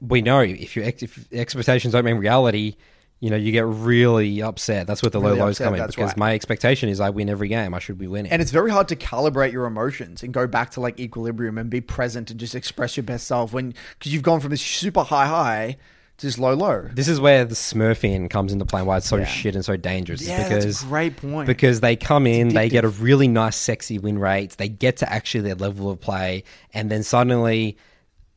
we 0.01 0.23
know 0.23 0.41
if 0.41 0.77
your 0.77 0.85
ex- 0.85 1.03
if 1.03 1.33
expectations 1.33 1.93
don't 1.93 2.05
mean 2.05 2.17
reality? 2.17 2.77
You 3.21 3.29
know, 3.29 3.37
you 3.37 3.53
get 3.53 3.67
really 3.67 4.41
upset. 4.41 4.87
That's 4.87 5.03
where 5.03 5.11
the 5.11 5.21
Really 5.21 5.39
low 5.39 5.47
lows 5.47 5.59
come 5.59 5.75
in 5.75 5.87
because 5.87 5.99
right. 5.99 6.17
my 6.17 6.35
expectation 6.35 6.89
is 6.89 7.01
I 7.01 7.11
win 7.11 7.29
every 7.29 7.49
game. 7.49 7.75
I 7.75 7.79
should 7.79 7.99
be 7.99 8.07
winning. 8.07 8.33
and 8.33 8.41
it's 8.41 8.51
very 8.51 8.71
hard 8.71 8.89
to 8.89 8.97
calibrate 8.97 9.53
your 9.53 9.67
emotions 9.67 10.23
and 10.23 10.33
go 10.33 10.47
back 10.47 10.71
to 10.71 10.81
like 10.81 10.99
equilibrium 10.99 11.59
and 11.59 11.69
be 11.69 11.83
present 11.83 12.31
and 12.31 12.41
just 12.41 12.55
express 12.55 12.97
your 12.97 13.05
best 13.05 13.27
self 13.27 13.53
when 13.53 13.75
because 13.99 14.15
you've 14.15 14.23
gone 14.23 14.41
from 14.41 14.51
this 14.51 14.63
super 14.63 15.03
high 15.03 15.27
high 15.27 15.77
to 16.17 16.27
this 16.27 16.39
low 16.39 16.55
low. 16.55 16.89
This 16.95 17.09
is 17.09 17.21
where 17.21 17.45
the 17.45 17.55
smurfing 17.55 18.31
comes 18.31 18.55
into 18.55 18.65
play. 18.65 18.81
and 18.81 18.87
Why 18.89 18.97
it's 18.99 19.07
so 19.09 19.17
Yeah. 19.17 19.25
shit 19.27 19.55
and 19.55 19.65
so 19.65 19.77
dangerous. 19.77 20.27
Yeah, 20.27 20.43
because 20.43 20.65
that's 20.65 20.83
a 20.83 20.87
great 20.87 21.17
point. 21.19 21.47
Because 21.47 21.81
they 21.81 21.97
come 21.97 22.27
in, 22.27 22.49
they 22.49 22.71
get 22.71 22.85
a 22.85 22.89
really 22.89 23.29
nice, 23.29 23.57
sexy 23.57 23.99
win 23.99 24.19
rate. 24.19 24.57
They 24.57 24.69
get 24.71 24.97
to 24.99 25.13
actually 25.13 25.43
their 25.43 25.55
level 25.57 25.91
of 25.91 26.01
play, 26.01 26.45
and 26.73 26.91
then 26.91 27.03
suddenly 27.03 27.77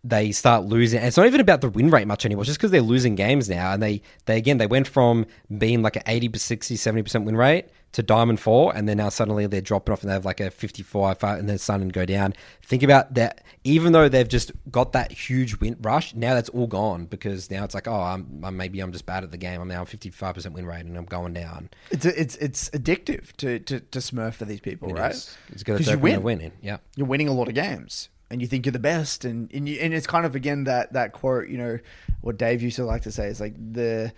they 0.03 0.31
start 0.31 0.65
losing. 0.65 0.99
And 0.99 1.07
it's 1.07 1.17
not 1.17 1.27
even 1.27 1.39
about 1.41 1.61
the 1.61 1.69
win 1.69 1.89
rate 1.89 2.07
much 2.07 2.25
anymore. 2.25 2.41
It's 2.43 2.49
just 2.49 2.59
because 2.59 2.71
they're 2.71 2.81
losing 2.81 3.15
games 3.15 3.49
now, 3.49 3.71
and 3.73 3.81
they 3.81 4.01
they 4.25 4.37
again 4.37 4.57
they 4.57 4.67
went 4.67 4.87
from 4.87 5.25
being 5.57 5.81
like 5.81 5.95
an 5.95 6.03
80 6.07 6.37
60 6.37 6.75
70 6.75 7.03
percent 7.03 7.25
win 7.25 7.37
rate 7.37 7.67
to 7.93 8.01
diamond 8.01 8.39
four, 8.39 8.75
and 8.75 8.89
then 8.89 8.97
now 8.97 9.07
suddenly 9.09 9.45
they're 9.45 9.61
dropping 9.61 9.93
off 9.93 10.01
and 10.01 10.09
they 10.09 10.13
have 10.15 10.25
like 10.25 10.39
a 10.39 10.49
55, 10.49 11.19
five, 11.19 11.35
uh, 11.35 11.39
and 11.39 11.47
then 11.47 11.59
starting 11.59 11.87
to 11.89 11.93
go 11.93 12.05
down. 12.05 12.33
Think 12.63 12.81
about 12.81 13.13
that. 13.13 13.43
Even 13.65 13.93
though 13.93 14.09
they've 14.09 14.27
just 14.27 14.51
got 14.71 14.93
that 14.93 15.11
huge 15.11 15.59
win 15.59 15.77
rush, 15.79 16.15
now 16.15 16.33
that's 16.33 16.49
all 16.49 16.65
gone 16.65 17.05
because 17.05 17.51
now 17.51 17.63
it's 17.63 17.75
like, 17.75 17.87
oh, 17.87 17.93
I'm, 17.93 18.41
I'm 18.43 18.57
maybe 18.57 18.79
I'm 18.79 18.91
just 18.91 19.05
bad 19.05 19.23
at 19.23 19.29
the 19.31 19.37
game. 19.37 19.61
I'm 19.61 19.67
now 19.67 19.85
55 19.85 20.33
percent 20.33 20.55
win 20.55 20.65
rate, 20.65 20.85
and 20.85 20.97
I'm 20.97 21.05
going 21.05 21.33
down. 21.33 21.69
It's 21.91 22.05
it's 22.05 22.35
it's 22.37 22.69
addictive 22.71 23.31
to 23.37 23.59
to, 23.59 23.79
to 23.79 23.99
Smurf 23.99 24.33
for 24.33 24.45
these 24.45 24.59
people, 24.59 24.89
It 24.89 24.99
right? 24.99 25.11
is. 25.11 25.37
It's 25.49 25.61
Because 25.63 25.87
you 25.87 25.97
win. 25.99 26.23
winning. 26.23 26.51
Yeah. 26.61 26.77
You're 26.95 27.07
winning 27.07 27.27
a 27.29 27.33
lot 27.33 27.47
of 27.47 27.53
games, 27.53 28.09
and 28.34 28.41
you 28.41 28.47
think 28.47 28.65
you're 28.65 28.73
the 28.73 28.79
best, 28.79 29.23
and 29.23 29.53
and, 29.53 29.69
you, 29.69 29.79
and 29.79 29.93
it's 29.93 30.07
kind 30.07 30.25
of 30.25 30.36
again 30.36 30.63
that 30.65 30.91
that 30.93 31.13
quote, 31.13 31.47
you 31.47 31.57
know, 31.57 31.79
what 32.21 32.38
Dave 32.38 32.61
used 32.61 32.75
to 32.77 32.84
like 32.84 33.03
to 33.03 33.11
say 33.11 33.27
is 33.27 33.39
like 33.39 33.53
the. 33.73 34.11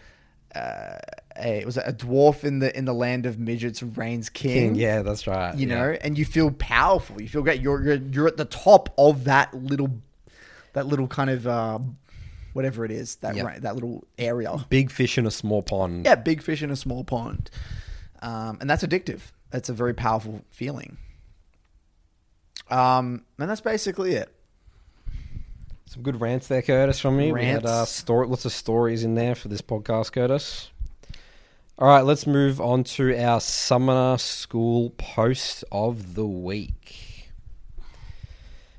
Uh, 0.56 0.98
a, 1.38 1.60
it 1.60 1.66
was 1.66 1.76
a 1.76 1.92
dwarf 1.92 2.46
in 2.46 2.60
the 2.60 2.76
in 2.78 2.86
the 2.86 2.94
land 2.94 3.26
of 3.26 3.38
midgets 3.38 3.84
reigns 3.84 4.30
king. 4.30 4.54
King. 4.54 4.76
Yeah, 4.76 5.02
that's 5.02 5.28
right. 5.28 5.54
you 5.54 5.68
yeah. 5.68 5.76
know, 5.76 5.98
and 6.00 6.18
you 6.18 6.24
feel 6.24 6.50
powerful. 6.50 7.22
You 7.22 7.28
feel 7.28 7.42
great. 7.42 7.60
You're 7.60 7.84
you're 7.84 7.96
you're 7.96 8.28
at 8.28 8.38
the 8.38 8.46
top 8.46 8.94
of 8.98 9.26
that 9.26 9.54
little 9.54 9.90
that 10.72 10.88
little 10.88 11.08
kind 11.08 11.30
of 11.30 11.46
uh, 11.46 11.80
whatever 12.54 12.86
it 12.86 12.92
is 12.92 13.18
that 13.18 13.36
Yep. 13.36 13.46
ra- 13.46 13.60
that 13.60 13.74
little 13.76 14.06
area. 14.18 14.66
big 14.70 14.92
fish 14.92 15.18
in 15.18 15.26
a 15.26 15.32
small 15.32 15.62
pond. 15.62 16.06
Yeah, 16.06 16.16
big 16.16 16.42
fish 16.42 16.64
in 16.64 16.72
a 16.72 16.78
small 16.78 17.04
pond, 17.04 17.52
um, 18.22 18.58
and 18.62 18.70
that's 18.70 18.84
addictive. 18.84 19.20
That's 19.52 19.68
a 19.68 19.74
very 19.74 19.94
powerful 19.94 20.46
feeling. 20.52 20.96
Um, 22.70 23.24
and 23.38 23.50
that's 23.50 23.62
basically 23.62 24.14
it. 24.16 24.32
Some 25.86 26.02
good 26.02 26.20
rants 26.20 26.48
there, 26.48 26.62
Curtis, 26.62 27.00
from 27.00 27.20
you. 27.20 27.34
We 27.34 27.46
had 27.46 27.66
uh, 27.66 27.86
story, 27.86 28.28
lots 28.28 28.46
of 28.46 28.52
stories 28.52 29.04
in 29.04 29.16
there 29.16 29.36
for 29.36 29.48
this 29.48 29.62
podcast, 29.62 30.12
Curtis. 30.12 30.70
All 31.78 31.88
right, 31.88 32.02
let's 32.02 32.26
move 32.26 32.60
on 32.60 32.84
to 32.86 33.16
our 33.22 33.40
Summoner 33.40 34.18
School 34.18 34.92
post 34.92 35.64
of 35.72 36.16
the 36.16 36.26
week. 36.26 37.32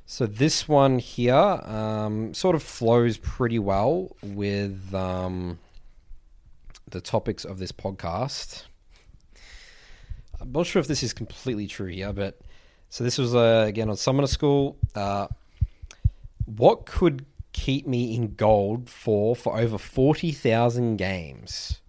So 0.06 0.26
this 0.26 0.66
one 0.66 0.98
here 0.98 1.34
um, 1.34 2.32
sort 2.32 2.56
of 2.56 2.62
flows 2.62 3.18
pretty 3.18 3.58
well 3.58 4.16
with 4.22 4.94
um, 4.94 5.58
the 6.88 7.00
topics 7.00 7.44
of 7.44 7.58
this 7.58 7.72
podcast. 7.72 8.64
I'm 10.40 10.52
not 10.52 10.66
sure 10.66 10.80
if 10.80 10.86
this 10.86 11.02
is 11.02 11.12
completely 11.12 11.66
true 11.66 11.88
here, 11.88 12.12
but 12.12 12.40
so 12.96 13.04
this 13.04 13.18
was 13.18 13.34
uh, 13.34 13.66
again 13.68 13.90
on 13.90 13.96
Summoner 13.98 14.26
School. 14.26 14.78
Uh, 14.94 15.26
what 16.46 16.86
could 16.86 17.26
keep 17.52 17.86
me 17.86 18.16
in 18.16 18.36
gold 18.36 18.88
for 18.88 19.36
for 19.36 19.58
over 19.58 19.76
40,000 19.76 20.96
games? 20.96 21.82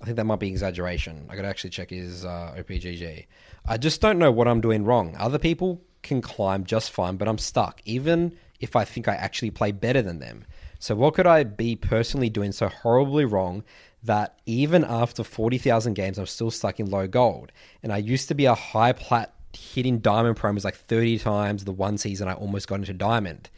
I 0.00 0.06
think 0.06 0.16
that 0.16 0.24
might 0.24 0.38
be 0.38 0.48
exaggeration. 0.48 1.26
I 1.28 1.36
could 1.36 1.44
actually 1.44 1.68
check 1.68 1.90
his 1.90 2.24
uh, 2.24 2.54
OPGG. 2.56 3.26
I 3.66 3.76
just 3.76 4.00
don't 4.00 4.18
know 4.18 4.32
what 4.32 4.48
I'm 4.48 4.62
doing 4.62 4.84
wrong. 4.86 5.14
Other 5.18 5.38
people 5.38 5.82
can 6.00 6.22
climb 6.22 6.64
just 6.64 6.90
fine, 6.90 7.18
but 7.18 7.28
I'm 7.28 7.36
stuck, 7.36 7.82
even 7.84 8.38
if 8.60 8.74
I 8.74 8.86
think 8.86 9.06
I 9.06 9.16
actually 9.16 9.50
play 9.50 9.72
better 9.72 10.00
than 10.00 10.18
them. 10.18 10.46
So, 10.78 10.94
what 10.94 11.12
could 11.12 11.26
I 11.26 11.44
be 11.44 11.76
personally 11.76 12.30
doing 12.30 12.52
so 12.52 12.68
horribly 12.68 13.26
wrong 13.26 13.64
that 14.02 14.40
even 14.46 14.82
after 14.82 15.22
40,000 15.22 15.92
games, 15.92 16.18
I'm 16.18 16.24
still 16.24 16.50
stuck 16.50 16.80
in 16.80 16.88
low 16.88 17.06
gold? 17.06 17.52
And 17.82 17.92
I 17.92 17.98
used 17.98 18.28
to 18.28 18.34
be 18.34 18.46
a 18.46 18.54
high 18.54 18.94
plat 18.94 19.34
hitting 19.52 19.98
diamond 19.98 20.36
promos 20.36 20.64
like 20.64 20.76
30 20.76 21.18
times 21.18 21.64
the 21.64 21.72
one 21.72 21.98
season 21.98 22.28
I 22.28 22.34
almost 22.34 22.68
got 22.68 22.76
into 22.76 22.92
diamond. 22.92 23.50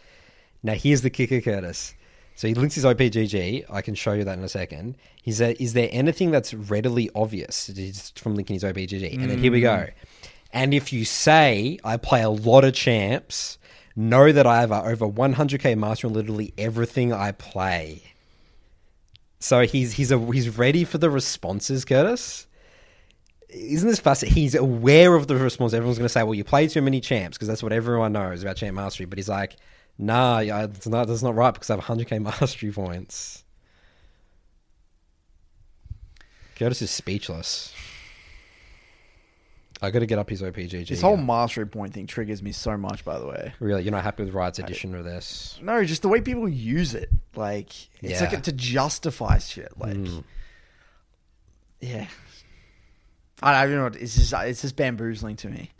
Now, 0.62 0.74
here's 0.74 1.02
the 1.02 1.10
kicker, 1.10 1.40
Curtis. 1.40 1.94
So 2.36 2.48
he 2.48 2.54
links 2.54 2.74
his 2.74 2.84
OPGG. 2.84 3.64
I 3.68 3.82
can 3.82 3.94
show 3.94 4.12
you 4.12 4.24
that 4.24 4.38
in 4.38 4.44
a 4.44 4.48
second. 4.48 4.96
He 5.22 5.30
said, 5.30 5.56
"Is 5.60 5.74
there 5.74 5.90
anything 5.92 6.30
that's 6.30 6.54
readily 6.54 7.10
obvious?" 7.14 7.66
Just 7.66 8.18
from 8.18 8.34
linking 8.34 8.54
his 8.54 8.64
OPGG, 8.64 9.12
and 9.12 9.30
then 9.30 9.38
here 9.38 9.52
we 9.52 9.60
go. 9.60 9.76
Mm. 9.76 9.92
And 10.52 10.74
if 10.74 10.90
you 10.92 11.04
say 11.04 11.78
I 11.84 11.98
play 11.98 12.22
a 12.22 12.30
lot 12.30 12.64
of 12.64 12.72
champs, 12.72 13.58
know 13.94 14.32
that 14.32 14.46
I 14.46 14.60
have 14.60 14.72
over 14.72 15.06
100k 15.06 15.76
master 15.76 16.06
in 16.06 16.14
literally 16.14 16.54
everything 16.56 17.12
I 17.12 17.32
play. 17.32 18.04
So 19.38 19.66
he's 19.66 19.92
he's 19.92 20.10
a, 20.10 20.18
he's 20.32 20.56
ready 20.56 20.84
for 20.84 20.98
the 20.98 21.10
responses, 21.10 21.84
Curtis. 21.84 22.46
Isn't 23.52 23.88
this 23.88 23.98
fascinating? 24.00 24.42
He's 24.42 24.54
aware 24.54 25.14
of 25.14 25.26
the 25.26 25.36
response. 25.36 25.72
Everyone's 25.72 25.98
going 25.98 26.04
to 26.06 26.08
say, 26.12 26.22
"Well, 26.22 26.34
you 26.34 26.44
play 26.44 26.68
too 26.68 26.82
many 26.82 27.00
champs," 27.00 27.36
because 27.36 27.48
that's 27.48 27.62
what 27.62 27.72
everyone 27.72 28.12
knows 28.12 28.42
about 28.42 28.56
champ 28.56 28.74
mastery. 28.76 29.06
But 29.06 29.18
he's 29.18 29.28
like, 29.28 29.56
"Nah, 29.98 30.38
yeah, 30.38 30.64
it's 30.64 30.86
not. 30.86 31.08
That's 31.08 31.22
not 31.22 31.34
right 31.34 31.52
because 31.52 31.68
I 31.70 31.74
have 31.76 31.84
100k 31.84 32.22
mastery 32.22 32.70
points." 32.72 33.44
Curtis 36.56 36.82
is 36.82 36.90
speechless. 36.90 37.72
I 39.82 39.90
got 39.90 40.00
to 40.00 40.06
get 40.06 40.18
up 40.18 40.28
his 40.28 40.42
OPGG. 40.42 40.88
This 40.88 41.00
whole 41.00 41.16
mastery 41.16 41.66
point 41.66 41.94
thing 41.94 42.06
triggers 42.06 42.42
me 42.42 42.52
so 42.52 42.76
much. 42.76 43.02
By 43.02 43.18
the 43.18 43.26
way, 43.26 43.54
really, 43.60 43.82
you're 43.82 43.92
not 43.92 44.04
happy 44.04 44.24
with 44.24 44.34
Riot's 44.34 44.58
edition 44.58 44.94
of 44.94 45.04
this? 45.04 45.58
no, 45.62 45.82
just 45.84 46.02
the 46.02 46.08
way 46.08 46.20
people 46.20 46.48
use 46.48 46.94
it. 46.94 47.08
Like 47.34 47.68
it's 48.02 48.20
Yeah. 48.20 48.28
like 48.30 48.42
to 48.42 48.52
justify 48.52 49.38
shit. 49.38 49.72
Like, 49.78 49.96
hmm. 49.96 50.18
yeah. 51.80 52.08
I 53.42 53.66
don't 53.66 53.74
know. 53.76 53.86
It's 54.00 54.14
just 54.16 54.32
it's 54.32 54.62
just 54.62 54.76
bamboozling 54.76 55.36
to 55.36 55.48
me. 55.48 55.70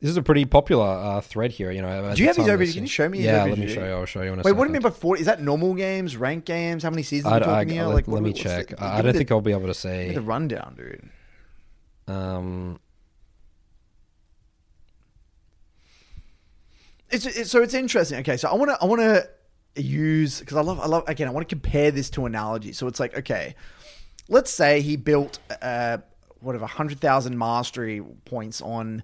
This 0.00 0.08
is 0.10 0.16
a 0.16 0.22
pretty 0.22 0.46
popular 0.46 0.86
uh, 0.86 1.20
thread 1.20 1.50
here. 1.50 1.70
You 1.70 1.82
know, 1.82 2.14
Do 2.14 2.22
you 2.22 2.28
have 2.28 2.38
of 2.38 2.46
OPG? 2.46 2.72
Can 2.72 2.82
you 2.84 2.88
show 2.88 3.06
me 3.06 3.18
his 3.18 3.26
Yeah, 3.26 3.44
let 3.44 3.58
me 3.58 3.68
show 3.68 3.84
you. 3.84 3.90
I'll 3.90 4.06
show 4.06 4.22
you 4.22 4.32
in 4.32 4.38
a 4.40 4.42
Wait, 4.42 4.52
what 4.52 4.64
do 4.64 4.68
you 4.70 4.72
mean 4.72 4.80
by 4.82 4.88
forty? 4.90 5.20
Is 5.20 5.26
that 5.26 5.42
normal 5.42 5.74
games, 5.74 6.16
ranked 6.16 6.46
games? 6.46 6.82
How 6.82 6.88
many 6.90 7.02
seasons 7.02 7.30
I, 7.32 7.36
are 7.36 7.40
we 7.40 7.44
I, 7.44 7.48
talking 7.64 7.68
here? 7.74 7.84
let, 7.84 7.94
Like, 7.94 8.08
let 8.08 8.14
what- 8.14 8.22
me 8.22 8.32
check. 8.32 8.68
the- 8.68 8.82
I 8.82 8.86
give 8.86 8.92
I 8.94 8.96
me 8.96 9.02
don't 9.02 9.12
the- 9.12 9.18
think 9.18 9.30
I'll 9.32 9.40
be 9.42 9.52
able 9.52 9.66
to 9.66 9.74
say. 9.74 10.14
the 10.14 10.22
rundown, 10.22 10.74
dude. 10.78 11.10
Um, 12.08 12.80
It's, 17.10 17.26
it's 17.26 17.50
so 17.50 17.60
it's 17.62 17.74
interesting. 17.74 18.20
Okay, 18.20 18.36
so 18.36 18.48
I 18.48 18.54
want 18.54 18.70
to 18.70 18.78
I 18.80 18.84
want 18.86 19.00
to 19.00 19.28
use 19.82 20.40
because 20.40 20.56
I 20.56 20.60
love 20.62 20.78
I 20.80 20.86
love 20.86 21.04
again 21.08 21.26
I 21.26 21.30
want 21.32 21.48
to 21.48 21.52
compare 21.54 21.90
this 21.90 22.08
to 22.10 22.24
analogy. 22.26 22.72
So 22.72 22.86
it's 22.86 23.00
like 23.00 23.16
okay, 23.18 23.54
let's 24.28 24.50
say 24.50 24.80
he 24.80 24.96
built 24.96 25.40
uh 25.60 25.98
whatever 26.40 26.66
hundred 26.66 27.00
thousand 27.00 27.36
mastery 27.38 28.02
points 28.24 28.60
on 28.60 29.02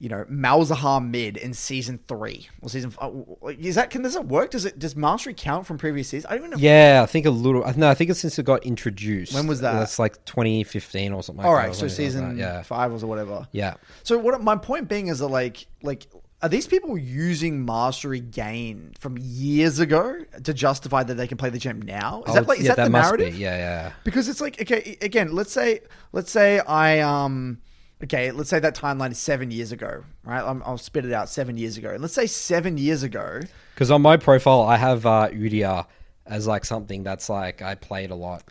you 0.00 0.08
know 0.08 0.24
Malzahar 0.30 1.06
mid 1.06 1.36
in 1.36 1.52
season 1.52 1.98
three 2.08 2.48
or 2.62 2.70
season. 2.70 2.94
uh, 2.98 3.10
Is 3.58 3.74
that 3.74 3.90
can 3.90 4.00
does 4.02 4.16
it 4.16 4.24
work? 4.24 4.50
Does 4.50 4.64
it 4.64 4.78
does 4.78 4.96
mastery 4.96 5.34
count 5.36 5.66
from 5.66 5.76
previous 5.76 6.08
seasons? 6.08 6.26
I 6.30 6.36
don't 6.36 6.46
even 6.46 6.50
know. 6.52 6.56
yeah, 6.58 7.00
I 7.02 7.06
think 7.06 7.26
a 7.26 7.30
little. 7.30 7.62
No, 7.76 7.88
I 7.88 7.94
think 7.94 8.08
it's 8.08 8.20
since 8.20 8.38
it 8.38 8.44
got 8.46 8.64
introduced. 8.64 9.34
When 9.34 9.46
was 9.46 9.60
that? 9.60 9.74
That's 9.74 9.98
like 9.98 10.24
2015 10.24 11.12
or 11.12 11.22
something. 11.22 11.38
Like 11.42 11.46
All 11.46 11.54
that, 11.54 11.58
right, 11.58 11.74
so 11.74 11.86
something 11.88 11.88
like 11.88 11.96
season 11.96 12.38
yeah, 12.38 12.62
five 12.62 12.90
was 12.90 13.02
or 13.04 13.06
whatever. 13.08 13.46
yeah. 13.52 13.74
So 14.02 14.16
what 14.18 14.42
my 14.42 14.56
point 14.56 14.88
being 14.88 15.08
is 15.08 15.18
that 15.18 15.28
like 15.28 15.66
like 15.82 16.06
are 16.42 16.48
these 16.48 16.66
people 16.66 16.98
using 16.98 17.64
mastery 17.64 18.20
gain 18.20 18.92
from 18.98 19.16
years 19.20 19.78
ago 19.78 20.22
to 20.44 20.52
justify 20.52 21.02
that 21.02 21.14
they 21.14 21.26
can 21.26 21.38
play 21.38 21.50
the 21.50 21.58
gem 21.58 21.80
now? 21.82 22.22
Is 22.24 22.30
Oh, 22.30 22.34
that 22.34 22.48
like 22.48 22.58
is 22.60 22.66
yeah, 22.66 22.74
that, 22.74 22.84
the 22.84 22.90
must 22.90 23.12
be. 23.12 23.18
narrative? 23.18 23.40
Yeah, 23.40 23.56
yeah. 23.56 23.92
Because 24.04 24.28
it's 24.28 24.40
like 24.40 24.60
okay, 24.60 24.98
again, 25.00 25.34
let's 25.34 25.52
say 25.52 25.80
let's 26.12 26.30
say 26.30 26.58
I 26.60 27.00
um 27.00 27.58
okay, 28.04 28.30
let's 28.32 28.50
say 28.50 28.58
that 28.58 28.76
timeline 28.76 29.12
is 29.12 29.18
seven 29.18 29.50
years 29.50 29.72
ago, 29.72 30.04
right? 30.24 30.42
I'm, 30.44 30.62
I'll 30.66 30.76
spit 30.78 31.06
it 31.06 31.12
out 31.12 31.30
seven 31.30 31.56
years 31.56 31.78
ago, 31.78 31.90
and 31.90 32.02
let's 32.02 32.12
say 32.14 32.26
seven 32.26 32.76
years 32.76 33.02
ago, 33.02 33.40
Because 33.74 33.90
on 33.90 34.02
my 34.02 34.18
profile, 34.18 34.60
I 34.62 34.76
have 34.76 35.06
uh, 35.06 35.28
Udyr 35.32 35.86
as 36.26 36.46
like 36.46 36.64
something 36.66 37.02
that's 37.02 37.30
like 37.30 37.62
I 37.62 37.74
played 37.74 38.10
a 38.10 38.14
lot. 38.14 38.42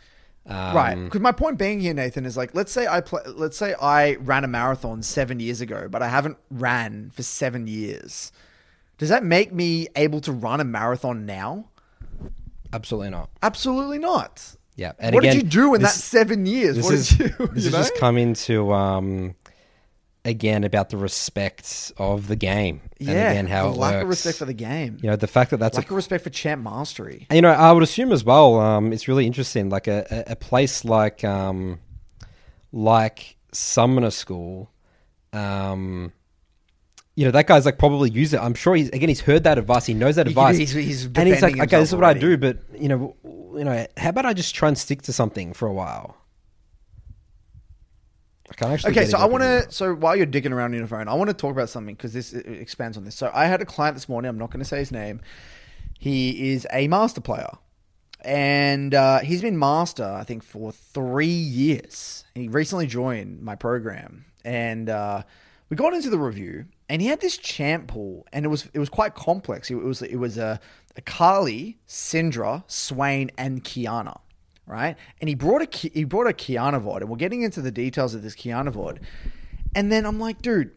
Um, 0.48 0.76
right? 0.76 0.96
Because 0.96 1.22
my 1.22 1.32
point 1.32 1.58
being 1.58 1.80
here, 1.80 1.94
Nathan, 1.94 2.26
is 2.26 2.38
like 2.38 2.54
let's 2.54 2.72
say 2.72 2.86
I 2.88 3.02
play, 3.02 3.22
let's 3.26 3.58
say 3.58 3.74
I 3.82 4.16
ran 4.16 4.44
a 4.44 4.48
marathon 4.48 5.02
seven 5.02 5.40
years 5.40 5.62
ago, 5.62 5.88
but 5.90 6.02
I 6.02 6.08
haven't 6.08 6.38
ran 6.52 7.12
for 7.14 7.24
seven 7.24 7.68
years. 7.68 8.32
Does 8.98 9.10
that 9.10 9.24
make 9.24 9.52
me 9.52 9.88
able 9.96 10.22
to 10.22 10.32
run 10.32 10.62
a 10.62 10.64
marathon 10.64 11.26
now? 11.26 11.66
Absolutely 12.72 13.10
not. 13.10 13.30
Absolutely 13.42 13.98
not. 14.00 14.56
Yeah. 14.76 14.92
And 15.00 15.16
what 15.16 15.24
again, 15.24 15.38
did 15.38 15.44
you 15.44 15.50
do 15.50 15.74
in 15.74 15.82
this- 15.82 15.96
that 15.96 16.00
seven 16.02 16.46
years? 16.46 16.80
What 16.82 16.94
is 16.94 17.10
did 17.10 17.20
you? 17.40 17.48
this 17.54 17.64
you 17.64 17.70
is 17.70 17.72
just 17.72 17.96
coming 17.98 18.34
to 18.36 18.72
um, 18.74 19.36
again 20.26 20.64
about 20.66 20.90
the 20.90 20.98
respect 20.98 21.94
of 21.98 22.28
the 22.28 22.36
game. 22.36 22.82
yeah, 23.00 23.12
and 23.12 23.20
again 23.32 23.48
how 23.48 23.70
the 23.70 23.76
it 23.76 23.80
lack 23.80 23.94
works. 23.94 24.04
of 24.04 24.10
respect 24.10 24.38
for 24.40 24.46
the 24.46 24.54
game. 24.54 24.98
You 25.02 25.10
know 25.12 25.16
the 25.16 25.28
fact 25.28 25.52
that 25.52 25.58
that's 25.58 25.78
a 25.78 25.82
lack 25.82 25.90
of 25.92 25.96
respect 25.96 26.24
for 26.24 26.30
champ 26.32 26.64
mastery. 26.64 27.28
And, 27.30 27.38
you 27.38 27.42
know, 27.42 27.52
I 27.52 27.72
would 27.72 27.84
assume 27.84 28.12
as 28.12 28.24
well. 28.24 28.60
Um, 28.60 28.92
it's 28.92 29.08
really 29.08 29.26
interesting. 29.26 29.70
Like 29.70 29.88
a, 29.88 30.06
a, 30.12 30.32
a 30.32 30.36
place 30.36 30.84
like 30.84 31.24
um, 31.24 31.80
like 32.74 33.38
Summoner 33.54 34.12
School. 34.12 34.72
Um, 35.32 36.12
you 37.16 37.24
know 37.26 37.32
that 37.32 37.48
guy's 37.48 37.66
like 37.66 37.78
probably 37.78 38.10
used 38.10 38.34
it. 38.34 38.40
I'm 38.40 38.54
sure 38.56 38.76
he's 38.76 38.90
again 38.90 39.08
he's 39.10 39.22
heard 39.22 39.44
that 39.46 39.58
advice. 39.58 39.86
He 39.86 39.94
knows 39.94 40.18
that 40.18 40.28
advice. 40.28 40.58
he's- 40.58 40.72
he's 40.74 41.06
and 41.06 41.28
he's 41.28 41.42
like, 41.42 41.54
okay, 41.58 41.80
this 41.80 41.90
is 41.90 41.96
what 41.96 42.04
I 42.04 42.14
do. 42.14 42.38
But 42.38 42.60
you 42.78 42.90
know, 42.90 43.16
you 43.24 43.64
know, 43.64 43.88
how 43.96 44.10
about 44.10 44.26
I 44.26 44.34
just 44.34 44.54
try 44.54 44.68
and 44.68 44.78
stick 44.78 45.02
to 45.04 45.14
something 45.14 45.54
for 45.54 45.68
a 45.68 45.74
while? 45.74 46.18
I 48.50 48.54
can't 48.54 48.72
actually. 48.72 48.92
Okay, 48.92 49.06
so 49.06 49.18
I 49.18 49.26
want 49.26 49.44
to. 49.44 49.72
So 49.72 49.94
while 49.94 50.16
you're 50.16 50.26
digging 50.26 50.54
around 50.54 50.74
in 50.74 50.80
your 50.80 50.88
phone, 50.88 51.08
I 51.08 51.14
want 51.14 51.30
to 51.30 51.34
talk 51.34 51.52
about 51.52 51.70
something 51.70 51.96
because 51.96 52.14
this 52.14 52.34
expands 52.34 52.98
on 52.98 53.04
this. 53.04 53.16
So 53.16 53.32
I 53.34 53.46
had 53.46 53.62
a 53.62 53.66
client 53.66 53.96
this 53.96 54.08
morning. 54.08 54.30
I'm 54.30 54.38
not 54.38 54.52
going 54.52 54.60
to 54.60 54.66
say 54.66 54.78
his 54.78 54.92
name. 54.92 55.22
He 55.98 56.52
is 56.52 56.68
a 56.72 56.88
master 56.88 57.22
player, 57.22 57.50
and 58.22 58.94
uh, 58.94 59.20
he's 59.20 59.42
been 59.42 59.58
master 59.58 60.06
I 60.06 60.24
think 60.24 60.44
for 60.44 60.72
three 60.72 61.28
years. 61.28 62.24
He 62.36 62.48
recently 62.48 62.86
joined 62.86 63.42
my 63.42 63.56
program, 63.56 64.26
and 64.44 64.90
uh, 64.90 65.24
we 65.70 65.78
got 65.78 65.94
into 65.94 66.12
the 66.12 66.20
review, 66.20 66.66
and 66.88 67.02
he 67.02 67.08
had 67.08 67.22
this 67.22 67.38
champ 67.38 67.88
pool, 67.88 68.28
and 68.32 68.46
it 68.46 68.50
was 68.50 68.70
it 68.74 68.80
was 68.80 68.90
quite 68.90 69.16
complex. 69.16 69.72
It 69.72 69.76
was 69.76 70.04
it 70.04 70.18
was 70.18 70.38
a, 70.38 70.60
a 70.96 71.02
Kali, 71.02 71.80
Syndra, 71.88 72.64
Swain, 72.68 73.32
and 73.38 73.64
Qiyana 73.64 74.20
right? 74.68 74.96
And 75.22 75.28
he 75.30 75.36
brought 75.36 75.62
a 75.62 75.66
Ki- 75.66 75.92
he 75.94 76.04
brought 76.04 76.28
a 76.28 76.34
Qiyana 76.34 76.82
VOD, 76.82 77.02
and 77.02 77.10
we're 77.10 77.18
getting 77.18 77.42
into 77.42 77.62
the 77.62 77.72
details 77.72 78.14
of 78.16 78.22
this 78.24 78.36
Qiyana 78.36 78.72
VOD. 78.74 79.00
And 79.76 79.92
then 79.92 80.06
I'm 80.06 80.20
like, 80.20 80.42
dude, 80.42 80.72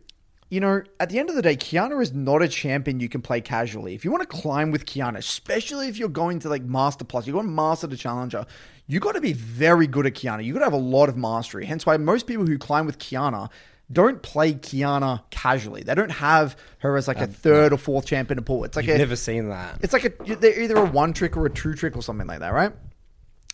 you 0.51 0.61
know, 0.61 0.83
at 0.99 1.11
the 1.11 1.19
end 1.19 1.29
of 1.29 1.37
the 1.37 1.43
day, 1.43 1.57
Qiyana 1.57 2.01
is 2.03 2.13
not 2.13 2.43
a 2.43 2.49
champion 2.49 3.01
you 3.01 3.09
can 3.09 3.21
play 3.21 3.41
casually. 3.41 3.95
If 3.95 4.05
you 4.05 4.11
want 4.11 4.23
to 4.29 4.37
climb 4.37 4.71
with 4.71 4.87
Qiyana, 4.87 5.19
especially 5.19 5.89
if 5.89 5.99
you're 5.99 6.09
going 6.09 6.39
to 6.41 6.49
like 6.49 6.63
Master 6.63 7.05
Plus, 7.05 7.27
you're 7.27 7.35
going 7.41 7.55
Master 7.55 7.87
to 7.87 7.97
Challenger, 7.97 8.47
you 8.87 8.99
got 9.01 9.13
to 9.15 9.21
be 9.21 9.35
very 9.35 9.87
good 9.87 10.07
at 10.07 10.15
Qiyana. 10.15 10.43
You 10.45 10.55
got 10.55 10.61
to 10.61 10.65
have 10.67 10.73
a 10.73 10.77
lot 10.77 11.09
of 11.09 11.17
mastery. 11.17 11.67
Hence 11.67 11.85
why 11.85 11.97
most 11.99 12.27
people 12.27 12.47
who 12.47 12.57
climb 12.59 12.87
with 12.87 12.99
Qiyana 12.99 13.51
don't 13.93 14.21
play 14.23 14.55
Qiyana 14.55 15.23
casually. 15.31 15.83
They 15.83 15.95
don't 15.95 16.11
have 16.13 16.57
her 16.79 16.97
as 16.97 17.09
like 17.09 17.21
a 17.21 17.27
third 17.27 17.73
or 17.73 17.79
fourth 17.79 18.07
champion 18.07 18.37
to 18.37 18.43
pull. 18.43 18.65
It's 18.65 18.77
like 18.77 18.87
You've 18.87 18.97
a, 18.97 18.99
never 18.99 19.17
seen 19.17 19.49
that. 19.51 19.79
it's 19.83 19.93
like 19.93 20.05
a 20.05 20.35
they're 20.37 20.61
either 20.61 20.77
a 20.77 20.85
one 20.85 21.13
trick 21.13 21.37
or 21.37 21.47
a 21.47 21.51
two 21.51 21.75
trick 21.75 21.97
or 21.97 22.03
something 22.03 22.27
like 22.27 22.41
that, 22.41 22.53
right? 22.53 22.73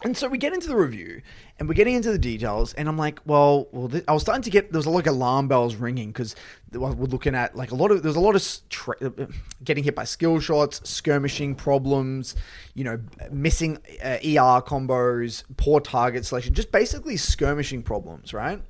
And 0.04 0.14
so 0.14 0.28
we 0.28 0.36
get 0.36 0.52
into 0.52 0.68
the 0.68 0.76
review 0.76 1.22
and 1.58 1.66
we're 1.66 1.74
getting 1.74 1.94
into 1.94 2.12
the 2.12 2.18
details, 2.18 2.74
and 2.74 2.88
I'm 2.90 2.98
like, 2.98 3.20
well, 3.24 3.68
well, 3.72 3.90
I 4.06 4.12
was 4.12 4.20
starting 4.20 4.42
to 4.42 4.50
get 4.50 4.70
there 4.70 4.78
was 4.78 4.84
a 4.84 4.90
lot 4.90 5.06
of 5.06 5.14
alarm 5.14 5.48
bells 5.48 5.76
ringing 5.76 6.08
because 6.08 6.36
we're 6.72 6.90
looking 6.90 7.34
at 7.34 7.56
like 7.56 7.70
a 7.70 7.74
lot 7.74 7.90
of 7.90 8.02
there's 8.02 8.16
a 8.16 8.20
lot 8.20 8.36
of 8.36 8.46
tra- 8.68 8.96
uh, 9.02 9.26
getting 9.64 9.82
hit 9.82 9.94
by 9.94 10.04
skill 10.04 10.40
shots, 10.40 10.86
skirmishing 10.88 11.54
problems, 11.54 12.36
you 12.74 12.84
know, 12.84 13.00
missing 13.30 13.78
uh, 14.04 14.18
ER 14.22 14.60
combos, 14.60 15.42
poor 15.56 15.80
target 15.80 16.26
selection, 16.26 16.52
just 16.52 16.70
basically 16.70 17.16
skirmishing 17.16 17.82
problems, 17.82 18.34
right? 18.34 18.60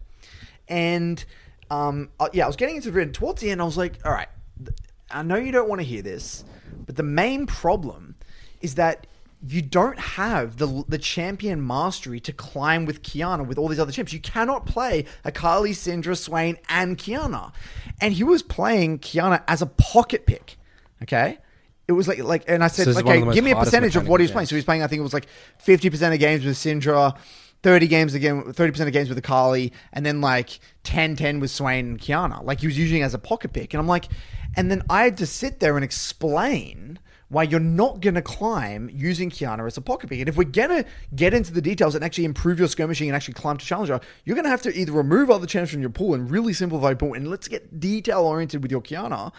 And 0.69 1.25
um, 1.69 2.11
uh, 2.21 2.29
yeah, 2.33 2.45
I 2.45 2.47
was 2.47 2.55
getting 2.55 2.77
into 2.77 2.93
the 2.93 3.01
and 3.01 3.13
towards 3.13 3.41
the 3.41 3.51
end. 3.51 3.61
I 3.61 3.65
was 3.65 3.77
like, 3.77 3.99
all 4.05 4.13
right, 4.13 4.29
I 5.11 5.25
know 5.25 5.37
you 5.37 5.51
don't 5.51 5.69
want 5.69 5.81
to 5.81 5.87
hear 5.87 6.03
this, 6.03 6.45
but 6.87 6.95
the 6.95 7.03
main 7.03 7.47
problem 7.47 8.15
is 8.61 8.77
that 8.77 9.09
you 9.47 9.63
don't 9.63 9.99
have 9.99 10.57
the 10.57 10.85
the 10.89 10.99
champion 10.99 11.67
mastery 11.67 12.21
to 12.21 12.33
climb 12.33 12.87
with 12.87 13.03
Qiyana 13.03 13.47
with 13.47 13.59
all 13.59 13.69
these 13.69 13.79
other 13.81 13.93
champs. 13.93 14.13
You 14.13 14.21
cannot 14.21 14.67
play 14.67 15.05
Akali, 15.25 15.73
Syndra, 15.73 16.17
Swain, 16.17 16.57
and 16.69 16.97
Qiyana. 16.97 17.53
And 18.01 18.15
he 18.15 18.25
was 18.25 18.43
playing 18.43 19.01
Qiyana 19.01 19.43
as 19.47 19.61
a 19.61 19.67
pocket 19.67 20.27
pick. 20.27 20.57
Okay. 21.03 21.39
It 21.87 21.93
was 21.93 22.09
like 22.09 22.23
like, 22.23 22.45
and 22.49 22.65
I 22.65 22.69
said, 22.69 22.87
one 22.87 22.97
okay, 22.97 23.15
of 23.15 23.21
the 23.21 23.27
most 23.27 23.35
give 23.35 23.45
me 23.45 23.51
a 23.51 23.57
percentage 23.57 23.97
of 23.97 24.09
what 24.09 24.21
he 24.21 24.25
was 24.25 24.31
playing. 24.31 24.47
So 24.47 24.55
he 24.55 24.59
was 24.59 24.65
playing, 24.65 24.83
I 24.83 24.87
think 24.87 25.01
it 25.01 25.03
was 25.03 25.13
like 25.13 25.27
fifty 25.59 25.91
percent 25.91 26.15
of 26.15 26.21
games 26.21 26.45
with 26.45 26.57
Syndra, 26.57 27.15
30 27.63 27.89
games 27.89 28.15
again, 28.15 28.43
30% 28.43 28.87
of 28.87 28.93
games 28.93 29.09
with 29.09 29.17
Akali, 29.17 29.73
and 29.93 30.05
then 30.05 30.21
like 30.21 30.61
10 30.85 31.17
10 31.17 31.41
with 31.41 31.51
Swain 31.51 31.87
and 31.87 32.01
Qiyana. 32.01 32.43
Like 32.43 32.61
he 32.61 32.67
was 32.67 32.79
using 32.79 33.03
it 33.03 33.05
as 33.05 33.15
a 33.15 33.19
pocket 33.19 33.53
pick. 33.53 33.75
And 33.75 33.81
I'm 33.81 33.87
like, 33.87 34.09
and 34.57 34.71
then 34.71 34.83
I 34.89 35.05
had 35.05 35.19
to 35.19 35.27
sit 35.27 35.61
there 35.61 35.77
and 35.77 35.85
explain 35.85 36.99
why 37.29 37.43
you're 37.43 37.61
not 37.61 38.01
going 38.01 38.15
to 38.15 38.23
climb 38.23 38.91
using 38.93 39.31
Qiyana 39.31 39.67
as 39.67 39.77
a 39.77 39.81
pocket 39.81 40.11
pick. 40.11 40.21
And 40.21 40.29
if 40.29 40.37
we're 40.37 40.45
going 40.45 40.71
to 40.71 40.85
get 41.15 41.35
into 41.35 41.53
the 41.53 41.63
details 41.63 41.95
and 41.95 42.05
actually 42.05 42.25
improve 42.25 42.59
your 42.59 42.69
skirmishing 42.69 43.09
and 43.09 43.17
actually 43.17 43.35
climb 43.35 43.57
to 43.57 43.65
Challenger, 43.65 44.01
you're 44.25 44.37
going 44.37 44.45
to 44.45 44.51
have 44.51 44.63
to 44.63 44.77
either 44.77 44.93
remove 44.93 45.31
other 45.31 45.47
champs 45.47 45.71
from 45.71 45.81
your 45.81 45.91
pool 45.91 46.15
and 46.15 46.31
really 46.31 46.53
simplify 46.53 46.95
pool 46.95 47.15
and 47.15 47.29
let's 47.29 47.49
get 47.49 47.81
detail 47.81 48.21
oriented 48.21 48.63
with 48.63 48.71
your 48.71 48.83
Qiyana 48.83 49.33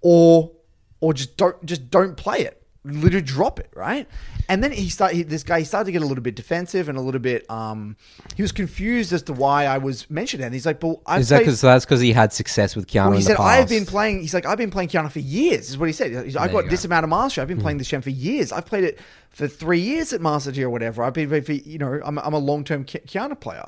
or 0.00 0.52
or 1.00 1.12
just 1.12 1.36
don't 1.36 1.64
just 1.66 1.90
don't 1.90 2.16
play 2.16 2.40
it. 2.40 2.61
Literally 2.84 3.22
drop 3.22 3.60
it, 3.60 3.70
right? 3.76 4.08
And 4.48 4.62
then 4.62 4.72
he 4.72 4.88
started. 4.88 5.16
He, 5.16 5.22
this 5.22 5.44
guy 5.44 5.60
he 5.60 5.64
started 5.64 5.84
to 5.84 5.92
get 5.92 6.02
a 6.02 6.06
little 6.06 6.22
bit 6.22 6.34
defensive 6.34 6.88
and 6.88 6.98
a 6.98 7.00
little 7.00 7.20
bit. 7.20 7.48
Um, 7.48 7.96
he 8.34 8.42
was 8.42 8.50
confused 8.50 9.12
as 9.12 9.22
to 9.24 9.32
why 9.32 9.66
I 9.66 9.78
was 9.78 10.10
mentioning. 10.10 10.46
And 10.46 10.52
he's 10.52 10.66
like, 10.66 10.82
"Well, 10.82 11.00
I 11.06 11.20
Is 11.20 11.28
that 11.28 11.38
because 11.38 11.60
that's 11.60 11.84
because 11.84 12.00
he 12.00 12.12
had 12.12 12.32
success 12.32 12.74
with 12.74 12.88
Qiyana 12.88 13.10
well, 13.10 13.16
he 13.18 13.22
said? 13.22 13.36
I've 13.36 13.68
been 13.68 13.86
playing. 13.86 14.20
He's 14.20 14.34
like, 14.34 14.46
I've 14.46 14.58
been 14.58 14.72
playing 14.72 14.88
Qiyana 14.88 15.12
for 15.12 15.20
years. 15.20 15.70
Is 15.70 15.78
what 15.78 15.86
he 15.86 15.92
said. 15.92 16.24
He's 16.24 16.34
I've 16.34 16.50
got 16.50 16.68
this 16.68 16.84
amount 16.84 17.04
of 17.04 17.10
mastery. 17.10 17.42
I've 17.42 17.48
been 17.48 17.60
playing 17.60 17.78
this 17.78 17.86
gem 17.86 18.02
for 18.02 18.10
years. 18.10 18.50
I've 18.50 18.66
played 18.66 18.82
it 18.82 18.98
for 19.32 19.48
three 19.48 19.80
years 19.80 20.12
at 20.12 20.20
Master 20.20 20.52
Tier 20.52 20.66
or 20.66 20.70
whatever. 20.70 21.02
I've 21.02 21.14
been, 21.14 21.42
for, 21.42 21.52
you 21.52 21.78
know, 21.78 22.00
I'm, 22.04 22.18
I'm 22.18 22.34
a 22.34 22.38
long 22.38 22.64
term 22.64 22.84
Qiyana 22.84 23.38
player. 23.38 23.64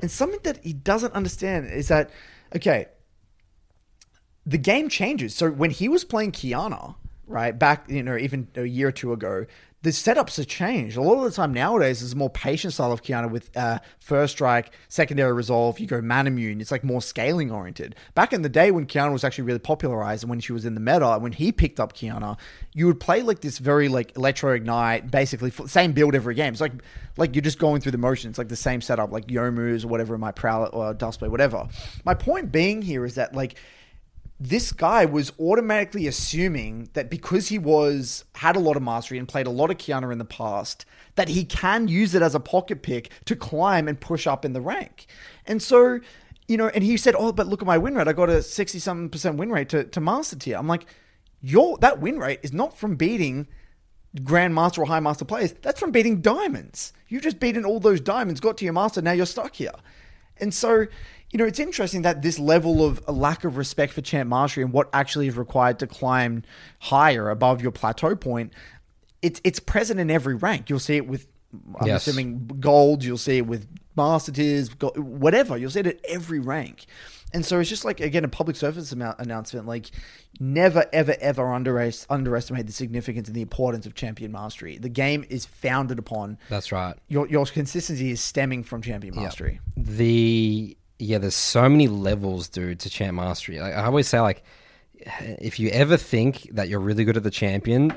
And 0.00 0.10
something 0.10 0.40
that 0.42 0.64
he 0.64 0.72
doesn't 0.72 1.12
understand 1.14 1.70
is 1.70 1.88
that, 1.88 2.10
okay, 2.54 2.86
the 4.44 4.58
game 4.58 4.88
changes. 4.88 5.34
So 5.34 5.50
when 5.50 5.70
he 5.70 5.88
was 5.88 6.04
playing 6.04 6.32
Qiyana, 6.32 6.96
right 7.26 7.56
back, 7.58 7.88
you 7.88 8.02
know, 8.02 8.16
even 8.16 8.48
a 8.54 8.64
year 8.64 8.88
or 8.88 8.92
two 8.92 9.12
ago, 9.12 9.46
the 9.86 9.92
setups 9.92 10.36
have 10.36 10.48
changed. 10.48 10.96
A 10.96 11.00
lot 11.00 11.18
of 11.18 11.22
the 11.22 11.30
time 11.30 11.54
nowadays, 11.54 12.00
there's 12.00 12.12
a 12.12 12.16
more 12.16 12.28
patient 12.28 12.72
style 12.72 12.90
of 12.90 13.02
Qiyana 13.02 13.30
with 13.30 13.56
uh, 13.56 13.78
first 14.00 14.32
strike, 14.32 14.72
secondary 14.88 15.32
resolve. 15.32 15.78
You 15.78 15.86
go 15.86 16.00
man 16.00 16.26
immune. 16.26 16.60
It's 16.60 16.72
like 16.72 16.82
more 16.82 17.00
scaling 17.00 17.52
oriented. 17.52 17.94
Back 18.16 18.32
in 18.32 18.42
the 18.42 18.48
day 18.48 18.72
when 18.72 18.86
Qiyana 18.86 19.12
was 19.12 19.22
actually 19.22 19.44
really 19.44 19.60
popularized 19.60 20.24
and 20.24 20.30
when 20.30 20.40
she 20.40 20.52
was 20.52 20.64
in 20.64 20.74
the 20.74 20.80
meta, 20.80 21.18
when 21.20 21.30
he 21.30 21.52
picked 21.52 21.78
up 21.78 21.92
Qiyana, 21.92 22.36
you 22.74 22.86
would 22.86 22.98
play 22.98 23.22
like 23.22 23.42
this 23.42 23.58
very 23.58 23.86
like 23.86 24.16
electro 24.16 24.52
ignite, 24.54 25.10
basically 25.10 25.52
same 25.68 25.92
build 25.92 26.16
every 26.16 26.34
game. 26.34 26.52
It's 26.52 26.60
like 26.60 26.72
like 27.16 27.36
you're 27.36 27.42
just 27.42 27.60
going 27.60 27.80
through 27.80 27.92
the 27.92 27.98
motions, 27.98 28.38
like 28.38 28.48
the 28.48 28.56
same 28.56 28.80
setup, 28.80 29.12
like 29.12 29.28
Youmuu's 29.28 29.84
or 29.84 29.88
whatever, 29.88 30.18
my 30.18 30.32
Prowler 30.32 30.66
or 30.66 30.94
Duskblade, 30.94 31.30
whatever. 31.30 31.68
My 32.04 32.14
point 32.14 32.50
being 32.50 32.82
here 32.82 33.04
is 33.04 33.14
that 33.14 33.36
like 33.36 33.56
this 34.38 34.72
guy 34.72 35.04
was 35.06 35.32
automatically 35.40 36.06
assuming 36.06 36.90
that 36.92 37.08
because 37.08 37.48
he 37.48 37.58
was 37.58 38.24
had 38.34 38.54
a 38.54 38.60
lot 38.60 38.76
of 38.76 38.82
mastery 38.82 39.18
and 39.18 39.26
played 39.26 39.46
a 39.46 39.50
lot 39.50 39.70
of 39.70 39.78
Qiyana 39.78 40.12
in 40.12 40.18
the 40.18 40.24
past, 40.24 40.84
that 41.14 41.28
he 41.28 41.44
can 41.44 41.88
use 41.88 42.14
it 42.14 42.22
as 42.22 42.34
a 42.34 42.40
pocket 42.40 42.82
pick 42.82 43.10
to 43.24 43.34
climb 43.34 43.88
and 43.88 43.98
push 43.98 44.26
up 44.26 44.44
in 44.44 44.52
the 44.52 44.60
rank. 44.60 45.06
And 45.46 45.62
so, 45.62 46.00
you 46.48 46.58
know, 46.58 46.68
and 46.68 46.84
he 46.84 46.96
said, 46.98 47.14
"Oh, 47.16 47.32
but 47.32 47.46
look 47.46 47.62
at 47.62 47.66
my 47.66 47.78
win 47.78 47.94
rate. 47.94 48.08
I 48.08 48.12
got 48.12 48.28
a 48.28 48.42
sixty 48.42 48.78
something 48.78 49.08
percent 49.08 49.36
win 49.38 49.50
rate 49.50 49.70
to, 49.70 49.84
to 49.84 50.00
master 50.00 50.36
tier." 50.36 50.58
I'm 50.58 50.68
like, 50.68 50.86
"Your 51.40 51.78
that 51.78 52.00
win 52.00 52.18
rate 52.18 52.40
is 52.42 52.52
not 52.52 52.76
from 52.76 52.96
beating." 52.96 53.48
Grandmaster 54.20 54.78
or 54.78 54.86
High 54.86 55.00
Master 55.00 55.26
players, 55.26 55.52
that's 55.60 55.78
from 55.78 55.90
beating 55.90 56.22
diamonds. 56.22 56.94
You've 57.06 57.22
just 57.22 57.38
beaten 57.38 57.66
all 57.66 57.80
those 57.80 58.00
diamonds, 58.00 58.40
got 58.40 58.56
to 58.58 58.64
your 58.64 58.72
master, 58.72 59.02
now 59.02 59.12
you're 59.12 59.26
stuck 59.26 59.54
here. 59.54 59.74
And 60.38 60.52
so, 60.54 60.86
you 61.30 61.38
know, 61.38 61.44
it's 61.44 61.58
interesting 61.58 62.02
that 62.02 62.22
this 62.22 62.38
level 62.38 62.84
of 62.84 63.06
lack 63.08 63.44
of 63.44 63.56
respect 63.56 63.92
for 63.92 64.00
champ 64.00 64.28
mastery 64.30 64.62
and 64.64 64.72
what 64.72 64.88
actually 64.92 65.26
is 65.28 65.36
required 65.36 65.78
to 65.80 65.86
climb 65.86 66.42
higher 66.78 67.30
above 67.30 67.60
your 67.60 67.72
plateau 67.72 68.14
point, 68.16 68.52
it's 69.22 69.40
it's 69.44 69.58
present 69.60 69.98
in 70.00 70.10
every 70.10 70.34
rank. 70.34 70.70
You'll 70.70 70.78
see 70.78 70.96
it 70.96 71.06
with, 71.06 71.26
I'm 71.80 71.86
Yes. 71.88 72.06
assuming, 72.06 72.46
gold. 72.60 73.02
You'll 73.04 73.18
see 73.18 73.38
it 73.38 73.46
with 73.46 73.66
master 73.96 74.30
tiers, 74.30 74.68
whatever. 74.96 75.56
You'll 75.56 75.70
see 75.70 75.80
it 75.80 75.86
at 75.86 76.00
every 76.08 76.38
rank. 76.38 76.86
And 77.34 77.44
so 77.44 77.58
it's 77.58 77.68
just 77.68 77.84
like 77.84 77.98
again 78.00 78.24
a 78.24 78.28
public 78.28 78.56
service 78.56 78.92
announcement. 78.92 79.66
Like, 79.66 79.90
never, 80.38 80.86
ever, 80.92 81.16
ever 81.20 81.52
underestimate 81.52 82.66
the 82.66 82.72
significance 82.72 83.26
and 83.26 83.34
the 83.34 83.42
importance 83.42 83.84
of 83.84 83.94
champion 83.94 84.30
mastery. 84.32 84.78
The 84.78 84.88
game 84.88 85.24
is 85.28 85.44
founded 85.44 85.98
upon 85.98 86.38
That's 86.48 86.70
right. 86.70 86.94
your 87.08 87.26
your 87.28 87.44
consistency 87.46 88.10
is 88.12 88.20
stemming 88.20 88.62
from 88.62 88.80
champion 88.80 89.16
mastery. 89.16 89.60
the 89.76 90.76
yeah 90.98 91.18
there's 91.18 91.34
so 91.34 91.68
many 91.68 91.88
levels 91.88 92.48
dude 92.48 92.80
to 92.80 92.90
champ 92.90 93.16
mastery. 93.16 93.60
Like, 93.60 93.74
i 93.74 93.84
always 93.84 94.08
say 94.08 94.20
like 94.20 94.42
if 94.94 95.60
you 95.60 95.68
ever 95.70 95.96
think 95.96 96.48
that 96.52 96.68
you're 96.68 96.80
really 96.80 97.04
good 97.04 97.16
at 97.16 97.22
the 97.22 97.30
champion 97.30 97.92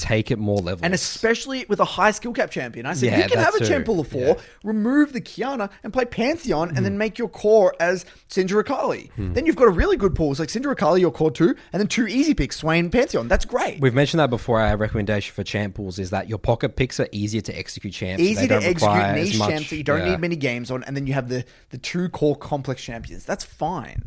take 0.00 0.30
it 0.30 0.38
more 0.38 0.58
levels 0.58 0.82
And 0.82 0.92
especially 0.94 1.64
with 1.68 1.80
a 1.80 1.84
high 1.84 2.10
skill 2.10 2.32
cap 2.32 2.50
champion. 2.50 2.86
I 2.86 2.94
said 2.94 3.06
Yeah, 3.06 3.16
you 3.18 3.22
can 3.28 3.38
that 3.38 3.44
have 3.44 3.54
a 3.54 3.58
too. 3.60 3.66
champ 3.66 3.86
pool 3.86 4.00
of 4.00 4.08
four, 4.08 4.20
Yeah. 4.20 4.34
remove 4.64 5.12
the 5.12 5.20
Qiyana 5.20 5.70
and 5.82 5.92
play 5.92 6.04
Pantheon, 6.04 6.68
and 6.68 6.78
Hmm. 6.78 6.84
then 6.84 6.98
make 6.98 7.18
your 7.18 7.28
core 7.28 7.74
as 7.80 8.04
Syndra 8.30 8.60
Akali. 8.60 9.10
Then 9.16 9.46
you've 9.46 9.56
got 9.56 9.66
a 9.68 9.70
really 9.70 9.96
good 9.96 10.14
pool. 10.14 10.30
It's 10.30 10.40
like 10.40 10.48
Syndra 10.48 10.72
Akali, 10.72 11.00
your 11.00 11.10
core 11.10 11.30
two, 11.30 11.54
and 11.72 11.80
then 11.80 11.86
two 11.86 12.06
easy 12.08 12.34
picks, 12.34 12.56
Swain, 12.56 12.90
Pantheon. 12.90 13.28
That's 13.28 13.44
great. 13.44 13.80
We've 13.80 13.94
mentioned 13.94 14.20
that 14.20 14.30
before. 14.30 14.60
Our 14.60 14.76
recommendation 14.76 15.32
for 15.34 15.44
champ 15.44 15.74
pools 15.76 15.98
is 15.98 16.10
that 16.10 16.28
your 16.28 16.38
pocket 16.38 16.76
picks 16.76 16.98
are 17.00 17.08
easier 17.12 17.40
to 17.42 17.58
execute 17.58 17.92
champs. 17.94 18.22
Easy 18.22 18.34
They 18.34 18.40
to 18.42 18.48
don't 18.48 18.64
execute 18.64 18.82
require 18.82 19.14
as 19.14 19.28
niche 19.28 19.38
much- 19.38 19.48
champs 19.50 19.70
that 19.70 19.76
you 19.76 19.84
don't 19.84 19.98
yeah. 20.00 20.10
need 20.10 20.20
many 20.20 20.36
games 20.36 20.70
on, 20.70 20.82
and 20.84 20.96
then 20.96 21.06
you 21.06 21.12
have 21.14 21.28
the 21.28 21.44
the 21.70 21.78
two 21.78 22.08
core 22.08 22.36
complex 22.36 22.82
champions. 22.82 23.24
That's 23.24 23.44
fine. 23.44 24.02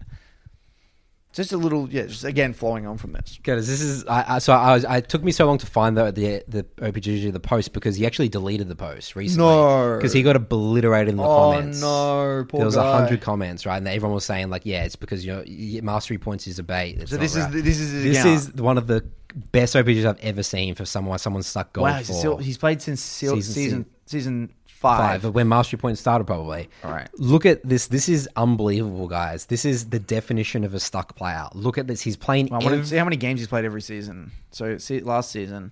Just 1.37 1.53
a 1.53 1.57
little, 1.57 1.87
yeah. 1.89 2.07
Just 2.07 2.23
again, 2.23 2.51
flowing 2.51 2.87
on 2.87 2.97
from 2.97 3.11
this. 3.13 3.37
Because 3.37 3.67
this 3.67 3.79
is, 3.79 4.03
I, 4.07 4.35
I 4.35 4.39
so 4.39 4.53
I 4.53 4.73
was, 4.73 4.83
I 4.85 5.01
took 5.01 5.23
me 5.23 5.31
so 5.31 5.45
long 5.45 5.59
to 5.59 5.67
find 5.67 5.95
the 5.95 6.11
the 6.11 6.43
the 6.47 6.63
OPGG 6.83 7.31
the 7.31 7.39
post 7.39 7.73
because 7.73 7.95
he 7.95 8.05
actually 8.07 8.27
deleted 8.27 8.67
the 8.67 8.75
post 8.75 9.15
recently. 9.15 9.45
No. 9.47 9.97
because 9.97 10.13
he 10.13 10.23
got 10.23 10.35
obliterated 10.35 11.09
in 11.09 11.17
the 11.17 11.23
Oh, 11.23 11.51
comments. 11.53 11.79
no, 11.79 12.43
poor 12.49 12.57
there 12.57 12.65
was 12.65 12.75
a 12.75 12.79
guy. 12.79 12.99
hundred 13.01 13.21
comments, 13.21 13.65
right? 13.67 13.77
And 13.77 13.87
everyone 13.87 14.15
was 14.15 14.25
saying 14.25 14.49
like, 14.49 14.63
yeah, 14.65 14.83
it's 14.83 14.95
because 14.95 15.23
your 15.23 15.43
your 15.45 15.83
mastery 15.83 16.17
points 16.17 16.47
is 16.47 16.57
a 16.57 16.63
bait. 16.63 16.97
It's 16.99 17.11
So 17.11 17.17
not 17.17 17.21
this 17.21 17.35
is 17.35 17.43
right. 17.43 17.51
the- 17.53 17.61
this 17.61 17.79
is 17.79 18.03
this 18.03 18.17
account. 18.17 18.35
is 18.35 18.53
one 18.55 18.77
of 18.79 18.87
the 18.87 19.05
best 19.51 19.75
OPGs 19.75 20.05
I've 20.05 20.19
ever 20.21 20.41
seen 20.41 20.73
for 20.73 20.85
someone 20.85 21.19
someone 21.19 21.43
stuck 21.43 21.71
gold 21.71 21.83
Wow, 21.87 21.99
for 21.99 22.07
he's, 22.07 22.17
still, 22.17 22.37
he's 22.37 22.57
played 22.57 22.81
since 22.81 22.99
Season 23.01 23.41
season, 23.43 23.85
season 24.07 24.53
five, 24.79 25.21
five. 25.23 25.33
when 25.33 25.47
mastery 25.47 25.79
points 25.79 25.99
started 25.99 26.25
probably. 26.25 26.69
All 26.83 26.91
right. 26.91 27.09
Look 27.17 27.45
at 27.45 27.67
this. 27.67 27.87
This 27.87 28.07
is 28.07 28.29
unbelievable, 28.35 29.07
guys. 29.07 29.45
This 29.47 29.65
is 29.65 29.89
the 29.89 29.99
definition 29.99 30.63
of 30.63 30.73
a 30.73 30.79
stuck 30.79 31.15
player. 31.15 31.47
Look 31.53 31.77
at 31.77 31.87
this. 31.87 32.01
He's 32.01 32.17
playing. 32.17 32.51
I 32.53 32.57
want 32.59 32.69
to 32.69 32.85
see 32.85 32.97
how 32.97 33.03
many 33.03 33.17
games 33.17 33.39
he's 33.39 33.47
played 33.47 33.65
every 33.65 33.81
season. 33.81 34.31
So 34.51 34.77
see, 34.77 34.99
last 34.99 35.31
season, 35.31 35.71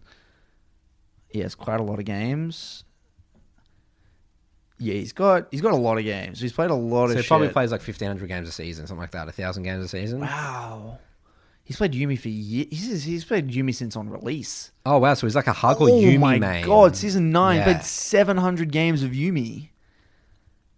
he 1.29 1.39
has 1.41 1.55
quite 1.55 1.79
a 1.79 1.83
lot 1.83 1.99
of 1.99 2.05
games. 2.05 2.83
Yeah, 4.77 4.95
he's 4.95 5.13
got 5.13 5.47
he's 5.51 5.61
got 5.61 5.71
a 5.71 5.77
lot 5.77 5.97
of 5.97 6.03
games. 6.03 6.41
He's 6.41 6.51
played 6.51 6.69
a 6.69 6.75
lot 6.75 7.05
so 7.05 7.05
of 7.05 7.09
So 7.11 7.15
he 7.17 7.21
shit. 7.23 7.27
probably 7.29 7.49
plays 7.49 7.71
like 7.71 7.81
fifteen 7.81 8.07
hundred 8.09 8.27
games 8.27 8.49
a 8.49 8.51
season, 8.51 8.87
something 8.87 9.01
like 9.01 9.11
that. 9.11 9.27
A 9.27 9.31
thousand 9.31 9.63
games 9.63 9.85
a 9.85 9.87
season. 9.87 10.19
Wow, 10.19 10.99
he's 11.65 11.75
played 11.75 11.91
Yuumi 11.91 12.17
for 12.17 12.29
years. 12.29 12.67
He's, 12.71 13.03
he's 13.03 13.25
played 13.25 13.49
Yuumi 13.49 13.75
since 13.75 13.97
on 13.97 14.09
release. 14.09 14.71
Oh 14.85 14.99
wow! 14.99 15.13
So 15.15 15.27
he's 15.27 15.35
like 15.35 15.47
a 15.47 15.51
hardcore 15.53 15.89
oh 15.89 16.01
Yuumi 16.01 16.19
my 16.19 16.39
main. 16.39 16.65
god, 16.65 16.95
season 16.95 17.31
nine 17.31 17.57
Yeah. 17.57 17.63
played 17.65 17.83
seven 17.83 18.37
hundred 18.37 18.71
games 18.71 19.03
of 19.03 19.11
Yuumi. 19.11 19.69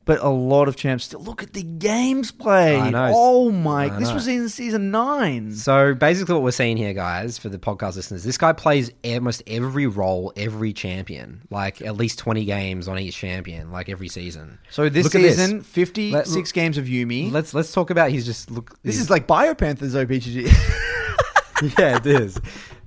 But 0.07 0.23
a 0.23 0.29
lot 0.29 0.67
of 0.67 0.75
champs 0.75 1.03
still 1.03 1.19
look 1.19 1.43
at 1.43 1.53
the 1.53 1.61
games 1.61 2.31
played. 2.31 2.93
Know. 2.93 3.11
Oh 3.13 3.51
my! 3.51 3.85
I 3.93 3.99
This 3.99 4.07
know. 4.09 4.15
was 4.15 4.27
in 4.27 4.49
season 4.49 4.89
nine. 4.89 5.53
So 5.53 5.93
basically, 5.93 6.33
what 6.33 6.43
we're 6.43 6.51
seeing 6.51 6.77
here, 6.77 6.93
guys, 6.93 7.37
for 7.37 7.49
the 7.49 7.59
podcast 7.59 7.97
listeners, 7.97 8.23
this 8.23 8.37
guy 8.37 8.53
plays 8.53 8.89
almost 9.05 9.43
every 9.45 9.85
role, 9.85 10.33
every 10.35 10.73
champion, 10.73 11.41
like 11.51 11.81
at 11.81 11.95
least 11.97 12.17
twenty 12.19 12.45
games 12.45 12.87
on 12.87 12.97
each 12.97 13.17
champion, 13.17 13.71
like 13.71 13.89
every 13.89 14.07
season. 14.07 14.57
So 14.71 14.87
this 14.89 15.03
Look 15.03 15.15
at 15.15 15.21
season, 15.21 15.61
fifty 15.61 16.11
Let- 16.11 16.25
six 16.27 16.51
games 16.51 16.77
of 16.77 16.85
Yuumi. 16.85 17.31
Let's 17.31 17.53
let's 17.53 17.71
talk 17.73 17.89
about. 17.89 18.09
He's 18.09 18.25
just 18.25 18.49
look. 18.49 18.81
This 18.83 18.97
is 18.99 19.09
like 19.09 19.27
Biopanthers 19.27 19.93
OPGG. 19.93 20.47
yeah, 21.79 21.97
it 21.97 22.05
is. 22.05 22.39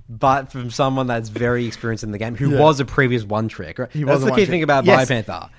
But 0.09 0.51
from 0.51 0.71
someone 0.71 1.07
that's 1.07 1.29
very 1.29 1.65
experienced 1.65 2.03
in 2.03 2.11
the 2.11 2.17
game, 2.17 2.35
who 2.35 2.57
was 2.57 2.79
a 2.79 2.85
previous 2.85 3.23
one 3.23 3.47
trick, 3.47 3.79
right? 3.79 3.91
He 3.91 4.03
that's 4.03 4.15
was 4.15 4.23
a 4.23 4.25
the 4.25 4.31
key 4.31 4.35
trick. 4.37 4.49
thing 4.49 4.63
about 4.63 4.83
Yes. 4.85 5.09
Biopanther. 5.09 5.49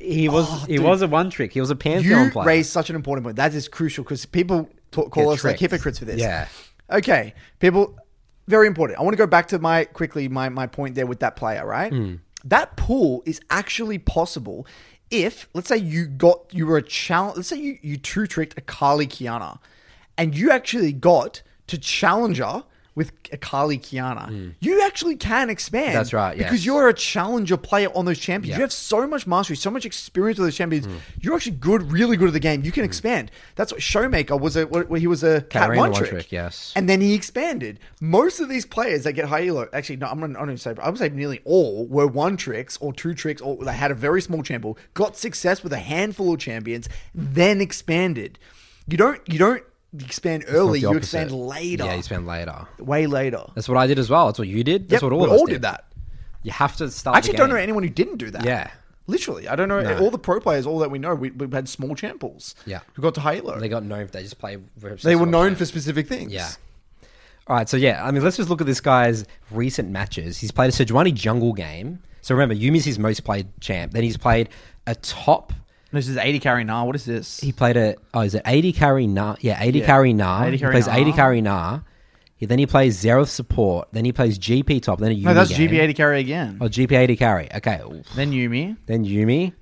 He 0.00 0.28
was 0.28 0.46
Oh, 0.48 0.64
he 0.66 0.76
dude. 0.76 0.84
was 0.84 1.02
a 1.02 1.06
one 1.08 1.28
trick. 1.30 1.52
He 1.52 1.60
was 1.60 1.70
a 1.70 1.76
pantheon 1.76 2.26
you 2.26 2.30
player. 2.30 2.46
raised 2.46 2.70
such 2.70 2.88
an 2.90 2.96
important 2.96 3.24
point. 3.24 3.36
That 3.36 3.54
is 3.54 3.68
crucial 3.68 4.02
because 4.04 4.24
people 4.24 4.68
call 4.92 5.08
Get 5.08 5.26
us 5.26 5.44
like 5.44 5.58
hypocrites 5.58 5.98
for 5.98 6.04
this. 6.06 6.20
Yeah. 6.20 6.48
Okay, 6.90 7.34
people, 7.60 7.98
very 8.46 8.66
important. 8.66 8.98
I 8.98 9.02
want 9.02 9.12
to 9.14 9.18
go 9.18 9.26
back 9.26 9.48
to 9.48 9.58
my 9.58 9.84
quickly 9.84 10.28
my 10.28 10.48
my 10.48 10.66
point 10.66 10.94
there 10.94 11.06
with 11.06 11.20
that 11.20 11.36
player. 11.36 11.66
Right, 11.66 11.92
Hmm. 11.92 12.14
that 12.44 12.76
pool 12.76 13.22
is 13.26 13.40
actually 13.50 13.98
possible 13.98 14.66
if 15.10 15.48
let's 15.54 15.68
say 15.68 15.76
you 15.76 16.06
got 16.06 16.46
you 16.52 16.66
were 16.66 16.78
a 16.78 16.82
challenge. 16.82 17.36
Let's 17.36 17.48
say 17.48 17.56
you 17.58 17.78
you 17.82 17.96
two 17.98 18.26
tricked 18.26 18.56
a 18.56 18.62
Kali 18.62 19.06
Qiyana, 19.06 19.58
and 20.16 20.34
you 20.36 20.50
actually 20.50 20.92
got 20.92 21.42
to 21.66 21.76
challenger 21.78 22.62
with 22.94 23.12
Akali 23.32 23.78
Qiyana, 23.78 24.54
you 24.60 24.82
actually 24.84 25.16
can 25.16 25.50
expand. 25.50 25.96
That's 25.96 26.12
right, 26.12 26.36
Because 26.36 26.64
yes. 26.64 26.66
you're 26.66 26.88
a 26.88 26.94
challenger 26.94 27.56
player 27.56 27.88
on 27.94 28.04
those 28.04 28.18
champions. 28.18 28.50
Yeah. 28.50 28.56
You 28.56 28.62
have 28.62 28.72
so 28.72 29.06
much 29.06 29.26
mastery, 29.26 29.56
so 29.56 29.70
much 29.70 29.84
experience 29.84 30.38
with 30.38 30.46
those 30.46 30.56
champions. 30.56 30.86
Hmm. 30.86 30.96
You're 31.20 31.34
actually 31.34 31.56
good, 31.56 31.90
really 31.90 32.16
good 32.16 32.28
at 32.28 32.34
the 32.34 32.40
game. 32.40 32.62
You 32.64 32.72
can 32.72 32.84
expand. 32.84 33.30
That's 33.56 33.72
what 33.72 33.80
Showmaker 33.80 34.38
was. 34.40 34.56
A 34.56 34.66
what, 34.66 35.00
he 35.00 35.06
was 35.06 35.24
a 35.24 35.42
cat 35.42 35.70
one 35.70 35.90
one 35.90 35.94
trick. 35.94 36.10
trick, 36.10 36.32
yes. 36.32 36.72
And 36.76 36.88
then 36.88 37.00
he 37.00 37.14
expanded. 37.14 37.80
Most 38.00 38.40
of 38.40 38.48
these 38.48 38.64
players 38.64 39.04
that 39.04 39.14
get 39.14 39.26
high 39.26 39.46
elo, 39.46 39.68
actually, 39.72 39.96
no, 39.96 40.06
I'm 40.06 40.20
not, 40.20 40.26
I'm 40.26 40.32
not 40.32 40.44
going 40.44 40.56
to 40.56 40.62
say, 40.62 40.74
I 40.80 40.88
would 40.88 40.98
say 40.98 41.08
nearly 41.08 41.40
all 41.44 41.86
were 41.86 42.06
one 42.06 42.36
tricks 42.36 42.78
or 42.80 42.92
two 42.92 43.14
tricks, 43.14 43.42
or 43.42 43.64
they 43.64 43.72
had 43.72 43.90
a 43.90 43.94
very 43.94 44.22
small 44.22 44.42
champion, 44.42 44.76
got 44.94 45.16
success 45.16 45.62
with 45.62 45.72
a 45.72 45.78
handful 45.78 46.34
of 46.34 46.38
champions, 46.38 46.88
then 47.14 47.60
expanded. 47.60 48.38
You 48.86 48.96
don't, 48.96 49.20
you 49.26 49.38
don't 49.38 49.62
expand 50.00 50.44
early. 50.48 50.80
You 50.80 50.88
opposite. 50.88 51.02
expand 51.20 51.32
later, 51.32 51.84
Yeah, 51.84 51.92
you 51.92 51.98
expand 51.98 52.26
later. 52.26 52.66
way 52.78 53.06
later. 53.06 53.42
That's 53.54 53.68
what 53.68 53.78
I 53.78 53.86
did 53.86 53.98
as 53.98 54.10
well. 54.10 54.26
That's 54.26 54.38
what 54.38 54.48
you 54.48 54.64
did. 54.64 54.88
That's 54.88 55.02
Yep, 55.02 55.10
what 55.10 55.12
all 55.12 55.20
we 55.20 55.26
of 55.26 55.32
us 55.32 55.38
all 55.40 55.46
did. 55.46 55.52
did 55.54 55.62
that. 55.62 55.84
You 56.42 56.52
have 56.52 56.76
to 56.76 56.90
start. 56.90 57.14
I 57.14 57.18
actually 57.18 57.36
don't 57.36 57.48
know 57.48 57.56
anyone 57.56 57.82
who 57.82 57.88
didn't 57.88 58.18
do 58.18 58.30
that. 58.30 58.44
Yeah. 58.44 58.70
Literally, 59.06 59.48
I 59.48 59.56
don't 59.56 59.68
know 59.68 59.82
No. 59.82 59.98
all 59.98 60.10
the 60.10 60.18
pro 60.18 60.40
players. 60.40 60.66
All 60.66 60.78
that 60.78 60.90
we 60.90 60.98
know, 60.98 61.14
we, 61.14 61.30
we 61.30 61.46
had 61.54 61.68
small 61.68 61.94
champles. 61.94 62.54
Yeah. 62.66 62.80
who 62.94 63.02
got 63.02 63.14
to 63.16 63.20
Halo. 63.20 63.54
They 63.54 63.60
They, 63.60 63.68
got 63.68 63.82
known. 63.84 64.08
They 64.10 64.22
just 64.22 64.38
play. 64.38 64.56
very 64.76 65.16
were 65.16 65.26
known 65.26 65.54
for 65.56 65.66
specific 65.66 66.08
things. 66.08 66.32
Yeah. 66.32 66.48
All 67.46 67.56
right, 67.56 67.68
so 67.68 67.76
yeah, 67.76 68.02
I 68.02 68.10
mean, 68.10 68.22
let's 68.24 68.38
just 68.38 68.48
look 68.48 68.62
at 68.62 68.66
this 68.66 68.80
guy's 68.80 69.26
recent 69.50 69.90
matches. 69.90 70.38
He's 70.38 70.50
played 70.50 70.68
a 70.70 70.72
Sejuani 70.72 71.12
jungle 71.12 71.52
game. 71.52 72.00
So 72.22 72.34
remember, 72.34 72.54
Yuumi's 72.54 72.86
his 72.86 72.98
most 72.98 73.22
played 73.24 73.48
champ. 73.60 73.92
Then 73.92 74.02
he's 74.02 74.16
played 74.16 74.48
a 74.86 74.94
top. 74.94 75.52
This 75.94 76.08
is 76.08 76.16
AD 76.16 76.40
carry 76.40 76.64
now. 76.64 76.86
What 76.86 76.96
is 76.96 77.04
this? 77.04 77.40
He 77.40 77.52
played 77.52 77.76
a. 77.76 77.94
Oh, 78.12 78.20
is 78.20 78.34
it 78.34 78.42
AD 78.44 78.74
carry 78.74 79.06
Na? 79.06 79.36
Yeah, 79.40 79.60
AD 79.60 79.76
Yeah. 79.76 79.86
carry 79.86 80.12
Na. 80.12 80.42
AD 80.44 80.52
he 80.52 80.58
carry 80.58 80.72
plays 80.72 80.86
Na. 80.86 80.92
AD 80.94 81.14
carry 81.14 81.40
Na. 81.40 81.80
He, 82.36 82.46
then 82.46 82.58
he 82.58 82.66
plays 82.66 83.02
Xerath 83.02 83.28
support. 83.28 83.88
Then 83.92 84.04
he 84.04 84.12
plays 84.12 84.38
GP 84.38 84.82
top. 84.82 84.98
Then 84.98 85.12
a 85.12 85.14
Yuumi 85.14 85.22
no, 85.22 85.34
that's 85.34 85.56
game. 85.56 85.70
GP 85.70 85.88
AD 85.88 85.96
carry 85.96 86.20
again. 86.20 86.58
Oh, 86.60 86.66
GP 86.66 86.92
AD 86.92 87.16
carry. 87.18 87.48
Okay. 87.54 87.80
Then 88.16 88.32
Yuumi. 88.32 88.76
Then 88.86 89.04
Yuumi. 89.04 89.52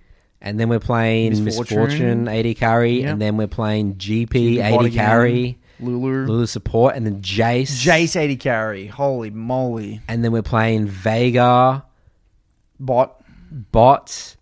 And 0.40 0.58
then 0.58 0.68
we're 0.68 0.80
playing 0.80 1.44
Miss 1.44 1.54
Fortune. 1.54 1.78
Misfortune, 1.78 2.28
AD 2.28 2.56
carry. 2.56 3.02
Yep. 3.02 3.10
And 3.12 3.22
then 3.22 3.36
we're 3.36 3.46
playing 3.46 3.94
GP, 3.94 4.28
GP 4.28 4.58
AD 4.60 4.80
again. 4.86 4.92
carry. 4.92 5.58
Lulu. 5.78 6.26
Lulu 6.26 6.46
support. 6.46 6.96
And 6.96 7.06
then 7.06 7.20
Jayce. 7.20 7.70
Jayce 7.84 8.16
AD 8.16 8.40
carry. 8.40 8.86
Holy 8.86 9.30
moly. 9.30 10.00
And 10.08 10.24
then 10.24 10.32
we're 10.32 10.42
playing 10.42 10.88
Veigar. 10.88 11.84
Bot. 12.80 13.22
bot. 13.70 14.36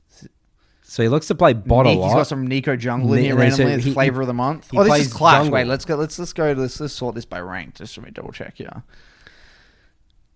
So 0.90 1.04
he 1.04 1.08
looks 1.08 1.28
to 1.28 1.36
play 1.36 1.52
bot 1.52 1.86
a 1.86 1.90
Nick, 1.90 1.98
lot. 2.00 2.06
He's 2.08 2.14
got 2.16 2.26
some 2.26 2.48
Neeko 2.48 2.76
jungle 2.76 3.12
in 3.12 3.22
here 3.22 3.34
so 3.34 3.38
randomly. 3.38 3.80
he- 3.80 3.90
It's 3.90 3.94
flavor 3.94 4.22
of 4.22 4.26
the 4.26 4.34
month. 4.34 4.72
he 4.72 4.76
Oh, 4.76 4.82
this 4.82 4.90
plays 4.90 5.06
is 5.06 5.12
Clash. 5.12 5.36
jungle. 5.36 5.52
Wait, 5.54 5.68
let's 5.68 5.84
go. 5.84 5.94
Let's 5.94 6.18
let's 6.18 6.32
go. 6.32 6.50
Let's 6.50 6.80
let's 6.80 6.92
sort 6.94 7.14
this 7.14 7.24
by 7.24 7.40
rank. 7.40 7.76
Just 7.76 7.96
let 7.96 8.04
me 8.06 8.10
double 8.10 8.32
check 8.32 8.54
here. 8.56 8.82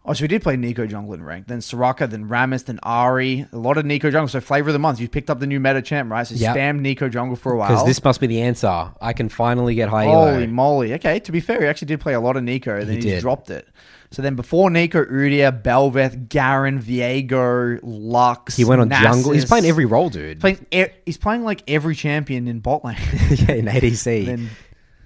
Oh, 0.07 0.13
so 0.13 0.23
we 0.23 0.29
did 0.29 0.43
play 0.43 0.55
Neeko 0.57 0.87
jungle 0.87 1.15
in 1.15 1.23
rank. 1.25 1.47
Then 1.47 1.61
Soraka, 1.61 2.09
then 2.11 2.29
Rammus, 2.29 2.67
then 2.67 2.79
Ahri. 2.85 3.51
A 3.55 3.57
lot 3.57 3.79
of 3.79 3.87
Neeko 3.87 4.13
jungle. 4.13 4.29
So 4.29 4.39
flavor 4.41 4.69
of 4.69 4.75
the 4.75 4.79
month. 4.79 5.01
You 5.01 5.09
picked 5.09 5.31
up 5.31 5.41
the 5.41 5.47
new 5.47 5.59
meta 5.59 5.81
champ, 5.81 6.11
right? 6.11 6.27
So 6.27 6.35
Yep. 6.35 6.55
spam 6.57 6.81
Neeko 6.81 7.11
jungle 7.11 7.37
for 7.37 7.53
a 7.53 7.57
while. 7.57 7.69
Because 7.71 7.87
this 7.87 8.05
must 8.05 8.21
be 8.21 8.27
the 8.27 8.43
answer. 8.43 8.91
I 9.01 9.15
can 9.15 9.31
finally 9.31 9.75
get 9.75 9.89
high 9.89 10.05
Holy 10.05 10.45
elo. 10.45 10.47
moly. 10.49 10.93
Okay, 10.95 11.21
to 11.21 11.33
be 11.33 11.41
fair, 11.41 11.63
he 11.63 11.67
actually 11.67 11.87
did 11.87 12.01
play 12.01 12.13
a 12.13 12.21
lot 12.21 12.37
of 12.37 12.43
Neeko, 12.43 12.85
then 12.85 12.97
he, 12.97 13.01
did. 13.01 13.23
dropped 13.23 13.49
it. 13.49 13.67
So 14.11 14.21
then 14.21 14.35
before 14.37 14.69
Neeko, 14.69 15.11
Udyr, 15.11 15.63
Bel'Veth, 15.63 16.29
Garen, 16.29 16.81
Viego, 16.83 17.81
Lux. 17.83 18.57
He 18.57 18.65
went 18.67 18.83
on 18.83 18.91
jungle. 18.91 19.33
He's 19.33 19.47
playing 19.47 19.65
every 19.65 19.87
role, 19.87 20.11
dude. 20.11 20.39
Playing, 20.41 20.67
e- 20.71 20.85
he's 21.07 21.17
playing 21.17 21.45
like 21.45 21.63
every 21.67 21.95
champion 21.97 22.47
in 22.47 22.61
bot 22.61 22.85
lane. 22.85 22.97
yeah, 23.31 23.53
in 23.55 23.65
ADC. 23.67 24.27
Then- 24.27 24.51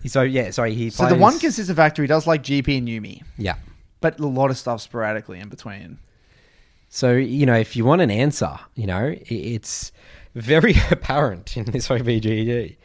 so 0.06 0.22
yeah, 0.22 0.50
sorry. 0.50 0.74
He 0.74 0.90
so 0.90 1.04
plays, 1.04 1.14
the 1.14 1.18
one 1.20 1.38
consistent 1.38 1.76
factor, 1.76 2.02
he 2.02 2.08
does 2.08 2.26
like 2.26 2.42
GP 2.42 2.78
and 2.78 2.88
Yuumi, 2.88 3.22
yeah. 3.36 3.54
But 4.00 4.20
a 4.20 4.26
lot 4.26 4.50
of 4.50 4.58
stuff 4.58 4.80
sporadically 4.80 5.40
in 5.40 5.48
between. 5.48 5.98
So 6.88 7.12
you 7.12 7.46
know, 7.46 7.56
if 7.56 7.76
you 7.76 7.84
want 7.84 8.00
an 8.00 8.10
answer, 8.10 8.58
you 8.74 8.86
know, 8.86 9.14
it's 9.26 9.92
very 10.34 10.74
apparent 10.90 11.56
in 11.56 11.64
this 11.64 11.88
OPGG. 11.88 12.76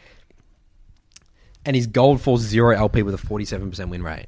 And 1.66 1.76
his 1.76 1.88
gold 1.88 2.20
falls 2.20 2.42
zero 2.42 2.76
LP 2.76 3.04
with 3.04 3.14
a 3.14 3.18
forty-seven 3.18 3.70
percent 3.70 3.90
win 3.90 4.04
rate. 4.04 4.28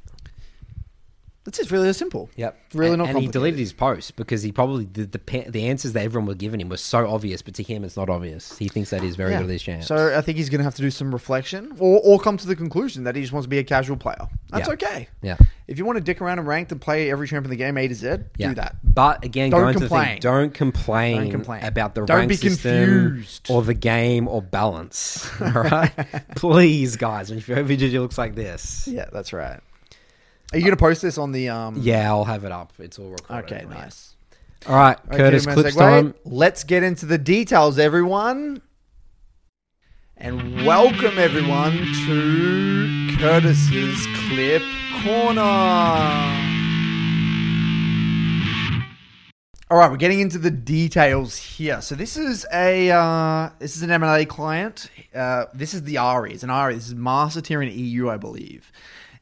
That's 1.46 1.58
just 1.58 1.70
really 1.70 1.90
simple. 1.94 2.28
Yep. 2.36 2.58
Really 2.74 2.90
and, 2.94 2.98
not 2.98 3.08
And 3.10 3.18
he 3.20 3.28
deleted 3.28 3.58
his 3.58 3.72
post 3.72 4.16
because 4.16 4.42
he 4.42 4.50
probably 4.52 4.84
the, 4.84 5.06
the 5.06 5.44
the 5.48 5.66
answers 5.68 5.92
that 5.94 6.02
everyone 6.04 6.26
were 6.26 6.34
giving 6.34 6.60
him 6.60 6.68
were 6.68 6.76
so 6.76 7.08
obvious, 7.08 7.40
but 7.40 7.54
to 7.54 7.62
him 7.62 7.84
it's 7.84 7.96
not 7.96 8.10
obvious. 8.10 8.58
He 8.58 8.68
thinks 8.68 8.90
that 8.90 9.00
he's 9.00 9.14
very 9.16 9.30
Yeah. 9.30 9.38
good 9.38 9.44
at 9.44 9.48
these 9.50 9.62
champs. 9.62 9.86
So 9.86 10.14
I 10.18 10.20
think 10.22 10.36
he's 10.38 10.50
going 10.50 10.58
to 10.58 10.64
have 10.64 10.74
to 10.74 10.82
do 10.82 10.90
some 10.90 11.12
reflection 11.12 11.72
or, 11.78 12.00
or 12.04 12.18
come 12.18 12.36
to 12.36 12.46
the 12.46 12.56
conclusion 12.56 13.04
that 13.04 13.14
he 13.16 13.22
just 13.22 13.32
wants 13.32 13.44
to 13.46 13.48
be 13.48 13.58
a 13.58 13.64
casual 13.64 13.96
player. 13.96 14.26
That's 14.50 14.66
Yeah. 14.66 14.74
okay. 14.74 15.08
yeah. 15.22 15.36
If 15.68 15.78
you 15.78 15.84
want 15.84 15.96
to 15.98 16.02
dick 16.04 16.20
around 16.20 16.38
and 16.40 16.46
rank 16.48 16.70
and 16.72 16.80
play 16.80 17.10
every 17.10 17.26
champ 17.28 17.44
in 17.46 17.50
the 17.50 17.56
game 17.56 17.78
A 17.78 17.86
to 17.88 17.94
Z, 17.94 18.08
Yeah. 18.36 18.48
do 18.48 18.54
that. 18.56 18.76
But 18.82 19.24
again, 19.24 19.50
Don't 19.50 19.60
going 19.62 19.74
to 19.74 19.78
the 19.80 19.86
complain. 19.86 20.06
thing, 20.06 20.20
don't 20.20 20.52
complain, 20.54 21.16
Don't 21.22 21.30
complain. 21.30 21.64
about 21.64 21.94
the 21.94 22.04
Don't 22.06 22.16
rank 22.18 22.28
be 22.30 22.36
system 22.36 22.86
confused. 22.86 23.46
or 23.50 23.62
the 23.62 23.74
game 23.74 24.26
or 24.26 24.42
balance. 24.42 25.28
All 25.40 25.50
right, 25.62 25.92
please, 26.34 26.96
guys. 26.96 27.30
If 27.30 27.48
your 27.48 27.58
OPGG 27.58 28.00
looks 28.00 28.18
like 28.18 28.34
this, 28.34 28.88
Yeah, 28.88 29.06
that's 29.12 29.32
right. 29.32 29.60
Are 30.52 30.58
you 30.58 30.64
going 30.64 30.76
to 30.76 30.80
post 30.80 31.02
this 31.02 31.18
on 31.18 31.32
the 31.32 31.48
um? 31.48 31.76
yeah, 31.80 32.08
I'll 32.10 32.24
have 32.24 32.44
it 32.44 32.52
up. 32.52 32.72
It's 32.78 32.98
all 32.98 33.10
recorded. 33.10 33.44
Okay, 33.46 33.56
anyway. 33.62 33.74
nice. 33.74 34.14
All 34.66 34.76
right, 34.76 34.98
Okay, 35.08 35.16
Curtis, 35.16 35.44
clips 35.46 35.74
segue. 35.76 35.78
time. 35.78 36.14
Let's 36.24 36.64
get 36.64 36.82
into 36.82 37.06
the 37.06 37.18
details, 37.18 37.78
everyone. 37.78 38.62
And 40.16 40.64
welcome 40.64 41.18
everyone 41.18 41.72
to 42.06 43.16
Curtis's 43.18 44.06
Clip 44.28 44.62
Corner. 45.02 45.42
All 49.68 49.76
right, 49.78 49.90
we're 49.90 49.96
getting 49.96 50.20
into 50.20 50.38
the 50.38 50.50
details 50.50 51.36
here. 51.36 51.80
So 51.82 51.96
this 51.96 52.16
is 52.16 52.46
a 52.52 52.90
uh, 52.90 53.50
this 53.58 53.76
is 53.76 53.82
an 53.82 53.90
M&A 53.90 54.24
client. 54.24 54.88
Uh, 55.14 55.46
this 55.52 55.74
is 55.74 55.82
the 55.82 55.96
Ahri. 55.96 56.30
It's 56.32 56.44
an 56.44 56.50
Ahri. 56.50 56.74
This 56.74 56.86
is 56.86 56.94
master 56.94 57.40
tier 57.40 57.60
in 57.60 57.76
EU, 57.76 58.08
I 58.08 58.16
believe. 58.16 58.70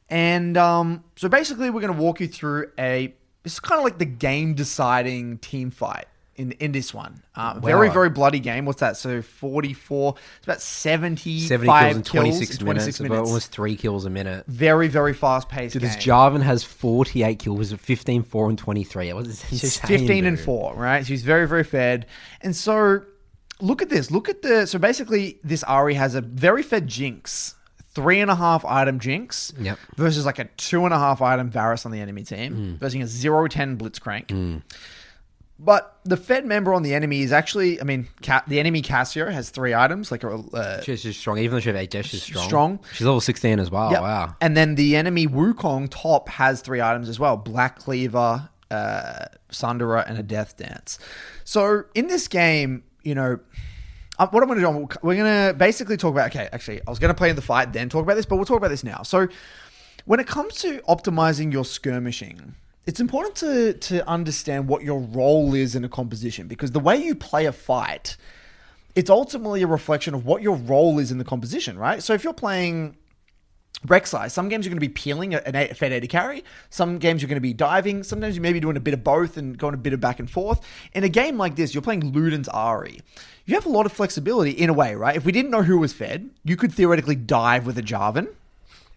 And 0.09 0.55
um, 0.57 1.03
so 1.15 1.29
basically, 1.29 1.69
we're 1.69 1.81
going 1.81 1.95
to 1.95 2.01
walk 2.01 2.19
you 2.19 2.27
through 2.27 2.71
a. 2.77 3.13
This 3.43 3.53
is 3.53 3.59
kind 3.59 3.79
of 3.79 3.83
like 3.83 3.97
the 3.99 4.05
game 4.05 4.53
deciding 4.55 5.37
team 5.39 5.71
fight 5.71 6.05
in 6.35 6.51
in 6.53 6.71
this 6.71 6.93
one. 6.93 7.23
Uh, 7.35 7.59
Very 7.59 7.87
Wow. 7.87 7.93
very 7.93 8.09
bloody 8.09 8.39
game. 8.39 8.65
What's 8.65 8.79
that? 8.81 8.97
So 8.97 9.21
forty 9.21 9.73
four. 9.73 10.15
It's 10.37 10.47
about 10.47 10.61
seventy 10.61 11.39
70 11.39 11.67
kills 11.67 11.95
in 11.95 12.03
26 12.03 12.59
in 12.59 12.65
minutes, 12.65 12.99
about 12.99 13.25
almost 13.25 13.51
three 13.51 13.75
kills 13.75 14.05
a 14.05 14.09
minute. 14.09 14.45
Very 14.47 14.87
very 14.87 15.13
fast 15.13 15.47
paced. 15.49 15.73
Dude, 15.73 15.81
game. 15.83 15.91
this 15.91 16.03
Jarvan 16.03 16.41
has 16.41 16.63
48 16.63 17.39
kills, 17.39 17.71
15, 17.71 18.23
4, 18.23 18.49
and 18.49 18.57
23. 18.57 19.09
It 19.09 19.15
was 19.15 19.27
insane, 19.27 19.59
She's 19.59 19.77
15 19.79 20.25
and 20.25 20.37
dude. 20.37 20.45
4, 20.45 20.75
right? 20.75 21.05
She's 21.05 21.23
very, 21.23 21.47
very 21.47 21.63
fed. 21.63 22.05
And 22.41 22.55
so 22.55 23.01
look 23.61 23.81
at 23.81 23.89
this. 23.89 24.11
Look 24.11 24.27
at 24.29 24.41
the. 24.41 24.65
So 24.67 24.77
basically, 24.79 25.39
this 25.43 25.63
Ahri 25.63 25.95
has 25.95 26.15
a 26.15 26.21
very 26.21 26.63
fed 26.63 26.87
Jinx. 26.87 27.55
Three 27.95 28.19
and 28.19 28.29
a 28.29 28.35
half 28.35 28.63
item 28.65 28.99
Jinx 28.99 29.53
Yep. 29.59 29.79
versus 29.95 30.25
like 30.25 30.37
a 30.37 30.45
two 30.57 30.85
and 30.85 30.93
a 30.93 30.99
half 30.99 31.21
item 31.21 31.49
Varus 31.49 31.85
on 31.85 31.91
the 31.91 31.99
enemy 32.01 32.23
team 32.23 32.77
versus 32.79 33.01
a 33.01 33.07
zero 33.07 33.47
ten 33.47 33.77
Blitzcrank. 33.77 34.61
But 35.57 35.97
the 36.03 36.17
fed 36.17 36.45
member 36.45 36.73
on 36.73 36.83
the 36.83 36.93
enemy 36.93 37.21
is 37.21 37.31
actually, 37.31 37.79
I 37.79 37.85
mean, 37.85 38.09
Ca- 38.21 38.43
the 38.45 38.59
enemy 38.59 38.81
Cassio 38.81 39.31
has 39.31 39.49
three 39.51 39.73
items, 39.73 40.11
like 40.11 40.21
uh, 40.25 40.81
She's 40.81 41.01
just 41.01 41.17
strong. 41.17 41.37
Even 41.37 41.51
though 41.55 41.59
she 41.61 41.69
has 41.69 41.77
8 41.77 41.89
death, 41.89 42.05
she's 42.07 42.23
strong. 42.23 42.45
Strong. 42.45 42.79
She's 42.91 43.05
level 43.07 43.21
16 43.21 43.59
as 43.61 43.71
well. 43.71 43.89
Yep. 43.89 44.01
Wow. 44.01 44.35
And 44.41 44.57
then 44.57 44.75
the 44.75 44.97
enemy 44.97 45.27
Wukong 45.27 45.87
top 45.89 46.27
has 46.27 46.59
three 46.59 46.81
items 46.81 47.07
as 47.07 47.21
well: 47.21 47.37
Black 47.37 47.79
Cleaver, 47.79 48.49
uh, 48.69 49.25
Sundera, 49.49 50.03
and 50.05 50.17
a 50.17 50.23
Death 50.23 50.57
Dance. 50.57 50.99
So 51.45 51.83
in 51.95 52.07
this 52.07 52.27
game, 52.27 52.83
you 53.03 53.15
know. 53.15 53.39
Uh, 54.17 54.27
what 54.27 54.41
I'm 54.41 54.49
going 54.49 54.59
to 54.59 54.65
do, 54.65 54.99
we're 55.01 55.15
going 55.15 55.47
to 55.47 55.53
basically 55.53 55.97
talk 55.97 56.11
about. 56.11 56.27
Okay, 56.27 56.47
actually, 56.51 56.81
I 56.85 56.89
was 56.89 56.99
going 56.99 57.13
to 57.13 57.17
play 57.17 57.29
in 57.29 57.35
the 57.35 57.41
fight, 57.41 57.73
then 57.73 57.89
talk 57.89 58.03
about 58.03 58.15
this, 58.15 58.25
but 58.25 58.37
we'll 58.37 58.45
talk 58.45 58.57
about 58.57 58.69
this 58.69 58.83
now. 58.83 59.03
So, 59.03 59.27
when 60.05 60.19
it 60.19 60.27
comes 60.27 60.55
to 60.61 60.79
optimizing 60.87 61.51
your 61.51 61.65
skirmishing, 61.65 62.55
it's 62.85 62.99
important 62.99 63.35
to 63.35 63.73
to 63.73 64.07
understand 64.07 64.67
what 64.67 64.83
your 64.83 64.99
role 64.99 65.53
is 65.53 65.75
in 65.75 65.83
a 65.83 65.89
composition 65.89 66.47
because 66.47 66.71
the 66.71 66.79
way 66.79 66.95
you 66.95 67.15
play 67.15 67.45
a 67.45 67.51
fight, 67.51 68.15
it's 68.95 69.09
ultimately 69.09 69.63
a 69.63 69.67
reflection 69.67 70.13
of 70.13 70.25
what 70.25 70.41
your 70.41 70.55
role 70.55 70.99
is 70.99 71.11
in 71.11 71.17
the 71.17 71.25
composition, 71.25 71.77
right? 71.77 72.01
So 72.01 72.13
if 72.13 72.23
you're 72.23 72.33
playing 72.33 72.95
Rek'Sai, 73.79 74.29
some 74.29 74.49
games 74.49 74.65
you're 74.65 74.71
going 74.71 74.81
to 74.81 74.87
be 74.87 74.93
peeling 74.93 75.33
an 75.33 75.55
eight- 75.55 75.75
Fed 75.77 75.91
AD 75.91 76.09
carry. 76.09 76.43
Some 76.69 76.97
games 76.97 77.21
you're 77.21 77.29
going 77.29 77.37
to 77.37 77.41
be 77.41 77.53
diving. 77.53 78.03
Sometimes 78.03 78.35
you 78.35 78.41
may 78.41 78.53
be 78.53 78.59
doing 78.59 78.77
a 78.77 78.79
bit 78.79 78.93
of 78.93 79.03
both 79.03 79.37
and 79.37 79.57
going 79.57 79.73
a 79.73 79.77
bit 79.77 79.93
of 79.93 79.99
back 79.99 80.19
and 80.19 80.29
forth. 80.29 80.61
In 80.93 81.03
a 81.03 81.09
game 81.09 81.37
like 81.37 81.55
this, 81.55 81.73
you're 81.73 81.81
playing 81.81 82.13
Luden's 82.13 82.49
Ahri. 82.49 83.01
You 83.45 83.55
have 83.55 83.65
a 83.65 83.69
lot 83.69 83.85
of 83.85 83.91
flexibility 83.91 84.51
in 84.51 84.69
a 84.69 84.73
way, 84.73 84.95
right? 84.95 85.15
If 85.15 85.25
we 85.25 85.31
didn't 85.31 85.51
know 85.51 85.63
who 85.63 85.77
was 85.77 85.93
Fed, 85.93 86.29
you 86.43 86.55
could 86.55 86.73
theoretically 86.73 87.15
dive 87.15 87.65
with 87.65 87.77
a 87.77 87.83
Jarvan 87.83 88.29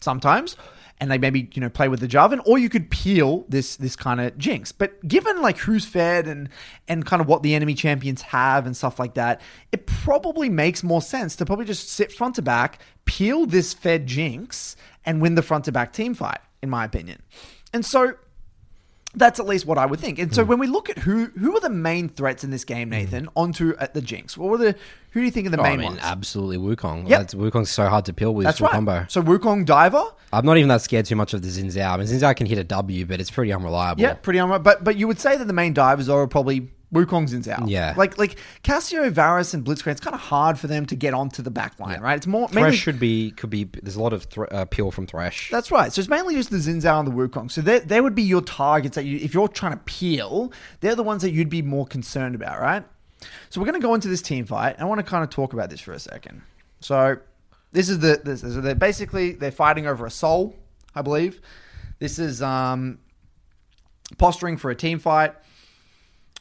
sometimes 0.00 0.56
and 1.00 1.10
they 1.10 1.18
maybe 1.18 1.48
you 1.54 1.60
know 1.60 1.68
play 1.68 1.88
with 1.88 2.00
the 2.00 2.08
Jarvan, 2.08 2.40
or 2.44 2.58
you 2.58 2.68
could 2.68 2.90
peel 2.90 3.44
this 3.48 3.76
this 3.76 3.96
kind 3.96 4.20
of 4.20 4.36
jinx. 4.38 4.72
But 4.72 5.06
given 5.06 5.40
like 5.40 5.58
who's 5.58 5.84
fed 5.84 6.26
and 6.26 6.48
and 6.88 7.04
kind 7.04 7.20
of 7.20 7.28
what 7.28 7.42
the 7.42 7.54
enemy 7.54 7.74
champions 7.74 8.22
have 8.22 8.66
and 8.66 8.76
stuff 8.76 8.98
like 8.98 9.14
that, 9.14 9.40
it 9.72 9.86
probably 9.86 10.48
makes 10.48 10.82
more 10.82 11.02
sense 11.02 11.36
to 11.36 11.46
probably 11.46 11.64
just 11.64 11.88
sit 11.88 12.12
front 12.12 12.34
to 12.36 12.42
back, 12.42 12.80
peel 13.04 13.46
this 13.46 13.74
fed 13.74 14.06
jinx, 14.06 14.76
and 15.04 15.20
win 15.20 15.34
the 15.34 15.42
front 15.42 15.64
to 15.66 15.72
back 15.72 15.92
team 15.92 16.14
fight. 16.14 16.40
In 16.60 16.70
my 16.70 16.84
opinion, 16.84 17.22
And 17.72 17.86
so 17.86 18.14
that's 19.14 19.40
at 19.40 19.46
least 19.46 19.64
what 19.66 19.78
I 19.78 19.86
would 19.86 20.00
think. 20.00 20.18
And 20.18 20.34
so 20.34 20.42
Hmm. 20.44 20.50
when 20.50 20.58
we 20.58 20.66
look 20.66 20.90
at 20.90 20.98
who 20.98 21.26
who 21.38 21.56
are 21.56 21.60
the 21.60 21.70
main 21.70 22.08
threats 22.08 22.44
in 22.44 22.50
this 22.50 22.64
game, 22.64 22.90
Nathan, 22.90 23.28
onto 23.34 23.74
at 23.80 23.94
the 23.94 24.00
Jinx, 24.02 24.36
what 24.36 24.50
were 24.50 24.58
the 24.58 24.74
who 25.12 25.20
do 25.20 25.24
you 25.24 25.30
think 25.32 25.46
are 25.46 25.50
the 25.50 25.58
Oh, 25.60 25.64
I 25.64 25.70
main 25.70 25.78
mean, 25.80 25.88
ones? 25.90 26.00
absolutely 26.02 26.58
Wukong. 26.58 27.08
Yep. 27.08 27.18
That's, 27.18 27.34
Wukong's 27.34 27.70
so 27.70 27.88
hard 27.88 28.04
to 28.04 28.12
peel 28.12 28.34
with 28.34 28.44
That's 28.44 28.60
right. 28.60 28.70
combo. 28.70 29.06
So 29.08 29.22
Wukong 29.22 29.64
Diver, 29.64 30.02
I'm 30.32 30.44
not 30.44 30.58
even 30.58 30.68
that 30.68 30.82
scared 30.82 31.06
too 31.06 31.16
much 31.16 31.32
of 31.32 31.40
the 31.42 31.48
Xin 31.48 31.66
Zhao. 31.74 31.90
I 31.92 31.96
mean, 31.96 32.06
Xin 32.06 32.20
Zhao 32.20 32.36
can 32.36 32.46
hit 32.46 32.58
a 32.58 32.64
W, 32.64 33.06
but 33.06 33.18
it's 33.20 33.30
pretty 33.30 33.52
unreliable. 33.52 34.02
yeah, 34.02 34.12
pretty 34.14 34.38
unright. 34.40 34.62
But 34.62 34.84
but 34.84 34.96
you 34.96 35.06
would 35.08 35.18
say 35.18 35.36
that 35.38 35.46
the 35.46 35.52
main 35.54 35.72
divers 35.72 36.08
are 36.10 36.26
probably 36.26 36.68
Wukong 36.92 37.28
Xin 37.28 37.44
Zhao. 37.44 37.68
Yeah. 37.68 37.94
Like 37.96 38.16
like 38.18 38.38
Cassio, 38.62 39.10
Varus, 39.10 39.52
and 39.52 39.64
Blitzcrank, 39.64 39.92
it's 39.92 40.00
kind 40.00 40.14
of 40.14 40.20
hard 40.20 40.58
for 40.58 40.68
them 40.68 40.86
to 40.86 40.96
get 40.96 41.12
onto 41.12 41.42
the 41.42 41.50
back 41.50 41.78
line, 41.78 42.00
right? 42.00 42.16
It's 42.16 42.26
more 42.26 42.48
Thresh 42.48 42.62
mainly 42.62 42.76
should 42.76 42.98
be 42.98 43.30
could 43.32 43.50
be. 43.50 43.64
There's 43.64 43.96
a 43.96 44.02
lot 44.02 44.12
of 44.12 44.24
thr 44.24 44.44
uh, 44.50 44.64
peel 44.64 44.90
from 44.90 45.06
Thresh. 45.06 45.50
That's 45.50 45.70
right. 45.70 45.92
So 45.92 46.00
it's 46.00 46.08
mainly 46.08 46.34
just 46.34 46.50
the 46.50 46.56
Xin 46.56 46.82
Zhao 46.82 46.98
and 47.00 47.08
the 47.08 47.12
Wukong. 47.12 47.50
So 47.50 47.60
they, 47.60 47.80
they 47.80 48.00
would 48.00 48.14
be 48.14 48.22
your 48.22 48.40
targets 48.40 48.94
that 48.94 49.04
you, 49.04 49.18
if 49.18 49.34
you're 49.34 49.48
trying 49.48 49.72
to 49.72 49.78
peel, 49.84 50.52
they're 50.80 50.94
the 50.94 51.02
ones 51.02 51.22
that 51.22 51.32
you'd 51.32 51.50
be 51.50 51.62
more 51.62 51.86
concerned 51.86 52.34
about, 52.34 52.60
right? 52.60 52.84
So 53.50 53.60
we're 53.60 53.66
going 53.66 53.80
to 53.80 53.86
go 53.86 53.94
into 53.94 54.08
this 54.08 54.22
team 54.22 54.46
fight. 54.46 54.76
I 54.78 54.84
want 54.84 54.98
to 54.98 55.04
kind 55.04 55.24
of 55.24 55.30
talk 55.30 55.52
about 55.52 55.70
this 55.70 55.80
for 55.80 55.92
a 55.92 55.98
second. 55.98 56.42
So 56.80 57.18
this 57.72 57.88
is 57.88 57.98
the 57.98 58.20
this 58.24 58.42
is 58.42 58.60
they're 58.62 58.74
basically 58.74 59.32
they're 59.32 59.50
fighting 59.50 59.86
over 59.86 60.06
a 60.06 60.10
soul, 60.10 60.56
I 60.94 61.02
believe. 61.02 61.40
This 61.98 62.18
is 62.18 62.40
um 62.40 62.98
posturing 64.16 64.56
for 64.56 64.70
a 64.70 64.74
team 64.74 64.98
fight. 64.98 65.34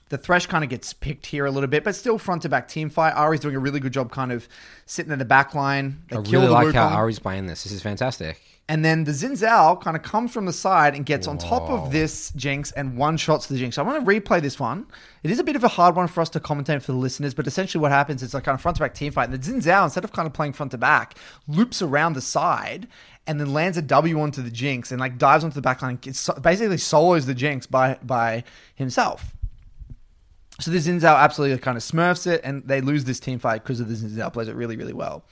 The 0.09 0.17
Thresh 0.17 0.45
kind 0.45 0.63
of 0.63 0.69
gets 0.69 0.93
picked 0.93 1.25
here 1.25 1.45
a 1.45 1.51
little 1.51 1.67
bit, 1.67 1.83
but 1.83 1.95
still 1.95 2.17
front 2.17 2.43
to 2.43 2.49
back 2.49 2.67
team 2.67 2.89
fight. 2.89 3.13
Ahri's 3.15 3.41
doing 3.41 3.55
a 3.55 3.59
really 3.59 3.79
good 3.79 3.93
job 3.93 4.11
kind 4.11 4.31
of 4.31 4.47
sitting 4.85 5.11
in 5.11 5.19
the 5.19 5.25
back 5.25 5.53
line. 5.53 6.03
They 6.09 6.17
I 6.17 6.21
kill 6.21 6.41
really 6.41 6.53
like 6.53 6.73
how 6.73 6.89
Wukong. 6.89 6.95
Ahri's 6.95 7.19
playing 7.19 7.47
this. 7.47 7.63
This 7.63 7.73
is 7.73 7.81
fantastic. 7.81 8.41
And 8.69 8.83
then 8.83 9.05
the 9.05 9.13
Xin 9.13 9.31
Zhao 9.31 9.81
kind 9.81 9.95
of 9.95 10.03
comes 10.03 10.33
from 10.33 10.45
the 10.45 10.51
side 10.51 10.93
and 10.93 11.05
gets 11.05 11.25
on 11.25 11.37
top 11.37 11.69
of 11.69 11.93
this 11.93 12.31
Jinx 12.35 12.73
and 12.73 12.97
one 12.97 13.15
shots 13.15 13.47
the 13.47 13.57
Jinx. 13.57 13.77
So 13.77 13.83
I 13.83 13.85
want 13.85 14.05
to 14.05 14.11
replay 14.11 14.41
this 14.41 14.59
one. 14.59 14.87
It 15.23 15.31
is 15.31 15.39
a 15.39 15.43
bit 15.43 15.55
of 15.55 15.63
a 15.63 15.69
hard 15.69 15.95
one 15.95 16.09
for 16.09 16.19
us 16.19 16.29
to 16.31 16.41
commentate 16.41 16.81
for 16.81 16.91
the 16.91 16.97
listeners, 16.97 17.33
but 17.33 17.47
essentially 17.47 17.81
what 17.81 17.91
happens 17.91 18.21
is 18.21 18.33
like 18.33 18.43
kind 18.43 18.55
of 18.55 18.61
front 18.61 18.75
to 18.75 18.83
back 18.83 18.93
team 18.93 19.13
fight. 19.13 19.29
And 19.29 19.41
the 19.41 19.51
Xin 19.51 19.63
Zhao, 19.63 19.85
instead 19.85 20.03
of 20.03 20.11
kind 20.11 20.25
of 20.25 20.33
playing 20.33 20.51
front 20.51 20.71
to 20.71 20.77
back, 20.77 21.17
loops 21.47 21.81
around 21.81 22.13
the 22.13 22.21
side 22.21 22.89
and 23.25 23.39
then 23.39 23.53
lands 23.53 23.77
a 23.77 23.81
W 23.81 24.19
onto 24.19 24.41
the 24.41 24.51
Jinx 24.51 24.91
and 24.91 24.99
like 24.99 25.17
dives 25.17 25.45
onto 25.45 25.55
the 25.55 25.61
back 25.61 25.81
line, 25.81 25.95
gets, 25.95 26.29
basically 26.41 26.77
solos 26.77 27.25
the 27.25 27.33
Jinx 27.33 27.67
by 27.67 27.97
by 28.03 28.43
himself. 28.75 29.36
So 30.59 30.71
the 30.71 30.77
Xin 30.77 31.01
Zhao 31.01 31.15
absolutely 31.15 31.57
kind 31.59 31.77
of 31.77 31.83
smurfs 31.83 32.25
it, 32.25 32.41
and 32.43 32.63
they 32.67 32.81
lose 32.81 33.05
this 33.05 33.19
team 33.19 33.37
fight 33.37 33.63
because 33.63 33.79
of 33.79 33.89
the 33.89 33.95
Xin 33.95 34.11
Zhao 34.11 34.33
plays 34.33 34.47
it 34.47 34.55
really, 34.55 34.75
really 34.75 34.93
well. 34.93 35.23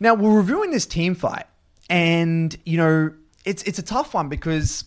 Now 0.00 0.14
we're 0.14 0.36
reviewing 0.36 0.70
this 0.70 0.86
team 0.86 1.14
fight, 1.14 1.46
and 1.90 2.56
you 2.64 2.76
know 2.76 3.12
it's 3.44 3.62
it's 3.64 3.78
a 3.78 3.82
tough 3.82 4.14
one 4.14 4.28
because 4.28 4.84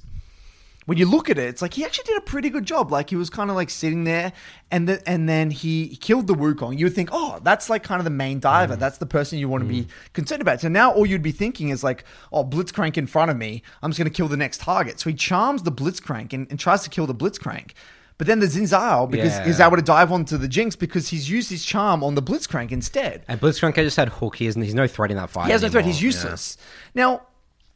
when 0.87 0.97
you 0.97 1.05
look 1.05 1.29
at 1.29 1.37
it, 1.37 1.43
it's 1.43 1.61
like 1.61 1.73
he 1.73 1.83
actually 1.83 2.05
did 2.05 2.17
a 2.17 2.21
pretty 2.21 2.49
good 2.49 2.65
job. 2.65 2.91
Like 2.93 3.09
he 3.09 3.17
was 3.17 3.29
kind 3.29 3.49
of 3.49 3.57
like 3.57 3.69
sitting 3.69 4.05
there, 4.05 4.31
and 4.71 4.87
the, 4.87 5.07
and 5.07 5.27
then 5.27 5.51
he 5.51 5.97
killed 5.97 6.27
the 6.27 6.33
Wukong. 6.33 6.79
You 6.79 6.85
would 6.85 6.95
think, 6.95 7.09
oh, 7.11 7.39
that's 7.43 7.69
like 7.69 7.83
kind 7.83 7.99
of 7.99 8.05
the 8.05 8.09
main 8.09 8.39
diver. 8.39 8.77
Mm. 8.77 8.79
That's 8.79 8.97
the 8.97 9.05
person 9.05 9.37
you 9.37 9.49
want 9.49 9.63
to 9.63 9.67
be 9.67 9.83
mm. 9.83 9.87
concerned 10.13 10.41
about. 10.41 10.61
So 10.61 10.69
now 10.69 10.93
all 10.93 11.05
you'd 11.05 11.21
be 11.21 11.33
thinking 11.33 11.69
is 11.69 11.83
like, 11.83 12.05
oh, 12.31 12.45
Blitzcrank 12.45 12.97
in 12.97 13.05
front 13.05 13.29
of 13.29 13.35
me. 13.37 13.63
I'm 13.83 13.91
just 13.91 13.99
going 13.99 14.09
to 14.09 14.15
kill 14.15 14.29
the 14.29 14.37
next 14.37 14.61
target. 14.61 15.01
So 15.01 15.09
he 15.09 15.15
charms 15.15 15.63
the 15.63 15.73
Blitzcrank 15.73 16.31
and, 16.31 16.47
and 16.49 16.57
tries 16.57 16.83
to 16.83 16.89
kill 16.89 17.05
the 17.05 17.15
Blitzcrank. 17.15 17.71
But 18.17 18.25
then 18.25 18.39
the 18.39 18.47
Xin 18.47 18.63
Zhao, 18.63 19.09
because 19.09 19.33
Yeah. 19.33 19.45
he's 19.45 19.59
able 19.59 19.75
to 19.77 19.83
dive 19.83 20.11
onto 20.11 20.37
the 20.37 20.47
Jinx 20.47 20.75
because 20.75 21.09
he's 21.09 21.29
used 21.29 21.51
his 21.51 21.63
charm 21.63 22.03
on 22.03 22.15
the 22.15 22.21
Blitzcrank 22.21 22.71
instead. 22.71 23.23
And 23.27 23.39
Blitzcrank 23.39 23.75
just 23.75 23.95
had 23.97 24.09
hook. 24.09 24.37
He 24.37 24.47
isn't. 24.47 24.61
He's 24.61 24.73
no 24.73 24.87
threat 24.87 25.11
in 25.11 25.17
that 25.17 25.29
fight. 25.29 25.45
He 25.45 25.51
has 25.51 25.61
no 25.61 25.69
threat. 25.69 25.85
He's 25.85 26.01
useless. 26.01 26.57
Now, 26.95 27.21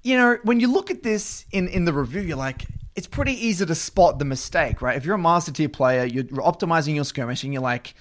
you 0.02 0.18
know, 0.18 0.38
when 0.44 0.60
you 0.60 0.72
look 0.72 0.90
at 0.90 1.04
this 1.04 1.46
in, 1.52 1.68
in 1.68 1.86
the 1.86 1.94
review, 1.94 2.22
you're 2.22 2.38
like, 2.38 2.66
it's 2.96 3.06
pretty 3.08 3.34
easy 3.34 3.66
to 3.68 3.76
spot 3.76 4.18
the 4.18 4.26
mistake, 4.26 4.82
right? 4.82 4.98
If 4.98 5.06
you're 5.06 5.16
a 5.16 5.20
master 5.20 5.52
tier 5.52 5.70
player, 5.70 6.06
you're 6.06 6.24
optimizing 6.24 6.96
your 6.96 7.06
skirmish, 7.06 7.44
and 7.44 7.54
you're 7.54 7.62
like, 7.62 7.94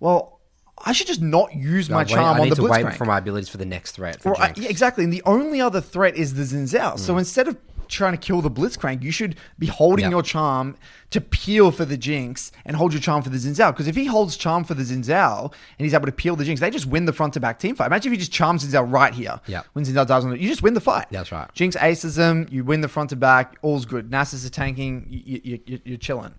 well, 0.00 0.40
I 0.84 0.92
should 0.92 1.06
just 1.06 1.22
not 1.22 1.54
use 1.54 1.88
Yeah. 1.88 1.94
my 1.94 2.00
Wait, 2.00 2.08
charm 2.08 2.36
I 2.36 2.40
on 2.40 2.44
need 2.46 2.50
the 2.50 2.56
to 2.56 2.62
wait 2.64 2.94
for 2.94 3.04
my 3.04 3.18
abilities 3.18 3.48
for 3.48 3.58
the 3.58 3.64
next 3.64 3.92
threat. 3.92 4.20
For 4.20 4.32
Or, 4.32 4.42
uh, 4.42 4.52
yeah, 4.56 4.68
exactly. 4.68 5.04
And 5.04 5.12
the 5.12 5.22
only 5.24 5.60
other 5.60 5.80
threat 5.80 6.16
is 6.16 6.34
the 6.34 6.42
Xin 6.42 6.64
Zhao. 6.64 6.94
Mm. 6.94 6.98
So 6.98 7.16
instead 7.16 7.46
of 7.48 7.56
trying 7.88 8.12
to 8.12 8.18
kill 8.18 8.40
the 8.42 8.50
Blitzcrank, 8.50 9.02
you 9.02 9.10
should 9.10 9.36
be 9.58 9.66
holding 9.66 10.04
Yeah. 10.04 10.10
your 10.10 10.22
charm 10.22 10.76
to 11.10 11.20
peel 11.20 11.70
for 11.70 11.84
the 11.84 11.96
Jinx 11.96 12.50
and 12.64 12.76
hold 12.76 12.92
your 12.92 13.00
charm 13.00 13.22
for 13.22 13.30
the 13.30 13.38
Xin 13.38 13.54
Zhao. 13.56 13.72
Because 13.72 13.86
if 13.86 13.94
he 13.96 14.06
holds 14.06 14.36
charm 14.36 14.64
for 14.64 14.74
the 14.74 14.82
Xin 14.82 15.04
Zhao 15.04 15.52
and 15.78 15.84
he's 15.84 15.94
able 15.94 16.06
to 16.06 16.12
peel 16.12 16.36
the 16.36 16.44
Jinx, 16.44 16.60
they 16.60 16.70
just 16.70 16.86
win 16.86 17.04
the 17.04 17.12
front 17.12 17.34
to 17.34 17.40
back 17.40 17.58
team 17.58 17.74
fight. 17.76 17.86
Imagine 17.86 18.12
if 18.12 18.18
you 18.18 18.18
just 18.18 18.32
charm 18.32 18.58
Xin 18.58 18.66
Zhao 18.72 18.90
right 18.92 19.14
here. 19.14 19.40
Yeah. 19.46 19.62
When 19.72 19.84
Xin 19.84 19.92
Zhao 19.94 20.06
dies 20.06 20.24
on 20.24 20.32
it, 20.32 20.40
you 20.40 20.48
just 20.48 20.62
win 20.62 20.74
the 20.74 20.80
fight. 20.80 21.06
That's 21.10 21.30
right. 21.32 21.48
Jinx 21.54 21.76
aces 21.76 22.18
him, 22.18 22.46
you 22.50 22.64
win 22.64 22.80
the 22.80 22.88
front 22.88 23.10
to 23.10 23.16
back, 23.16 23.56
all's 23.62 23.86
good. 23.86 24.10
Nasus 24.10 24.44
is 24.44 24.50
tanking, 24.50 25.06
you, 25.08 25.40
you, 25.44 25.60
you, 25.66 25.80
you're 25.84 25.98
chilling. 25.98 26.34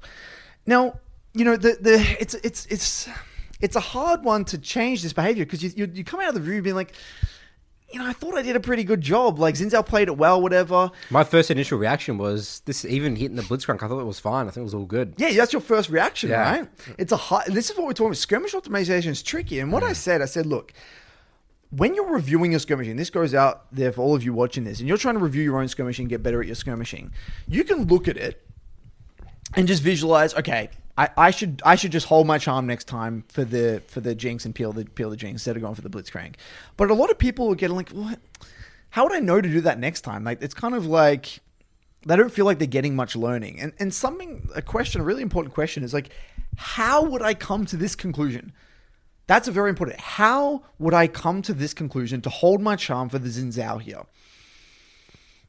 Now, 0.65 0.99
you 1.33 1.45
know, 1.45 1.55
the, 1.55 1.77
the 1.79 2.17
it's 2.19 2.33
it's 2.35 2.65
it's 2.67 3.09
it's 3.61 3.75
a 3.75 3.79
hard 3.79 4.23
one 4.23 4.43
to 4.45 4.57
change 4.57 5.01
this 5.03 5.13
behavior 5.13 5.45
because 5.45 5.63
you, 5.63 5.71
you 5.75 5.91
you 5.93 6.03
come 6.03 6.19
out 6.19 6.29
of 6.29 6.35
the 6.35 6.41
review 6.41 6.61
being 6.61 6.75
like, 6.75 6.93
you 7.91 7.99
know, 7.99 8.05
I 8.05 8.13
thought 8.13 8.35
I 8.35 8.41
did 8.41 8.55
a 8.55 8.59
pretty 8.59 8.83
good 8.83 8.99
job. 9.01 9.39
Like 9.39 9.55
Xin 9.55 9.71
Zhao 9.71 9.85
played 9.85 10.07
it 10.09 10.17
well, 10.17 10.41
whatever. 10.41 10.91
My 11.09 11.23
first 11.23 11.49
initial 11.49 11.77
reaction 11.77 12.17
was 12.17 12.61
this. 12.65 12.83
Even 12.83 13.15
hitting 13.15 13.37
the 13.37 13.43
Blitzcrank, 13.43 13.81
I 13.81 13.87
thought 13.87 13.99
it 14.01 14.05
was 14.05 14.19
fine. 14.19 14.47
I 14.47 14.51
think 14.51 14.57
it 14.57 14.63
was 14.63 14.73
all 14.73 14.85
good. 14.85 15.13
Yeah, 15.17 15.31
that's 15.33 15.53
your 15.53 15.61
first 15.61 15.89
reaction, 15.89 16.29
Yeah. 16.29 16.49
right? 16.59 16.69
It's 16.97 17.11
a 17.13 17.17
hard, 17.17 17.45
this 17.47 17.69
is 17.69 17.77
what 17.77 17.85
we're 17.87 17.93
talking 17.93 18.07
about. 18.07 18.17
Skirmish 18.17 18.53
optimization 18.53 19.07
is 19.07 19.23
tricky. 19.23 19.59
And 19.59 19.71
what 19.71 19.83
I 19.83 19.93
said, 19.93 20.21
I 20.21 20.25
said, 20.25 20.45
look, 20.45 20.73
when 21.69 21.95
you're 21.95 22.09
reviewing 22.09 22.51
your 22.51 22.59
skirmishing, 22.59 22.95
this 22.97 23.09
goes 23.09 23.33
out 23.33 23.65
there 23.73 23.91
for 23.91 24.01
all 24.01 24.15
of 24.15 24.23
you 24.23 24.33
watching 24.33 24.63
this, 24.63 24.79
and 24.79 24.87
you're 24.87 24.97
trying 24.97 25.15
to 25.15 25.21
review 25.21 25.43
your 25.43 25.59
own 25.59 25.67
skirmishing, 25.67 26.07
get 26.07 26.23
better 26.23 26.39
at 26.41 26.45
your 26.47 26.55
skirmishing, 26.55 27.11
you 27.47 27.63
can 27.63 27.85
look 27.87 28.07
at 28.07 28.15
it 28.17 28.41
and 29.55 29.67
just 29.67 29.81
visualize, 29.83 30.33
okay, 30.35 30.69
I, 30.97 31.09
I 31.15 31.31
should 31.31 31.61
I 31.63 31.75
should 31.75 31.91
just 31.91 32.07
hold 32.07 32.25
my 32.25 32.37
charm 32.37 32.65
next 32.65 32.85
time 32.85 33.23
for 33.29 33.45
the 33.45 33.83
for 33.87 34.01
the 34.01 34.15
jinx 34.15 34.45
and 34.45 34.55
peel 34.55 34.73
the 34.73 34.85
peel 34.85 35.09
the 35.09 35.17
jinx 35.17 35.33
instead 35.33 35.55
of 35.55 35.61
going 35.61 35.75
for 35.75 35.81
the 35.81 35.89
blitzcrank. 35.89 36.35
But 36.75 36.89
a 36.89 36.95
lot 36.95 37.11
of 37.11 37.17
people 37.17 37.51
are 37.51 37.55
getting 37.55 37.75
like, 37.75 37.89
what? 37.89 38.19
How 38.89 39.03
would 39.03 39.13
I 39.13 39.19
know 39.19 39.39
to 39.39 39.47
do 39.47 39.61
that 39.61 39.79
next 39.79 40.01
time? 40.01 40.23
Like 40.23 40.41
it's 40.41 40.55
kind 40.55 40.73
of 40.73 40.87
like 40.87 41.39
they 42.05 42.15
don't 42.15 42.31
feel 42.31 42.45
like 42.45 42.57
they're 42.57 42.67
getting 42.67 42.95
much 42.95 43.15
learning. 43.15 43.59
And 43.59 43.73
and 43.79 43.93
something 43.93 44.49
a 44.55 44.61
question, 44.61 45.01
a 45.01 45.03
really 45.03 45.21
important 45.21 45.53
question 45.53 45.83
is 45.83 45.93
like, 45.93 46.09
how 46.55 47.03
would 47.03 47.21
I 47.21 47.35
come 47.35 47.65
to 47.67 47.77
this 47.77 47.95
conclusion? 47.95 48.53
That's 49.27 49.47
a 49.47 49.51
very 49.51 49.69
important. 49.69 49.99
How 49.99 50.63
would 50.79 50.93
I 50.93 51.07
come 51.07 51.41
to 51.43 51.53
this 51.53 51.73
conclusion 51.73 52.21
to 52.21 52.29
hold 52.29 52.61
my 52.61 52.75
charm 52.75 53.09
for 53.09 53.19
the 53.19 53.29
Xin 53.29 53.53
Zhao 53.53 53.81
here? 53.81 54.03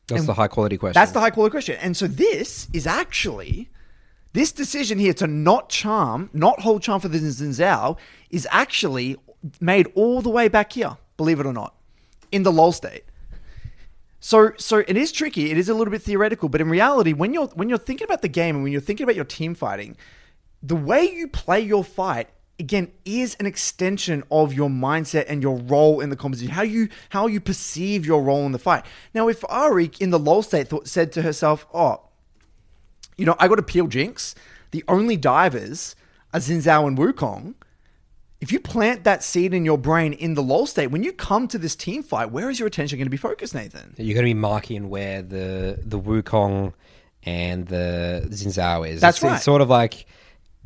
That's 0.08 0.26
the 0.26 0.34
high 0.34 0.48
quality 0.48 0.76
question. 0.76 0.94
That's 0.94 1.12
the 1.12 1.20
high 1.20 1.30
quality 1.30 1.52
question. 1.52 1.76
And 1.80 1.96
so 1.96 2.06
this 2.06 2.68
is 2.72 2.86
actually 2.86 3.68
this 4.32 4.52
decision 4.52 4.98
here 4.98 5.14
to 5.14 5.26
not 5.26 5.68
charm, 5.68 6.30
not 6.32 6.60
hold 6.60 6.82
charm 6.82 7.00
for 7.00 7.08
the 7.08 7.18
Xin 7.18 7.48
Zhao 7.48 7.96
is 8.30 8.46
actually 8.50 9.16
made 9.60 9.90
all 9.94 10.20
the 10.20 10.30
way 10.30 10.48
back 10.48 10.72
here, 10.72 10.96
believe 11.16 11.40
it 11.40 11.46
or 11.46 11.52
not, 11.52 11.74
in 12.30 12.42
the 12.42 12.52
lull 12.52 12.72
state. 12.72 13.04
So 14.20 14.52
so 14.56 14.78
it 14.86 14.96
is 14.96 15.12
tricky. 15.12 15.50
It 15.50 15.58
is 15.58 15.68
a 15.68 15.74
little 15.74 15.92
bit 15.92 16.02
theoretical, 16.02 16.48
but 16.48 16.60
in 16.60 16.68
reality, 16.68 17.12
when 17.12 17.32
you're 17.32 17.46
when 17.48 17.68
you're 17.68 17.78
thinking 17.78 18.04
about 18.04 18.22
the 18.22 18.28
game 18.28 18.56
and 18.56 18.64
when 18.64 18.72
you're 18.72 18.80
thinking 18.80 19.04
about 19.04 19.16
your 19.16 19.24
team 19.24 19.54
fighting, 19.54 19.96
the 20.62 20.76
way 20.76 21.08
you 21.08 21.28
play 21.28 21.60
your 21.60 21.84
fight 21.84 22.28
again 22.58 22.90
is 23.04 23.36
an 23.38 23.46
extension 23.46 24.24
of 24.30 24.52
your 24.52 24.68
mindset 24.68 25.26
and 25.28 25.40
your 25.40 25.58
role 25.58 26.00
in 26.00 26.10
the 26.10 26.16
composition 26.16 26.52
How 26.52 26.62
you 26.62 26.88
how 27.10 27.28
you 27.28 27.40
perceive 27.40 28.04
your 28.04 28.22
role 28.22 28.44
in 28.44 28.52
the 28.52 28.58
fight. 28.58 28.84
Now, 29.14 29.28
if 29.28 29.42
Ahri 29.42 29.96
in 30.00 30.10
the 30.10 30.18
lull 30.18 30.42
state 30.42 30.68
thought, 30.68 30.88
said 30.88 31.12
to 31.12 31.22
herself, 31.22 31.66
"Oh, 31.72 32.07
you 33.18 33.26
know, 33.26 33.36
I 33.38 33.48
got 33.48 33.56
to 33.56 33.62
peel 33.62 33.86
Jinx. 33.86 34.34
The 34.70 34.84
only 34.88 35.16
divers 35.16 35.94
are 36.32 36.40
Xin 36.40 36.58
Zhao 36.58 36.86
and 36.86 36.96
Wukong." 36.96 37.54
If 38.40 38.52
you 38.52 38.60
plant 38.60 39.02
that 39.02 39.24
seed 39.24 39.52
in 39.52 39.64
your 39.64 39.76
brain 39.76 40.12
in 40.12 40.34
the 40.34 40.42
lull 40.44 40.66
state, 40.66 40.86
when 40.92 41.02
you 41.02 41.12
come 41.12 41.48
to 41.48 41.58
this 41.58 41.74
team 41.74 42.04
fight, 42.04 42.30
where 42.30 42.48
is 42.48 42.60
your 42.60 42.68
attention 42.68 42.96
going 42.96 43.06
to 43.06 43.10
be 43.10 43.16
focused, 43.16 43.52
Nathan? 43.52 43.94
You're 43.96 44.14
going 44.14 44.26
to 44.26 44.30
be 44.30 44.34
marking 44.34 44.88
where 44.88 45.22
the 45.22 45.80
the 45.84 45.98
Wukong 45.98 46.72
and 47.24 47.66
the 47.66 48.28
Xin 48.30 48.48
Zhao 48.48 48.88
is. 48.88 49.00
That's 49.00 49.18
it's, 49.18 49.24
right. 49.24 49.34
It's 49.34 49.44
sort 49.44 49.60
of 49.60 49.68
like 49.68 50.06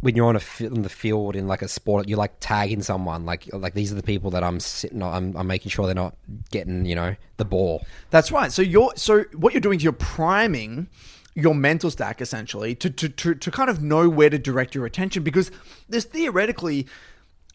when 0.03 0.17
you're 0.17 0.27
on 0.27 0.37
a 0.37 0.69
the 0.69 0.89
field 0.89 1.37
in 1.37 1.47
like 1.47 1.63
a 1.63 1.69
sport, 1.69 2.09
you're 2.09 2.19
like 2.19 2.35
tagging 2.41 2.83
someone. 2.83 3.25
Like 3.25 3.49
like 3.53 3.75
these 3.75 3.91
are 3.93 3.95
the 3.95 4.03
people 4.03 4.33
that 4.33 4.45
I'm 4.45 4.61
sitting. 4.61 5.01
on. 5.01 5.15
I'm, 5.15 5.37
I'm 5.37 5.47
making 5.47 5.71
sure 5.71 5.87
they're 5.87 5.95
not 5.95 6.17
getting 6.51 6.85
you 6.85 6.95
know 6.95 7.15
the 7.37 7.45
ball. 7.45 7.87
That's 8.11 8.31
right. 8.31 8.53
So 8.53 8.63
you're 8.63 8.93
so 8.97 9.23
what 9.35 9.55
you're 9.55 9.61
doing 9.61 9.79
is 9.79 9.85
you're 9.85 9.93
priming 9.93 10.89
your 11.35 11.55
mental 11.55 11.91
stack 11.91 12.21
essentially 12.21 12.75
to 12.75 12.91
to 12.91 13.09
to, 13.09 13.35
to 13.35 13.51
kind 13.51 13.71
of 13.71 13.83
know 13.83 14.09
where 14.09 14.31
to 14.31 14.39
direct 14.39 14.75
your 14.75 14.87
attention 14.87 15.23
because 15.23 15.51
there's 15.89 16.05
theoretically 16.05 16.87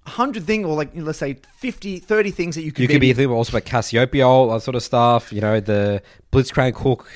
a 0.05 0.09
hundred 0.11 0.45
things 0.45 0.65
or 0.65 0.75
like 0.75 0.91
let's 0.95 1.19
say 1.19 1.37
50 1.57 1.99
30 1.99 2.31
things 2.31 2.55
that 2.55 2.63
you 2.63 2.71
could 2.71 2.81
You 2.81 2.87
could 2.87 3.01
be 3.01 3.13
thinking 3.13 3.35
also 3.35 3.51
about 3.51 3.65
Cassiopeia, 3.65 4.27
all 4.27 4.49
that 4.49 4.61
sort 4.61 4.75
of 4.75 4.83
stuff. 4.83 5.31
You 5.31 5.41
know 5.41 5.59
the 5.59 6.01
Blitzcrank 6.31 6.81
hook. 6.81 7.07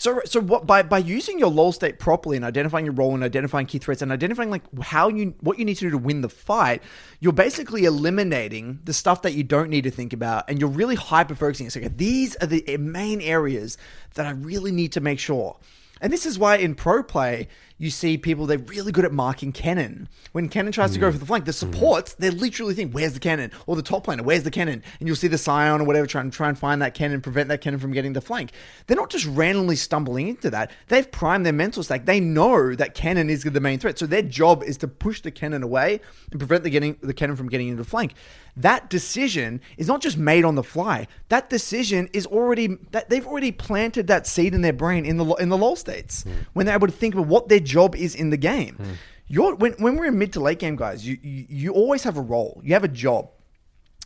So, 0.00 0.20
so 0.24 0.40
what 0.40 0.64
by 0.64 0.84
by 0.84 0.98
using 0.98 1.40
your 1.40 1.50
lull 1.50 1.72
state 1.72 1.98
properly 1.98 2.36
and 2.36 2.44
identifying 2.44 2.84
your 2.84 2.94
role 2.94 3.14
and 3.14 3.24
identifying 3.24 3.66
key 3.66 3.78
threats 3.78 4.00
and 4.00 4.12
identifying 4.12 4.48
like 4.48 4.62
how 4.80 5.08
you 5.08 5.34
what 5.40 5.58
you 5.58 5.64
need 5.64 5.74
to 5.74 5.86
do 5.86 5.90
to 5.90 5.98
win 5.98 6.20
the 6.20 6.28
fight, 6.28 6.84
you're 7.18 7.32
basically 7.32 7.84
eliminating 7.84 8.78
the 8.84 8.92
stuff 8.92 9.22
that 9.22 9.34
you 9.34 9.42
don't 9.42 9.70
need 9.70 9.82
to 9.82 9.90
think 9.90 10.12
about, 10.12 10.48
and 10.48 10.60
you're 10.60 10.70
really 10.70 10.94
hyper 10.94 11.34
focusing. 11.34 11.66
It's 11.66 11.74
like 11.74 11.96
these 11.96 12.36
are 12.36 12.46
the 12.46 12.76
main 12.76 13.20
areas 13.20 13.76
that 14.14 14.24
I 14.24 14.30
really 14.30 14.70
need 14.70 14.92
to 14.92 15.00
make 15.00 15.18
sure. 15.18 15.56
And 16.00 16.12
this 16.12 16.26
is 16.26 16.38
why 16.38 16.56
in 16.56 16.74
pro 16.74 17.02
play, 17.02 17.48
you 17.78 17.90
see 17.90 18.18
people, 18.18 18.46
they're 18.46 18.58
really 18.58 18.90
good 18.90 19.04
at 19.04 19.12
marking 19.12 19.52
Kennen. 19.52 20.08
When 20.32 20.48
Kennen 20.48 20.72
tries 20.72 20.92
to 20.92 20.98
go 20.98 21.08
mm. 21.08 21.12
for 21.12 21.18
the 21.18 21.26
flank, 21.26 21.44
the 21.44 21.52
mm. 21.52 21.54
supports, 21.54 22.14
they 22.14 22.30
literally 22.30 22.74
think, 22.74 22.92
where's 22.92 23.12
the 23.12 23.20
Kennen? 23.20 23.52
Or 23.66 23.76
the 23.76 23.82
top 23.82 24.06
laner, 24.06 24.22
where's 24.22 24.42
the 24.42 24.50
Kennen? 24.50 24.82
And 24.98 25.06
you'll 25.06 25.16
see 25.16 25.28
the 25.28 25.38
Sion 25.38 25.80
or 25.80 25.84
whatever 25.84 26.06
try 26.06 26.20
and 26.20 26.32
try 26.32 26.48
and 26.48 26.58
find 26.58 26.82
that 26.82 26.94
Kennen, 26.96 27.22
prevent 27.22 27.48
that 27.48 27.62
Kennen 27.62 27.80
from 27.80 27.92
getting 27.92 28.14
the 28.14 28.20
flank. 28.20 28.50
They're 28.86 28.96
not 28.96 29.10
just 29.10 29.26
randomly 29.26 29.76
stumbling 29.76 30.28
into 30.28 30.50
that. 30.50 30.72
They've 30.88 31.10
primed 31.10 31.46
their 31.46 31.52
mental 31.52 31.82
stack. 31.84 32.04
They 32.04 32.18
know 32.18 32.74
that 32.74 32.96
Kennen 32.96 33.30
is 33.30 33.44
the 33.44 33.60
main 33.60 33.78
threat. 33.78 33.98
So 33.98 34.06
their 34.06 34.22
job 34.22 34.64
is 34.64 34.76
to 34.78 34.88
push 34.88 35.20
the 35.20 35.30
Kennen 35.30 35.62
away 35.62 36.00
and 36.32 36.40
prevent 36.40 36.64
the 36.64 36.70
getting 36.70 36.96
the 37.00 37.14
Kennen 37.14 37.36
from 37.36 37.48
getting 37.48 37.68
into 37.68 37.82
the 37.82 37.88
flank. 37.88 38.14
That 38.58 38.90
decision 38.90 39.60
is 39.76 39.86
not 39.86 40.02
just 40.02 40.18
made 40.18 40.44
on 40.44 40.56
the 40.56 40.64
fly. 40.64 41.06
That 41.28 41.48
decision 41.48 42.08
is 42.12 42.26
already 42.26 42.76
that 42.90 43.08
they've 43.08 43.26
already 43.26 43.52
planted 43.52 44.08
that 44.08 44.26
seed 44.26 44.52
in 44.52 44.62
their 44.62 44.72
brain 44.72 45.06
in 45.06 45.16
the 45.16 45.24
in 45.36 45.48
the 45.48 45.56
lull 45.56 45.76
states 45.76 46.24
hmm. 46.24 46.30
when 46.54 46.66
they're 46.66 46.74
able 46.74 46.88
to 46.88 46.92
think 46.92 47.14
about 47.14 47.28
what 47.28 47.48
their 47.48 47.60
job 47.60 47.94
is 47.94 48.16
in 48.16 48.30
the 48.30 48.36
game. 48.36 48.74
Hmm. 48.74 48.92
You're, 49.28 49.54
when 49.54 49.72
when 49.74 49.96
we're 49.96 50.06
in 50.06 50.18
mid 50.18 50.32
to 50.32 50.40
late 50.40 50.58
game, 50.58 50.74
guys, 50.74 51.06
you, 51.06 51.18
you 51.22 51.46
you 51.48 51.72
always 51.72 52.02
have 52.02 52.16
a 52.16 52.20
role. 52.20 52.60
You 52.64 52.74
have 52.74 52.82
a 52.82 52.88
job. 52.88 53.30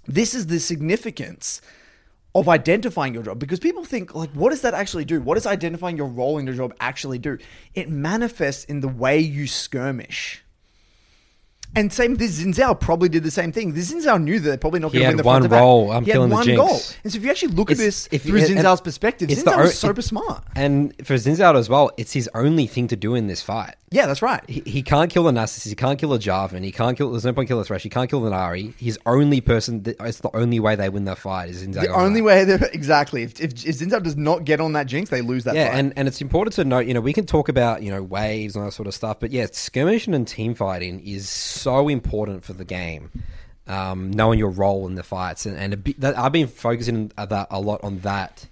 This 0.06 0.34
is 0.34 0.48
the 0.48 0.60
significance 0.60 1.62
of 2.34 2.48
identifying 2.48 3.14
your 3.14 3.22
job 3.22 3.38
because 3.38 3.58
people 3.58 3.84
think 3.84 4.14
like 4.14 4.30
what 4.32 4.50
does 4.50 4.62
that 4.62 4.72
actually 4.72 5.04
do 5.04 5.20
what 5.20 5.34
does 5.34 5.44
identifying 5.46 5.98
your 5.98 6.06
role 6.06 6.38
in 6.38 6.46
your 6.46 6.54
job 6.54 6.74
actually 6.80 7.18
do 7.18 7.36
it 7.74 7.90
manifests 7.90 8.64
in 8.64 8.80
the 8.80 8.88
way 8.88 9.18
you 9.18 9.46
skirmish 9.46 10.42
and 11.74 11.92
same 11.92 12.14
this 12.16 12.40
Xin 12.42 12.54
Zhao 12.54 12.78
probably 12.78 13.08
did 13.08 13.22
the 13.22 13.30
same 13.30 13.52
thing. 13.52 13.72
This 13.74 13.92
Xin 13.92 14.04
Zhao 14.04 14.22
knew 14.22 14.38
that 14.40 14.48
they're 14.48 14.58
probably 14.58 14.80
not 14.80 14.92
going 14.92 15.02
to 15.04 15.08
win 15.08 15.16
the 15.16 15.22
front 15.22 15.42
one 15.42 15.50
back. 15.50 15.60
role, 15.60 15.90
I'm 15.92 16.04
he 16.04 16.10
had 16.10 16.16
killing 16.16 16.28
the 16.30 16.34
one 16.36 16.44
Jinx. 16.44 16.60
goal. 16.60 16.80
And 17.04 17.12
so 17.12 17.16
if 17.18 17.24
you 17.24 17.30
actually 17.30 17.52
look 17.54 17.70
at 17.70 17.76
this 17.78 18.08
if- 18.12 18.22
through 18.22 18.38
and- 18.40 18.48
Xin 18.48 18.62
Zhao's 18.62 18.80
perspective, 18.80 19.30
it's 19.30 19.42
the 19.42 19.50
Xin 19.50 19.54
Zhao 19.54 19.58
o- 19.58 19.62
was 19.62 19.78
super 19.78 20.00
it- 20.00 20.02
smart. 20.04 20.44
And 20.54 20.94
for 21.04 21.14
Xin 21.14 21.36
Zhao 21.38 21.56
as 21.56 21.68
well, 21.68 21.90
it's 21.96 22.12
his 22.12 22.28
only 22.34 22.66
thing 22.66 22.88
to 22.88 22.96
do 22.96 23.14
in 23.14 23.26
this 23.26 23.42
fight. 23.42 23.74
Yeah, 23.92 24.06
that's 24.06 24.22
right. 24.22 24.42
He, 24.48 24.62
he 24.66 24.82
can't 24.82 25.10
kill 25.10 25.24
the 25.24 25.30
Nasus, 25.32 25.68
he 25.68 25.74
can't 25.74 25.98
kill 25.98 26.08
the 26.10 26.18
Jarvan, 26.18 26.64
he 26.64 26.72
can't 26.72 26.96
kill. 26.96 27.10
There's 27.10 27.24
no 27.24 27.32
point 27.32 27.48
killing 27.48 27.60
the 27.62 27.66
Thresh, 27.66 27.82
he 27.82 27.88
can't 27.88 28.08
kill 28.10 28.20
the 28.22 28.30
Nari. 28.30 28.74
His 28.78 28.98
only 29.06 29.40
person, 29.40 29.82
that, 29.84 29.96
it's 30.00 30.20
the 30.20 30.34
only 30.34 30.58
way 30.60 30.74
they 30.76 30.88
win 30.88 31.04
that 31.04 31.18
fight 31.18 31.50
is 31.50 31.62
Xin 31.62 31.74
Zhao. 31.74 31.82
the 31.82 31.88
only 31.94 32.22
way 32.22 32.42
exactly 32.72 33.22
if, 33.22 33.40
if, 33.40 33.64
if 33.66 33.78
does 34.02 34.16
not 34.16 34.44
get 34.44 34.60
on 34.60 34.72
that 34.72 34.86
jinx, 34.86 35.10
they 35.10 35.20
lose 35.20 35.44
that 35.44 35.54
Yeah, 35.54 35.68
fight. 35.68 35.78
and, 35.78 35.92
and 35.96 36.08
it's 36.08 36.20
important 36.20 36.54
to 36.56 36.64
note, 36.64 36.86
you 36.86 36.94
know, 36.94 37.00
we 37.00 37.12
can 37.12 37.26
talk 37.26 37.48
about, 37.48 37.82
you 37.82 37.90
know, 37.90 38.02
waves 38.02 38.56
and 38.56 38.62
all 38.62 38.68
that 38.70 38.72
sort 38.72 38.88
of 38.88 38.94
stuff, 38.94 39.20
but 39.20 39.30
yeah, 39.30 39.46
skirmishing 39.52 40.14
and 40.14 40.26
team 40.26 40.54
fighting 40.54 41.00
is 41.06 41.28
so 41.28 41.88
important 41.88 42.44
for 42.44 42.54
the 42.54 42.64
game. 42.64 43.10
Um, 43.68 44.10
knowing 44.10 44.40
your 44.40 44.50
role 44.50 44.88
in 44.88 44.96
the 44.96 45.04
fights, 45.04 45.46
and, 45.46 45.56
and 45.56 45.72
a 45.72 45.76
bit, 45.76 46.00
that, 46.00 46.18
I've 46.18 46.32
been 46.32 46.48
focusing 46.48 47.12
that, 47.16 47.46
a 47.48 47.60
lot 47.60 47.84
on 47.84 48.00
that 48.00 48.48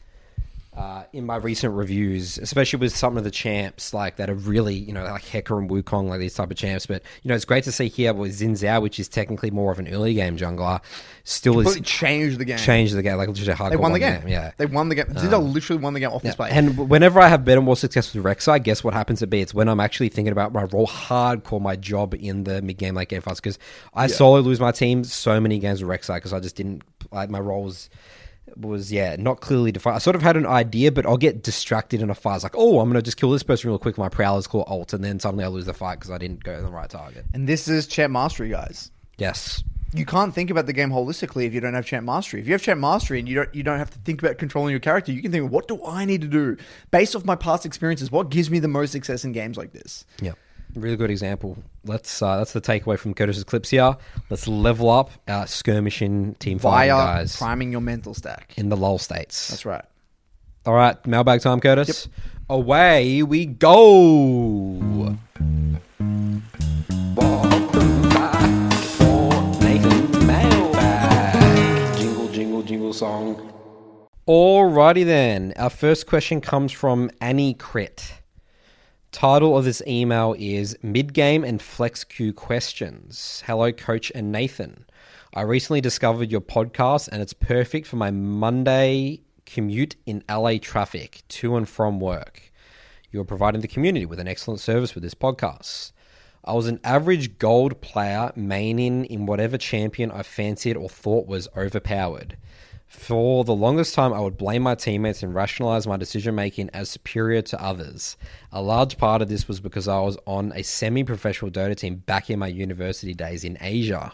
uh, 0.76 1.02
in 1.12 1.26
my 1.26 1.34
recent 1.34 1.74
reviews, 1.74 2.38
especially 2.38 2.78
with 2.78 2.94
some 2.94 3.16
of 3.16 3.24
the 3.24 3.30
champs 3.30 3.92
like 3.92 4.16
that 4.16 4.30
are 4.30 4.34
really, 4.34 4.74
you 4.76 4.92
know, 4.92 5.02
like 5.02 5.24
Hecker 5.24 5.58
and 5.58 5.68
Wukong, 5.68 6.08
like 6.08 6.20
these 6.20 6.34
type 6.34 6.50
of 6.50 6.56
champs. 6.56 6.86
But 6.86 7.02
you 7.22 7.28
know, 7.28 7.34
it's 7.34 7.44
great 7.44 7.64
to 7.64 7.72
see 7.72 7.88
here 7.88 8.14
with 8.14 8.38
Xin 8.38 8.52
Zhao, 8.52 8.80
which 8.80 9.00
is 9.00 9.08
technically 9.08 9.50
more 9.50 9.72
of 9.72 9.80
an 9.80 9.88
early 9.88 10.14
game 10.14 10.36
jungler, 10.36 10.80
still 11.24 11.54
Completely 11.54 11.80
is 11.80 11.86
changed 11.86 12.38
the 12.38 12.44
game. 12.44 12.58
changed 12.58 12.94
the 12.94 13.02
game, 13.02 13.16
like 13.16 13.28
literally 13.28 13.52
hardcore 13.52 13.70
They 13.70 13.76
won 13.76 13.92
the 13.92 13.98
game. 13.98 14.28
Yeah, 14.28 14.52
They 14.58 14.66
won 14.66 14.88
the 14.88 14.94
game. 14.94 15.06
Xin 15.06 15.30
Zhao 15.30 15.52
literally 15.52 15.82
won 15.82 15.92
the 15.94 16.00
game 16.00 16.10
off 16.10 16.22
this 16.22 16.36
play. 16.36 16.50
and 16.52 16.88
whenever 16.88 17.18
I 17.20 17.26
have 17.26 17.44
better, 17.44 17.60
more 17.60 17.76
success 17.76 18.14
with 18.14 18.24
Rek'Sai, 18.24 18.62
guess 18.62 18.84
what 18.84 18.94
happens 18.94 19.18
to 19.18 19.26
be? 19.26 19.40
It's 19.40 19.52
when 19.52 19.68
I'm 19.68 19.80
actually 19.80 20.08
thinking 20.08 20.32
about 20.32 20.52
my 20.52 20.62
role 20.64 20.86
hardcore, 20.86 21.60
my 21.60 21.74
job 21.74 22.14
in 22.14 22.44
the 22.44 22.62
mid 22.62 22.78
game, 22.78 22.94
late 22.94 23.08
game 23.08 23.22
fights. 23.22 23.40
Because 23.40 23.58
I 23.92 24.06
solo 24.06 24.38
lose 24.38 24.60
my 24.60 24.70
team 24.70 25.02
so 25.02 25.40
many 25.40 25.58
games 25.58 25.82
with 25.82 25.90
Rek'Sai 25.90 26.18
because 26.18 26.32
I 26.32 26.38
just 26.38 26.54
didn't 26.54 26.82
like 27.10 27.28
my 27.28 27.40
roles 27.40 27.90
was 28.56 28.92
yeah 28.92 29.16
not 29.18 29.40
clearly 29.40 29.72
defined. 29.72 29.96
I 29.96 29.98
sort 29.98 30.16
of 30.16 30.22
had 30.22 30.36
an 30.36 30.46
idea, 30.46 30.92
but 30.92 31.06
I'll 31.06 31.16
get 31.16 31.42
distracted 31.42 32.00
in 32.02 32.10
a 32.10 32.14
fight. 32.14 32.36
It's 32.36 32.44
like, 32.44 32.56
oh, 32.56 32.80
I'm 32.80 32.88
gonna 32.88 33.02
just 33.02 33.16
kill 33.16 33.30
this 33.30 33.42
person 33.42 33.70
real 33.70 33.78
quick. 33.78 33.98
My 33.98 34.08
prowler's 34.08 34.46
called 34.46 34.64
alt, 34.68 34.92
and 34.92 35.02
then 35.04 35.20
suddenly 35.20 35.44
I 35.44 35.48
lose 35.48 35.66
the 35.66 35.74
fight 35.74 35.96
because 35.96 36.10
I 36.10 36.18
didn't 36.18 36.44
go 36.44 36.56
to 36.56 36.62
the 36.62 36.68
right 36.68 36.88
target. 36.88 37.24
and 37.34 37.48
this 37.48 37.68
is 37.68 37.86
champ 37.86 38.12
mastery, 38.12 38.48
guys. 38.48 38.90
Yes, 39.18 39.62
you 39.92 40.06
can't 40.06 40.32
think 40.34 40.50
about 40.50 40.66
the 40.66 40.72
game 40.72 40.90
holistically 40.90 41.46
if 41.46 41.52
you 41.52 41.60
don't 41.60 41.74
have 41.74 41.84
champ 41.84 42.06
mastery. 42.06 42.40
If 42.40 42.46
you 42.46 42.52
have 42.52 42.62
champ 42.62 42.80
mastery 42.80 43.18
and 43.18 43.28
you 43.28 43.34
don't 43.34 43.54
you 43.54 43.62
don't 43.62 43.78
have 43.78 43.90
to 43.90 43.98
think 44.00 44.22
about 44.22 44.38
controlling 44.38 44.70
your 44.70 44.80
character, 44.80 45.12
you 45.12 45.20
can 45.20 45.32
think, 45.32 45.50
what 45.50 45.68
do 45.68 45.84
I 45.84 46.04
need 46.04 46.20
to 46.22 46.28
do 46.28 46.56
based 46.90 47.16
off 47.16 47.24
my 47.24 47.36
past 47.36 47.66
experiences? 47.66 48.10
What 48.10 48.30
gives 48.30 48.50
me 48.50 48.58
the 48.60 48.68
most 48.68 48.92
success 48.92 49.24
in 49.24 49.32
games 49.32 49.56
like 49.56 49.72
this? 49.72 50.04
yeah, 50.20 50.32
really 50.74 50.96
good 50.96 51.10
example. 51.10 51.58
Let's 51.84 52.20
uh, 52.20 52.36
that's 52.38 52.52
the 52.52 52.60
takeaway 52.60 52.98
from 52.98 53.14
Curtis's 53.14 53.44
clips 53.44 53.70
here. 53.70 53.96
Let's 54.28 54.46
level 54.46 54.90
up 54.90 55.10
our 55.28 55.46
skirmishing 55.46 56.34
team 56.34 56.58
fighting 56.58 56.90
Via 56.90 57.06
guys 57.06 57.36
priming 57.36 57.72
your 57.72 57.80
mental 57.80 58.12
stack. 58.14 58.52
in 58.56 58.68
the 58.68 58.76
lull 58.76 58.98
states. 58.98 59.48
That's 59.48 59.64
right. 59.64 59.84
All 60.66 60.74
right, 60.74 61.04
mailbag 61.06 61.40
time, 61.40 61.58
Curtis. 61.60 62.06
Away 62.50 63.22
we 63.22 63.46
go. 63.46 64.78
Welcome 67.14 68.02
back 68.10 68.50
mailbag. 70.26 71.96
Jingle, 71.98 72.28
jingle, 72.28 72.62
jingle 72.62 72.92
song. 72.92 73.46
Alrighty 74.28 75.04
then. 75.04 75.52
Our 75.56 75.70
first 75.70 76.06
question 76.06 76.40
comes 76.40 76.72
from 76.72 77.10
Annie 77.20 77.54
Crit. 77.54 78.19
Title 79.12 79.58
of 79.58 79.64
this 79.64 79.82
email 79.88 80.36
is 80.38 80.78
Mid 80.84 81.12
Game 81.12 81.42
and 81.42 81.60
Flex 81.60 82.04
Q 82.04 82.32
Questions. 82.32 83.42
Hello, 83.44 83.72
Coach 83.72 84.12
and 84.14 84.30
Nathan. 84.30 84.84
I 85.34 85.40
recently 85.40 85.80
discovered 85.80 86.30
your 86.30 86.40
podcast 86.40 87.08
and 87.08 87.20
it's 87.20 87.32
perfect 87.32 87.88
for 87.88 87.96
my 87.96 88.12
Monday 88.12 89.22
commute 89.46 89.96
in 90.06 90.22
LA 90.30 90.58
traffic 90.58 91.22
to 91.26 91.56
and 91.56 91.68
from 91.68 91.98
work. 91.98 92.52
You're 93.10 93.24
providing 93.24 93.62
the 93.62 93.68
community 93.68 94.06
with 94.06 94.20
an 94.20 94.28
excellent 94.28 94.60
service 94.60 94.94
with 94.94 95.02
this 95.02 95.14
podcast. 95.14 95.90
I 96.44 96.52
was 96.52 96.68
an 96.68 96.78
average 96.84 97.36
gold 97.38 97.80
player, 97.80 98.32
maining 98.36 99.06
in 99.06 99.26
whatever 99.26 99.58
champion 99.58 100.12
I 100.12 100.22
fancied 100.22 100.76
or 100.76 100.88
thought 100.88 101.26
was 101.26 101.48
overpowered. 101.56 102.36
For 102.90 103.44
the 103.44 103.54
longest 103.54 103.94
time, 103.94 104.12
I 104.12 104.18
would 104.18 104.36
blame 104.36 104.62
my 104.62 104.74
teammates 104.74 105.22
and 105.22 105.32
rationalize 105.32 105.86
my 105.86 105.96
decision 105.96 106.34
making 106.34 106.70
as 106.74 106.90
superior 106.90 107.40
to 107.40 107.62
others. 107.62 108.16
A 108.50 108.60
large 108.60 108.98
part 108.98 109.22
of 109.22 109.28
this 109.28 109.46
was 109.46 109.60
because 109.60 109.86
I 109.86 110.00
was 110.00 110.18
on 110.26 110.52
a 110.56 110.64
semi 110.64 111.04
professional 111.04 111.52
Dota 111.52 111.76
team 111.76 112.02
back 112.04 112.30
in 112.30 112.40
my 112.40 112.48
university 112.48 113.14
days 113.14 113.44
in 113.44 113.56
Asia. 113.60 114.12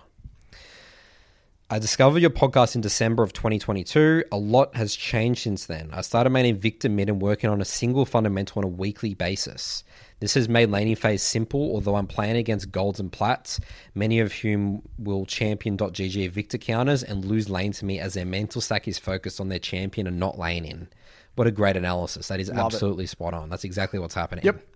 I 1.70 1.78
discovered 1.78 2.18
your 2.18 2.30
podcast 2.30 2.74
in 2.74 2.82
December 2.82 3.22
of 3.22 3.32
2022. 3.32 4.24
A 4.30 4.36
lot 4.36 4.76
has 4.76 4.94
changed 4.94 5.44
since 5.44 5.64
then. 5.64 5.88
I 5.94 6.02
started 6.02 6.28
maining 6.30 6.58
Viktor 6.58 6.90
mid 6.90 7.08
and 7.08 7.20
working 7.20 7.48
on 7.48 7.62
a 7.62 7.64
single 7.64 8.04
fundamental 8.04 8.58
on 8.58 8.64
a 8.64 8.68
weekly 8.68 9.14
basis. 9.14 9.84
This 10.18 10.34
has 10.34 10.48
made 10.48 10.70
laning 10.70 10.96
phase 10.96 11.22
simple, 11.22 11.60
although 11.74 11.96
I'm 11.96 12.06
playing 12.06 12.36
against 12.36 12.72
golds 12.72 12.98
and 12.98 13.12
plats, 13.12 13.60
many 13.94 14.18
of 14.18 14.32
whom 14.32 14.82
will 14.98 15.26
champion.gg 15.26 16.30
Viktor 16.30 16.56
counters 16.56 17.02
and 17.02 17.24
lose 17.24 17.50
lane 17.50 17.72
to 17.72 17.84
me 17.84 17.98
as 17.98 18.14
their 18.14 18.24
mental 18.24 18.62
stack 18.62 18.88
is 18.88 18.98
focused 18.98 19.40
on 19.40 19.50
their 19.50 19.58
champion 19.58 20.06
and 20.06 20.18
not 20.18 20.38
laning. 20.38 20.88
What 21.34 21.46
a 21.46 21.50
great 21.50 21.76
analysis. 21.76 22.28
That 22.28 22.40
is 22.40 22.48
Love 22.48 22.58
it. 22.58 22.74
absolutely 22.74 23.06
spot 23.06 23.34
on. 23.34 23.50
That's 23.50 23.64
exactly 23.64 23.98
what's 23.98 24.14
happening. 24.14 24.44
Yep. 24.44 24.66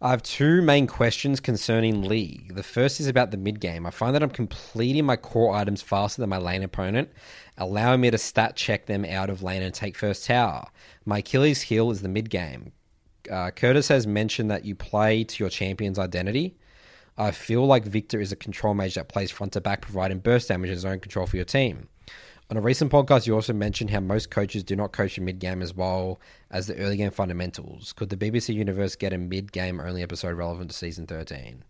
I 0.00 0.10
have 0.10 0.22
two 0.22 0.62
main 0.62 0.88
questions 0.88 1.38
concerning 1.38 2.02
League. 2.02 2.54
The 2.54 2.64
first 2.64 2.98
is 2.98 3.06
about 3.06 3.30
the 3.30 3.36
mid 3.36 3.60
game. 3.60 3.86
I 3.86 3.90
find 3.90 4.14
that 4.14 4.22
I'm 4.22 4.30
completing 4.30 5.04
my 5.04 5.16
core 5.16 5.54
items 5.54 5.80
faster 5.80 6.20
than 6.20 6.28
my 6.28 6.38
lane 6.38 6.62
opponent, 6.64 7.08
allowing 7.56 8.00
me 8.00 8.10
to 8.10 8.18
stat 8.18 8.56
check 8.56 8.86
them 8.86 9.04
out 9.04 9.30
of 9.30 9.44
lane 9.44 9.62
and 9.62 9.72
take 9.72 9.96
first 9.96 10.26
tower. 10.26 10.66
My 11.04 11.18
Achilles 11.18 11.62
heel 11.62 11.90
is 11.90 12.02
the 12.02 12.08
mid 12.08 12.30
game. 12.30 12.72
Uh, 13.30 13.50
Curtis 13.50 13.88
has 13.88 14.06
mentioned 14.06 14.50
that 14.50 14.64
you 14.64 14.74
play 14.74 15.24
to 15.24 15.42
your 15.42 15.50
champion's 15.50 15.98
identity. 15.98 16.56
I 17.16 17.30
feel 17.30 17.66
like 17.66 17.84
Viktor 17.84 18.20
is 18.20 18.32
a 18.32 18.36
control 18.36 18.74
mage 18.74 18.94
that 18.94 19.08
plays 19.08 19.30
front 19.30 19.52
to 19.52 19.60
back, 19.60 19.82
providing 19.82 20.18
burst 20.18 20.48
damage 20.48 20.70
and 20.70 20.80
zone 20.80 21.00
control 21.00 21.26
for 21.26 21.36
your 21.36 21.44
team. 21.44 21.88
On 22.50 22.56
a 22.56 22.60
recent 22.60 22.92
podcast, 22.92 23.26
you 23.26 23.34
also 23.34 23.52
mentioned 23.52 23.90
how 23.90 24.00
most 24.00 24.30
coaches 24.30 24.62
do 24.62 24.76
not 24.76 24.92
coach 24.92 25.16
in 25.16 25.24
mid 25.24 25.38
game 25.38 25.62
as 25.62 25.74
well 25.74 26.20
as 26.50 26.66
the 26.66 26.76
early 26.76 26.96
game 26.96 27.10
fundamentals. 27.10 27.92
Could 27.92 28.10
the 28.10 28.16
BBC 28.16 28.54
Universe 28.54 28.94
get 28.96 29.12
a 29.12 29.18
mid 29.18 29.52
game 29.52 29.80
only 29.80 30.02
episode 30.02 30.36
relevant 30.36 30.70
to 30.70 30.76
season 30.76 31.06
13? 31.06 31.64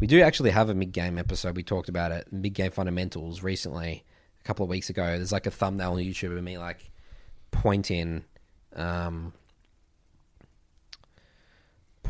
We 0.00 0.06
do 0.06 0.22
actually 0.22 0.50
have 0.50 0.70
a 0.70 0.74
mid 0.74 0.92
game 0.92 1.18
episode. 1.18 1.56
We 1.56 1.62
talked 1.62 1.88
about 1.88 2.12
it, 2.12 2.28
mid 2.32 2.54
game 2.54 2.70
fundamentals, 2.70 3.42
recently, 3.42 4.04
a 4.40 4.44
couple 4.44 4.64
of 4.64 4.70
weeks 4.70 4.88
ago. 4.88 5.04
There's 5.04 5.32
like 5.32 5.46
a 5.46 5.50
thumbnail 5.50 5.92
on 5.92 5.98
YouTube 5.98 6.36
of 6.36 6.42
me 6.42 6.56
like 6.56 6.90
pointing, 7.50 8.24
um, 8.74 9.34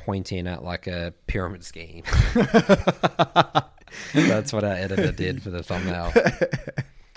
pointing 0.05 0.47
at 0.47 0.63
like 0.65 0.87
a 0.87 1.13
pyramid 1.27 1.65
scheme. 1.65 2.03
That's 4.15 4.53
what 4.53 4.65
our 4.65 4.73
editor 4.73 5.13
did 5.13 5.43
for 5.43 5.51
the 5.51 5.63
thumbnail. 5.63 6.13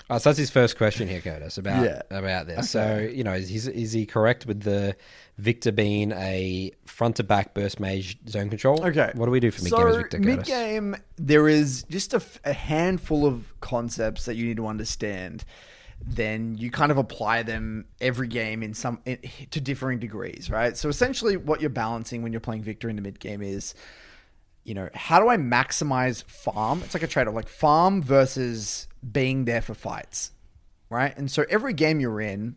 Uh, 0.08 0.18
so 0.18 0.28
that's 0.28 0.38
his 0.38 0.50
first 0.50 0.76
question 0.76 1.08
here, 1.08 1.20
Curtis, 1.20 1.56
about 1.58 1.84
Yeah. 1.84 2.02
about 2.10 2.46
this. 2.46 2.70
So 2.70 2.98
you 2.98 3.24
know, 3.24 3.32
is, 3.32 3.66
is 3.68 3.92
he 3.92 4.04
correct 4.06 4.46
with 4.46 4.62
the 4.62 4.94
Viktor 5.38 5.72
being 5.72 6.12
a 6.12 6.72
front 6.84 7.16
to 7.16 7.24
back 7.24 7.54
burst 7.54 7.80
mage 7.80 8.18
zone 8.28 8.50
control? 8.50 8.84
Okay. 8.84 9.10
What 9.14 9.24
do 9.26 9.30
we 9.32 9.40
do 9.40 9.50
for 9.50 9.62
mid 9.62 9.72
game 9.72 9.86
as 9.86 9.96
Viktor 9.96 10.18
mid 10.20 10.44
game, 10.44 10.96
there 11.16 11.48
is 11.48 11.84
just 11.84 12.12
a, 12.12 12.18
f- 12.18 12.40
a 12.44 12.52
handful 12.52 13.26
of 13.26 13.44
concepts 13.60 14.26
that 14.26 14.36
you 14.36 14.46
need 14.46 14.58
to 14.58 14.66
understand. 14.66 15.44
Then 16.06 16.56
you 16.56 16.70
kind 16.70 16.92
of 16.92 16.98
apply 16.98 17.42
them 17.42 17.86
every 18.00 18.28
game 18.28 18.62
in 18.62 18.74
some 18.74 19.00
in, 19.04 19.18
to 19.50 19.60
differing 19.60 19.98
degrees, 19.98 20.48
right? 20.50 20.76
So 20.76 20.88
essentially, 20.88 21.36
what 21.36 21.60
you're 21.60 21.68
balancing 21.68 22.22
when 22.22 22.32
you're 22.32 22.40
playing 22.40 22.62
Viktor 22.62 22.88
in 22.88 22.96
the 22.96 23.02
mid 23.02 23.18
game 23.18 23.42
is, 23.42 23.74
you 24.62 24.72
know, 24.72 24.88
how 24.94 25.20
do 25.20 25.28
I 25.28 25.36
maximize 25.36 26.22
farm? 26.24 26.82
It's 26.84 26.94
like 26.94 27.02
a 27.02 27.08
trade 27.08 27.26
off, 27.26 27.34
like 27.34 27.48
farm 27.48 28.02
versus 28.02 28.86
being 29.12 29.46
there 29.46 29.60
for 29.60 29.74
fights, 29.74 30.30
right? 30.90 31.16
And 31.16 31.30
so 31.30 31.44
every 31.50 31.72
game 31.72 31.98
you're 31.98 32.20
in 32.20 32.56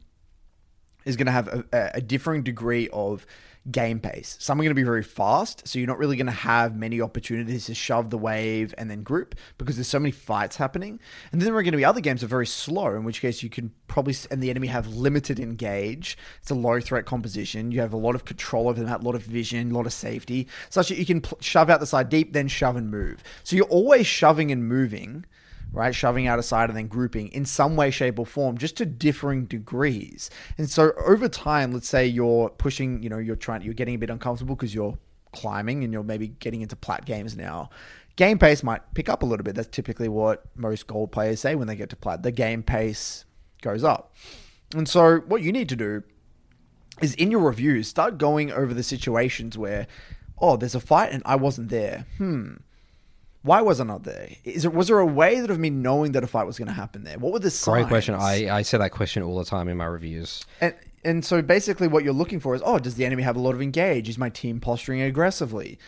is 1.05 1.15
going 1.15 1.25
to 1.25 1.31
have 1.31 1.47
a, 1.47 1.63
a, 1.73 1.91
a 1.95 2.01
differing 2.01 2.43
degree 2.43 2.87
of 2.89 3.25
game 3.69 3.99
pace. 3.99 4.37
Some 4.39 4.59
are 4.59 4.63
going 4.63 4.71
to 4.71 4.75
be 4.75 4.83
very 4.83 5.03
fast, 5.03 5.67
so 5.67 5.79
you're 5.79 5.87
not 5.87 5.99
really 5.99 6.15
going 6.15 6.25
to 6.25 6.31
have 6.31 6.75
many 6.75 7.01
opportunities 7.01 7.65
to 7.65 7.75
shove 7.75 8.09
the 8.09 8.17
wave 8.17 8.73
and 8.77 8.89
then 8.89 9.03
group 9.03 9.35
because 9.57 9.75
there's 9.75 9.87
so 9.87 9.99
many 9.99 10.11
fights 10.11 10.55
happening. 10.55 10.99
And 11.31 11.39
then 11.39 11.45
there 11.45 11.55
are 11.55 11.63
going 11.63 11.73
to 11.73 11.77
be 11.77 11.85
other 11.85 12.01
games 12.01 12.21
that 12.21 12.27
are 12.27 12.29
very 12.29 12.47
slow, 12.47 12.95
in 12.95 13.03
which 13.03 13.21
case 13.21 13.43
you 13.43 13.49
can 13.49 13.71
probably 13.87 14.15
and 14.31 14.41
the 14.41 14.49
enemy 14.49 14.67
have 14.67 14.87
limited 14.87 15.39
engage. 15.39 16.17
It's 16.41 16.51
a 16.51 16.55
low 16.55 16.79
threat 16.79 17.05
composition. 17.05 17.71
You 17.71 17.81
have 17.81 17.93
a 17.93 17.97
lot 17.97 18.15
of 18.15 18.25
control 18.25 18.69
over 18.69 18.81
them, 18.81 18.89
a 18.89 19.03
lot 19.03 19.15
of 19.15 19.23
vision, 19.23 19.71
a 19.71 19.73
lot 19.73 19.85
of 19.85 19.93
safety, 19.93 20.47
such 20.69 20.89
that 20.89 20.97
you 20.97 21.05
can 21.05 21.21
pl- 21.21 21.37
shove 21.41 21.69
out 21.69 21.79
the 21.79 21.85
side 21.85 22.09
deep, 22.09 22.33
then 22.33 22.47
shove 22.47 22.75
and 22.75 22.89
move. 22.89 23.23
So 23.43 23.55
you're 23.55 23.65
always 23.65 24.07
shoving 24.07 24.51
and 24.51 24.67
moving 24.67 25.25
right? 25.71 25.93
Shoving 25.93 26.27
out 26.27 26.39
a 26.39 26.43
side 26.43 26.69
and 26.69 26.77
then 26.77 26.87
grouping 26.87 27.27
in 27.29 27.45
some 27.45 27.75
way, 27.75 27.91
shape, 27.91 28.19
or 28.19 28.25
form, 28.25 28.57
just 28.57 28.77
to 28.77 28.85
differing 28.85 29.45
degrees. 29.45 30.29
And 30.57 30.69
so 30.69 30.91
over 31.05 31.29
time, 31.29 31.71
let's 31.71 31.87
say 31.87 32.05
you're 32.05 32.49
pushing, 32.49 33.03
you 33.03 33.09
know, 33.09 33.17
you're 33.17 33.35
trying, 33.35 33.61
you're 33.61 33.73
getting 33.73 33.95
a 33.95 33.99
bit 33.99 34.09
uncomfortable 34.09 34.55
because 34.55 34.73
you're 34.73 34.97
climbing 35.31 35.83
and 35.83 35.93
you're 35.93 36.03
maybe 36.03 36.27
getting 36.27 36.61
into 36.61 36.75
plat 36.75 37.05
games 37.05 37.37
now. 37.37 37.69
Game 38.15 38.39
pace 38.39 38.63
might 38.63 38.81
pick 38.95 39.07
up 39.07 39.23
a 39.23 39.25
little 39.25 39.43
bit. 39.43 39.55
That's 39.55 39.69
typically 39.69 40.09
what 40.09 40.43
most 40.55 40.87
gold 40.87 41.11
players 41.11 41.39
say 41.39 41.55
when 41.55 41.67
they 41.67 41.75
get 41.75 41.89
to 41.91 41.95
plat. 41.95 42.23
The 42.23 42.31
game 42.31 42.63
pace 42.63 43.25
goes 43.61 43.83
up. 43.83 44.13
And 44.75 44.87
so 44.87 45.19
what 45.19 45.41
you 45.41 45.51
need 45.51 45.69
to 45.69 45.75
do 45.75 46.03
is 47.01 47.13
in 47.15 47.31
your 47.31 47.39
reviews, 47.39 47.87
start 47.87 48.17
going 48.17 48.51
over 48.51 48.73
the 48.73 48.83
situations 48.83 49.57
where, 49.57 49.87
oh, 50.37 50.57
there's 50.57 50.75
a 50.75 50.79
fight 50.81 51.11
and 51.11 51.23
I 51.25 51.35
wasn't 51.35 51.69
there. 51.69 52.05
Hmm 52.17 52.55
why 53.41 53.61
was 53.61 53.79
I 53.79 53.85
not 53.85 54.03
there? 54.03 54.29
Is 54.43 54.65
it 54.65 54.73
was 54.73 54.87
there 54.87 54.99
a 54.99 55.05
way 55.05 55.39
that 55.39 55.49
of 55.49 55.59
me 55.59 55.69
knowing 55.69 56.11
that 56.11 56.23
a 56.23 56.27
fight 56.27 56.45
was 56.45 56.57
going 56.57 56.67
to 56.67 56.73
happen 56.73 57.03
there? 57.03 57.17
What 57.17 57.31
were 57.31 57.39
the 57.39 57.49
signs? 57.49 57.83
Great 57.83 57.87
question. 57.87 58.15
I, 58.15 58.57
I 58.57 58.61
say 58.63 58.77
that 58.77 58.91
question 58.91 59.23
all 59.23 59.37
the 59.37 59.45
time 59.45 59.69
in 59.69 59.77
my 59.77 59.85
reviews. 59.85 60.45
and 60.59 60.73
and 61.05 61.23
so 61.23 61.41
basically, 61.41 61.87
what 61.87 62.03
you're 62.03 62.13
looking 62.13 62.41
for 62.41 62.55
is, 62.55 62.61
oh, 62.65 62.77
does 62.77 62.95
the 62.95 63.05
enemy 63.05 63.23
have 63.23 63.37
a 63.37 63.39
lot 63.39 63.55
of 63.55 63.61
engage? 63.61 64.09
Is 64.09 64.17
my 64.17 64.29
team 64.29 64.59
posturing 64.59 65.01
aggressively? 65.01 65.79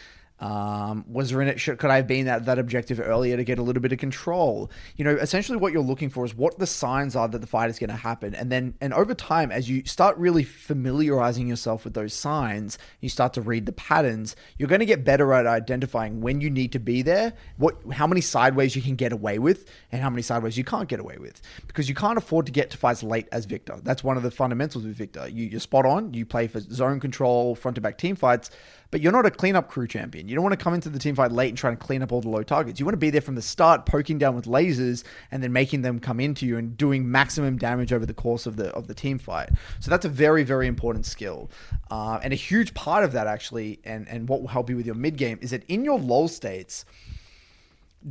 Um, 0.41 1.05
was 1.07 1.29
there 1.29 1.41
in 1.41 1.47
it? 1.47 1.59
Should, 1.59 1.77
could 1.77 1.91
I 1.91 1.97
have 1.97 2.07
been 2.07 2.27
at 2.27 2.45
that 2.45 2.57
objective 2.57 2.99
earlier 2.99 3.37
to 3.37 3.43
get 3.43 3.59
a 3.59 3.61
little 3.61 3.81
bit 3.81 3.91
of 3.91 3.99
control? 3.99 4.71
You 4.97 5.05
know, 5.05 5.11
essentially, 5.11 5.57
what 5.57 5.71
you're 5.71 5.83
looking 5.83 6.09
for 6.09 6.25
is 6.25 6.35
what 6.35 6.57
the 6.57 6.65
signs 6.65 7.15
are 7.15 7.27
that 7.27 7.39
the 7.39 7.47
fight 7.47 7.69
is 7.69 7.77
going 7.77 7.91
to 7.91 7.95
happen, 7.95 8.33
and 8.33 8.51
then 8.51 8.73
and 8.81 8.91
over 8.93 9.13
time, 9.13 9.51
as 9.51 9.69
you 9.69 9.85
start 9.85 10.17
really 10.17 10.43
familiarizing 10.43 11.47
yourself 11.47 11.83
with 11.85 11.93
those 11.93 12.15
signs, 12.15 12.79
you 13.01 13.07
start 13.07 13.33
to 13.33 13.41
read 13.41 13.67
the 13.67 13.71
patterns. 13.71 14.35
You're 14.57 14.67
going 14.67 14.79
to 14.79 14.85
get 14.85 15.03
better 15.03 15.31
at 15.33 15.45
identifying 15.45 16.21
when 16.21 16.41
you 16.41 16.49
need 16.49 16.71
to 16.71 16.79
be 16.79 17.03
there, 17.03 17.33
what, 17.57 17.77
how 17.93 18.07
many 18.07 18.21
sideways 18.21 18.75
you 18.75 18.81
can 18.81 18.95
get 18.95 19.13
away 19.13 19.37
with, 19.37 19.69
and 19.91 20.01
how 20.01 20.09
many 20.09 20.23
sideways 20.23 20.57
you 20.57 20.63
can't 20.63 20.89
get 20.89 20.99
away 20.99 21.17
with, 21.19 21.39
because 21.67 21.87
you 21.87 21.93
can't 21.93 22.17
afford 22.17 22.47
to 22.47 22.51
get 22.51 22.71
to 22.71 22.77
fights 22.77 23.03
late 23.03 23.27
as 23.31 23.45
Viktor. 23.45 23.77
That's 23.83 24.03
one 24.03 24.17
of 24.17 24.23
the 24.23 24.31
fundamentals 24.31 24.85
with 24.85 24.95
Viktor. 24.95 25.27
You, 25.29 25.45
you're 25.45 25.59
spot 25.59 25.85
on. 25.85 26.15
You 26.15 26.25
play 26.25 26.47
for 26.47 26.59
zone 26.61 26.99
control, 26.99 27.53
front 27.53 27.75
to 27.75 27.81
back 27.81 27.99
team 27.99 28.15
fights 28.15 28.49
but 28.91 28.99
you're 29.01 29.11
not 29.11 29.25
a 29.25 29.31
cleanup 29.31 29.69
crew 29.69 29.87
champion. 29.87 30.27
You 30.27 30.35
don't 30.35 30.43
want 30.43 30.57
to 30.57 30.63
come 30.63 30.73
into 30.73 30.89
the 30.89 30.99
team 30.99 31.15
fight 31.15 31.31
late 31.31 31.49
and 31.49 31.57
try 31.57 31.69
and 31.69 31.79
clean 31.79 32.03
up 32.03 32.11
all 32.11 32.21
the 32.21 32.29
low 32.29 32.43
targets. 32.43 32.79
You 32.79 32.85
want 32.85 32.93
to 32.93 32.97
be 32.97 33.09
there 33.09 33.21
from 33.21 33.35
the 33.35 33.41
start, 33.41 33.85
poking 33.85 34.17
down 34.17 34.35
with 34.35 34.45
lasers 34.45 35.03
and 35.31 35.41
then 35.41 35.53
making 35.53 35.81
them 35.81 35.99
come 35.99 36.19
into 36.19 36.45
you 36.45 36.57
and 36.57 36.77
doing 36.77 37.09
maximum 37.09 37.57
damage 37.57 37.93
over 37.93 38.05
the 38.05 38.13
course 38.13 38.45
of 38.45 38.57
the 38.57 38.69
of 38.71 38.87
the 38.87 38.93
team 38.93 39.17
fight. 39.17 39.49
So 39.79 39.89
that's 39.89 40.05
a 40.05 40.09
very 40.09 40.43
very 40.43 40.67
important 40.67 41.05
skill, 41.05 41.49
uh, 41.89 42.19
and 42.21 42.33
a 42.33 42.35
huge 42.35 42.73
part 42.73 43.03
of 43.03 43.13
that 43.13 43.27
actually, 43.27 43.79
and 43.85 44.07
and 44.09 44.27
what 44.27 44.41
will 44.41 44.49
help 44.49 44.69
you 44.69 44.75
with 44.75 44.85
your 44.85 44.95
mid 44.95 45.17
game 45.17 45.39
is 45.41 45.51
that 45.51 45.63
in 45.67 45.85
your 45.85 45.97
lull 45.97 46.27
states, 46.27 46.85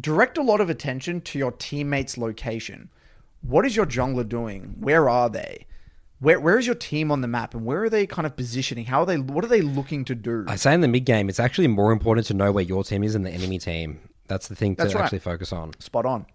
direct 0.00 0.38
a 0.38 0.42
lot 0.42 0.60
of 0.60 0.70
attention 0.70 1.20
to 1.20 1.38
your 1.38 1.52
teammates' 1.52 2.16
location. 2.16 2.88
What 3.42 3.66
is 3.66 3.76
your 3.76 3.86
jungler 3.86 4.28
doing? 4.28 4.76
Where 4.78 5.08
are 5.08 5.28
they? 5.28 5.66
Where 6.20 6.38
where 6.38 6.58
is 6.58 6.66
your 6.66 6.76
team 6.76 7.10
on 7.10 7.22
the 7.22 7.28
map, 7.28 7.54
and 7.54 7.64
where 7.64 7.82
are 7.84 7.90
they 7.90 8.06
kind 8.06 8.26
of 8.26 8.36
positioning? 8.36 8.84
How 8.84 9.00
are 9.00 9.06
they? 9.06 9.18
What 9.18 9.44
are 9.44 9.48
they 9.48 9.62
looking 9.62 10.04
to 10.04 10.14
do? 10.14 10.44
I 10.46 10.56
say 10.56 10.74
in 10.74 10.82
the 10.82 10.88
mid 10.88 11.06
game, 11.06 11.28
it's 11.28 11.40
actually 11.40 11.68
more 11.68 11.92
important 11.92 12.26
to 12.28 12.34
know 12.34 12.52
where 12.52 12.64
your 12.64 12.84
team 12.84 13.02
is 13.02 13.14
than 13.14 13.22
the 13.22 13.30
enemy 13.30 13.58
team. 13.58 14.00
That's 14.28 14.46
the 14.46 14.54
thing 14.54 14.76
to 14.76 14.84
right. 14.84 14.96
actually 14.96 15.18
focus 15.18 15.52
on. 15.52 15.72
Spot 15.80 16.06
on. 16.06 16.26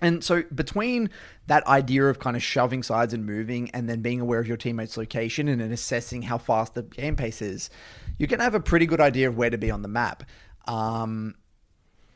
And 0.00 0.24
so 0.24 0.42
between 0.54 1.10
that 1.46 1.64
idea 1.66 2.06
of 2.06 2.18
kind 2.18 2.36
of 2.36 2.42
shoving 2.42 2.82
sides 2.82 3.14
and 3.14 3.24
moving, 3.24 3.70
and 3.70 3.88
then 3.88 4.00
being 4.00 4.20
aware 4.20 4.40
of 4.40 4.48
your 4.48 4.56
teammates' 4.56 4.96
location 4.96 5.46
and 5.46 5.60
then 5.60 5.70
assessing 5.70 6.22
how 6.22 6.38
fast 6.38 6.74
the 6.74 6.82
game 6.82 7.14
pace 7.14 7.40
is, 7.40 7.70
you 8.18 8.26
can 8.26 8.40
have 8.40 8.54
a 8.54 8.60
pretty 8.60 8.86
good 8.86 9.00
idea 9.00 9.28
of 9.28 9.36
where 9.36 9.50
to 9.50 9.58
be 9.58 9.70
on 9.70 9.82
the 9.82 9.88
map. 9.88 10.24
Um, 10.66 11.36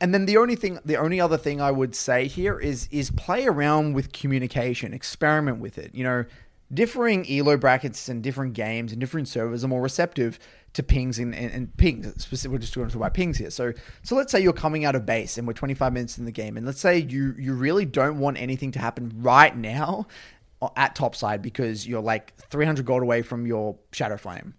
and 0.01 0.13
then 0.13 0.25
the 0.25 0.37
only 0.37 0.55
thing, 0.55 0.79
the 0.83 0.97
only 0.97 1.21
other 1.21 1.37
thing 1.37 1.61
I 1.61 1.71
would 1.71 1.95
say 1.95 2.27
here 2.27 2.59
is 2.59 2.87
is 2.91 3.09
play 3.11 3.45
around 3.47 3.93
with 3.93 4.11
communication, 4.11 4.93
experiment 4.93 5.59
with 5.59 5.77
it. 5.77 5.95
You 5.95 6.03
know, 6.03 6.25
differing 6.73 7.25
elo 7.29 7.57
brackets 7.57 8.09
and 8.09 8.21
different 8.21 8.53
games 8.53 8.91
and 8.91 8.99
different 8.99 9.27
servers 9.27 9.63
are 9.63 9.67
more 9.67 9.81
receptive 9.81 10.37
to 10.73 10.83
pings 10.83 11.17
and, 11.17 11.33
and, 11.33 11.51
and 11.51 11.77
pings. 11.77 12.27
We're 12.45 12.57
just 12.57 12.75
going 12.75 12.87
to 12.87 12.93
talk 12.93 13.01
about 13.01 13.13
pings 13.13 13.37
here. 13.37 13.49
So, 13.49 13.73
so 14.03 14.15
let's 14.15 14.31
say 14.31 14.41
you're 14.41 14.53
coming 14.53 14.85
out 14.85 14.95
of 14.95 15.05
base 15.05 15.37
and 15.37 15.47
we're 15.47 15.53
25 15.53 15.93
minutes 15.93 16.17
in 16.17 16.25
the 16.25 16.31
game, 16.31 16.57
and 16.57 16.65
let's 16.65 16.79
say 16.79 16.99
you 16.99 17.35
you 17.37 17.53
really 17.53 17.85
don't 17.85 18.19
want 18.19 18.37
anything 18.39 18.71
to 18.73 18.79
happen 18.79 19.11
right 19.17 19.55
now 19.55 20.07
at 20.75 20.95
topside 20.95 21.41
because 21.41 21.87
you're 21.87 22.01
like 22.01 22.35
300 22.37 22.85
gold 22.85 23.01
away 23.01 23.21
from 23.21 23.45
your 23.45 23.77
shadow 23.91 24.17
flame. 24.17 24.55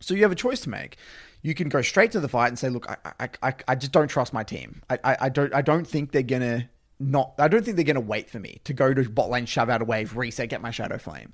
So 0.00 0.14
you 0.14 0.22
have 0.22 0.32
a 0.32 0.36
choice 0.36 0.60
to 0.60 0.70
make. 0.70 0.96
You 1.42 1.54
can 1.54 1.68
go 1.68 1.82
straight 1.82 2.12
to 2.12 2.20
the 2.20 2.28
fight 2.28 2.48
and 2.48 2.58
say, 2.58 2.68
"Look, 2.68 2.88
I, 2.88 3.12
I, 3.18 3.28
I, 3.42 3.54
I 3.68 3.74
just 3.74 3.92
don't 3.92 4.08
trust 4.08 4.32
my 4.32 4.44
team. 4.44 4.82
I, 4.88 4.98
I, 5.04 5.16
I 5.22 5.28
don't, 5.28 5.54
I 5.54 5.62
don't 5.62 5.86
think 5.86 6.12
they're 6.12 6.22
gonna 6.22 6.68
not. 7.00 7.34
I 7.38 7.48
don't 7.48 7.64
think 7.64 7.76
they're 7.76 7.84
gonna 7.84 8.00
wait 8.00 8.30
for 8.30 8.38
me 8.38 8.60
to 8.64 8.72
go 8.72 8.94
to 8.94 9.08
bot 9.08 9.30
lane, 9.30 9.46
shove 9.46 9.68
out 9.68 9.82
a 9.82 9.84
wave, 9.84 10.16
reset, 10.16 10.48
get 10.48 10.60
my 10.60 10.70
shadow 10.70 10.98
flame. 10.98 11.32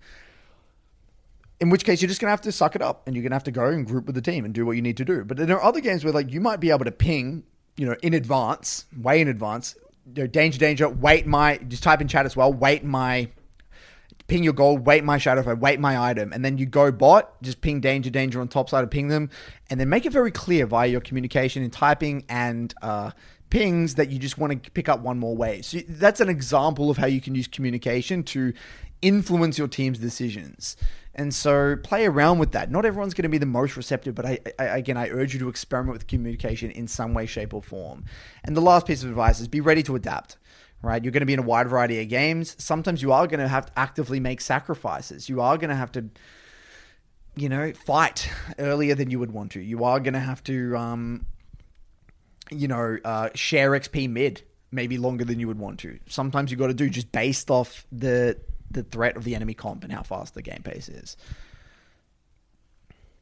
In 1.60 1.70
which 1.70 1.84
case, 1.84 2.00
you're 2.00 2.08
just 2.08 2.20
gonna 2.20 2.30
have 2.30 2.42
to 2.42 2.52
suck 2.52 2.76
it 2.76 2.82
up, 2.82 3.06
and 3.06 3.16
you're 3.16 3.22
gonna 3.22 3.34
have 3.34 3.44
to 3.44 3.50
go 3.50 3.66
and 3.66 3.86
group 3.86 4.06
with 4.06 4.14
the 4.14 4.22
team 4.22 4.44
and 4.44 4.54
do 4.54 4.64
what 4.64 4.72
you 4.72 4.82
need 4.82 4.96
to 4.98 5.04
do. 5.04 5.24
But 5.24 5.36
there 5.36 5.56
are 5.56 5.64
other 5.64 5.80
games 5.80 6.04
where, 6.04 6.12
like, 6.12 6.32
you 6.32 6.40
might 6.40 6.60
be 6.60 6.70
able 6.70 6.84
to 6.84 6.92
ping, 6.92 7.44
you 7.76 7.86
know, 7.86 7.96
in 8.02 8.14
advance, 8.14 8.86
way 8.96 9.20
in 9.20 9.28
advance. 9.28 9.74
You 10.14 10.22
know, 10.22 10.26
danger, 10.28 10.58
danger. 10.58 10.88
Wait 10.88 11.26
my. 11.26 11.56
Just 11.58 11.82
type 11.82 12.00
in 12.00 12.06
chat 12.06 12.26
as 12.26 12.36
well. 12.36 12.52
Wait 12.52 12.84
my 12.84 13.28
ping 14.28 14.42
your 14.42 14.52
gold, 14.52 14.86
wait 14.86 15.04
my 15.04 15.18
shadow 15.18 15.42
flame, 15.42 15.60
wait 15.60 15.78
my 15.78 16.10
item, 16.10 16.32
and 16.32 16.44
then 16.44 16.58
you 16.58 16.66
go 16.66 16.90
bot, 16.90 17.40
just 17.42 17.60
ping 17.60 17.80
danger, 17.80 18.10
danger 18.10 18.40
on 18.40 18.48
top 18.48 18.68
side 18.68 18.82
of 18.82 18.90
ping 18.90 19.08
them, 19.08 19.30
and 19.70 19.78
then 19.78 19.88
make 19.88 20.04
it 20.04 20.12
very 20.12 20.30
clear 20.30 20.66
via 20.66 20.88
your 20.88 21.00
communication 21.00 21.62
in 21.62 21.70
typing 21.70 22.24
and 22.28 22.74
uh, 22.82 23.10
pings 23.50 23.94
that 23.94 24.10
you 24.10 24.18
just 24.18 24.38
want 24.38 24.64
to 24.64 24.70
pick 24.70 24.88
up 24.88 25.00
one 25.00 25.18
more 25.18 25.36
wave. 25.36 25.64
So 25.64 25.78
that's 25.88 26.20
an 26.20 26.28
example 26.28 26.90
of 26.90 26.96
how 26.96 27.06
you 27.06 27.20
can 27.20 27.34
use 27.34 27.46
communication 27.46 28.22
to 28.24 28.52
influence 29.02 29.58
your 29.58 29.68
team's 29.68 29.98
decisions. 29.98 30.76
And 31.14 31.34
so 31.34 31.76
play 31.76 32.06
around 32.06 32.38
with 32.38 32.52
that. 32.52 32.70
Not 32.70 32.84
everyone's 32.84 33.14
going 33.14 33.22
to 33.22 33.28
be 33.28 33.38
the 33.38 33.46
most 33.46 33.76
receptive, 33.76 34.14
but 34.14 34.26
I, 34.26 34.38
I, 34.58 34.64
again, 34.64 34.96
I 34.96 35.08
urge 35.08 35.32
you 35.32 35.40
to 35.40 35.48
experiment 35.48 35.94
with 35.94 36.06
communication 36.06 36.70
in 36.70 36.88
some 36.88 37.14
way, 37.14 37.24
shape, 37.24 37.54
or 37.54 37.62
form. 37.62 38.04
And 38.44 38.56
the 38.56 38.60
last 38.60 38.86
piece 38.86 39.02
of 39.02 39.08
advice 39.08 39.40
is 39.40 39.48
be 39.48 39.60
ready 39.60 39.82
to 39.84 39.96
adapt 39.96 40.36
right? 40.82 41.02
You're 41.02 41.12
going 41.12 41.22
to 41.22 41.26
be 41.26 41.32
in 41.32 41.38
a 41.38 41.42
wide 41.42 41.68
variety 41.68 42.00
of 42.00 42.08
games. 42.08 42.54
Sometimes 42.58 43.02
you 43.02 43.12
are 43.12 43.26
going 43.26 43.40
to 43.40 43.48
have 43.48 43.66
to 43.66 43.78
actively 43.78 44.20
make 44.20 44.40
sacrifices. 44.40 45.28
You 45.28 45.40
are 45.40 45.58
going 45.58 45.70
to 45.70 45.76
have 45.76 45.92
to, 45.92 46.08
you 47.34 47.48
know, 47.48 47.72
fight 47.72 48.30
earlier 48.58 48.94
than 48.94 49.10
you 49.10 49.18
would 49.18 49.32
want 49.32 49.52
to. 49.52 49.60
You 49.60 49.84
are 49.84 50.00
going 50.00 50.14
to 50.14 50.20
have 50.20 50.44
to, 50.44 50.76
um, 50.76 51.26
you 52.50 52.68
know, 52.68 52.98
uh, 53.04 53.30
share 53.34 53.70
XP 53.72 54.10
mid 54.10 54.42
maybe 54.72 54.98
longer 54.98 55.24
than 55.24 55.40
you 55.40 55.46
would 55.46 55.58
want 55.58 55.78
to. 55.80 55.98
Sometimes 56.08 56.50
you 56.50 56.56
got 56.56 56.66
to 56.68 56.74
do 56.74 56.90
just 56.90 57.10
based 57.12 57.50
off 57.50 57.86
the 57.92 58.36
the 58.70 58.82
threat 58.82 59.16
of 59.16 59.24
the 59.24 59.34
enemy 59.34 59.54
comp 59.54 59.84
and 59.84 59.92
how 59.92 60.02
fast 60.02 60.34
the 60.34 60.42
game 60.42 60.62
pace 60.62 60.88
is. 60.88 61.16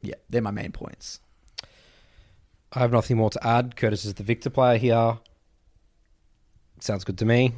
Yeah, 0.01 0.15
they're 0.29 0.41
my 0.41 0.51
main 0.51 0.71
points. 0.71 1.19
I 2.73 2.79
have 2.79 2.91
nothing 2.91 3.17
more 3.17 3.29
to 3.29 3.47
add. 3.47 3.75
Curtis 3.75 4.05
is 4.05 4.15
the 4.15 4.23
Viktor 4.23 4.49
player 4.49 4.77
here. 4.77 5.17
Sounds 6.79 7.03
good 7.03 7.17
to 7.19 7.25
me. 7.25 7.53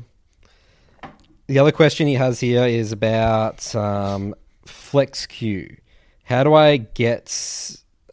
The 1.48 1.60
other 1.60 1.72
question 1.72 2.08
he 2.08 2.16
has 2.16 2.40
here 2.40 2.66
is 2.66 2.92
about 2.92 3.74
um, 3.74 4.36
Flex 4.66 5.26
queue. 5.26 5.78
How 6.24 6.44
do 6.44 6.54
I 6.54 6.78
get 6.78 7.30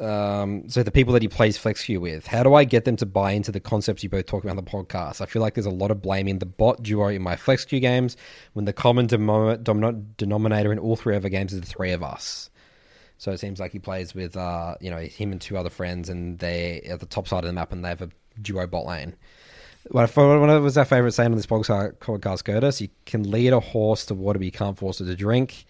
um, 0.01 0.69
so 0.69 0.83
the 0.83 0.91
people 0.91 1.13
that 1.13 1.23
he 1.23 1.29
plays 1.29 1.57
Flex 1.57 1.85
Q 1.85 2.01
with? 2.01 2.27
How 2.27 2.43
do 2.43 2.55
I 2.55 2.65
get 2.65 2.85
them 2.85 2.97
to 2.97 3.07
buy 3.07 3.33
into 3.33 3.53
the 3.53 3.61
concepts 3.61 4.03
you 4.03 4.09
both 4.09 4.27
talk 4.27 4.43
about 4.43 4.57
on 4.57 4.65
the 4.65 4.71
podcast? 4.71 5.21
I 5.21 5.27
feel 5.27 5.41
like 5.41 5.55
there's 5.55 5.67
a 5.67 5.71
lot 5.71 5.91
of 5.91 6.03
blaming 6.03 6.41
the 6.41 6.47
bot 6.47 6.83
duo 6.83 7.09
in 7.09 7.23
my 7.23 7.37
Flex 7.37 7.65
Q 7.65 7.79
games 7.81 8.17
when 8.55 8.65
the 8.65 8.73
common 8.73 9.07
demo- 9.07 9.57
domin- 9.57 10.17
denominator 10.17 10.73
in 10.73 10.79
all 10.79 10.97
three 10.97 11.17
of 11.17 11.25
our 11.25 11.31
games 11.31 11.53
is 11.53 11.61
the 11.61 11.67
three 11.67 11.93
of 11.93 12.03
us. 12.03 12.51
So 13.19 13.31
it 13.31 13.39
seems 13.39 13.61
like 13.61 13.73
he 13.73 13.79
plays 13.79 14.15
with 14.15 14.37
uh, 14.37 14.75
you 14.81 14.91
know 14.91 14.99
him 14.99 15.31
and 15.31 15.41
two 15.41 15.57
other 15.57 15.71
friends, 15.71 16.09
and 16.09 16.39
they 16.41 16.81
at 16.83 17.01
the 17.01 17.07
top 17.07 17.29
side 17.29 17.45
of 17.45 17.47
the 17.47 17.53
map, 17.53 17.73
and 17.73 17.85
they 17.85 17.89
have 17.91 18.03
a 18.03 18.11
duo 18.43 18.67
bot 18.67 18.87
lane. 18.87 19.15
What 19.91 20.15
what 20.17 20.63
was 20.63 20.77
our 20.77 20.85
favorite 20.85 21.13
saying 21.13 21.31
on 21.31 21.37
this 21.37 21.47
podcast 21.47 22.45
Curtis? 22.45 22.81
You 22.81 22.89
can 23.07 23.31
lead 23.31 23.53
a 23.53 23.61
horse 23.61 24.07
to 24.07 24.15
water, 24.15 24.39
but 24.39 24.47
you 24.47 24.53
can't 24.53 24.79
force 24.79 25.01
it 25.01 25.05
to 25.05 25.15
drink. 25.15 25.67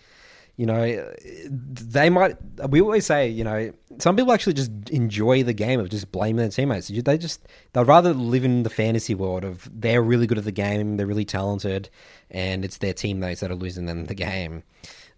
You 0.57 0.67
know, 0.67 1.13
they 1.49 2.11
might. 2.11 2.37
We 2.69 2.81
always 2.81 3.05
say, 3.05 3.29
you 3.29 3.43
know, 3.43 3.73
some 3.99 4.15
people 4.15 4.33
actually 4.33 4.53
just 4.53 4.71
enjoy 4.91 5.43
the 5.43 5.53
game 5.53 5.81
of 5.81 5.89
just 5.89 6.13
blaming 6.13 6.37
their 6.37 6.49
teammates. 6.49 6.89
They 6.89 7.19
just 7.19 7.47
they'd 7.73 7.87
rather 7.87 8.13
live 8.13 8.45
in 8.45 8.63
the 8.63 8.71
fantasy 8.71 9.17
world 9.17 9.45
of 9.45 9.69
they're 9.73 10.03
really 10.03 10.29
good 10.29 10.39
at 10.39 10.45
the 10.45 10.53
game, 10.53 10.97
they're 10.97 11.09
really 11.09 11.25
talented, 11.25 11.91
and 12.31 12.65
it's 12.65 12.79
their 12.79 12.93
teammates 12.93 13.41
that 13.41 13.51
are 13.51 13.57
losing 13.57 13.87
them 13.87 14.05
the 14.05 14.15
game. 14.15 14.63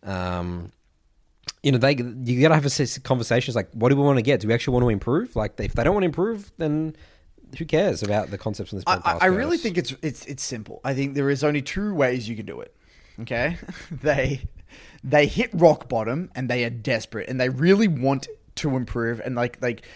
Um, 0.03 0.73
you 1.63 1.71
know, 1.71 1.79
they 1.79 1.97
you 1.97 2.41
gotta 2.41 2.55
have 2.55 2.65
a 2.65 3.01
conversations 3.01 3.55
like, 3.55 3.71
what 3.73 3.91
do 3.91 3.97
we 3.97 4.03
want 4.03 4.17
to 4.17 4.23
get? 4.23 4.41
Do 4.41 4.49
we 4.49 4.55
actually 4.55 4.73
want 4.73 4.85
to 4.85 4.89
improve? 4.89 5.37
Like, 5.37 5.61
if 5.61 5.75
they 5.75 5.85
don't 5.85 5.95
want 5.95 6.05
to 6.05 6.09
improve, 6.09 6.51
then 6.57 6.97
who 7.59 7.65
cares 7.65 8.03
about 8.03 8.31
the 8.31 8.39
concepts 8.39 8.73
in 8.73 8.79
this 8.79 8.85
podcast? 8.85 9.03
I, 9.05 9.19
I 9.23 9.27
really 9.27 9.59
think 9.59 9.77
it's 9.77 9.95
it's 10.01 10.25
it's 10.27 10.43
simple. 10.43 10.81
I 10.85 10.95
think 10.95 11.15
there 11.15 11.29
is 11.29 11.45
only 11.45 11.63
two 11.63 11.95
ways 11.95 12.29
you 12.29 12.37
can 12.37 12.47
do 12.47 12.61
it. 12.61 12.75
Okay, 13.21 13.59
they 13.91 14.43
they 15.03 15.27
hit 15.27 15.51
rock 15.53 15.89
bottom 15.89 16.31
and 16.35 16.49
they 16.49 16.65
are 16.65 16.71
desperate 16.71 17.29
and 17.29 17.41
they 17.41 17.49
really 17.49 17.89
want 17.89 18.29
to 18.57 18.77
improve 18.77 19.21
and 19.21 19.35
like 19.35 19.61
like 19.61 19.87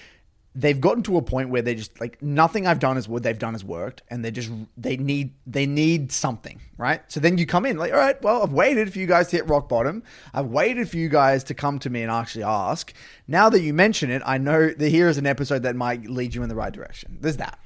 they've 0.55 0.81
gotten 0.81 1.02
to 1.05 1.16
a 1.16 1.22
point 1.22 1.51
where 1.51 1.62
they 1.62 1.74
just 1.74 2.01
like 2.01 2.20
nothing 2.22 2.66
I've 2.66 2.78
done 2.78 2.97
is 2.97 3.09
what 3.09 3.22
they've 3.22 3.39
done 3.39 3.55
has 3.55 3.64
worked, 3.64 4.02
and 4.09 4.24
they 4.24 4.31
just 4.31 4.51
they 4.77 4.97
need 4.97 5.35
they 5.47 5.66
need 5.66 6.12
something, 6.12 6.60
right? 6.77 7.02
So 7.09 7.20
then 7.20 7.39
you 7.39 7.47
come 7.47 7.66
in 7.66 7.77
like, 7.77 7.93
all 7.93 7.98
right, 7.98 8.20
well, 8.22 8.43
I've 8.43 8.52
waited 8.52 8.93
for 8.93 8.98
you 8.98 9.06
guys 9.06 9.28
to 9.28 9.36
hit 9.36 9.48
rock 9.48 9.68
bottom. 9.68 10.02
I've 10.35 10.47
waited 10.47 10.89
for 10.89 10.97
you 10.97 11.09
guys 11.09 11.44
to 11.44 11.55
come 11.55 11.78
to 11.81 11.90
me 11.90 12.02
and 12.02 12.10
actually 12.10 12.44
ask. 12.44 12.93
Now 13.28 13.48
that 13.51 13.60
you 13.60 13.72
mention 13.72 14.10
it, 14.10 14.22
I 14.24 14.39
know 14.39 14.70
that 14.70 14.89
here 14.89 15.09
is 15.09 15.18
an 15.18 15.27
episode 15.27 15.62
that 15.62 15.77
might 15.77 16.09
lead 16.09 16.35
you 16.35 16.43
in 16.43 16.48
the 16.48 16.56
right 16.56 16.72
direction. 16.72 17.18
There's 17.20 17.36
that, 17.36 17.59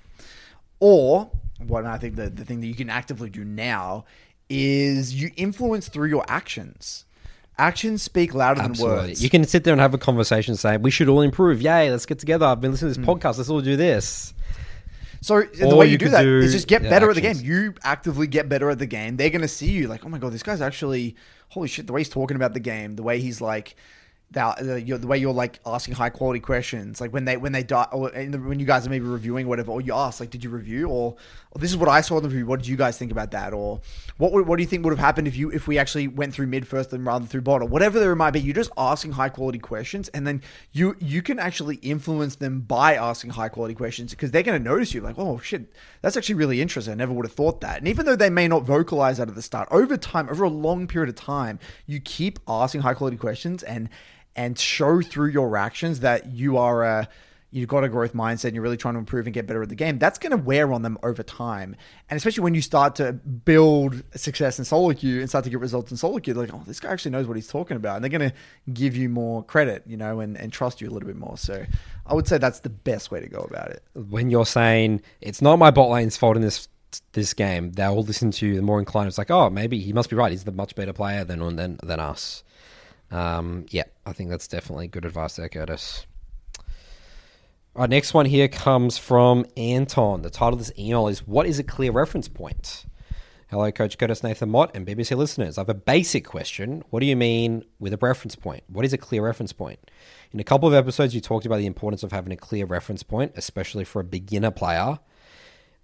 or 0.81 1.31
what 1.59 1.87
I 1.87 1.99
think 1.99 2.17
the 2.17 2.29
the 2.29 2.45
thing 2.45 2.61
that 2.61 2.67
you 2.67 2.75
can 2.75 2.91
actively 2.91 3.31
do 3.31 3.45
now 3.45 4.05
is 4.51 5.15
you 5.15 5.31
influence 5.37 5.89
through 5.89 6.09
your 6.09 6.25
actions. 6.29 7.07
Actions 7.57 8.03
speak 8.03 8.35
louder 8.35 8.63
Absolutely. 8.63 8.97
than 8.97 9.07
words. 9.09 9.23
You 9.23 9.31
can 9.31 9.45
sit 9.45 9.65
there 9.65 9.73
and 9.73 9.81
have 9.81 9.95
a 9.95 9.99
conversation 9.99 10.57
saying, 10.57 10.83
we 10.83 10.91
should 10.91 11.09
all 11.09 11.21
improve. 11.21 11.63
Yay, 11.63 11.91
let's 11.91 12.07
get 12.07 12.19
together. 12.19 12.47
I've 12.47 12.61
been 12.61 12.73
listening 12.73 12.95
to 12.95 13.01
this 13.01 13.07
mm. 13.07 13.15
podcast. 13.15 13.39
Let's 13.39 13.49
all 13.49 13.61
do 13.61 13.77
this. 13.77 14.35
So 15.21 15.43
the 15.43 15.75
way 15.75 15.87
you, 15.87 15.93
you 15.93 15.99
do 15.99 16.09
that 16.11 16.23
do 16.23 16.39
is 16.41 16.53
just 16.53 16.69
get 16.69 16.83
better 16.83 17.09
actions. 17.09 17.27
at 17.27 17.35
the 17.35 17.41
game. 17.41 17.51
You 17.51 17.75
actively 17.83 18.27
get 18.27 18.49
better 18.49 18.69
at 18.69 18.79
the 18.79 18.87
game. 18.87 19.17
They're 19.17 19.31
going 19.31 19.41
to 19.41 19.49
see 19.49 19.71
you 19.71 19.89
like, 19.89 20.05
oh 20.05 20.09
my 20.09 20.19
god, 20.19 20.33
this 20.33 20.43
guy's 20.43 20.61
actually 20.61 21.17
holy 21.49 21.69
shit. 21.69 21.87
The 21.87 21.95
way 21.95 22.01
he's 22.01 22.11
talking 22.11 22.37
about 22.37 22.53
the 22.53 22.61
game, 22.61 22.97
the 22.97 23.03
way 23.03 23.21
he's 23.21 23.41
like 23.41 23.77
that 24.35 24.59
the, 24.59 24.99
the 24.99 25.07
way 25.07 25.17
you're 25.17 25.33
like 25.33 25.61
asking 25.65 25.95
high 25.95 26.11
quality 26.11 26.41
questions, 26.41 27.01
like 27.01 27.13
when 27.13 27.25
they 27.25 27.37
when 27.37 27.53
they 27.53 27.63
die, 27.63 27.89
or 27.93 28.11
the, 28.11 28.39
when 28.39 28.61
you 28.61 28.67
guys 28.67 28.87
are 28.87 28.91
maybe 28.91 29.07
reviewing 29.07 29.49
whatever, 29.49 29.73
or 29.73 29.81
you 29.81 29.95
ask 29.95 30.21
like, 30.21 30.31
did 30.31 30.45
you 30.45 30.51
review, 30.51 30.89
or, 30.89 31.17
this 31.57 31.71
is 31.71 31.77
what 31.77 31.89
I 31.89 32.01
saw 32.01 32.17
in 32.17 32.23
the 32.23 32.29
review. 32.29 32.47
What 32.47 32.61
did 32.61 32.69
you 32.69 32.77
guys 32.77 32.99
think 32.99 33.13
about 33.13 33.31
that, 33.31 33.53
or 33.53 33.81
what 34.17 34.33
would, 34.33 34.47
what 34.47 34.57
do 34.57 34.63
you 34.63 34.69
think 34.69 34.85
would 34.85 34.91
have 34.93 34.99
happened 34.99 35.29
if 35.29 35.37
you 35.37 35.51
if 35.51 35.69
we 35.69 35.79
actually 35.79 36.09
went 36.09 36.35
through 36.35 36.49
mid 36.49 36.67
first 36.67 36.93
and 36.93 37.07
rather 37.07 37.21
than 37.21 37.29
through 37.29 37.43
bottom, 37.43 37.71
whatever 37.71 38.01
there 38.01 38.15
might 38.17 38.33
be. 38.33 38.41
You're 38.41 38.55
just 38.55 38.73
asking 38.77 39.13
high 39.13 39.29
quality 39.29 39.59
questions, 39.59 40.09
and 40.09 40.27
then 40.27 40.43
you 40.73 40.97
you 41.01 41.23
can 41.23 41.39
actually 41.39 41.77
influence 41.77 42.37
them 42.37 42.61
by 42.61 42.97
asking 42.97 43.31
high 43.31 43.49
quality 43.49 43.75
questions 43.75 44.11
because 44.11 44.33
they're 44.33 44.43
going 44.43 44.63
to 44.63 44.69
notice 44.69 44.95
you 44.95 45.01
like, 45.01 45.19
oh 45.19 45.39
shit, 45.39 45.73
that's 46.03 46.17
actually 46.17 46.37
really 46.37 46.61
interesting. 46.61 46.93
I 46.93 46.97
never 46.97 47.13
would 47.13 47.27
have 47.27 47.35
thought 47.35 47.61
that. 47.61 47.79
And 47.79 47.89
even 47.89 48.05
though 48.05 48.17
they 48.17 48.31
may 48.31 48.49
not 48.49 48.65
vocalize 48.65 49.19
that 49.19 49.29
at 49.29 49.35
the 49.35 49.43
start, 49.43 49.69
over 49.71 49.97
time, 49.97 50.29
over 50.29 50.45
a 50.45 50.51
long 50.51 50.87
period 50.89 51.09
of 51.09 51.15
time, 51.15 51.61
you 51.87 52.01
keep 52.01 52.41
asking 52.49 52.81
high 52.81 52.95
quality 52.95 53.17
questions 53.17 53.63
and 53.63 53.89
and 54.37 54.59
show 54.59 55.01
through 55.01 55.29
your 55.29 55.57
actions 55.57 56.01
that 56.01 56.33
you 56.33 56.57
are 56.57 56.83
a 56.83 57.09
you've 57.55 57.69
got 57.69 57.85
a 57.85 57.89
growth 57.89 58.15
mindset 58.15 58.47
and 58.47 58.55
you're 58.55 58.65
really 58.65 58.77
trying 58.77 58.95
to 58.95 58.99
improve 58.99 59.29
and 59.29 59.33
get 59.33 59.47
better 59.47 59.63
at 59.63 59.69
the 59.69 59.77
game, 59.77 59.97
that's 59.97 60.19
going 60.19 60.33
to 60.33 60.37
wear 60.37 60.73
on 60.73 60.83
them 60.83 60.99
over 61.05 61.23
time. 61.23 61.77
And 62.11 62.17
especially 62.17 62.43
when 62.43 62.53
you 62.53 62.61
start 62.61 62.97
to 62.97 63.13
build 63.13 64.03
success 64.17 64.59
in 64.59 64.65
solo 64.65 64.93
queue 64.93 65.21
and 65.21 65.29
start 65.29 65.45
to 65.45 65.51
get 65.51 65.61
results 65.61 65.93
in 65.93 65.97
solo 65.97 66.19
queue, 66.19 66.35
like, 66.35 66.53
oh, 66.53 66.65
this 66.67 66.81
guy 66.81 66.91
actually 66.91 67.13
knows 67.13 67.29
what 67.29 67.37
he's 67.37 67.47
talking 67.47 67.77
about. 67.77 67.95
And 67.95 68.05
they're 68.05 68.19
going 68.19 68.29
to 68.29 68.37
give 68.73 68.97
you 68.97 69.09
more 69.09 69.45
credit, 69.45 69.85
you 69.87 69.97
know, 69.97 70.19
and, 70.19 70.37
and 70.37 70.53
trust 70.53 70.81
you 70.81 70.89
a 70.89 70.91
little 70.91 71.07
bit 71.07 71.17
more. 71.17 71.39
So 71.39 71.65
I 72.07 72.15
would 72.15 72.27
say 72.27 72.39
that's 72.39 72.59
the 72.59 72.71
best 72.71 73.13
way 73.13 73.21
to 73.21 73.29
go 73.29 73.47
about 73.49 73.71
it. 73.71 73.85
When 73.95 74.31
you're 74.31 74.47
saying 74.47 75.03
it's 75.21 75.41
not 75.41 75.61
my 75.61 75.71
bot 75.71 75.91
lane's 75.91 76.17
fault 76.17 76.35
in 76.37 76.43
this 76.43 76.69
this 77.13 77.35
game, 77.35 77.73
they'll 77.73 78.03
listen 78.03 78.33
to 78.33 78.47
you 78.47 78.57
the 78.57 78.63
more 78.63 78.81
inclined. 78.81 79.09
It's 79.09 79.19
like, 79.19 79.31
oh, 79.31 79.49
maybe 79.49 79.79
he 79.79 79.93
must 79.93 80.11
be 80.11 80.17
right. 80.17 80.33
He's 80.33 80.45
the 80.45 80.53
much 80.53 80.75
better 80.75 80.93
player 80.93 81.25
than 81.25 81.55
than, 81.55 81.79
than 81.85 82.01
us. 82.01 82.43
Um, 83.13 83.67
yeah, 83.71 83.85
I 84.07 84.13
think 84.13 84.31
that's 84.31 84.49
definitely 84.49 84.89
good 84.89 85.05
advice 85.05 85.37
there, 85.37 85.49
Curtis. 85.49 86.05
Our 87.77 87.89
next 87.89 88.15
one 88.15 88.27
here 88.27 88.47
comes 88.47 88.99
from 88.99 89.47
Anton. 89.57 90.23
The 90.23 90.31
title 90.31 90.53
of 90.53 90.61
this 90.61 90.71
email 90.79 91.09
is 91.09 91.27
What 91.27 91.45
is 91.45 91.59
a 91.59 91.65
clear 91.65 91.91
reference 91.91 92.29
point? 92.29 92.87
Hello, 93.51 93.69
Coach 93.73 93.99
Curtis 93.99 94.23
Nathan 94.23 94.49
Mott 94.49 94.71
and 94.77 94.87
BBC 94.87 95.17
listeners. 95.17 95.59
I 95.59 95.63
have 95.63 95.69
a 95.69 95.75
basic 95.75 96.25
question. 96.25 96.85
What 96.91 97.01
do 97.01 97.07
you 97.07 97.17
mean 97.17 97.65
with 97.81 97.93
a 97.93 97.97
reference 97.97 98.37
point? 98.37 98.63
What 98.69 98.85
is 98.85 98.93
a 98.93 98.99
clear 98.99 99.25
reference 99.25 99.53
point? 99.53 99.81
In 100.33 100.39
a 100.39 100.45
couple 100.45 100.69
of 100.69 100.75
episodes, 100.75 101.17
you 101.17 101.21
talked 101.21 101.47
about 101.47 101.57
the 101.57 101.67
importance 101.67 102.05
of 102.05 102.13
having 102.13 102.33
a 102.33 102.37
clear 102.37 102.65
reference 102.65 103.03
point, 103.03 103.33
especially 103.35 103.83
for 103.83 103.99
a 103.99 104.05
beginner 104.05 104.53
player. 104.53 105.01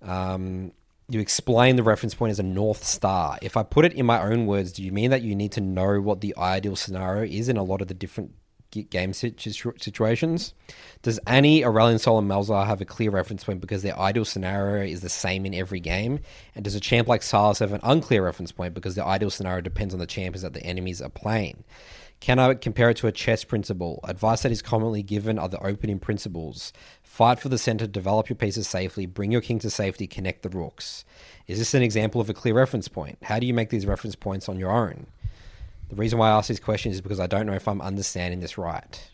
Um, 0.01 0.71
you 1.09 1.19
explain 1.19 1.75
the 1.75 1.83
reference 1.83 2.15
point 2.15 2.31
as 2.31 2.39
a 2.39 2.45
north 2.45 2.85
star. 2.85 3.37
If 3.43 3.57
I 3.57 3.65
put 3.65 3.85
it 3.85 3.95
in 3.95 4.07
my 4.07 4.23
own 4.23 4.47
words, 4.47 4.73
do 4.73 4.85
you 4.85 4.93
mean 4.93 5.11
that 5.11 5.23
you 5.23 5.35
need 5.35 5.51
to 5.53 5.61
know 5.61 6.01
what 6.01 6.21
the 6.21 6.37
ideal 6.39 6.77
scenario 6.77 7.25
is 7.25 7.49
in 7.49 7.57
a 7.57 7.65
lot 7.65 7.83
of 7.83 7.89
the 7.89 7.95
different 7.95 8.35
game 8.71 9.13
situations? 9.13 10.55
Does 11.03 11.19
Annie, 11.27 11.63
Aurelion 11.63 11.99
Sol, 11.99 12.19
and 12.19 12.31
Malzahar 12.31 12.67
have 12.67 12.81
a 12.81 12.85
clear 12.85 13.11
reference 13.11 13.45
point 13.45 13.61
because 13.61 13.83
their 13.83 13.99
ideal 13.99 14.25
scenario 14.25 14.85
is 14.85 15.01
the 15.01 15.09
same 15.09 15.45
in 15.47 15.55
every 15.55 15.81
game? 15.81 16.21
And 16.55 16.65
does 16.65 16.75
a 16.75 16.81
champ 16.81 17.09
like 17.09 17.23
Sylas 17.23 17.61
have 17.61 17.73
an 17.73 17.81
unclear 17.83 18.25
reference 18.25 18.53
point 18.53 18.75
because 18.75 18.95
the 18.95 19.05
ideal 19.05 19.31
scenario 19.31 19.61
depends 19.61 19.95
on 19.95 20.01
the 20.01 20.07
champions 20.07 20.43
that 20.43 20.55
the 20.55 20.63
enemies 20.63 21.03
are 21.03 21.09
playing? 21.09 21.65
Can 22.21 22.39
I 22.39 22.53
compare 22.53 22.91
it 22.91 22.99
to 22.99 23.07
a 23.07 23.13
chess 23.13 23.45
principle? 23.45 23.99
Advice 24.05 24.43
that 24.43 24.53
is 24.53 24.61
commonly 24.61 25.03
given 25.03 25.39
are 25.39 25.49
the 25.49 25.65
opening 25.65 25.99
principles. 25.99 26.71
Fight 27.03 27.41
for 27.41 27.49
the 27.49 27.57
center, 27.57 27.87
develop 27.87 28.29
your 28.29 28.37
pieces 28.37 28.69
safely, 28.69 29.07
bring 29.07 29.33
your 29.33 29.41
king 29.41 29.59
to 29.61 29.71
safety, 29.71 30.07
connect 30.07 30.43
the 30.43 30.51
rooks. 30.51 31.07
Is 31.47 31.59
this 31.59 31.73
an 31.73 31.83
example 31.83 32.21
of 32.21 32.29
a 32.29 32.35
clear 32.35 32.55
reference 32.55 32.89
point? 32.89 33.17
How 33.23 33.39
do 33.39 33.47
you 33.47 33.55
make 33.55 33.71
these 33.71 33.87
reference 33.87 34.17
points 34.17 34.51
on 34.51 34.59
your 34.59 34.71
own? 34.71 35.07
The 35.91 35.97
reason 35.97 36.19
why 36.19 36.31
I 36.31 36.37
ask 36.37 36.49
these 36.49 36.61
questions 36.61 36.97
is 36.97 37.01
because 37.01 37.21
I 37.21 37.27
don't 37.27 37.47
know 37.47 37.53
if 37.53 37.67
I'm 37.67 37.81
understanding 37.81 38.41
this 38.41 38.57
right. 38.57 39.11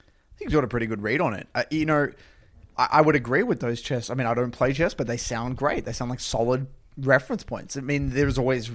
I 0.00 0.38
think 0.38 0.50
you've 0.50 0.52
got 0.52 0.64
a 0.64 0.68
pretty 0.68 0.86
good 0.86 1.02
read 1.02 1.20
on 1.20 1.34
it. 1.34 1.46
Uh, 1.54 1.64
you 1.70 1.84
know, 1.84 2.10
I, 2.76 2.88
I 2.92 3.00
would 3.02 3.14
agree 3.14 3.42
with 3.42 3.60
those 3.60 3.82
chess. 3.82 4.08
I 4.08 4.14
mean, 4.14 4.26
I 4.26 4.34
don't 4.34 4.52
play 4.52 4.72
chess, 4.72 4.94
but 4.94 5.06
they 5.06 5.18
sound 5.18 5.56
great. 5.56 5.84
They 5.84 5.92
sound 5.92 6.10
like 6.10 6.20
solid 6.20 6.66
reference 6.96 7.44
points. 7.44 7.76
I 7.76 7.80
mean, 7.80 8.10
there's 8.10 8.38
always 8.38 8.70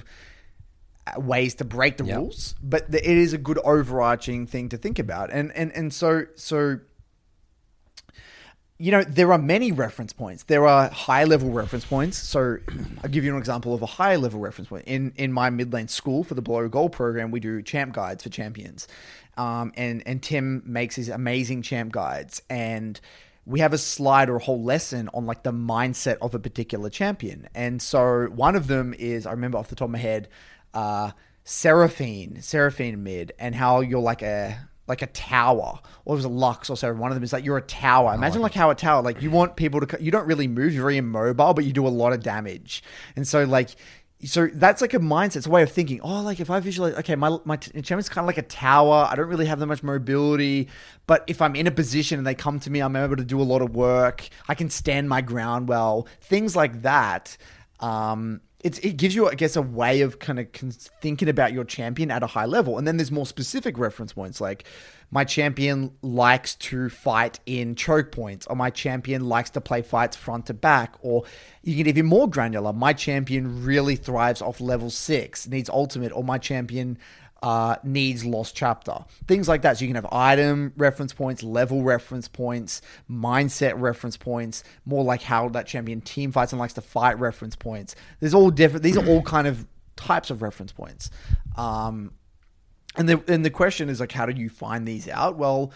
ways 1.18 1.56
to 1.56 1.66
break 1.66 1.98
the 1.98 2.06
yep. 2.06 2.18
rules, 2.18 2.56
but 2.62 2.86
it 2.94 3.06
is 3.06 3.34
a 3.34 3.38
good 3.38 3.58
overarching 3.60 4.48
thing 4.48 4.70
to 4.70 4.78
think 4.78 5.00
about. 5.00 5.32
And 5.32 5.52
and 5.54 5.72
and 5.74 5.94
so 5.94 6.26
so 6.36 6.80
you 8.84 8.92
know, 8.92 9.02
there 9.02 9.32
are 9.32 9.38
many 9.38 9.72
reference 9.72 10.12
points. 10.12 10.44
There 10.44 10.68
are 10.68 10.90
high 10.90 11.24
level 11.24 11.52
reference 11.52 11.86
points. 11.86 12.18
So 12.18 12.58
I'll 13.04 13.10
give 13.10 13.24
you 13.24 13.32
an 13.32 13.40
example 13.40 13.74
of 13.74 13.82
a 13.82 13.86
high 13.86 14.18
level 14.18 14.42
reference 14.42 14.68
point. 14.68 14.84
In 14.88 15.14
in 15.16 15.32
my 15.32 15.50
mid 15.50 15.72
lane 15.72 15.88
school 15.88 16.26
for 16.26 16.34
the 16.34 16.42
Below 16.42 16.68
Gold 16.68 16.92
program, 16.92 17.32
we 17.32 17.40
do 17.40 17.62
champ 17.62 17.94
guides 17.94 18.24
for 18.24 18.30
champions. 18.30 18.90
Um, 19.38 19.72
and 19.78 20.04
and 20.06 20.22
Tim 20.22 20.64
makes 20.66 20.98
these 20.98 21.08
amazing 21.08 21.62
champ 21.62 21.94
guides 21.94 22.42
and 22.50 23.00
we 23.46 23.62
have 23.62 23.72
a 23.72 23.78
slide 23.78 24.30
or 24.30 24.36
a 24.36 24.44
whole 24.44 24.62
lesson 24.62 25.10
on 25.14 25.26
like 25.26 25.44
the 25.44 25.54
mindset 25.54 26.18
of 26.22 26.36
a 26.36 26.40
particular 26.40 26.90
champion. 26.90 27.48
And 27.56 27.82
so 27.82 28.26
one 28.26 28.58
of 28.58 28.68
them 28.68 28.94
is 28.94 29.26
I 29.26 29.32
remember 29.32 29.60
off 29.60 29.70
the 29.70 29.76
top 29.76 29.86
of 29.86 29.92
my 29.92 29.98
head 29.98 30.28
uh, 30.74 31.12
Seraphine, 31.46 32.42
Seraphine 32.42 33.02
mid, 33.02 33.32
and 33.40 33.56
how 33.56 33.80
you're 33.80 34.02
like 34.02 34.22
a 34.24 34.68
like 34.88 35.02
a 35.02 35.08
tower, 35.08 35.80
or 36.06 36.16
it 36.16 36.18
was 36.18 36.26
a 36.26 36.30
Lux 36.30 36.70
or 36.70 36.78
so. 36.78 36.94
One 36.94 37.12
of 37.12 37.16
them 37.16 37.24
is 37.24 37.34
like 37.34 37.46
you're 37.46 37.58
a 37.58 37.62
tower. 37.62 38.14
Imagine 38.14 38.42
like, 38.42 38.52
like 38.52 38.60
how 38.60 38.70
a 38.70 38.76
tower, 38.76 39.02
like 39.02 39.22
you 39.22 39.32
want 39.32 39.56
people 39.56 39.80
to, 39.80 40.04
you 40.04 40.12
don't 40.12 40.28
really 40.28 40.48
move, 40.48 40.74
you're 40.74 40.84
very 40.84 40.98
immobile, 40.98 41.54
but 41.54 41.66
you 41.66 41.74
do 41.74 41.88
a 41.88 41.90
lot 41.90 42.14
of 42.14 42.22
damage, 42.22 42.84
and 43.16 43.28
so 43.28 43.44
like. 43.44 43.70
So 44.26 44.48
that's 44.54 44.80
like 44.80 44.94
a 44.94 45.00
mindset. 45.00 45.36
It's 45.36 45.48
a 45.48 45.50
way 45.50 45.64
of 45.64 45.72
thinking. 45.74 46.00
Oh, 46.00 46.22
like 46.22 46.40
if 46.40 46.50
I 46.50 46.62
visualize, 46.62 46.94
okay, 47.00 47.14
my 47.14 47.38
my 47.44 47.56
enchantment's 47.74 48.08
kind 48.08 48.24
of 48.24 48.28
like 48.28 48.38
a 48.38 48.44
tower. 48.44 49.06
I 49.12 49.16
don't 49.16 49.28
really 49.28 49.48
have 49.48 49.60
that 49.60 49.66
much 49.66 49.84
mobility, 49.84 50.70
but 51.08 51.26
if 51.28 51.42
I'm 51.42 51.58
in 51.58 51.68
a 51.68 51.72
position 51.72 52.20
and 52.20 52.26
they 52.26 52.34
come 52.34 52.58
to 52.62 52.70
me, 52.70 52.80
I'm 52.80 52.96
able 52.96 53.18
to 53.18 53.26
do 53.26 53.42
a 53.42 53.44
lot 53.44 53.62
of 53.62 53.76
work. 53.76 54.30
I 54.48 54.56
can 54.56 54.70
stand 54.70 55.10
my 55.10 55.20
ground 55.20 55.68
well. 55.68 56.08
Things 56.22 56.56
like 56.56 56.84
that. 56.84 57.36
Um, 57.82 58.40
it's, 58.64 58.80
it 58.80 58.98
gives 58.98 59.14
you, 59.14 59.27
I 59.27 59.35
guess, 59.35 59.56
a 59.56 59.61
way 59.61 60.02
of 60.02 60.19
kind 60.19 60.40
of 60.40 60.48
thinking 61.02 61.27
about 61.27 61.52
your 61.52 61.65
champion 61.65 62.10
at 62.10 62.23
a 62.23 62.27
high 62.27 62.45
level. 62.45 62.77
And 62.77 62.88
then 62.88 62.98
there's 62.98 63.11
more 63.11 63.26
specific 63.26 63.77
reference 63.77 64.14
points 64.14 64.40
like 64.40 64.64
my 65.11 65.26
champion 65.26 65.91
likes 66.02 66.56
to 66.56 66.90
fight 66.90 67.40
in 67.45 67.76
choke 67.76 68.11
points, 68.11 68.48
or 68.48 68.56
my 68.56 68.72
champion 68.72 69.27
likes 69.30 69.52
to 69.52 69.61
play 69.61 69.84
fights 69.84 70.15
front 70.15 70.48
to 70.48 70.56
back, 70.56 70.95
or 71.02 71.23
you 71.61 71.76
get 71.76 71.88
even 71.88 72.07
more 72.07 72.27
granular. 72.27 72.73
My 72.73 72.94
champion 72.94 73.64
really 73.64 73.95
thrives 73.95 74.41
off 74.41 74.60
level 74.60 74.90
six, 74.90 75.48
needs 75.48 75.69
ultimate, 75.69 76.11
or 76.14 76.23
my 76.23 76.40
champion 76.40 76.98
uh, 77.44 77.76
needs 77.84 78.24
lost 78.24 78.56
chapter. 78.56 79.03
Things 79.28 79.49
like 79.49 79.64
that. 79.64 79.78
So 79.78 79.84
you 79.84 79.90
can 79.90 79.95
have 79.95 80.11
item 80.14 80.72
reference 80.78 81.11
points, 81.11 81.44
level 81.44 81.84
reference 81.84 82.30
points, 82.30 82.82
mindset 83.11 83.74
reference 83.78 84.15
points, 84.15 84.64
more 84.86 85.03
like 85.03 85.22
how 85.22 85.49
that 85.49 85.68
champion 85.68 85.99
team 85.99 86.32
fights 86.32 86.53
and 86.53 86.60
likes 86.60 86.74
to 86.74 86.82
fight 86.82 87.20
reference 87.20 87.57
points. 87.57 87.95
There's 88.22 88.34
all 88.34 88.49
different, 88.49 88.82
these 88.82 88.95
are 88.95 89.06
all 89.06 89.22
kind 89.36 89.45
of 89.45 89.68
types 89.98 90.30
of 90.30 90.41
reference 90.41 90.72
points. 90.72 91.11
Um, 91.57 92.14
and 92.95 93.10
the 93.10 93.22
and 93.28 93.44
the 93.44 93.49
question 93.49 93.90
is 93.90 93.99
like, 93.99 94.14
how 94.14 94.26
do 94.26 94.40
you 94.40 94.49
find 94.49 94.88
these 94.88 95.10
out? 95.10 95.36
Well, 95.36 95.74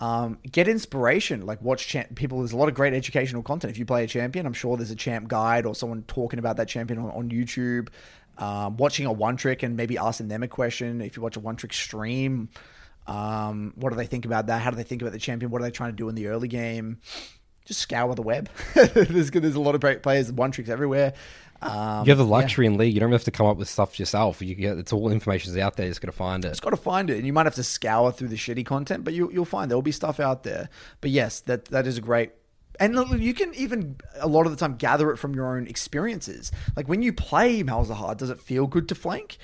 um, 0.00 0.38
get 0.50 0.68
inspiration. 0.68 1.44
Like 1.44 1.60
watch 1.60 1.86
champ- 1.86 2.14
people. 2.14 2.38
There's 2.38 2.52
a 2.52 2.56
lot 2.56 2.68
of 2.68 2.74
great 2.74 2.94
educational 2.94 3.42
content. 3.42 3.70
If 3.70 3.78
you 3.78 3.84
play 3.84 4.04
a 4.04 4.06
champion, 4.06 4.46
I'm 4.46 4.54
sure 4.54 4.76
there's 4.78 4.90
a 4.90 4.96
champ 4.96 5.28
guide 5.28 5.66
or 5.66 5.74
someone 5.74 6.04
talking 6.04 6.38
about 6.38 6.56
that 6.56 6.68
champion 6.68 7.00
on, 7.00 7.10
on 7.10 7.28
YouTube. 7.28 7.88
Um, 8.40 8.76
watching 8.78 9.06
a 9.06 9.12
one 9.12 9.36
trick 9.36 9.62
and 9.62 9.76
maybe 9.76 9.98
asking 9.98 10.28
them 10.28 10.42
a 10.42 10.48
question. 10.48 11.00
If 11.02 11.16
you 11.16 11.22
watch 11.22 11.36
a 11.36 11.40
one 11.40 11.56
trick 11.56 11.72
stream, 11.74 12.48
um, 13.06 13.72
what 13.76 13.90
do 13.90 13.96
they 13.96 14.06
think 14.06 14.24
about 14.24 14.46
that? 14.46 14.62
How 14.62 14.70
do 14.70 14.76
they 14.76 14.82
think 14.82 15.02
about 15.02 15.12
the 15.12 15.18
champion? 15.18 15.50
What 15.50 15.60
are 15.60 15.64
they 15.64 15.70
trying 15.70 15.90
to 15.90 15.96
do 15.96 16.08
in 16.08 16.14
the 16.14 16.28
early 16.28 16.48
game? 16.48 16.98
Just 17.66 17.80
scour 17.80 18.14
the 18.14 18.22
web. 18.22 18.48
there's 18.74 19.30
there's 19.30 19.54
a 19.54 19.60
lot 19.60 19.74
of 19.74 19.80
great 19.80 20.02
players, 20.02 20.32
one 20.32 20.50
tricks 20.52 20.70
everywhere. 20.70 21.12
Um, 21.62 22.06
You 22.06 22.10
have 22.10 22.18
the 22.18 22.24
yeah. 22.24 22.30
luxury 22.30 22.66
in 22.66 22.78
league. 22.78 22.94
You 22.94 23.00
don't 23.00 23.12
have 23.12 23.24
to 23.24 23.30
come 23.30 23.46
up 23.46 23.58
with 23.58 23.68
stuff 23.68 23.98
yourself. 23.98 24.40
You 24.40 24.54
get 24.54 24.78
it's 24.78 24.92
all 24.92 25.10
information's 25.10 25.56
out 25.58 25.76
there. 25.76 25.86
You 25.86 25.90
just 25.90 26.00
got 26.00 26.06
to 26.06 26.12
find 26.16 26.44
it. 26.44 26.48
just 26.48 26.62
got 26.62 26.70
to 26.70 26.76
find 26.78 27.10
it, 27.10 27.18
and 27.18 27.26
you 27.26 27.32
might 27.34 27.44
have 27.46 27.54
to 27.56 27.62
scour 27.62 28.10
through 28.12 28.28
the 28.28 28.36
shitty 28.36 28.64
content, 28.64 29.04
but 29.04 29.12
you, 29.12 29.30
you'll 29.30 29.44
find 29.44 29.70
there 29.70 29.76
will 29.76 29.82
be 29.82 29.92
stuff 29.92 30.18
out 30.18 30.42
there. 30.42 30.70
But 31.02 31.10
yes, 31.10 31.40
that 31.40 31.66
that 31.66 31.86
is 31.86 31.98
a 31.98 32.00
great. 32.00 32.32
And 32.80 33.22
you 33.22 33.34
can 33.34 33.54
even 33.54 33.96
a 34.18 34.26
lot 34.26 34.46
of 34.46 34.52
the 34.52 34.56
time 34.56 34.76
gather 34.76 35.12
it 35.12 35.18
from 35.18 35.34
your 35.34 35.54
own 35.56 35.66
experiences. 35.66 36.50
Like 36.74 36.88
when 36.88 37.02
you 37.02 37.12
play 37.12 37.62
Malzahar, 37.62 38.16
does 38.16 38.30
it 38.30 38.40
feel 38.40 38.66
good 38.66 38.88
to 38.88 38.94
flank? 38.94 39.36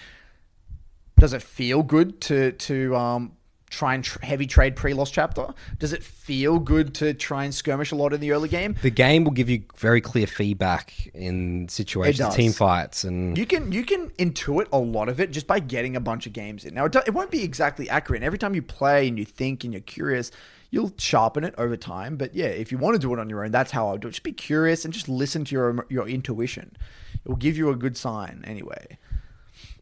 Does 1.18 1.34
it 1.34 1.42
feel 1.42 1.82
good 1.82 2.20
to 2.22 2.52
to 2.52 2.96
um, 2.96 3.36
try 3.68 3.94
and 3.94 4.02
tr- 4.02 4.18
heavy 4.22 4.46
trade 4.46 4.74
pre 4.74 4.94
loss 4.94 5.10
chapter? 5.10 5.48
Does 5.78 5.92
it 5.92 6.02
feel 6.02 6.58
good 6.58 6.94
to 6.94 7.12
try 7.14 7.44
and 7.44 7.54
skirmish 7.54 7.92
a 7.92 7.96
lot 7.96 8.12
in 8.12 8.20
the 8.20 8.32
early 8.32 8.48
game? 8.48 8.76
The 8.80 8.90
game 8.90 9.24
will 9.24 9.32
give 9.32 9.50
you 9.50 9.64
very 9.76 10.00
clear 10.00 10.26
feedback 10.26 11.08
in 11.14 11.68
situations, 11.68 12.34
team 12.34 12.52
fights, 12.52 13.04
and 13.04 13.36
You 13.36 13.46
can 13.46 13.70
you 13.70 13.84
can 13.84 14.10
intuit 14.12 14.66
a 14.72 14.78
lot 14.78 15.08
of 15.08 15.20
it 15.20 15.30
just 15.30 15.46
by 15.46 15.58
getting 15.58 15.94
a 15.96 16.00
bunch 16.00 16.26
of 16.26 16.32
games 16.32 16.64
in. 16.64 16.74
Now 16.74 16.86
it, 16.86 16.92
do, 16.92 17.00
it 17.06 17.12
won't 17.12 17.30
be 17.30 17.42
exactly 17.42 17.88
accurate. 17.90 18.18
And 18.18 18.24
every 18.24 18.38
time 18.38 18.54
you 18.54 18.62
play 18.62 19.08
and 19.08 19.18
you 19.18 19.24
think 19.24 19.64
and 19.64 19.72
you're 19.72 19.82
curious, 19.82 20.30
you'll 20.70 20.92
sharpen 20.98 21.44
it 21.44 21.54
over 21.58 21.76
time. 21.76 22.16
But 22.16 22.34
yeah, 22.34 22.46
if 22.46 22.72
you 22.72 22.78
want 22.78 22.94
to 22.94 22.98
do 22.98 23.12
it 23.12 23.18
on 23.18 23.28
your 23.28 23.44
own, 23.44 23.50
that's 23.50 23.70
how 23.70 23.88
I 23.88 23.92
would 23.92 24.00
do 24.00 24.08
it. 24.08 24.12
Just 24.12 24.22
be 24.22 24.32
curious 24.32 24.84
and 24.84 24.92
just 24.92 25.08
listen 25.08 25.44
to 25.46 25.54
your 25.54 25.86
your 25.88 26.08
intuition. 26.08 26.76
It 27.24 27.28
will 27.28 27.36
give 27.36 27.56
you 27.56 27.70
a 27.70 27.76
good 27.76 27.96
sign 27.96 28.44
anyway. 28.46 28.98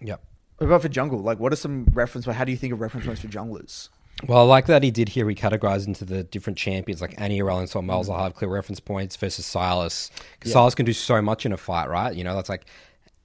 yep. 0.01 0.23
What 0.59 0.69
about 0.69 0.82
for 0.82 0.89
jungle? 0.89 1.19
Like, 1.19 1.40
what 1.40 1.52
are 1.52 1.56
some 1.56 1.86
reference? 1.93 2.27
How 2.27 2.44
do 2.44 2.52
you 2.52 2.59
think 2.59 2.73
of 2.73 2.81
reference 2.81 3.06
points 3.06 3.20
for 3.20 3.28
junglers? 3.28 3.89
Well, 4.27 4.39
I 4.39 4.43
like 4.43 4.66
that 4.66 4.82
he 4.82 4.90
did 4.90 5.11
here. 5.11 5.28
He 5.28 5.35
categorized 5.35 5.86
into 5.86 6.05
the 6.05 6.23
different 6.23 6.56
champions, 6.56 7.01
like 7.01 7.15
Annie 7.20 7.40
Arel 7.40 7.65
Mm. 7.65 7.85
Miles 7.85 8.09
will 8.09 8.16
have 8.16 8.35
clear 8.35 8.51
reference 8.51 8.81
points 8.81 9.16
versus 9.16 9.44
Sylas. 9.47 10.11
Because 10.39 10.55
Sylas 10.55 10.77
can 10.77 10.86
do 10.86 10.93
so 10.93 11.20
much 11.20 11.44
in 11.44 11.52
a 11.52 11.56
fight, 11.56 11.89
right? 11.89 12.15
You 12.15 12.24
know, 12.24 12.35
that's 12.35 12.48
like, 12.48 12.66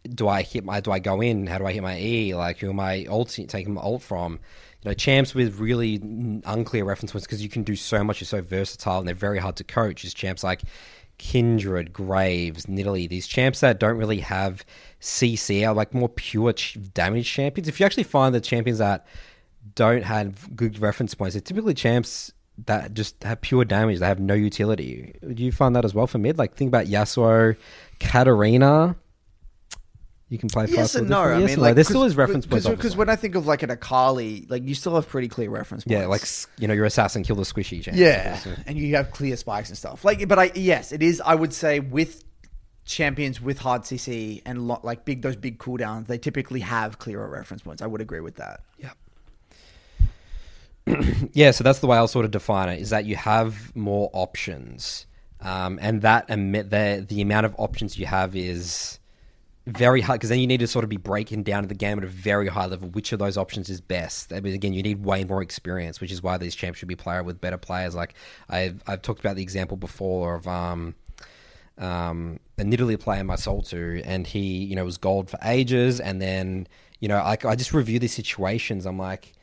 do 0.03 0.27
I 0.27 0.41
hit 0.41 0.65
my, 0.65 0.80
do 0.80 0.91
I 0.91 0.99
go 0.99 1.22
in? 1.22 1.48
How 1.48 1.60
do 1.60 1.65
I 1.65 1.73
hit 1.73 1.84
my 1.84 1.99
E? 1.99 2.34
Like, 2.34 2.57
who 2.57 2.69
am 2.69 2.80
I 2.80 3.06
ult, 3.07 3.30
taking 3.30 3.73
my 3.73 3.81
ult 3.81 4.02
from? 4.02 4.40
You 4.84 4.91
know, 4.91 4.93
champs 4.93 5.35
with 5.35 5.60
really 5.60 5.95
unclear 6.45 6.85
reference 6.85 7.11
points 7.11 7.27
because 7.27 7.43
you 7.43 7.49
can 7.49 7.64
do 7.64 7.76
so 7.76 8.03
much. 8.03 8.22
You're 8.22 8.27
so 8.27 8.41
versatile 8.41 8.99
and 8.99 9.07
they're 9.07 9.15
very 9.15 9.39
hard 9.39 9.57
to 9.57 9.64
coach. 9.64 10.06
Is 10.06 10.14
champs 10.14 10.43
like 10.43 10.61
Kindred, 11.18 11.91
Graves, 11.91 12.65
Nidalee, 12.65 13.07
these 13.07 13.27
champs 13.27 13.60
that 13.60 13.80
don't 13.80 13.97
really 13.97 14.22
have 14.22 14.65
CC 15.01 15.68
are 15.68 15.73
like 15.73 15.93
more 15.93 16.10
pure 16.10 16.53
damage 16.93 17.30
champions. 17.30 17.68
If 17.68 17.80
you 17.80 17.85
actually 17.85 18.03
find 18.03 18.34
the 18.34 18.41
champions 18.41 18.80
that 18.80 19.06
don't 19.76 20.03
have 20.03 20.56
good 20.56 20.80
reference 20.80 21.14
points, 21.14 21.35
they're 21.35 21.41
typically 21.41 21.73
champs 21.73 22.31
that 22.65 22.93
just 22.93 23.22
have 23.23 23.41
pure 23.41 23.65
damage. 23.65 23.99
They 23.99 24.06
have 24.06 24.19
no 24.19 24.34
utility. 24.34 25.14
Do 25.22 25.43
you 25.43 25.51
find 25.51 25.76
that 25.76 25.85
as 25.85 25.93
well 25.93 26.07
for 26.07 26.18
mid? 26.18 26.38
Like 26.38 26.56
think 26.56 26.69
about 26.69 26.88
Yasuo, 26.88 27.56
Katarina. 27.99 28.95
You 30.30 30.38
can 30.38 30.47
play 30.47 30.65
Yes 30.68 30.76
fast 30.76 30.95
and 30.95 31.10
no. 31.10 31.22
I 31.22 31.39
Yes 31.39 31.49
mean, 31.51 31.60
like 31.60 31.73
there 31.76 31.84
still 31.84 32.03
is 32.03 32.15
reference 32.15 32.45
points. 32.45 32.68
because 32.68 32.95
when 32.95 33.10
I 33.10 33.15
think 33.15 33.34
of 33.34 33.47
like 33.47 33.64
an 33.64 33.72
Akali, 33.72 34.45
like 34.47 34.64
you 34.64 34.76
still 34.76 34.93
have 34.93 35.10
pretty 35.10 35.27
clear 35.27 35.49
reference 35.49 35.84
points. 35.84 35.99
yeah, 35.99 36.06
like 36.06 36.23
you 36.61 36.68
know, 36.68 36.73
your 36.76 36.85
assassin 36.85 37.23
kill 37.23 37.35
the 37.35 37.43
squishy 37.43 37.81
champ. 37.81 37.97
Yeah, 37.97 38.39
and 38.68 38.77
you 38.77 38.95
have 38.95 39.10
clear 39.11 39.35
spikes 39.35 39.69
and 39.69 39.77
stuff. 39.77 40.06
Like, 40.06 40.27
but 40.27 40.38
I 40.38 40.51
yes, 40.53 40.91
it 40.91 41.01
is. 41.01 41.19
I 41.19 41.34
would 41.34 41.51
say 41.53 41.80
with 41.80 42.23
champions 42.85 43.41
with 43.41 43.60
hard 43.60 43.84
CC 43.84 44.41
and 44.45 44.68
like 44.68 45.03
big 45.06 45.23
those 45.23 45.35
big 45.35 45.57
cooldowns, 45.57 46.06
they 46.06 46.19
typically 46.19 46.60
have 46.60 46.99
clearer 46.99 47.27
reference 47.27 47.64
points. 47.64 47.81
I 47.81 47.88
would 47.88 48.01
agree 48.01 48.19
with 48.19 48.35
that. 48.35 48.61
Yeah. 48.77 48.91
yeah, 51.34 51.51
so 51.51 51.64
that's 51.64 51.80
the 51.80 51.88
way 51.88 51.97
I'll 51.97 52.07
sort 52.07 52.26
of 52.26 52.31
define 52.31 52.69
it: 52.69 52.80
is 52.81 52.91
that 52.91 53.06
you 53.06 53.15
have 53.15 53.76
more 53.76 54.10
options, 54.14 55.07
um, 55.41 55.80
and 55.81 56.03
that 56.03 56.27
the 56.27 57.06
the 57.07 57.22
amount 57.22 57.47
of 57.47 57.56
options 57.57 57.97
you 57.97 58.06
have 58.06 58.35
is 58.35 58.99
very 59.77 60.01
hard 60.01 60.19
because 60.19 60.29
then 60.29 60.39
you 60.39 60.47
need 60.47 60.59
to 60.59 60.67
sort 60.67 60.83
of 60.83 60.89
be 60.89 60.97
breaking 60.97 61.43
down 61.43 61.67
the 61.67 61.73
game 61.73 61.97
at 61.97 62.03
a 62.03 62.07
very 62.07 62.47
high 62.47 62.65
level. 62.65 62.89
Which 62.89 63.11
of 63.11 63.19
those 63.19 63.37
options 63.37 63.69
is 63.69 63.81
best? 63.81 64.33
I 64.33 64.39
mean, 64.39 64.53
again, 64.53 64.73
you 64.73 64.83
need 64.83 65.03
way 65.03 65.23
more 65.23 65.41
experience, 65.41 66.01
which 66.01 66.11
is 66.11 66.21
why 66.21 66.37
these 66.37 66.55
champs 66.55 66.79
should 66.79 66.87
be 66.87 66.95
played 66.95 67.25
with 67.25 67.41
better 67.41 67.57
players. 67.57 67.95
Like 67.95 68.13
I've 68.49 68.83
I've 68.87 69.01
talked 69.01 69.19
about 69.19 69.35
the 69.35 69.43
example 69.43 69.77
before 69.77 70.35
of 70.35 70.47
um, 70.47 70.95
um, 71.77 72.39
a 72.57 72.63
Nidalee 72.63 72.99
player 72.99 73.23
my 73.23 73.35
soul 73.35 73.61
to, 73.63 74.01
and 74.03 74.27
he, 74.27 74.63
you 74.63 74.75
know, 74.75 74.85
was 74.85 74.97
gold 74.97 75.29
for 75.29 75.39
ages, 75.43 75.99
and 75.99 76.21
then, 76.21 76.67
you 76.99 77.07
know, 77.07 77.17
like 77.17 77.45
I 77.45 77.55
just 77.55 77.73
review 77.73 77.99
these 77.99 78.13
situations. 78.13 78.85
I'm 78.85 78.97
like, 78.97 79.33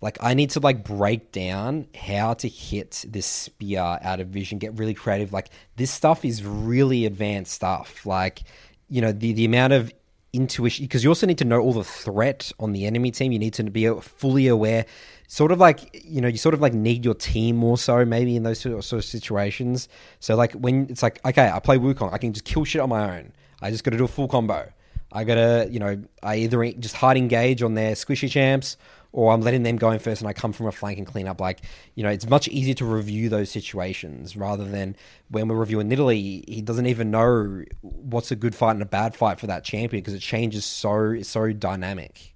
like 0.00 0.18
I 0.20 0.34
need 0.34 0.50
to 0.50 0.60
like 0.60 0.84
break 0.84 1.32
down 1.32 1.88
how 1.94 2.34
to 2.34 2.48
hit 2.48 3.04
this 3.08 3.26
spear 3.26 3.98
out 4.02 4.20
of 4.20 4.28
vision, 4.28 4.58
get 4.58 4.78
really 4.78 4.94
creative. 4.94 5.32
Like 5.32 5.50
this 5.76 5.90
stuff 5.90 6.24
is 6.24 6.44
really 6.44 7.06
advanced 7.06 7.52
stuff. 7.52 8.06
Like, 8.06 8.42
you 8.88 9.00
know, 9.00 9.12
the 9.12 9.32
the 9.32 9.44
amount 9.44 9.72
of 9.72 9.92
intuition 10.32 10.84
because 10.84 11.02
you 11.02 11.10
also 11.10 11.26
need 11.26 11.38
to 11.38 11.44
know 11.44 11.60
all 11.60 11.72
the 11.72 11.84
threat 11.84 12.52
on 12.58 12.72
the 12.72 12.86
enemy 12.86 13.10
team. 13.10 13.32
You 13.32 13.38
need 13.38 13.54
to 13.54 13.64
be 13.64 13.88
fully 14.00 14.46
aware. 14.46 14.86
Sort 15.26 15.52
of 15.52 15.58
like 15.58 16.04
you 16.04 16.20
know, 16.20 16.28
you 16.28 16.38
sort 16.38 16.54
of 16.54 16.60
like 16.60 16.74
need 16.74 17.04
your 17.04 17.14
team 17.14 17.56
more 17.56 17.78
so 17.78 18.04
maybe 18.04 18.36
in 18.36 18.42
those 18.42 18.60
sort 18.60 18.92
of, 18.92 19.04
situations. 19.04 19.88
So 20.20 20.36
like 20.36 20.52
when 20.52 20.86
it's 20.90 21.02
like 21.02 21.20
okay, 21.24 21.50
I 21.50 21.60
play 21.60 21.78
Wukong, 21.78 22.12
I 22.12 22.18
can 22.18 22.32
just 22.32 22.44
kill 22.44 22.64
shit 22.64 22.80
on 22.80 22.88
my 22.88 23.18
own. 23.18 23.32
I 23.60 23.70
just 23.70 23.84
got 23.84 23.90
to 23.90 23.98
do 23.98 24.04
a 24.04 24.08
full 24.08 24.28
combo. 24.28 24.70
I 25.10 25.24
gotta 25.24 25.68
you 25.70 25.78
know 25.78 26.02
I 26.22 26.36
either 26.36 26.72
just 26.72 26.96
hard 26.96 27.16
engage 27.16 27.62
on 27.62 27.74
their 27.74 27.92
squishy 27.92 28.30
champs 28.30 28.76
or 29.12 29.32
I'm 29.32 29.40
letting 29.40 29.62
them 29.62 29.76
go 29.76 29.90
in 29.90 29.98
first 29.98 30.20
and 30.20 30.28
I 30.28 30.32
come 30.32 30.52
from 30.52 30.66
a 30.66 30.72
flank 30.72 30.98
and 30.98 31.06
clean 31.06 31.26
up. 31.26 31.40
Like, 31.40 31.60
you 31.94 32.02
know, 32.02 32.10
it's 32.10 32.28
much 32.28 32.46
easier 32.48 32.74
to 32.74 32.84
review 32.84 33.28
those 33.28 33.50
situations 33.50 34.36
rather 34.36 34.64
than 34.64 34.96
when 35.30 35.48
we're 35.48 35.56
reviewing 35.56 35.88
Nidalee, 35.88 36.48
he 36.48 36.60
doesn't 36.60 36.86
even 36.86 37.10
know 37.10 37.64
what's 37.80 38.30
a 38.30 38.36
good 38.36 38.54
fight 38.54 38.72
and 38.72 38.82
a 38.82 38.86
bad 38.86 39.16
fight 39.16 39.40
for 39.40 39.46
that 39.46 39.64
champion 39.64 40.02
because 40.02 40.14
it 40.14 40.20
changes 40.20 40.64
so 40.64 41.10
it's 41.10 41.28
so 41.28 41.52
dynamic. 41.52 42.34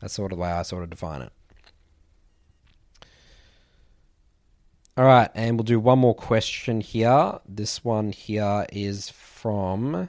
That's 0.00 0.14
sort 0.14 0.32
of 0.32 0.38
the 0.38 0.42
way 0.42 0.50
I 0.50 0.62
sort 0.62 0.82
of 0.82 0.90
define 0.90 1.22
it. 1.22 1.32
All 4.96 5.04
right, 5.04 5.30
and 5.36 5.56
we'll 5.56 5.62
do 5.62 5.78
one 5.78 6.00
more 6.00 6.14
question 6.14 6.80
here. 6.80 7.38
This 7.48 7.84
one 7.84 8.10
here 8.10 8.66
is 8.72 9.10
from 9.10 10.08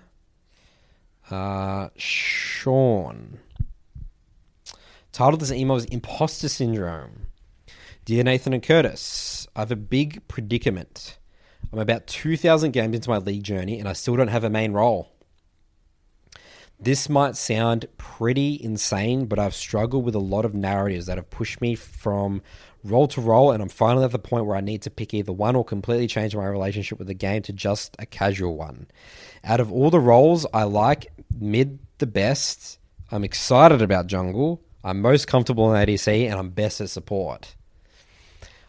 uh, 1.30 1.90
Sean. 1.95 3.38
Title 5.11 5.34
of 5.34 5.40
this 5.40 5.52
email 5.52 5.76
is 5.76 5.86
Imposter 5.86 6.48
Syndrome. 6.48 7.27
Dear 8.06 8.23
Nathan 8.23 8.53
and 8.53 8.61
Curtis, 8.61 9.48
I 9.56 9.61
have 9.61 9.72
a 9.72 9.76
big 9.76 10.27
predicament. 10.27 11.18
I'm 11.73 11.80
about 11.80 12.07
2,000 12.07 12.72
games 12.72 12.95
into 12.95 13.10
my 13.10 13.18
league 13.18 13.44
journey 13.44 13.80
and 13.80 13.90
I 13.90 13.94
still 13.94 14.15
don't 14.15 14.27
have 14.27 14.44
a 14.44 14.49
main 14.49 14.72
role. 14.72 15.11
This 16.80 17.10
might 17.10 17.36
sound 17.36 17.88
pretty 17.98 18.61
insane, 18.64 19.26
but 19.26 19.40
I've 19.40 19.56
struggled 19.56 20.06
with 20.06 20.15
a 20.15 20.19
lot 20.19 20.45
of 20.45 20.53
narratives 20.53 21.07
that 21.07 21.18
have 21.18 21.30
pushed 21.30 21.60
me 21.60 21.76
from 21.76 22.41
role 22.86 23.10
to 23.10 23.19
role, 23.19 23.52
and 23.52 23.61
I'm 23.61 23.68
finally 23.68 24.06
at 24.06 24.11
the 24.11 24.19
point 24.19 24.45
where 24.45 24.56
I 24.56 24.61
need 24.61 24.84
to 24.84 24.90
pick 24.90 25.14
either 25.14 25.34
one 25.34 25.57
or 25.57 25.65
completely 25.65 26.07
change 26.07 26.34
my 26.34 26.45
relationship 26.45 26.98
with 26.98 27.10
the 27.10 27.14
game 27.14 27.41
to 27.41 27.52
just 27.52 27.98
a 27.99 28.06
casual 28.06 28.56
one. 28.56 28.88
Out 29.44 29.60
of 29.60 29.73
all 29.73 29.90
the 29.90 29.99
roles 29.99 30.45
I 30.53 30.64
like 30.64 31.11
mid 31.38 31.80
the 31.98 32.07
best, 32.07 32.80
I'm 33.11 33.26
excited 33.26 33.81
about 33.81 34.07
jungle, 34.07 34.61
I'm 34.84 35.01
most 35.01 35.27
comfortable 35.27 35.73
in 35.73 35.85
ADC, 35.85 36.26
and 36.30 36.39
I'm 36.39 36.49
best 36.49 36.80
at 36.81 36.89
support. 36.89 37.56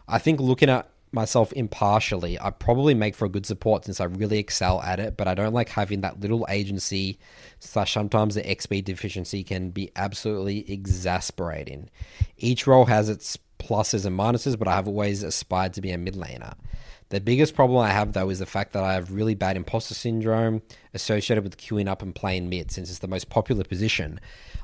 I 0.07 0.19
think 0.19 0.39
looking 0.39 0.69
at 0.69 0.89
myself 1.11 1.51
impartially, 1.53 2.39
I 2.39 2.49
probably 2.49 2.93
make 2.93 3.15
for 3.15 3.25
a 3.25 3.29
good 3.29 3.45
support 3.45 3.85
since 3.85 3.99
I 3.99 4.05
really 4.05 4.39
excel 4.39 4.81
at 4.81 4.99
it, 4.99 5.17
but 5.17 5.27
I 5.27 5.35
don't 5.35 5.53
like 5.53 5.69
having 5.69 6.01
that 6.01 6.19
little 6.19 6.45
agency 6.49 7.19
slash 7.59 7.93
sometimes 7.93 8.35
the 8.35 8.41
XP 8.41 8.83
deficiency 8.83 9.43
can 9.43 9.71
be 9.71 9.91
absolutely 9.95 10.69
exasperating. 10.71 11.89
Each 12.37 12.65
role 12.65 12.85
has 12.85 13.09
its 13.09 13.37
pluses 13.59 14.05
and 14.05 14.17
minuses, 14.17 14.57
but 14.57 14.67
I 14.67 14.75
have 14.75 14.87
always 14.87 15.23
aspired 15.23 15.73
to 15.73 15.81
be 15.81 15.91
a 15.91 15.97
mid 15.97 16.15
laner. 16.15 16.55
The 17.09 17.19
biggest 17.19 17.55
problem 17.55 17.77
I 17.79 17.89
have 17.89 18.13
though 18.13 18.29
is 18.29 18.39
the 18.39 18.45
fact 18.45 18.71
that 18.71 18.83
I 18.83 18.93
have 18.93 19.11
really 19.11 19.35
bad 19.35 19.57
imposter 19.57 19.93
syndrome 19.93 20.61
associated 20.93 21.43
with 21.43 21.57
queuing 21.57 21.89
up 21.89 22.01
and 22.01 22.15
playing 22.15 22.49
mid 22.49 22.71
since 22.71 22.89
it's 22.89 22.99
the 22.99 23.07
most 23.07 23.29
popular 23.29 23.65
position. 23.65 24.19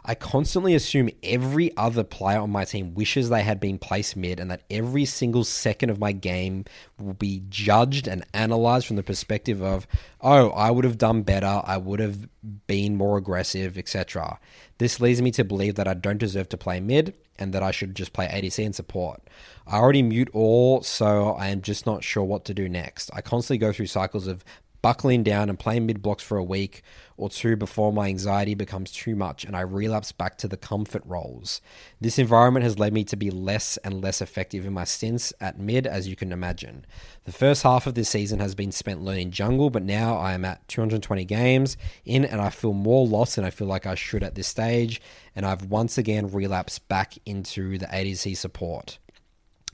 I 0.09 0.15
constantly 0.15 0.73
assume 0.73 1.09
every 1.21 1.75
other 1.75 2.05
player 2.05 2.39
on 2.39 2.49
my 2.49 2.63
team 2.63 2.93
wishes 2.93 3.27
they 3.27 3.43
had 3.43 3.59
been 3.59 3.77
placed 3.77 4.15
mid 4.15 4.39
and 4.39 4.49
that 4.49 4.61
every 4.69 5.03
single 5.03 5.43
second 5.43 5.89
of 5.89 5.99
my 5.99 6.13
game 6.13 6.63
will 6.97 7.13
be 7.13 7.43
judged 7.49 8.07
and 8.07 8.25
analyzed 8.33 8.87
from 8.87 8.95
the 8.95 9.03
perspective 9.03 9.61
of, 9.61 9.85
oh, 10.21 10.51
I 10.51 10.71
would 10.71 10.85
have 10.85 10.97
done 10.97 11.23
better, 11.23 11.61
I 11.61 11.75
would 11.75 11.99
have 11.99 12.29
been 12.67 12.95
more 12.95 13.17
aggressive, 13.17 13.77
etc. 13.77 14.39
This 14.77 15.01
leads 15.01 15.21
me 15.21 15.29
to 15.31 15.43
believe 15.43 15.75
that 15.75 15.89
I 15.89 15.93
don't 15.93 16.17
deserve 16.19 16.47
to 16.49 16.57
play 16.57 16.79
mid 16.79 17.13
and 17.37 17.53
that 17.53 17.61
I 17.61 17.71
should 17.71 17.93
just 17.93 18.13
play 18.13 18.27
ADC 18.27 18.65
and 18.65 18.73
support. 18.73 19.21
I 19.67 19.75
already 19.75 20.03
mute 20.03 20.29
all, 20.31 20.83
so 20.83 21.33
I 21.33 21.47
am 21.47 21.61
just 21.61 21.85
not 21.85 22.05
sure 22.05 22.23
what 22.23 22.45
to 22.45 22.53
do 22.53 22.69
next. 22.69 23.11
I 23.13 23.19
constantly 23.19 23.57
go 23.57 23.73
through 23.73 23.87
cycles 23.87 24.25
of 24.25 24.45
buckling 24.81 25.23
down 25.23 25.49
and 25.49 25.59
playing 25.59 25.85
mid 25.85 26.01
blocks 26.01 26.23
for 26.23 26.37
a 26.37 26.43
week 26.43 26.81
or 27.17 27.29
two 27.29 27.55
before 27.55 27.91
my 27.91 28.07
anxiety 28.07 28.53
becomes 28.53 28.91
too 28.91 29.15
much 29.15 29.43
and 29.43 29.55
I 29.55 29.61
relapse 29.61 30.11
back 30.11 30.37
to 30.39 30.47
the 30.47 30.57
comfort 30.57 31.01
roles. 31.05 31.61
This 31.99 32.19
environment 32.19 32.63
has 32.63 32.77
led 32.77 32.93
me 32.93 33.03
to 33.05 33.15
be 33.15 33.31
less 33.31 33.77
and 33.77 34.03
less 34.03 34.21
effective 34.21 34.65
in 34.65 34.73
my 34.73 34.83
stints 34.83 35.33
at 35.41 35.59
mid, 35.59 35.87
as 35.87 36.07
you 36.07 36.15
can 36.15 36.31
imagine. 36.31 36.85
The 37.25 37.31
first 37.31 37.63
half 37.63 37.87
of 37.87 37.95
this 37.95 38.09
season 38.09 38.39
has 38.39 38.55
been 38.55 38.71
spent 38.71 39.01
learning 39.01 39.31
jungle, 39.31 39.69
but 39.69 39.83
now 39.83 40.17
I 40.17 40.33
am 40.33 40.45
at 40.45 40.67
220 40.67 41.25
games 41.25 41.77
in 42.05 42.23
and 42.23 42.39
I 42.39 42.49
feel 42.49 42.73
more 42.73 43.07
lost 43.07 43.35
than 43.35 43.45
I 43.45 43.49
feel 43.49 43.67
like 43.67 43.85
I 43.85 43.95
should 43.95 44.23
at 44.23 44.35
this 44.35 44.47
stage, 44.47 45.01
and 45.35 45.45
I've 45.45 45.65
once 45.65 45.97
again 45.97 46.31
relapsed 46.31 46.87
back 46.87 47.17
into 47.25 47.77
the 47.77 47.87
ADC 47.87 48.37
support. 48.37 48.99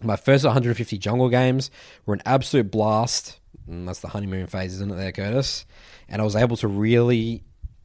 My 0.02 0.16
first 0.16 0.44
150 0.44 0.98
jungle 0.98 1.30
games 1.30 1.72
were 2.06 2.14
an 2.14 2.22
absolute 2.26 2.70
blast. 2.70 3.40
And 3.68 3.88
that's 3.88 4.00
the 4.00 4.10
honeymoon 4.10 4.48
phase, 4.48 4.74
isn't 4.76 4.92
it, 4.92 4.96
there, 4.96 5.12
Curtis? 5.12 5.66
And 6.10 6.22
I 6.22 6.26
was 6.26 6.36
able 6.36 6.58
to 6.58 6.68
really 6.68 7.44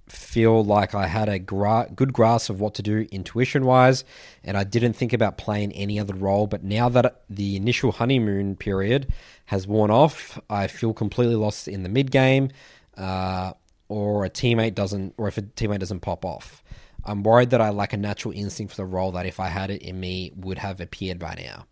feel 0.08 0.64
like 0.64 0.94
I 0.94 1.06
had 1.06 1.28
a 1.28 1.38
gra- 1.38 1.88
good 1.94 2.12
grasp 2.12 2.50
of 2.50 2.60
what 2.60 2.74
to 2.74 2.82
do 2.82 3.06
intuition 3.10 3.64
wise, 3.64 4.04
and 4.42 4.56
I 4.56 4.64
didn't 4.64 4.94
think 4.94 5.12
about 5.12 5.38
playing 5.38 5.72
any 5.72 6.00
other 6.00 6.14
role. 6.14 6.46
But 6.46 6.64
now 6.64 6.88
that 6.88 7.22
the 7.28 7.56
initial 7.56 7.92
honeymoon 7.92 8.56
period 8.56 9.12
has 9.46 9.66
worn 9.66 9.90
off, 9.90 10.38
I 10.48 10.66
feel 10.66 10.92
completely 10.92 11.36
lost 11.36 11.68
in 11.68 11.82
the 11.82 11.88
mid 11.88 12.10
game, 12.10 12.50
uh, 12.96 13.52
or 13.88 14.24
a 14.24 14.30
teammate 14.30 14.74
doesn't, 14.74 15.14
or 15.16 15.28
if 15.28 15.38
a 15.38 15.42
teammate 15.42 15.78
doesn't 15.80 16.00
pop 16.00 16.24
off. 16.24 16.62
I'm 17.04 17.22
worried 17.22 17.50
that 17.50 17.60
I 17.60 17.70
lack 17.70 17.92
a 17.92 17.96
natural 17.96 18.34
instinct 18.34 18.72
for 18.72 18.76
the 18.76 18.84
role 18.84 19.12
that 19.12 19.24
if 19.24 19.40
I 19.40 19.48
had 19.48 19.70
it 19.70 19.82
in 19.82 19.98
me 19.98 20.32
would 20.36 20.58
have 20.58 20.80
appeared 20.80 21.18
by 21.18 21.34
now. 21.34 21.66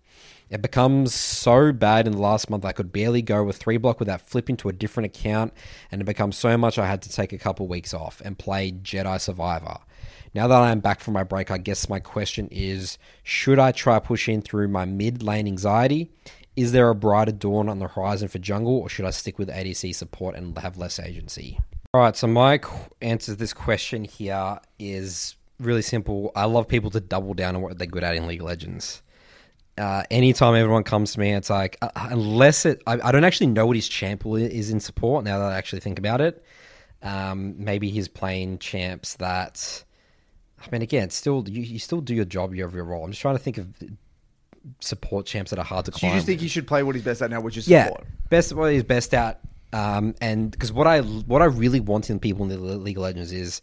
It 0.48 0.62
becomes 0.62 1.12
so 1.12 1.72
bad 1.72 2.06
in 2.06 2.12
the 2.12 2.20
last 2.20 2.48
month 2.48 2.64
I 2.64 2.70
could 2.70 2.92
barely 2.92 3.20
go 3.20 3.42
with 3.42 3.56
three 3.56 3.78
block 3.78 3.98
without 3.98 4.20
flipping 4.20 4.56
to 4.58 4.68
a 4.68 4.72
different 4.72 5.06
account, 5.06 5.52
and 5.90 6.00
it 6.00 6.04
becomes 6.04 6.36
so 6.36 6.56
much 6.56 6.78
I 6.78 6.86
had 6.86 7.02
to 7.02 7.10
take 7.10 7.32
a 7.32 7.38
couple 7.38 7.66
weeks 7.66 7.92
off 7.92 8.22
and 8.24 8.38
play 8.38 8.70
Jedi 8.70 9.20
Survivor. 9.20 9.78
Now 10.34 10.46
that 10.46 10.62
I 10.62 10.70
am 10.70 10.78
back 10.78 11.00
from 11.00 11.14
my 11.14 11.24
break, 11.24 11.50
I 11.50 11.58
guess 11.58 11.88
my 11.88 11.98
question 11.98 12.46
is 12.52 12.96
should 13.24 13.58
I 13.58 13.72
try 13.72 13.98
pushing 13.98 14.40
through 14.40 14.68
my 14.68 14.84
mid 14.84 15.20
lane 15.20 15.48
anxiety? 15.48 16.10
Is 16.54 16.70
there 16.70 16.90
a 16.90 16.94
brighter 16.94 17.32
dawn 17.32 17.68
on 17.68 17.80
the 17.80 17.88
horizon 17.88 18.28
for 18.28 18.38
jungle, 18.38 18.78
or 18.78 18.88
should 18.88 19.04
I 19.04 19.10
stick 19.10 19.38
with 19.38 19.48
ADC 19.48 19.94
support 19.96 20.36
and 20.36 20.56
have 20.58 20.76
less 20.76 21.00
agency? 21.00 21.58
All 21.92 22.02
right, 22.02 22.16
so 22.16 22.28
my 22.28 22.60
answer 23.02 23.32
to 23.32 23.36
this 23.36 23.52
question 23.52 24.04
here 24.04 24.60
is 24.78 25.34
really 25.58 25.82
simple. 25.82 26.30
I 26.36 26.44
love 26.44 26.68
people 26.68 26.90
to 26.90 27.00
double 27.00 27.34
down 27.34 27.56
on 27.56 27.62
what 27.62 27.78
they're 27.78 27.86
good 27.86 28.04
at 28.04 28.14
in 28.14 28.28
League 28.28 28.40
of 28.40 28.46
Legends 28.46 29.02
uh, 29.78 30.02
anytime 30.10 30.54
everyone 30.54 30.84
comes 30.84 31.12
to 31.12 31.20
me, 31.20 31.32
it's 31.32 31.50
like 31.50 31.76
uh, 31.82 31.88
unless 31.94 32.64
it, 32.64 32.82
I, 32.86 32.98
I, 33.02 33.12
don't 33.12 33.24
actually 33.24 33.48
know 33.48 33.66
what 33.66 33.76
his 33.76 33.88
champ 33.88 34.24
is 34.26 34.70
in 34.70 34.80
support. 34.80 35.24
Now 35.24 35.38
that 35.38 35.52
I 35.52 35.56
actually 35.56 35.80
think 35.80 35.98
about 35.98 36.20
it, 36.20 36.42
um, 37.02 37.54
maybe 37.62 37.90
he's 37.90 38.08
playing 38.08 38.58
champs 38.58 39.14
that. 39.16 39.84
I 40.58 40.70
mean, 40.70 40.82
again, 40.82 41.10
still 41.10 41.44
you, 41.46 41.62
you 41.62 41.78
still 41.78 42.00
do 42.00 42.14
your 42.14 42.24
job, 42.24 42.54
you 42.54 42.62
have 42.62 42.74
your 42.74 42.84
role. 42.84 43.04
I'm 43.04 43.10
just 43.10 43.20
trying 43.20 43.36
to 43.36 43.42
think 43.42 43.58
of 43.58 43.68
support 44.80 45.26
champs 45.26 45.50
that 45.50 45.58
are 45.58 45.64
hard 45.64 45.84
to 45.84 45.92
So 45.92 45.98
climb. 45.98 46.12
you 46.12 46.16
just 46.16 46.26
think 46.26 46.40
he 46.40 46.48
should 46.48 46.66
play 46.66 46.82
what 46.82 46.94
he's 46.94 47.04
best 47.04 47.22
at 47.22 47.30
now, 47.30 47.40
which 47.40 47.56
is 47.56 47.68
yeah, 47.68 47.86
support? 47.86 48.06
best 48.30 48.52
what 48.54 48.72
he's 48.72 48.82
best 48.82 49.12
at. 49.14 49.40
Um, 49.72 50.14
and 50.20 50.50
because 50.50 50.72
what 50.72 50.86
I 50.86 51.00
what 51.00 51.42
I 51.42 51.46
really 51.46 51.80
want 51.80 52.08
in 52.08 52.18
people 52.18 52.44
in 52.44 52.48
the 52.48 52.58
League 52.58 52.96
of 52.96 53.02
Legends 53.02 53.32
is 53.32 53.60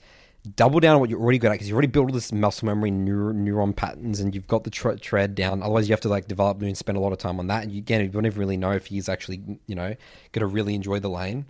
double 0.56 0.80
down 0.80 0.95
on 0.95 0.99
what 0.99 1.10
you're 1.10 1.20
already 1.20 1.38
good 1.38 1.48
at 1.48 1.53
because 1.53 1.68
you've 1.68 1.76
already 1.76 1.88
built 1.88 2.07
all 2.07 2.14
this 2.14 2.32
muscle 2.32 2.65
memory 2.65 2.91
neur- 2.91 3.34
neuron 3.34 3.76
patterns 3.76 4.20
and 4.20 4.36
you've 4.36 4.48
got 4.48 4.64
the 4.64 4.70
tre- 4.70 4.98
tread 4.98 5.36
down. 5.36 5.64
Otherwise 5.64 5.88
you 5.88 5.94
have 5.94 6.02
to 6.02 6.10
like 6.10 6.28
develop 6.28 6.61
and 6.61 6.78
spend 6.78 6.98
a 6.98 7.02
lot 7.02 7.14
of 7.14 7.18
time 7.18 7.40
on 7.40 7.48
that. 7.48 7.64
And 7.64 7.72
you, 7.72 7.78
again 7.78 8.02
you 8.02 8.10
don't 8.10 8.26
even 8.26 8.40
really 8.40 8.57
know 8.57 8.72
if 8.72 8.88
he's 8.88 9.07
actually 9.07 9.41
you 9.68 9.76
know 9.76 9.95
going 10.32 10.41
to 10.41 10.48
really 10.48 10.76
enjoy 10.76 10.99
the 10.99 11.10
lane. 11.10 11.45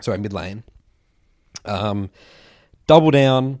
Sorry 0.00 0.18
mid 0.18 0.32
lane. 0.32 0.64
Um, 1.64 2.10
double 2.86 3.10
down 3.10 3.60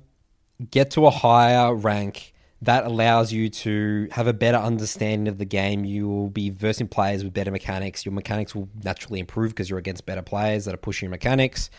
get 0.70 0.90
to 0.92 1.06
a 1.06 1.10
higher 1.10 1.74
rank 1.74 2.32
that 2.62 2.84
allows 2.86 3.32
you 3.32 3.50
to 3.50 4.08
have 4.12 4.26
a 4.26 4.32
better 4.32 4.56
understanding 4.56 5.28
of 5.28 5.38
the 5.38 5.44
game. 5.44 5.84
You 5.84 6.08
will 6.08 6.30
be 6.30 6.50
versing 6.50 6.88
players 6.88 7.22
with 7.22 7.34
better 7.34 7.50
mechanics. 7.50 8.04
Your 8.04 8.14
mechanics 8.14 8.54
will 8.54 8.68
naturally 8.82 9.20
improve 9.20 9.50
because 9.50 9.68
you're 9.68 9.78
against 9.78 10.06
better 10.06 10.22
players 10.22 10.64
that 10.64 10.74
are 10.74 10.78
pushing 10.78 11.06
your 11.06 11.10
mechanics 11.10 11.70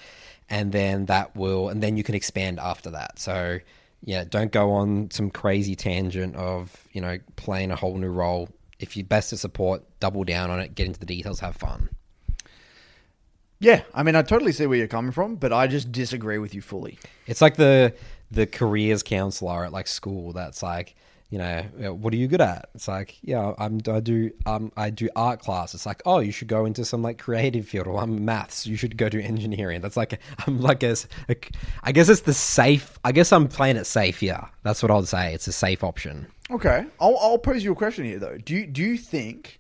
and 0.49 0.71
then 0.71 1.05
that 1.05 1.35
will 1.35 1.69
and 1.69 1.81
then 1.81 1.97
you 1.97 2.03
can 2.03 2.15
expand 2.15 2.59
after 2.59 2.91
that. 2.91 3.19
So 3.19 3.59
yeah 4.03 4.23
don't 4.23 4.51
go 4.51 4.71
on 4.73 5.09
some 5.11 5.31
crazy 5.31 5.75
tangent 5.75 6.35
of 6.35 6.87
you 6.91 7.01
know 7.01 7.17
playing 7.35 7.71
a 7.71 7.75
whole 7.75 7.97
new 7.97 8.09
role. 8.09 8.49
If 8.79 8.95
you're 8.95 9.05
best 9.05 9.31
to 9.31 9.37
support 9.37 9.83
double 9.99 10.23
down 10.23 10.49
on 10.51 10.59
it 10.59 10.75
get 10.75 10.87
into 10.87 10.99
the 10.99 11.05
details 11.05 11.39
have 11.39 11.55
fun. 11.55 11.89
Yeah, 13.59 13.81
I 13.93 14.03
mean, 14.03 14.15
I 14.15 14.21
totally 14.21 14.51
see 14.51 14.67
where 14.67 14.77
you're 14.77 14.87
coming 14.87 15.11
from, 15.11 15.35
but 15.35 15.51
I 15.51 15.65
just 15.65 15.91
disagree 15.91 16.37
with 16.37 16.53
you 16.53 16.61
fully. 16.61 16.99
it's 17.25 17.41
like 17.41 17.55
the 17.55 17.93
the 18.29 18.45
careers 18.45 19.03
counselor 19.03 19.65
at 19.65 19.71
like 19.71 19.87
school 19.87 20.33
that's 20.33 20.61
like 20.61 20.95
you 21.29 21.37
know 21.37 21.61
what 21.93 22.13
are 22.13 22.17
you 22.17 22.27
good 22.27 22.41
at? 22.41 22.69
It's 22.73 22.87
like 22.87 23.17
yeah 23.21 23.53
i'm 23.57 23.81
i 23.89 23.99
do 23.99 24.31
um 24.45 24.71
i 24.77 24.89
do 24.89 25.09
art 25.15 25.41
class 25.41 25.73
it's 25.73 25.85
like 25.85 26.01
oh 26.05 26.19
you 26.19 26.31
should 26.31 26.47
go 26.47 26.65
into 26.65 26.85
some 26.85 27.01
like 27.01 27.17
creative 27.17 27.67
field 27.67 27.87
or 27.87 27.99
i'm 27.99 28.23
maths. 28.23 28.65
You 28.65 28.77
should 28.77 28.97
go 28.97 29.09
to 29.09 29.21
engineering. 29.21 29.81
That's 29.81 29.97
like 29.97 30.19
i'm 30.47 30.61
like 30.61 30.83
a, 30.83 30.95
a 31.29 31.35
i 31.83 31.91
guess 31.91 32.09
it's 32.09 32.21
the 32.21 32.33
safe 32.33 32.97
i 33.03 33.11
guess 33.11 33.31
i'm 33.31 33.47
playing 33.47 33.77
it 33.77 33.85
safe 33.85 34.21
yeah. 34.21 34.47
That's 34.63 34.81
what 34.81 34.91
i'll 34.91 35.05
say. 35.05 35.33
It's 35.33 35.47
a 35.47 35.53
safe 35.53 35.83
option. 35.83 36.27
Okay, 36.49 36.85
I'll, 36.99 37.17
I'll 37.17 37.37
pose 37.37 37.63
you 37.63 37.73
a 37.73 37.75
question 37.75 38.05
here 38.05 38.19
though. 38.19 38.37
Do 38.37 38.55
you 38.55 38.65
do 38.65 38.81
you 38.81 38.97
think? 38.97 39.59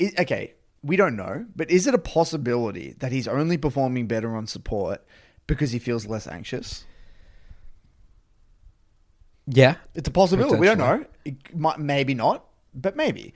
i 0.00 0.10
okay, 0.20 0.54
we 0.82 0.96
don't 0.96 1.16
know, 1.16 1.46
but 1.54 1.70
is 1.70 1.86
it 1.86 1.94
a 1.94 1.98
possibility 1.98 2.94
that 2.98 3.12
he's 3.12 3.28
only 3.28 3.56
performing 3.56 4.06
better 4.06 4.34
on 4.36 4.46
support 4.46 5.04
because 5.46 5.70
he 5.70 5.78
feels 5.78 6.06
less 6.06 6.26
anxious? 6.26 6.84
Yeah 9.48 9.76
It's 9.94 10.08
a 10.08 10.12
possibility. 10.12 10.56
We 10.56 10.66
don't 10.66 10.78
know. 10.78 11.04
It 11.24 11.56
might, 11.56 11.78
maybe 11.78 12.14
not, 12.14 12.44
but 12.74 12.96
maybe. 12.96 13.34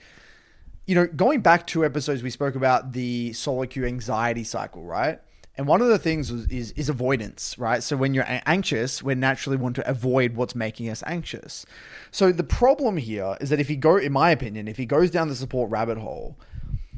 You 0.85 0.95
know, 0.95 1.07
going 1.07 1.41
back 1.41 1.65
two 1.65 1.85
episodes, 1.85 2.23
we 2.23 2.29
spoke 2.29 2.55
about 2.55 2.91
the 2.91 3.33
solo 3.33 3.65
queue 3.65 3.85
anxiety 3.85 4.43
cycle, 4.43 4.83
right? 4.83 5.19
And 5.55 5.67
one 5.67 5.81
of 5.81 5.87
the 5.87 5.99
things 5.99 6.31
was, 6.31 6.47
is 6.47 6.71
is 6.71 6.89
avoidance, 6.89 7.57
right? 7.59 7.83
So 7.83 7.95
when 7.95 8.13
you're 8.13 8.25
anxious, 8.27 9.03
we 9.03 9.13
naturally 9.13 9.57
want 9.57 9.75
to 9.75 9.87
avoid 9.87 10.35
what's 10.35 10.55
making 10.55 10.89
us 10.89 11.03
anxious. 11.05 11.65
So 12.11 12.31
the 12.31 12.43
problem 12.43 12.97
here 12.97 13.37
is 13.39 13.49
that 13.51 13.59
if 13.59 13.67
he 13.67 13.75
go, 13.75 13.97
in 13.97 14.11
my 14.11 14.31
opinion, 14.31 14.67
if 14.67 14.77
he 14.77 14.85
goes 14.85 15.11
down 15.11 15.27
the 15.27 15.35
support 15.35 15.69
rabbit 15.69 15.99
hole, 15.99 16.39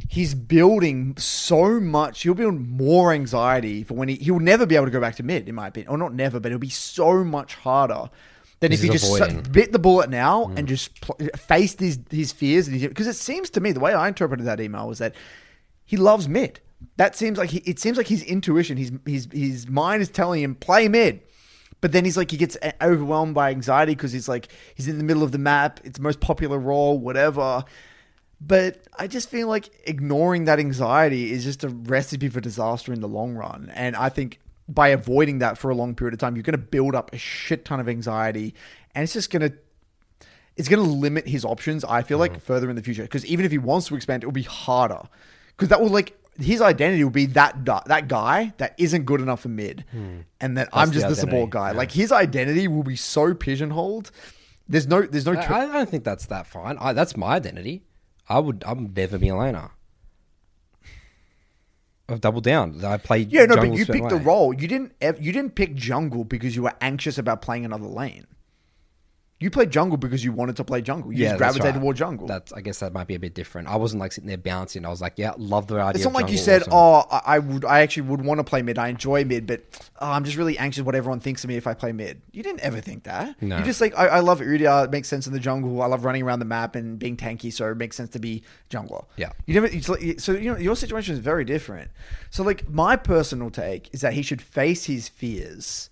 he's 0.07 0.33
building 0.33 1.17
so 1.17 1.81
much. 1.81 2.21
He'll 2.23 2.33
build 2.33 2.55
more 2.55 3.11
anxiety 3.11 3.83
for 3.83 3.95
when 3.95 4.07
he 4.07 4.15
he'll 4.15 4.39
never 4.39 4.65
be 4.65 4.75
able 4.75 4.85
to 4.85 4.91
go 4.91 5.01
back 5.01 5.15
to 5.17 5.23
mid, 5.23 5.49
in 5.49 5.55
my 5.55 5.67
opinion, 5.67 5.91
or 5.91 5.97
not 5.97 6.13
never, 6.13 6.39
but 6.39 6.51
it'll 6.51 6.59
be 6.59 6.69
so 6.69 7.25
much 7.25 7.55
harder 7.55 8.09
than 8.59 8.71
if 8.71 8.81
he 8.81 8.89
just 8.89 9.05
avoiding. 9.05 9.41
bit 9.51 9.71
the 9.71 9.79
bullet 9.79 10.09
now 10.09 10.51
and 10.55 10.67
just 10.67 11.01
pl- 11.01 11.17
faced 11.35 11.79
his 11.79 11.99
his 12.09 12.31
fears. 12.31 12.69
Because 12.69 13.07
it 13.07 13.15
seems 13.15 13.49
to 13.51 13.59
me 13.59 13.71
the 13.71 13.79
way 13.79 13.93
I 13.93 14.07
interpreted 14.07 14.45
that 14.45 14.59
email 14.59 14.87
was 14.87 14.99
that 14.99 15.15
he 15.83 15.97
loves 15.97 16.27
mid. 16.27 16.59
That 16.97 17.15
seems 17.15 17.37
like 17.37 17.49
he, 17.49 17.59
it 17.59 17.79
seems 17.79 17.97
like 17.97 18.07
his 18.07 18.23
intuition, 18.23 18.77
his 18.77 18.91
his 19.05 19.27
his 19.31 19.67
mind 19.67 20.01
is 20.01 20.09
telling 20.09 20.41
him 20.41 20.55
play 20.55 20.87
mid. 20.87 21.21
But 21.81 21.91
then 21.91 22.05
he's 22.05 22.17
like 22.17 22.31
he 22.31 22.37
gets 22.37 22.57
uh, 22.61 22.71
overwhelmed 22.81 23.35
by 23.35 23.51
anxiety 23.51 23.93
because 23.93 24.11
he's 24.11 24.27
like 24.27 24.47
he's 24.75 24.87
in 24.87 24.97
the 24.97 25.03
middle 25.03 25.23
of 25.23 25.31
the 25.31 25.37
map. 25.37 25.79
It's 25.83 25.97
the 25.97 26.03
most 26.03 26.19
popular 26.19 26.57
role, 26.57 26.97
whatever. 26.97 27.63
But 28.41 28.85
I 28.97 29.07
just 29.07 29.29
feel 29.29 29.47
like 29.47 29.69
ignoring 29.87 30.45
that 30.45 30.59
anxiety 30.59 31.31
is 31.31 31.43
just 31.43 31.63
a 31.63 31.69
recipe 31.69 32.29
for 32.29 32.41
disaster 32.41 32.91
in 32.91 33.01
the 33.01 33.07
long 33.07 33.35
run. 33.35 33.71
And 33.73 33.95
I 33.95 34.09
think 34.09 34.39
by 34.67 34.87
avoiding 34.89 35.39
that 35.39 35.57
for 35.57 35.69
a 35.69 35.75
long 35.75 35.93
period 35.95 36.13
of 36.13 36.19
time, 36.19 36.35
you're 36.35 36.43
going 36.43 36.53
to 36.53 36.57
build 36.57 36.95
up 36.95 37.13
a 37.13 37.17
shit 37.17 37.65
ton 37.65 37.79
of 37.79 37.87
anxiety, 37.89 38.53
and 38.93 39.03
it's 39.03 39.13
just 39.13 39.29
going 39.31 39.49
to 39.49 39.55
it's 40.57 40.69
going 40.69 40.81
to 40.83 40.89
limit 40.89 41.27
his 41.27 41.43
options. 41.45 41.83
I 41.83 42.01
feel 42.01 42.17
Mm-hmm. 42.19 42.33
like 42.35 42.41
further 42.41 42.69
in 42.69 42.75
the 42.75 42.81
future 42.81 43.03
because 43.03 43.25
even 43.25 43.45
if 43.45 43.51
he 43.51 43.57
wants 43.57 43.87
to 43.87 43.95
expand, 43.95 44.23
it 44.23 44.25
will 44.25 44.31
be 44.33 44.43
harder 44.43 45.01
because 45.49 45.69
that 45.69 45.81
will 45.81 45.89
like 45.89 46.17
his 46.39 46.61
identity 46.61 47.03
will 47.03 47.11
be 47.11 47.27
that 47.27 47.63
that 47.65 48.07
guy 48.07 48.53
that 48.57 48.73
isn't 48.77 49.03
good 49.05 49.21
enough 49.21 49.41
for 49.41 49.49
mid, 49.49 49.85
and 50.41 50.57
that 50.57 50.69
I'm 50.73 50.87
Hmm. 50.89 50.93
the 50.93 50.99
just 50.99 51.09
the, 51.09 51.15
support 51.15 51.49
guy. 51.51 51.71
yeah. 51.71 51.77
Like 51.77 51.91
his 51.91 52.11
identity 52.11 52.67
will 52.67 52.83
be 52.83 52.95
so 52.95 53.33
pigeonholed. 53.33 54.11
There's 54.67 54.87
no 54.87 55.01
there's 55.03 55.25
no 55.25 55.33
I, 55.33 55.65
I 55.69 55.73
don't 55.73 55.89
think 55.89 56.03
that's 56.03 56.25
that 56.27 56.47
fine 56.47 56.77
I, 56.79 56.91
that's 56.93 57.15
my 57.15 57.35
identity 57.35 57.83
i 58.27 58.39
would 58.39 58.63
i'm 58.65 58.91
never 58.97 59.19
be 59.19 59.29
a 59.29 59.33
laner 59.33 59.69
I've 62.07 62.21
doubled 62.21 62.43
down. 62.43 62.83
I 62.85 62.97
played. 62.97 63.31
Yeah, 63.31 63.45
no, 63.45 63.55
but 63.55 63.63
you 63.79 63.85
picked 63.93 64.09
the 64.09 64.15
role. 64.25 64.53
You 64.53 64.67
didn't. 64.67 64.93
ev- 65.01 65.19
You 65.19 65.31
didn't 65.31 65.55
pick 65.55 65.73
jungle 65.75 66.23
because 66.23 66.55
you 66.55 66.63
were 66.63 66.73
anxious 66.81 67.17
about 67.17 67.41
playing 67.41 67.65
another 67.65 67.87
lane. 67.87 68.27
You 69.37 69.49
played 69.51 69.69
jungle 69.69 69.97
because 69.97 70.23
you 70.23 70.31
wanted 70.31 70.55
to 70.55 70.63
play 70.63 70.81
jungle. 70.81 71.11
You 71.11 71.23
Yeah, 71.23 71.29
just 71.31 71.39
gravitated 71.39 71.75
right. 71.75 71.81
toward 71.81 71.97
jungle. 71.97 72.25
That's. 72.25 72.53
I 72.53 72.61
guess 72.61 72.79
that 72.79 72.93
might 72.93 73.05
be 73.07 73.15
a 73.15 73.19
bit 73.19 73.33
different. 73.33 73.67
I 73.67 73.75
wasn't 73.75 73.99
like 73.99 74.13
sitting 74.13 74.29
there 74.29 74.37
bouncing. 74.37 74.85
I 74.85 74.89
was 74.89 75.01
like, 75.01 75.13
yeah, 75.17 75.33
love 75.37 75.67
the 75.67 75.75
idea. 75.75 75.95
It's 75.95 76.05
not 76.05 76.13
like 76.13 76.31
you 76.31 76.37
said, 76.37 76.63
"Oh, 76.71 77.03
I 77.09 77.39
would. 77.39 77.65
I 77.65 77.81
actually 77.81 78.03
would 78.03 78.23
want 78.23 78.39
to 78.39 78.45
play 78.45 78.61
mid. 78.61 78.77
I 78.77 78.87
enjoy 78.87 79.25
mid, 79.25 79.45
but 79.45 79.63
oh, 79.99 80.09
I'm 80.09 80.23
just 80.23 80.37
really 80.37 80.57
anxious 80.57 80.85
what 80.85 80.95
everyone 80.95 81.19
thinks 81.19 81.43
of 81.43 81.49
me 81.49 81.57
if 81.57 81.67
I 81.67 81.73
play 81.73 81.91
mid." 81.91 82.21
You 82.31 82.43
didn't 82.43 82.61
ever 82.61 82.79
think 82.79 83.03
that. 83.03 83.41
No. 83.41 83.57
You 83.57 83.65
just 83.65 83.81
like, 83.81 83.93
I, 83.97 84.07
I 84.07 84.19
love 84.21 84.39
Udyr. 84.39 84.85
It 84.85 84.91
makes 84.91 85.09
sense 85.09 85.27
in 85.27 85.33
the 85.33 85.39
jungle. 85.39 85.81
I 85.81 85.87
love 85.87 86.05
running 86.05 86.23
around 86.23 86.39
the 86.39 86.45
map 86.45 86.75
and 86.75 86.97
being 86.97 87.17
tanky, 87.17 87.51
so 87.51 87.69
it 87.69 87.75
makes 87.75 87.97
sense 87.97 88.11
to 88.11 88.19
be 88.19 88.41
jungler. 88.69 89.03
Yeah. 89.17 89.33
You 89.47 89.55
never. 89.55 89.67
It's 89.67 89.89
like, 89.89 90.21
so 90.21 90.31
you 90.31 90.53
know, 90.53 90.57
your 90.57 90.77
situation 90.77 91.13
is 91.13 91.19
very 91.19 91.43
different. 91.43 91.91
So 92.29 92.41
like, 92.41 92.69
my 92.69 92.95
personal 92.95 93.49
take 93.49 93.93
is 93.93 93.99
that 93.99 94.13
he 94.13 94.21
should 94.21 94.41
face 94.41 94.85
his 94.85 95.09
fears, 95.09 95.89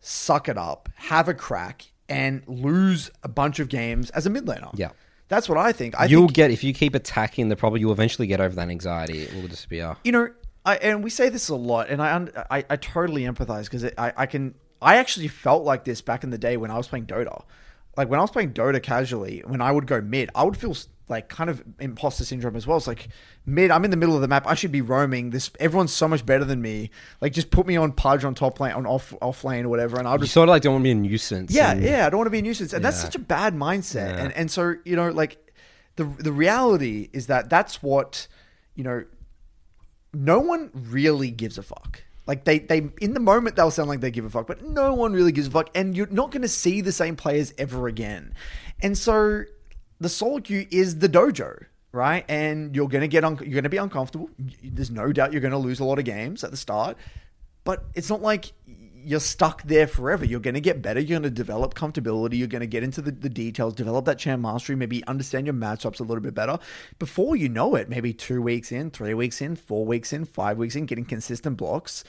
suck 0.00 0.48
it 0.48 0.56
up, 0.56 0.88
have 0.94 1.28
a 1.28 1.34
crack, 1.34 1.86
and 2.08 2.42
lose 2.46 3.10
a 3.22 3.28
bunch 3.28 3.58
of 3.58 3.68
games 3.68 4.10
as 4.10 4.26
a 4.26 4.30
mid 4.30 4.46
laner. 4.46 4.70
Yeah. 4.74 4.90
That's 5.28 5.48
what 5.48 5.56
I 5.56 5.72
think. 5.72 5.98
I 5.98 6.04
You'll 6.06 6.22
think 6.22 6.34
get 6.34 6.50
if 6.50 6.62
you 6.62 6.74
keep 6.74 6.94
attacking 6.94 7.48
the 7.48 7.56
problem. 7.56 7.80
You'll 7.80 7.92
eventually 7.92 8.26
get 8.28 8.40
over 8.40 8.54
that 8.54 8.68
anxiety. 8.68 9.22
It 9.22 9.34
will 9.34 9.48
disappear. 9.48 9.96
you 10.04 10.12
know, 10.12 10.28
I, 10.64 10.76
and 10.76 11.02
we 11.02 11.10
say 11.10 11.28
this 11.28 11.48
a 11.48 11.54
lot, 11.54 11.88
and 11.88 12.02
I 12.02 12.28
I, 12.50 12.64
I 12.68 12.76
totally 12.76 13.22
empathize 13.22 13.64
because 13.64 13.84
I, 13.96 14.12
I 14.16 14.26
can 14.26 14.54
I 14.82 14.96
actually 14.96 15.28
felt 15.28 15.64
like 15.64 15.84
this 15.84 16.02
back 16.02 16.22
in 16.22 16.30
the 16.30 16.38
day 16.38 16.56
when 16.56 16.70
I 16.70 16.76
was 16.76 16.88
playing 16.88 17.06
Dota. 17.06 17.44
Like 17.96 18.08
when 18.08 18.18
I 18.18 18.22
was 18.22 18.30
playing 18.30 18.52
Dota 18.52 18.82
casually, 18.82 19.42
when 19.46 19.60
I 19.60 19.72
would 19.72 19.86
go 19.86 20.00
mid, 20.00 20.30
I 20.34 20.42
would 20.42 20.56
feel 20.56 20.76
like 21.12 21.28
kind 21.28 21.48
of 21.48 21.62
imposter 21.78 22.24
syndrome 22.24 22.56
as 22.56 22.66
well. 22.66 22.76
It's 22.76 22.88
like 22.88 23.08
mid, 23.46 23.70
I'm 23.70 23.84
in 23.84 23.90
the 23.92 23.96
middle 23.96 24.14
of 24.16 24.20
the 24.20 24.26
map. 24.28 24.46
I 24.46 24.54
should 24.54 24.72
be 24.72 24.80
roaming. 24.80 25.30
This 25.30 25.50
everyone's 25.60 25.92
so 25.92 26.08
much 26.08 26.26
better 26.26 26.44
than 26.44 26.60
me. 26.60 26.90
Like 27.20 27.32
just 27.32 27.50
put 27.50 27.66
me 27.66 27.76
on 27.76 27.92
Pudge 27.92 28.24
on 28.24 28.34
top 28.34 28.58
lane, 28.58 28.72
on 28.72 28.86
off 28.86 29.14
off 29.22 29.44
lane 29.44 29.66
or 29.66 29.68
whatever, 29.68 29.98
and 29.98 30.08
I'll 30.08 30.14
You 30.14 30.20
just 30.22 30.32
sort 30.34 30.48
of 30.48 30.52
like 30.54 30.62
don't 30.62 30.72
want 30.72 30.82
to 30.82 30.86
be 30.86 30.90
a 30.90 30.94
nuisance. 30.96 31.52
yeah, 31.52 31.70
and- 31.72 31.82
yeah. 31.82 32.06
I 32.06 32.10
don't 32.10 32.18
want 32.18 32.26
to 32.26 32.30
be 32.32 32.40
a 32.40 32.42
nuisance, 32.42 32.72
and 32.72 32.84
that's 32.84 33.00
such 33.00 33.14
a 33.14 33.20
bad 33.20 33.54
mindset. 33.54 34.10
Yeah. 34.16 34.24
And 34.24 34.32
and 34.32 34.50
so 34.50 34.74
you 34.84 34.96
know, 34.96 35.10
like 35.10 35.38
the 35.96 36.04
the 36.04 36.32
reality 36.32 37.08
is 37.12 37.28
that 37.28 37.48
that's 37.48 37.82
what 37.82 38.26
you 38.74 38.82
know. 38.84 39.04
No 40.14 40.40
one 40.40 40.70
really 40.74 41.30
gives 41.30 41.56
a 41.56 41.62
fuck. 41.62 42.02
Like 42.26 42.44
they 42.44 42.58
they 42.60 42.88
in 43.00 43.14
the 43.14 43.20
moment 43.20 43.56
they'll 43.56 43.70
sound 43.70 43.88
like 43.88 44.00
they 44.00 44.10
give 44.10 44.24
a 44.24 44.30
fuck, 44.30 44.46
but 44.46 44.62
no 44.62 44.94
one 44.94 45.12
really 45.12 45.32
gives 45.32 45.46
a 45.48 45.50
fuck, 45.50 45.70
and 45.74 45.96
you're 45.96 46.06
not 46.08 46.30
going 46.30 46.42
to 46.42 46.48
see 46.48 46.80
the 46.80 46.92
same 46.92 47.16
players 47.16 47.52
ever 47.58 47.88
again. 47.88 48.34
And 48.80 48.96
so 48.96 49.44
the 50.02 50.08
solo 50.08 50.40
queue 50.40 50.66
is 50.70 50.98
the 50.98 51.08
dojo. 51.08 51.64
Right, 51.94 52.24
and 52.26 52.74
you're 52.74 52.88
gonna 52.88 53.06
get 53.06 53.22
un- 53.22 53.38
you're 53.42 53.60
gonna 53.60 53.68
be 53.68 53.76
uncomfortable. 53.76 54.30
There's 54.64 54.90
no 54.90 55.12
doubt 55.12 55.32
you're 55.32 55.42
gonna 55.42 55.58
lose 55.58 55.78
a 55.78 55.84
lot 55.84 55.98
of 55.98 56.06
games 56.06 56.42
at 56.42 56.50
the 56.50 56.56
start, 56.56 56.96
but 57.64 57.84
it's 57.94 58.08
not 58.08 58.22
like 58.22 58.52
you're 59.04 59.20
stuck 59.20 59.62
there 59.64 59.86
forever. 59.86 60.24
You're 60.24 60.40
going 60.40 60.54
to 60.54 60.60
get 60.60 60.82
better. 60.82 61.00
You're 61.00 61.20
going 61.20 61.22
to 61.22 61.30
develop 61.30 61.74
comfortability. 61.74 62.38
You're 62.38 62.48
going 62.48 62.60
to 62.60 62.66
get 62.66 62.82
into 62.82 63.02
the, 63.02 63.10
the 63.10 63.28
details, 63.28 63.74
develop 63.74 64.04
that 64.06 64.18
champ 64.18 64.42
mastery, 64.42 64.76
maybe 64.76 65.04
understand 65.06 65.46
your 65.46 65.54
matchups 65.54 66.00
a 66.00 66.02
little 66.02 66.22
bit 66.22 66.34
better. 66.34 66.58
Before 66.98 67.36
you 67.36 67.48
know 67.48 67.74
it, 67.74 67.88
maybe 67.88 68.12
two 68.12 68.40
weeks 68.42 68.72
in, 68.72 68.90
three 68.90 69.14
weeks 69.14 69.40
in, 69.40 69.56
four 69.56 69.84
weeks 69.84 70.12
in, 70.12 70.24
five 70.24 70.58
weeks 70.58 70.76
in, 70.76 70.86
getting 70.86 71.04
consistent 71.04 71.56
blocks. 71.56 72.04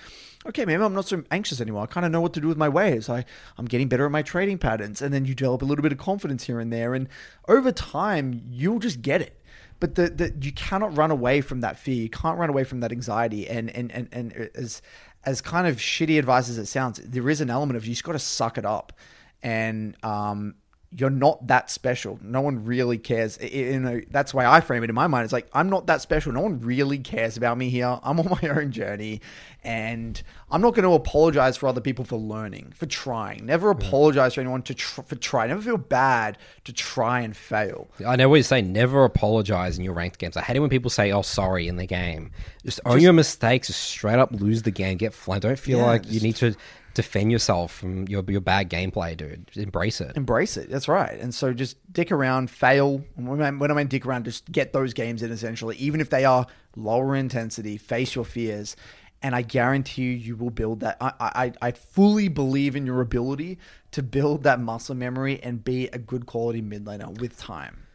Okay, 0.46 0.66
maybe 0.66 0.84
I'm 0.84 0.94
not 0.94 1.08
so 1.08 1.24
anxious 1.32 1.62
anymore. 1.62 1.84
I 1.84 1.86
kind 1.86 2.06
of 2.06 2.12
know 2.12 2.22
what 2.22 2.34
to 2.34 2.42
do 2.42 2.48
with 2.48 2.58
my 2.58 2.70
waves. 2.70 3.10
I, 3.10 3.26
I'm 3.58 3.66
getting 3.66 3.88
better 3.88 4.06
at 4.06 4.12
my 4.12 4.22
trading 4.22 4.58
patterns. 4.58 5.02
And 5.02 5.14
then 5.14 5.26
you 5.26 5.36
develop 5.36 5.62
a 5.62 5.66
little 5.66 5.84
bit 5.84 5.92
of 5.92 5.98
confidence 5.98 6.46
here 6.46 6.60
and 6.60 6.72
there. 6.72 6.94
And 6.94 7.08
over 7.48 7.72
time, 7.72 8.42
you'll 8.50 8.80
just 8.80 9.02
get 9.02 9.22
it 9.22 9.40
but 9.84 9.96
the, 9.96 10.10
the 10.10 10.34
you 10.40 10.54
cannot 10.54 10.96
run 10.96 11.12
away 11.12 11.42
from 11.42 11.60
that 11.60 11.78
fear. 11.78 11.96
You 11.96 12.10
can't 12.10 12.40
run 12.40 12.50
away 12.50 12.64
from 12.64 12.80
that 12.80 12.94
anxiety. 12.94 13.50
And 13.50 13.70
and 13.72 13.92
and, 13.92 14.08
and 14.14 14.50
as 14.56 14.82
as 15.26 15.42
kind 15.42 15.68
of 15.68 15.76
shitty 15.76 16.18
advice 16.18 16.48
as 16.50 16.58
it 16.58 16.68
sounds, 16.68 17.00
there 17.04 17.30
is 17.30 17.42
an 17.42 17.50
element 17.50 17.76
of 17.76 17.86
you 17.86 17.92
just 17.92 18.06
got 18.06 18.14
to 18.14 18.20
suck 18.20 18.58
it 18.58 18.66
up, 18.66 18.94
and 19.42 19.98
um, 20.02 20.56
you're 20.96 21.10
not 21.10 21.48
that 21.48 21.70
special. 21.72 22.20
No 22.22 22.42
one 22.42 22.66
really 22.66 22.98
cares. 22.98 23.40
You 23.42 23.80
know, 23.80 24.02
that's 24.12 24.34
why 24.34 24.46
I 24.46 24.62
frame 24.62 24.84
it 24.84 24.90
in 24.90 24.96
my 24.96 25.08
mind. 25.08 25.24
It's 25.24 25.34
like 25.34 25.48
I'm 25.54 25.70
not 25.70 25.88
that 25.88 26.02
special. 26.02 26.32
No 26.32 26.42
one 26.42 26.60
really 26.62 27.00
cares 27.00 27.36
about 27.38 27.58
me 27.58 27.70
here. 27.70 28.00
I'm 28.04 28.20
on 28.20 28.38
my 28.42 28.50
own 28.50 28.72
journey, 28.72 29.22
and 29.64 30.22
I'm 30.52 30.62
not 30.62 30.76
going 30.76 30.84
to 30.84 30.94
apologize 30.94 31.58
for 31.58 31.68
other 31.68 31.82
people 31.82 32.06
for 32.06 32.18
learning, 32.18 32.74
for 32.76 32.86
trying. 32.86 33.46
Never 33.46 33.70
apologize 33.70 34.36
for 34.36 34.42
anyone 34.42 34.62
to 34.64 34.74
tr- 34.76 35.02
for 35.02 35.16
try. 35.16 35.48
Never 35.48 35.62
feel 35.62 35.78
bad 35.78 36.38
to 36.66 36.74
try 36.74 37.22
and 37.22 37.36
fail. 37.36 37.88
I 38.06 38.16
know 38.16 38.30
what 38.30 38.36
you 38.36 38.44
say. 38.44 38.62
Never 38.62 39.04
apologize 39.04 39.78
in 39.78 39.84
your 39.84 39.94
ranked 39.94 40.20
games. 40.20 40.38
I 40.38 40.42
hate 40.42 40.58
it 40.58 40.60
when 40.60 40.70
people 40.70 40.92
say, 40.92 41.12
"Oh, 41.12 41.22
sorry" 41.22 41.68
in 41.68 41.78
the 41.78 41.88
game. 41.88 42.32
Just 42.66 42.80
own 42.86 43.02
your 43.02 43.14
mistakes. 43.14 43.68
Just 43.68 43.82
straight 43.82 44.20
up 44.20 44.32
lose 44.32 44.62
the 44.62 44.72
game. 44.72 44.98
Get 44.98 45.14
flamed. 45.14 45.42
Don't 45.42 45.60
feel 45.60 45.80
Yeah, 45.80 45.86
like 45.86 46.10
you 46.12 46.20
need 46.22 46.36
to 46.38 46.56
defend 46.94 47.32
yourself 47.32 47.74
from 47.74 48.08
your 48.08 48.24
your 48.28 48.42
bad 48.42 48.70
gameplay, 48.70 49.16
dude. 49.16 49.48
Just 49.48 49.58
embrace 49.58 50.02
it. 50.02 50.16
embrace 50.16 50.58
it. 50.58 50.70
That's 50.70 50.88
right. 50.88 51.20
And 51.20 51.34
so 51.34 51.54
just 51.54 51.78
dick 51.92 52.12
around, 52.12 52.50
fail. 52.50 53.04
When 53.16 53.42
I, 53.42 53.52
when 53.52 53.72
I 53.72 53.74
mean 53.74 53.88
dick 53.88 54.06
around, 54.06 54.26
just 54.26 54.52
get 54.52 54.74
those 54.74 54.94
games 54.94 55.24
in 55.24 55.32
essentially, 55.32 55.76
even 55.78 56.02
if 56.02 56.10
they 56.10 56.26
are 56.26 56.48
lower 56.76 57.16
intensity, 57.16 57.78
face 57.78 58.16
your 58.16 58.26
fears. 58.26 58.76
And 59.22 59.34
I 59.36 59.42
guarantee 59.42 60.02
you, 60.04 60.12
you 60.12 60.36
will 60.36 60.50
build 60.50 60.82
that. 60.82 60.98
I, 61.00 61.14
I, 61.20 61.54
I 61.62 61.72
fully 61.72 62.28
believe 62.28 62.76
in 62.76 62.86
your 62.86 63.00
ability 63.00 63.58
to 63.92 64.04
build 64.04 64.44
that 64.44 64.60
muscle 64.60 64.96
memory 64.96 65.42
and 65.42 65.64
be 65.64 65.88
a 65.88 65.98
good 65.98 66.26
quality 66.26 66.62
mid 66.62 66.84
laner 66.84 67.18
with 67.20 67.38
time. 67.38 67.88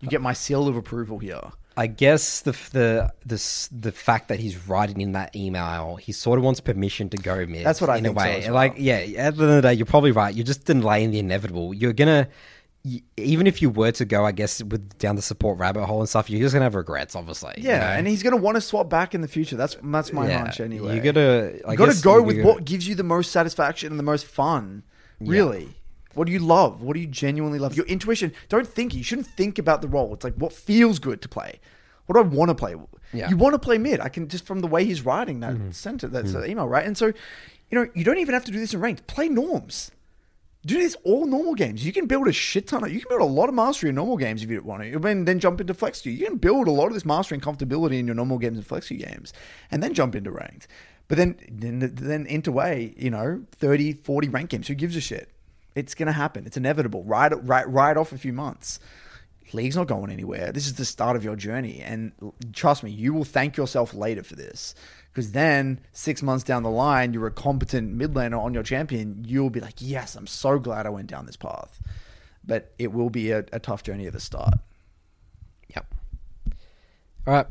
You 0.00 0.08
get 0.08 0.22
my 0.22 0.32
seal 0.32 0.66
of 0.66 0.76
approval 0.76 1.18
here. 1.18 1.52
I 1.76 1.88
guess 1.88 2.40
the 2.42 2.52
the 2.72 3.12
the 3.26 3.68
the 3.72 3.90
fact 3.92 4.28
that 4.28 4.38
he's 4.38 4.68
writing 4.68 5.00
in 5.00 5.12
that 5.12 5.34
email, 5.34 5.96
he 5.96 6.12
sort 6.12 6.38
of 6.38 6.44
wants 6.44 6.60
permission 6.60 7.08
to 7.10 7.16
go 7.16 7.44
mid. 7.46 7.66
That's 7.66 7.80
what 7.80 7.90
I 7.90 7.96
in 7.96 8.04
think 8.04 8.16
a 8.16 8.20
so 8.20 8.26
way. 8.26 8.38
as 8.38 8.44
well. 8.46 8.54
Like, 8.54 8.74
yeah, 8.76 8.94
at 8.96 9.06
the 9.08 9.18
end 9.18 9.28
of 9.40 9.48
the 9.48 9.60
day, 9.62 9.74
you're 9.74 9.86
probably 9.86 10.12
right. 10.12 10.34
You're 10.34 10.44
just 10.46 10.64
delaying 10.66 11.10
the 11.10 11.18
inevitable. 11.18 11.74
You're 11.74 11.92
gonna. 11.92 12.28
Even 13.16 13.46
if 13.46 13.62
you 13.62 13.70
were 13.70 13.92
to 13.92 14.04
go, 14.04 14.26
I 14.26 14.32
guess, 14.32 14.62
with 14.62 14.98
down 14.98 15.16
the 15.16 15.22
support 15.22 15.58
rabbit 15.58 15.86
hole 15.86 16.00
and 16.00 16.08
stuff, 16.08 16.28
you're 16.28 16.40
just 16.42 16.52
gonna 16.52 16.64
have 16.64 16.74
regrets, 16.74 17.16
obviously. 17.16 17.54
you 17.56 17.68
Yeah, 17.70 17.78
know? 17.78 17.86
and 17.86 18.06
he's 18.06 18.22
going 18.22 18.36
to 18.36 18.42
want 18.42 18.56
to 18.56 18.60
swap 18.60 18.90
back 18.90 19.14
in 19.14 19.22
the 19.22 19.28
future. 19.28 19.56
That's 19.56 19.74
that's 19.82 20.12
my 20.12 20.28
Yeah, 20.28 20.40
hunch 20.40 20.60
anyway. 20.60 20.94
You 20.94 21.00
gotta, 21.00 21.60
I 21.66 21.72
you 21.72 21.76
got 21.78 21.86
guess 21.86 21.98
to 22.00 22.04
go 22.04 22.22
with 22.22 22.36
gotta- 22.36 22.46
what 22.48 22.64
gives 22.66 22.86
you 22.86 22.94
the 22.94 23.02
most 23.02 23.32
satisfaction 23.32 23.90
and 23.90 23.98
the 23.98 24.02
most 24.04 24.26
fun. 24.26 24.82
Really. 25.18 25.74
What 26.14 26.26
do 26.26 26.32
you 26.32 26.38
love? 26.38 26.82
What 26.82 26.94
do 26.94 27.00
you 27.00 27.06
genuinely 27.06 27.58
love? 27.58 27.76
Your 27.76 27.86
intuition. 27.86 28.32
Don't 28.48 28.66
think. 28.66 28.94
You 28.94 29.02
shouldn't 29.02 29.26
think 29.28 29.58
about 29.58 29.82
the 29.82 29.88
role. 29.88 30.12
It's 30.14 30.24
like 30.24 30.34
what 30.34 30.52
feels 30.52 30.98
good 30.98 31.20
to 31.22 31.28
play. 31.28 31.60
What 32.06 32.14
do 32.14 32.20
I 32.20 32.22
want 32.22 32.50
to 32.50 32.54
play? 32.54 32.74
Yeah. 33.12 33.30
You 33.30 33.36
want 33.36 33.54
to 33.54 33.58
play 33.58 33.78
mid. 33.78 34.00
I 34.00 34.08
can 34.08 34.28
just 34.28 34.46
from 34.46 34.60
the 34.60 34.66
way 34.66 34.84
he's 34.84 35.02
writing 35.02 35.40
that 35.40 35.54
Mm-hmm. 35.54 35.70
sentence, 35.70 36.12
that's 36.12 36.34
uh, 36.34 36.44
email, 36.44 36.68
right? 36.68 36.84
And 36.84 36.98
so, 36.98 37.06
you 37.06 37.78
know, 37.78 37.86
you 37.94 38.04
don't 38.04 38.18
even 38.18 38.34
have 38.34 38.44
to 38.44 38.52
do 38.52 38.58
this 38.58 38.74
in 38.74 38.80
ranked. 38.80 39.06
Play 39.06 39.28
norms. 39.28 39.90
Do 40.66 40.78
this 40.78 40.96
all 41.04 41.26
normal 41.26 41.54
games. 41.54 41.84
You 41.84 41.92
can 41.92 42.06
build 42.06 42.26
a 42.26 42.32
shit 42.32 42.66
ton 42.66 42.82
of. 42.84 42.90
You 42.92 42.98
can 43.00 43.08
build 43.10 43.20
a 43.20 43.32
lot 43.32 43.48
of 43.50 43.54
mastery 43.54 43.90
in 43.90 43.94
normal 43.96 44.16
games 44.16 44.42
if 44.42 44.50
you 44.50 44.62
want 44.62 44.82
to. 44.82 45.08
And 45.08 45.28
then 45.28 45.38
jump 45.38 45.60
into 45.60 45.74
flex 45.74 46.00
queue. 46.00 46.12
You 46.12 46.26
can 46.26 46.36
build 46.38 46.68
a 46.68 46.70
lot 46.70 46.86
of 46.86 46.94
this 46.94 47.04
mastery 47.04 47.36
and 47.36 47.42
comfortability 47.44 47.98
in 47.98 48.06
your 48.06 48.14
normal 48.14 48.38
games 48.38 48.56
and 48.56 48.66
flex 48.66 48.88
queue 48.88 48.96
games, 48.98 49.32
and 49.70 49.82
then 49.82 49.92
jump 49.92 50.14
into 50.14 50.30
ranked. 50.30 50.66
But 51.06 51.18
then, 51.18 51.36
then, 51.50 51.80
then 51.94 52.26
enter 52.28 52.50
way, 52.50 52.94
you 52.96 53.10
know, 53.10 53.44
30, 53.52 53.92
40 53.92 54.28
rank 54.30 54.48
games. 54.50 54.68
Who 54.68 54.74
gives 54.74 54.96
a 54.96 55.02
shit? 55.02 55.30
It's 55.74 55.94
gonna 55.94 56.12
happen. 56.12 56.46
It's 56.46 56.56
inevitable. 56.56 57.04
Ride, 57.04 57.32
ride, 57.48 57.66
ride 57.66 57.96
off 57.96 58.12
a 58.12 58.18
few 58.18 58.32
months. 58.32 58.78
League's 59.52 59.76
not 59.76 59.86
going 59.86 60.10
anywhere. 60.10 60.50
This 60.52 60.66
is 60.66 60.74
the 60.74 60.84
start 60.84 61.16
of 61.16 61.24
your 61.24 61.36
journey, 61.36 61.80
and 61.80 62.12
trust 62.52 62.82
me, 62.82 62.90
you 62.90 63.12
will 63.12 63.24
thank 63.24 63.56
yourself 63.56 63.94
later 63.94 64.22
for 64.22 64.34
this. 64.34 64.74
Because 65.12 65.30
then, 65.30 65.78
six 65.92 66.22
months 66.22 66.42
down 66.42 66.64
the 66.64 66.70
line, 66.70 67.12
you're 67.12 67.28
a 67.28 67.30
competent 67.30 67.92
mid 67.92 68.14
laner 68.14 68.40
on 68.40 68.52
your 68.52 68.64
champion. 68.64 69.24
You'll 69.24 69.50
be 69.50 69.60
like, 69.60 69.74
"Yes, 69.78 70.16
I'm 70.16 70.26
so 70.26 70.58
glad 70.58 70.86
I 70.86 70.90
went 70.90 71.06
down 71.06 71.26
this 71.26 71.36
path." 71.36 71.80
But 72.44 72.72
it 72.78 72.92
will 72.92 73.10
be 73.10 73.30
a, 73.30 73.44
a 73.52 73.60
tough 73.60 73.84
journey 73.84 74.06
at 74.06 74.12
the 74.12 74.20
start. 74.20 74.54
Yep. 75.74 75.94
All 77.26 77.34
right. 77.34 77.46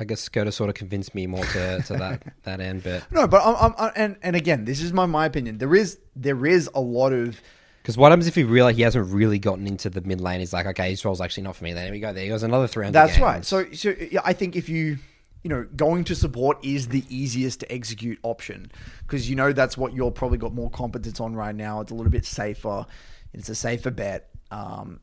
I 0.00 0.04
guess 0.04 0.26
Skoda 0.26 0.52
sort 0.52 0.70
of 0.70 0.76
convinced 0.76 1.14
me 1.14 1.26
more 1.26 1.44
to, 1.44 1.82
to 1.82 1.92
that 1.94 2.22
that 2.44 2.60
end, 2.60 2.84
but 2.84 3.10
No, 3.10 3.26
but 3.26 3.42
I'm, 3.44 3.74
I'm, 3.76 3.92
and 3.96 4.16
and 4.22 4.36
again, 4.36 4.64
this 4.64 4.80
is 4.80 4.92
my 4.92 5.06
my 5.06 5.26
opinion. 5.26 5.58
There 5.58 5.74
is 5.74 5.98
there 6.14 6.46
is 6.46 6.70
a 6.74 6.80
lot 6.80 7.12
of 7.12 7.40
because 7.88 7.96
what 7.96 8.12
happens 8.12 8.26
if 8.26 8.34
he 8.34 8.44
realize 8.44 8.76
he 8.76 8.82
hasn't 8.82 9.14
really 9.14 9.38
gotten 9.38 9.66
into 9.66 9.88
the 9.88 10.02
mid 10.02 10.20
lane? 10.20 10.40
He's 10.40 10.52
like, 10.52 10.66
okay, 10.66 10.90
his 10.90 11.02
role's 11.06 11.22
actually 11.22 11.44
not 11.44 11.56
for 11.56 11.64
me. 11.64 11.72
Then 11.72 11.90
we 11.90 12.00
go. 12.00 12.12
There 12.12 12.22
he 12.22 12.28
goes 12.28 12.42
another 12.42 12.66
three 12.66 12.84
hundred. 12.84 12.92
That's 12.92 13.18
right. 13.18 13.42
So, 13.42 13.64
so 13.72 13.94
yeah, 14.10 14.20
I 14.26 14.34
think 14.34 14.56
if 14.56 14.68
you, 14.68 14.98
you 15.42 15.48
know, 15.48 15.66
going 15.74 16.04
to 16.04 16.14
support 16.14 16.62
is 16.62 16.88
the 16.88 17.02
easiest 17.08 17.60
to 17.60 17.72
execute 17.72 18.18
option 18.22 18.70
because 19.04 19.30
you 19.30 19.36
know 19.36 19.54
that's 19.54 19.78
what 19.78 19.94
you're 19.94 20.10
probably 20.10 20.36
got 20.36 20.52
more 20.52 20.68
competence 20.68 21.18
on 21.18 21.34
right 21.34 21.54
now. 21.54 21.80
It's 21.80 21.90
a 21.90 21.94
little 21.94 22.12
bit 22.12 22.26
safer. 22.26 22.84
It's 23.32 23.48
a 23.48 23.54
safer 23.54 23.90
bet. 23.90 24.28
Um, 24.50 25.00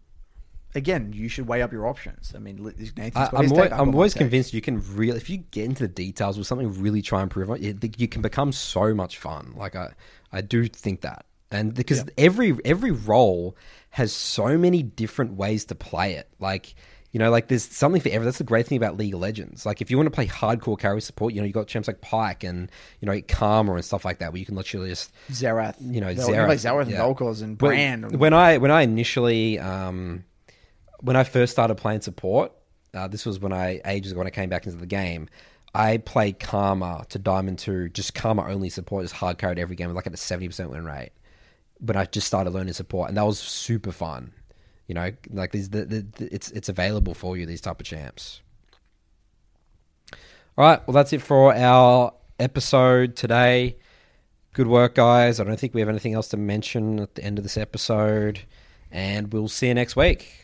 again, 0.75 1.11
you 1.11 1.27
should 1.27 1.47
weigh 1.47 1.63
up 1.63 1.71
your 1.71 1.87
options. 1.87 2.33
I 2.35 2.37
mean, 2.37 2.57
Nathan's 2.63 3.15
I, 3.15 3.41
his 3.41 3.51
always, 3.51 3.71
I'm 3.71 3.95
always 3.95 4.13
convinced 4.13 4.53
you 4.53 4.61
can 4.61 4.79
really, 4.95 5.17
if 5.17 5.27
you 5.27 5.37
get 5.37 5.65
into 5.65 5.87
the 5.87 5.91
details 5.91 6.37
with 6.37 6.45
something, 6.45 6.71
really 6.79 7.01
try 7.01 7.23
and 7.23 7.31
prove 7.31 7.49
it. 7.49 7.61
You, 7.61 7.79
you 7.97 8.07
can 8.07 8.21
become 8.21 8.51
so 8.51 8.93
much 8.93 9.17
fun. 9.17 9.53
Like 9.55 9.75
I, 9.75 9.93
I 10.31 10.41
do 10.41 10.67
think 10.67 11.01
that, 11.01 11.25
and 11.51 11.73
because 11.73 12.05
every 12.17 12.57
every 12.65 12.91
role 12.91 13.55
has 13.91 14.11
so 14.11 14.57
many 14.57 14.83
different 14.83 15.33
ways 15.33 15.65
to 15.65 15.75
play 15.75 16.13
it. 16.13 16.27
Like 16.39 16.75
You 17.11 17.19
know, 17.19 17.31
like 17.31 17.47
there's 17.47 17.63
something 17.63 18.01
for 18.01 18.09
everyone. 18.09 18.25
That's 18.25 18.39
the 18.39 18.43
great 18.43 18.67
thing 18.67 18.75
about 18.77 18.97
League 18.97 19.13
of 19.13 19.21
Legends. 19.21 19.65
Like 19.65 19.79
if 19.81 19.89
you 19.89 19.95
want 19.95 20.07
to 20.07 20.11
play 20.11 20.27
hardcore 20.27 20.77
carry 20.77 20.99
support, 21.01 21.33
you 21.33 21.39
know, 21.39 21.47
you 21.47 21.53
got 21.53 21.67
champs 21.67 21.87
like 21.87 22.01
Pyke 22.01 22.43
and 22.43 22.69
you 22.99 23.05
know 23.05 23.21
Karma 23.29 23.73
and 23.75 23.85
stuff 23.85 24.03
like 24.03 24.19
that, 24.19 24.33
where 24.33 24.39
you 24.39 24.45
can 24.45 24.55
literally 24.55 24.89
just 24.89 25.13
Xerath. 25.31 25.75
you 25.79 26.01
know, 26.01 26.13
Xerath, 26.13 26.47
Xerath 26.55 26.81
and 26.81 26.91
yeah. 26.91 26.97
And 27.41 27.61
When- 27.61 27.69
Brand. 27.71 28.19
When 28.19 28.33
I 28.33 28.57
when 28.57 28.71
I 28.71 28.81
initially 28.81 29.59
um, 29.59 30.25
when 30.99 31.15
I 31.15 31.23
first 31.23 31.53
started 31.53 31.75
playing 31.75 32.01
support, 32.01 32.51
uh, 32.93 33.07
this 33.07 33.25
was 33.25 33.39
when 33.39 33.53
I 33.53 33.79
ages 33.85 34.11
ago 34.11 34.17
when 34.19 34.27
I 34.27 34.31
came 34.31 34.49
back 34.49 34.65
into 34.65 34.77
the 34.77 34.85
game. 34.85 35.29
I 35.73 35.97
played 35.97 36.39
Karma 36.39 37.05
to 37.09 37.19
Diamond 37.19 37.59
Two, 37.59 37.87
just 37.89 38.13
Karma 38.13 38.45
only 38.47 38.69
support, 38.69 39.03
just 39.03 39.13
hard 39.15 39.37
carried 39.37 39.59
every 39.59 39.75
game, 39.75 39.87
with 39.87 39.95
like 39.95 40.07
at 40.07 40.13
a 40.13 40.17
seventy 40.17 40.47
percent 40.47 40.69
win 40.69 40.83
rate. 40.85 41.11
When 41.79 41.97
I 41.97 42.05
just 42.05 42.27
started 42.27 42.51
learning 42.51 42.73
support, 42.73 43.09
and 43.09 43.17
that 43.17 43.25
was 43.25 43.39
super 43.39 43.91
fun. 43.91 44.31
You 44.87 44.95
know, 44.95 45.11
like 45.31 45.51
these, 45.51 45.69
the, 45.69 45.85
the, 45.85 46.05
the, 46.17 46.33
it's 46.33 46.51
it's 46.51 46.69
available 46.69 47.13
for 47.13 47.37
you 47.37 47.45
these 47.45 47.61
type 47.61 47.79
of 47.79 47.85
champs. 47.85 48.41
All 50.57 50.65
right, 50.65 50.85
well 50.87 50.93
that's 50.93 51.11
it 51.11 51.21
for 51.21 51.53
our 51.53 52.13
episode 52.39 53.15
today. 53.15 53.77
Good 54.53 54.67
work, 54.67 54.95
guys. 54.95 55.39
I 55.39 55.43
don't 55.43 55.59
think 55.59 55.73
we 55.73 55.81
have 55.81 55.89
anything 55.89 56.13
else 56.13 56.29
to 56.29 56.37
mention 56.37 56.99
at 56.99 57.15
the 57.15 57.23
end 57.23 57.37
of 57.37 57.43
this 57.43 57.57
episode, 57.57 58.41
and 58.91 59.33
we'll 59.33 59.49
see 59.49 59.67
you 59.67 59.73
next 59.73 59.95
week. 59.95 60.43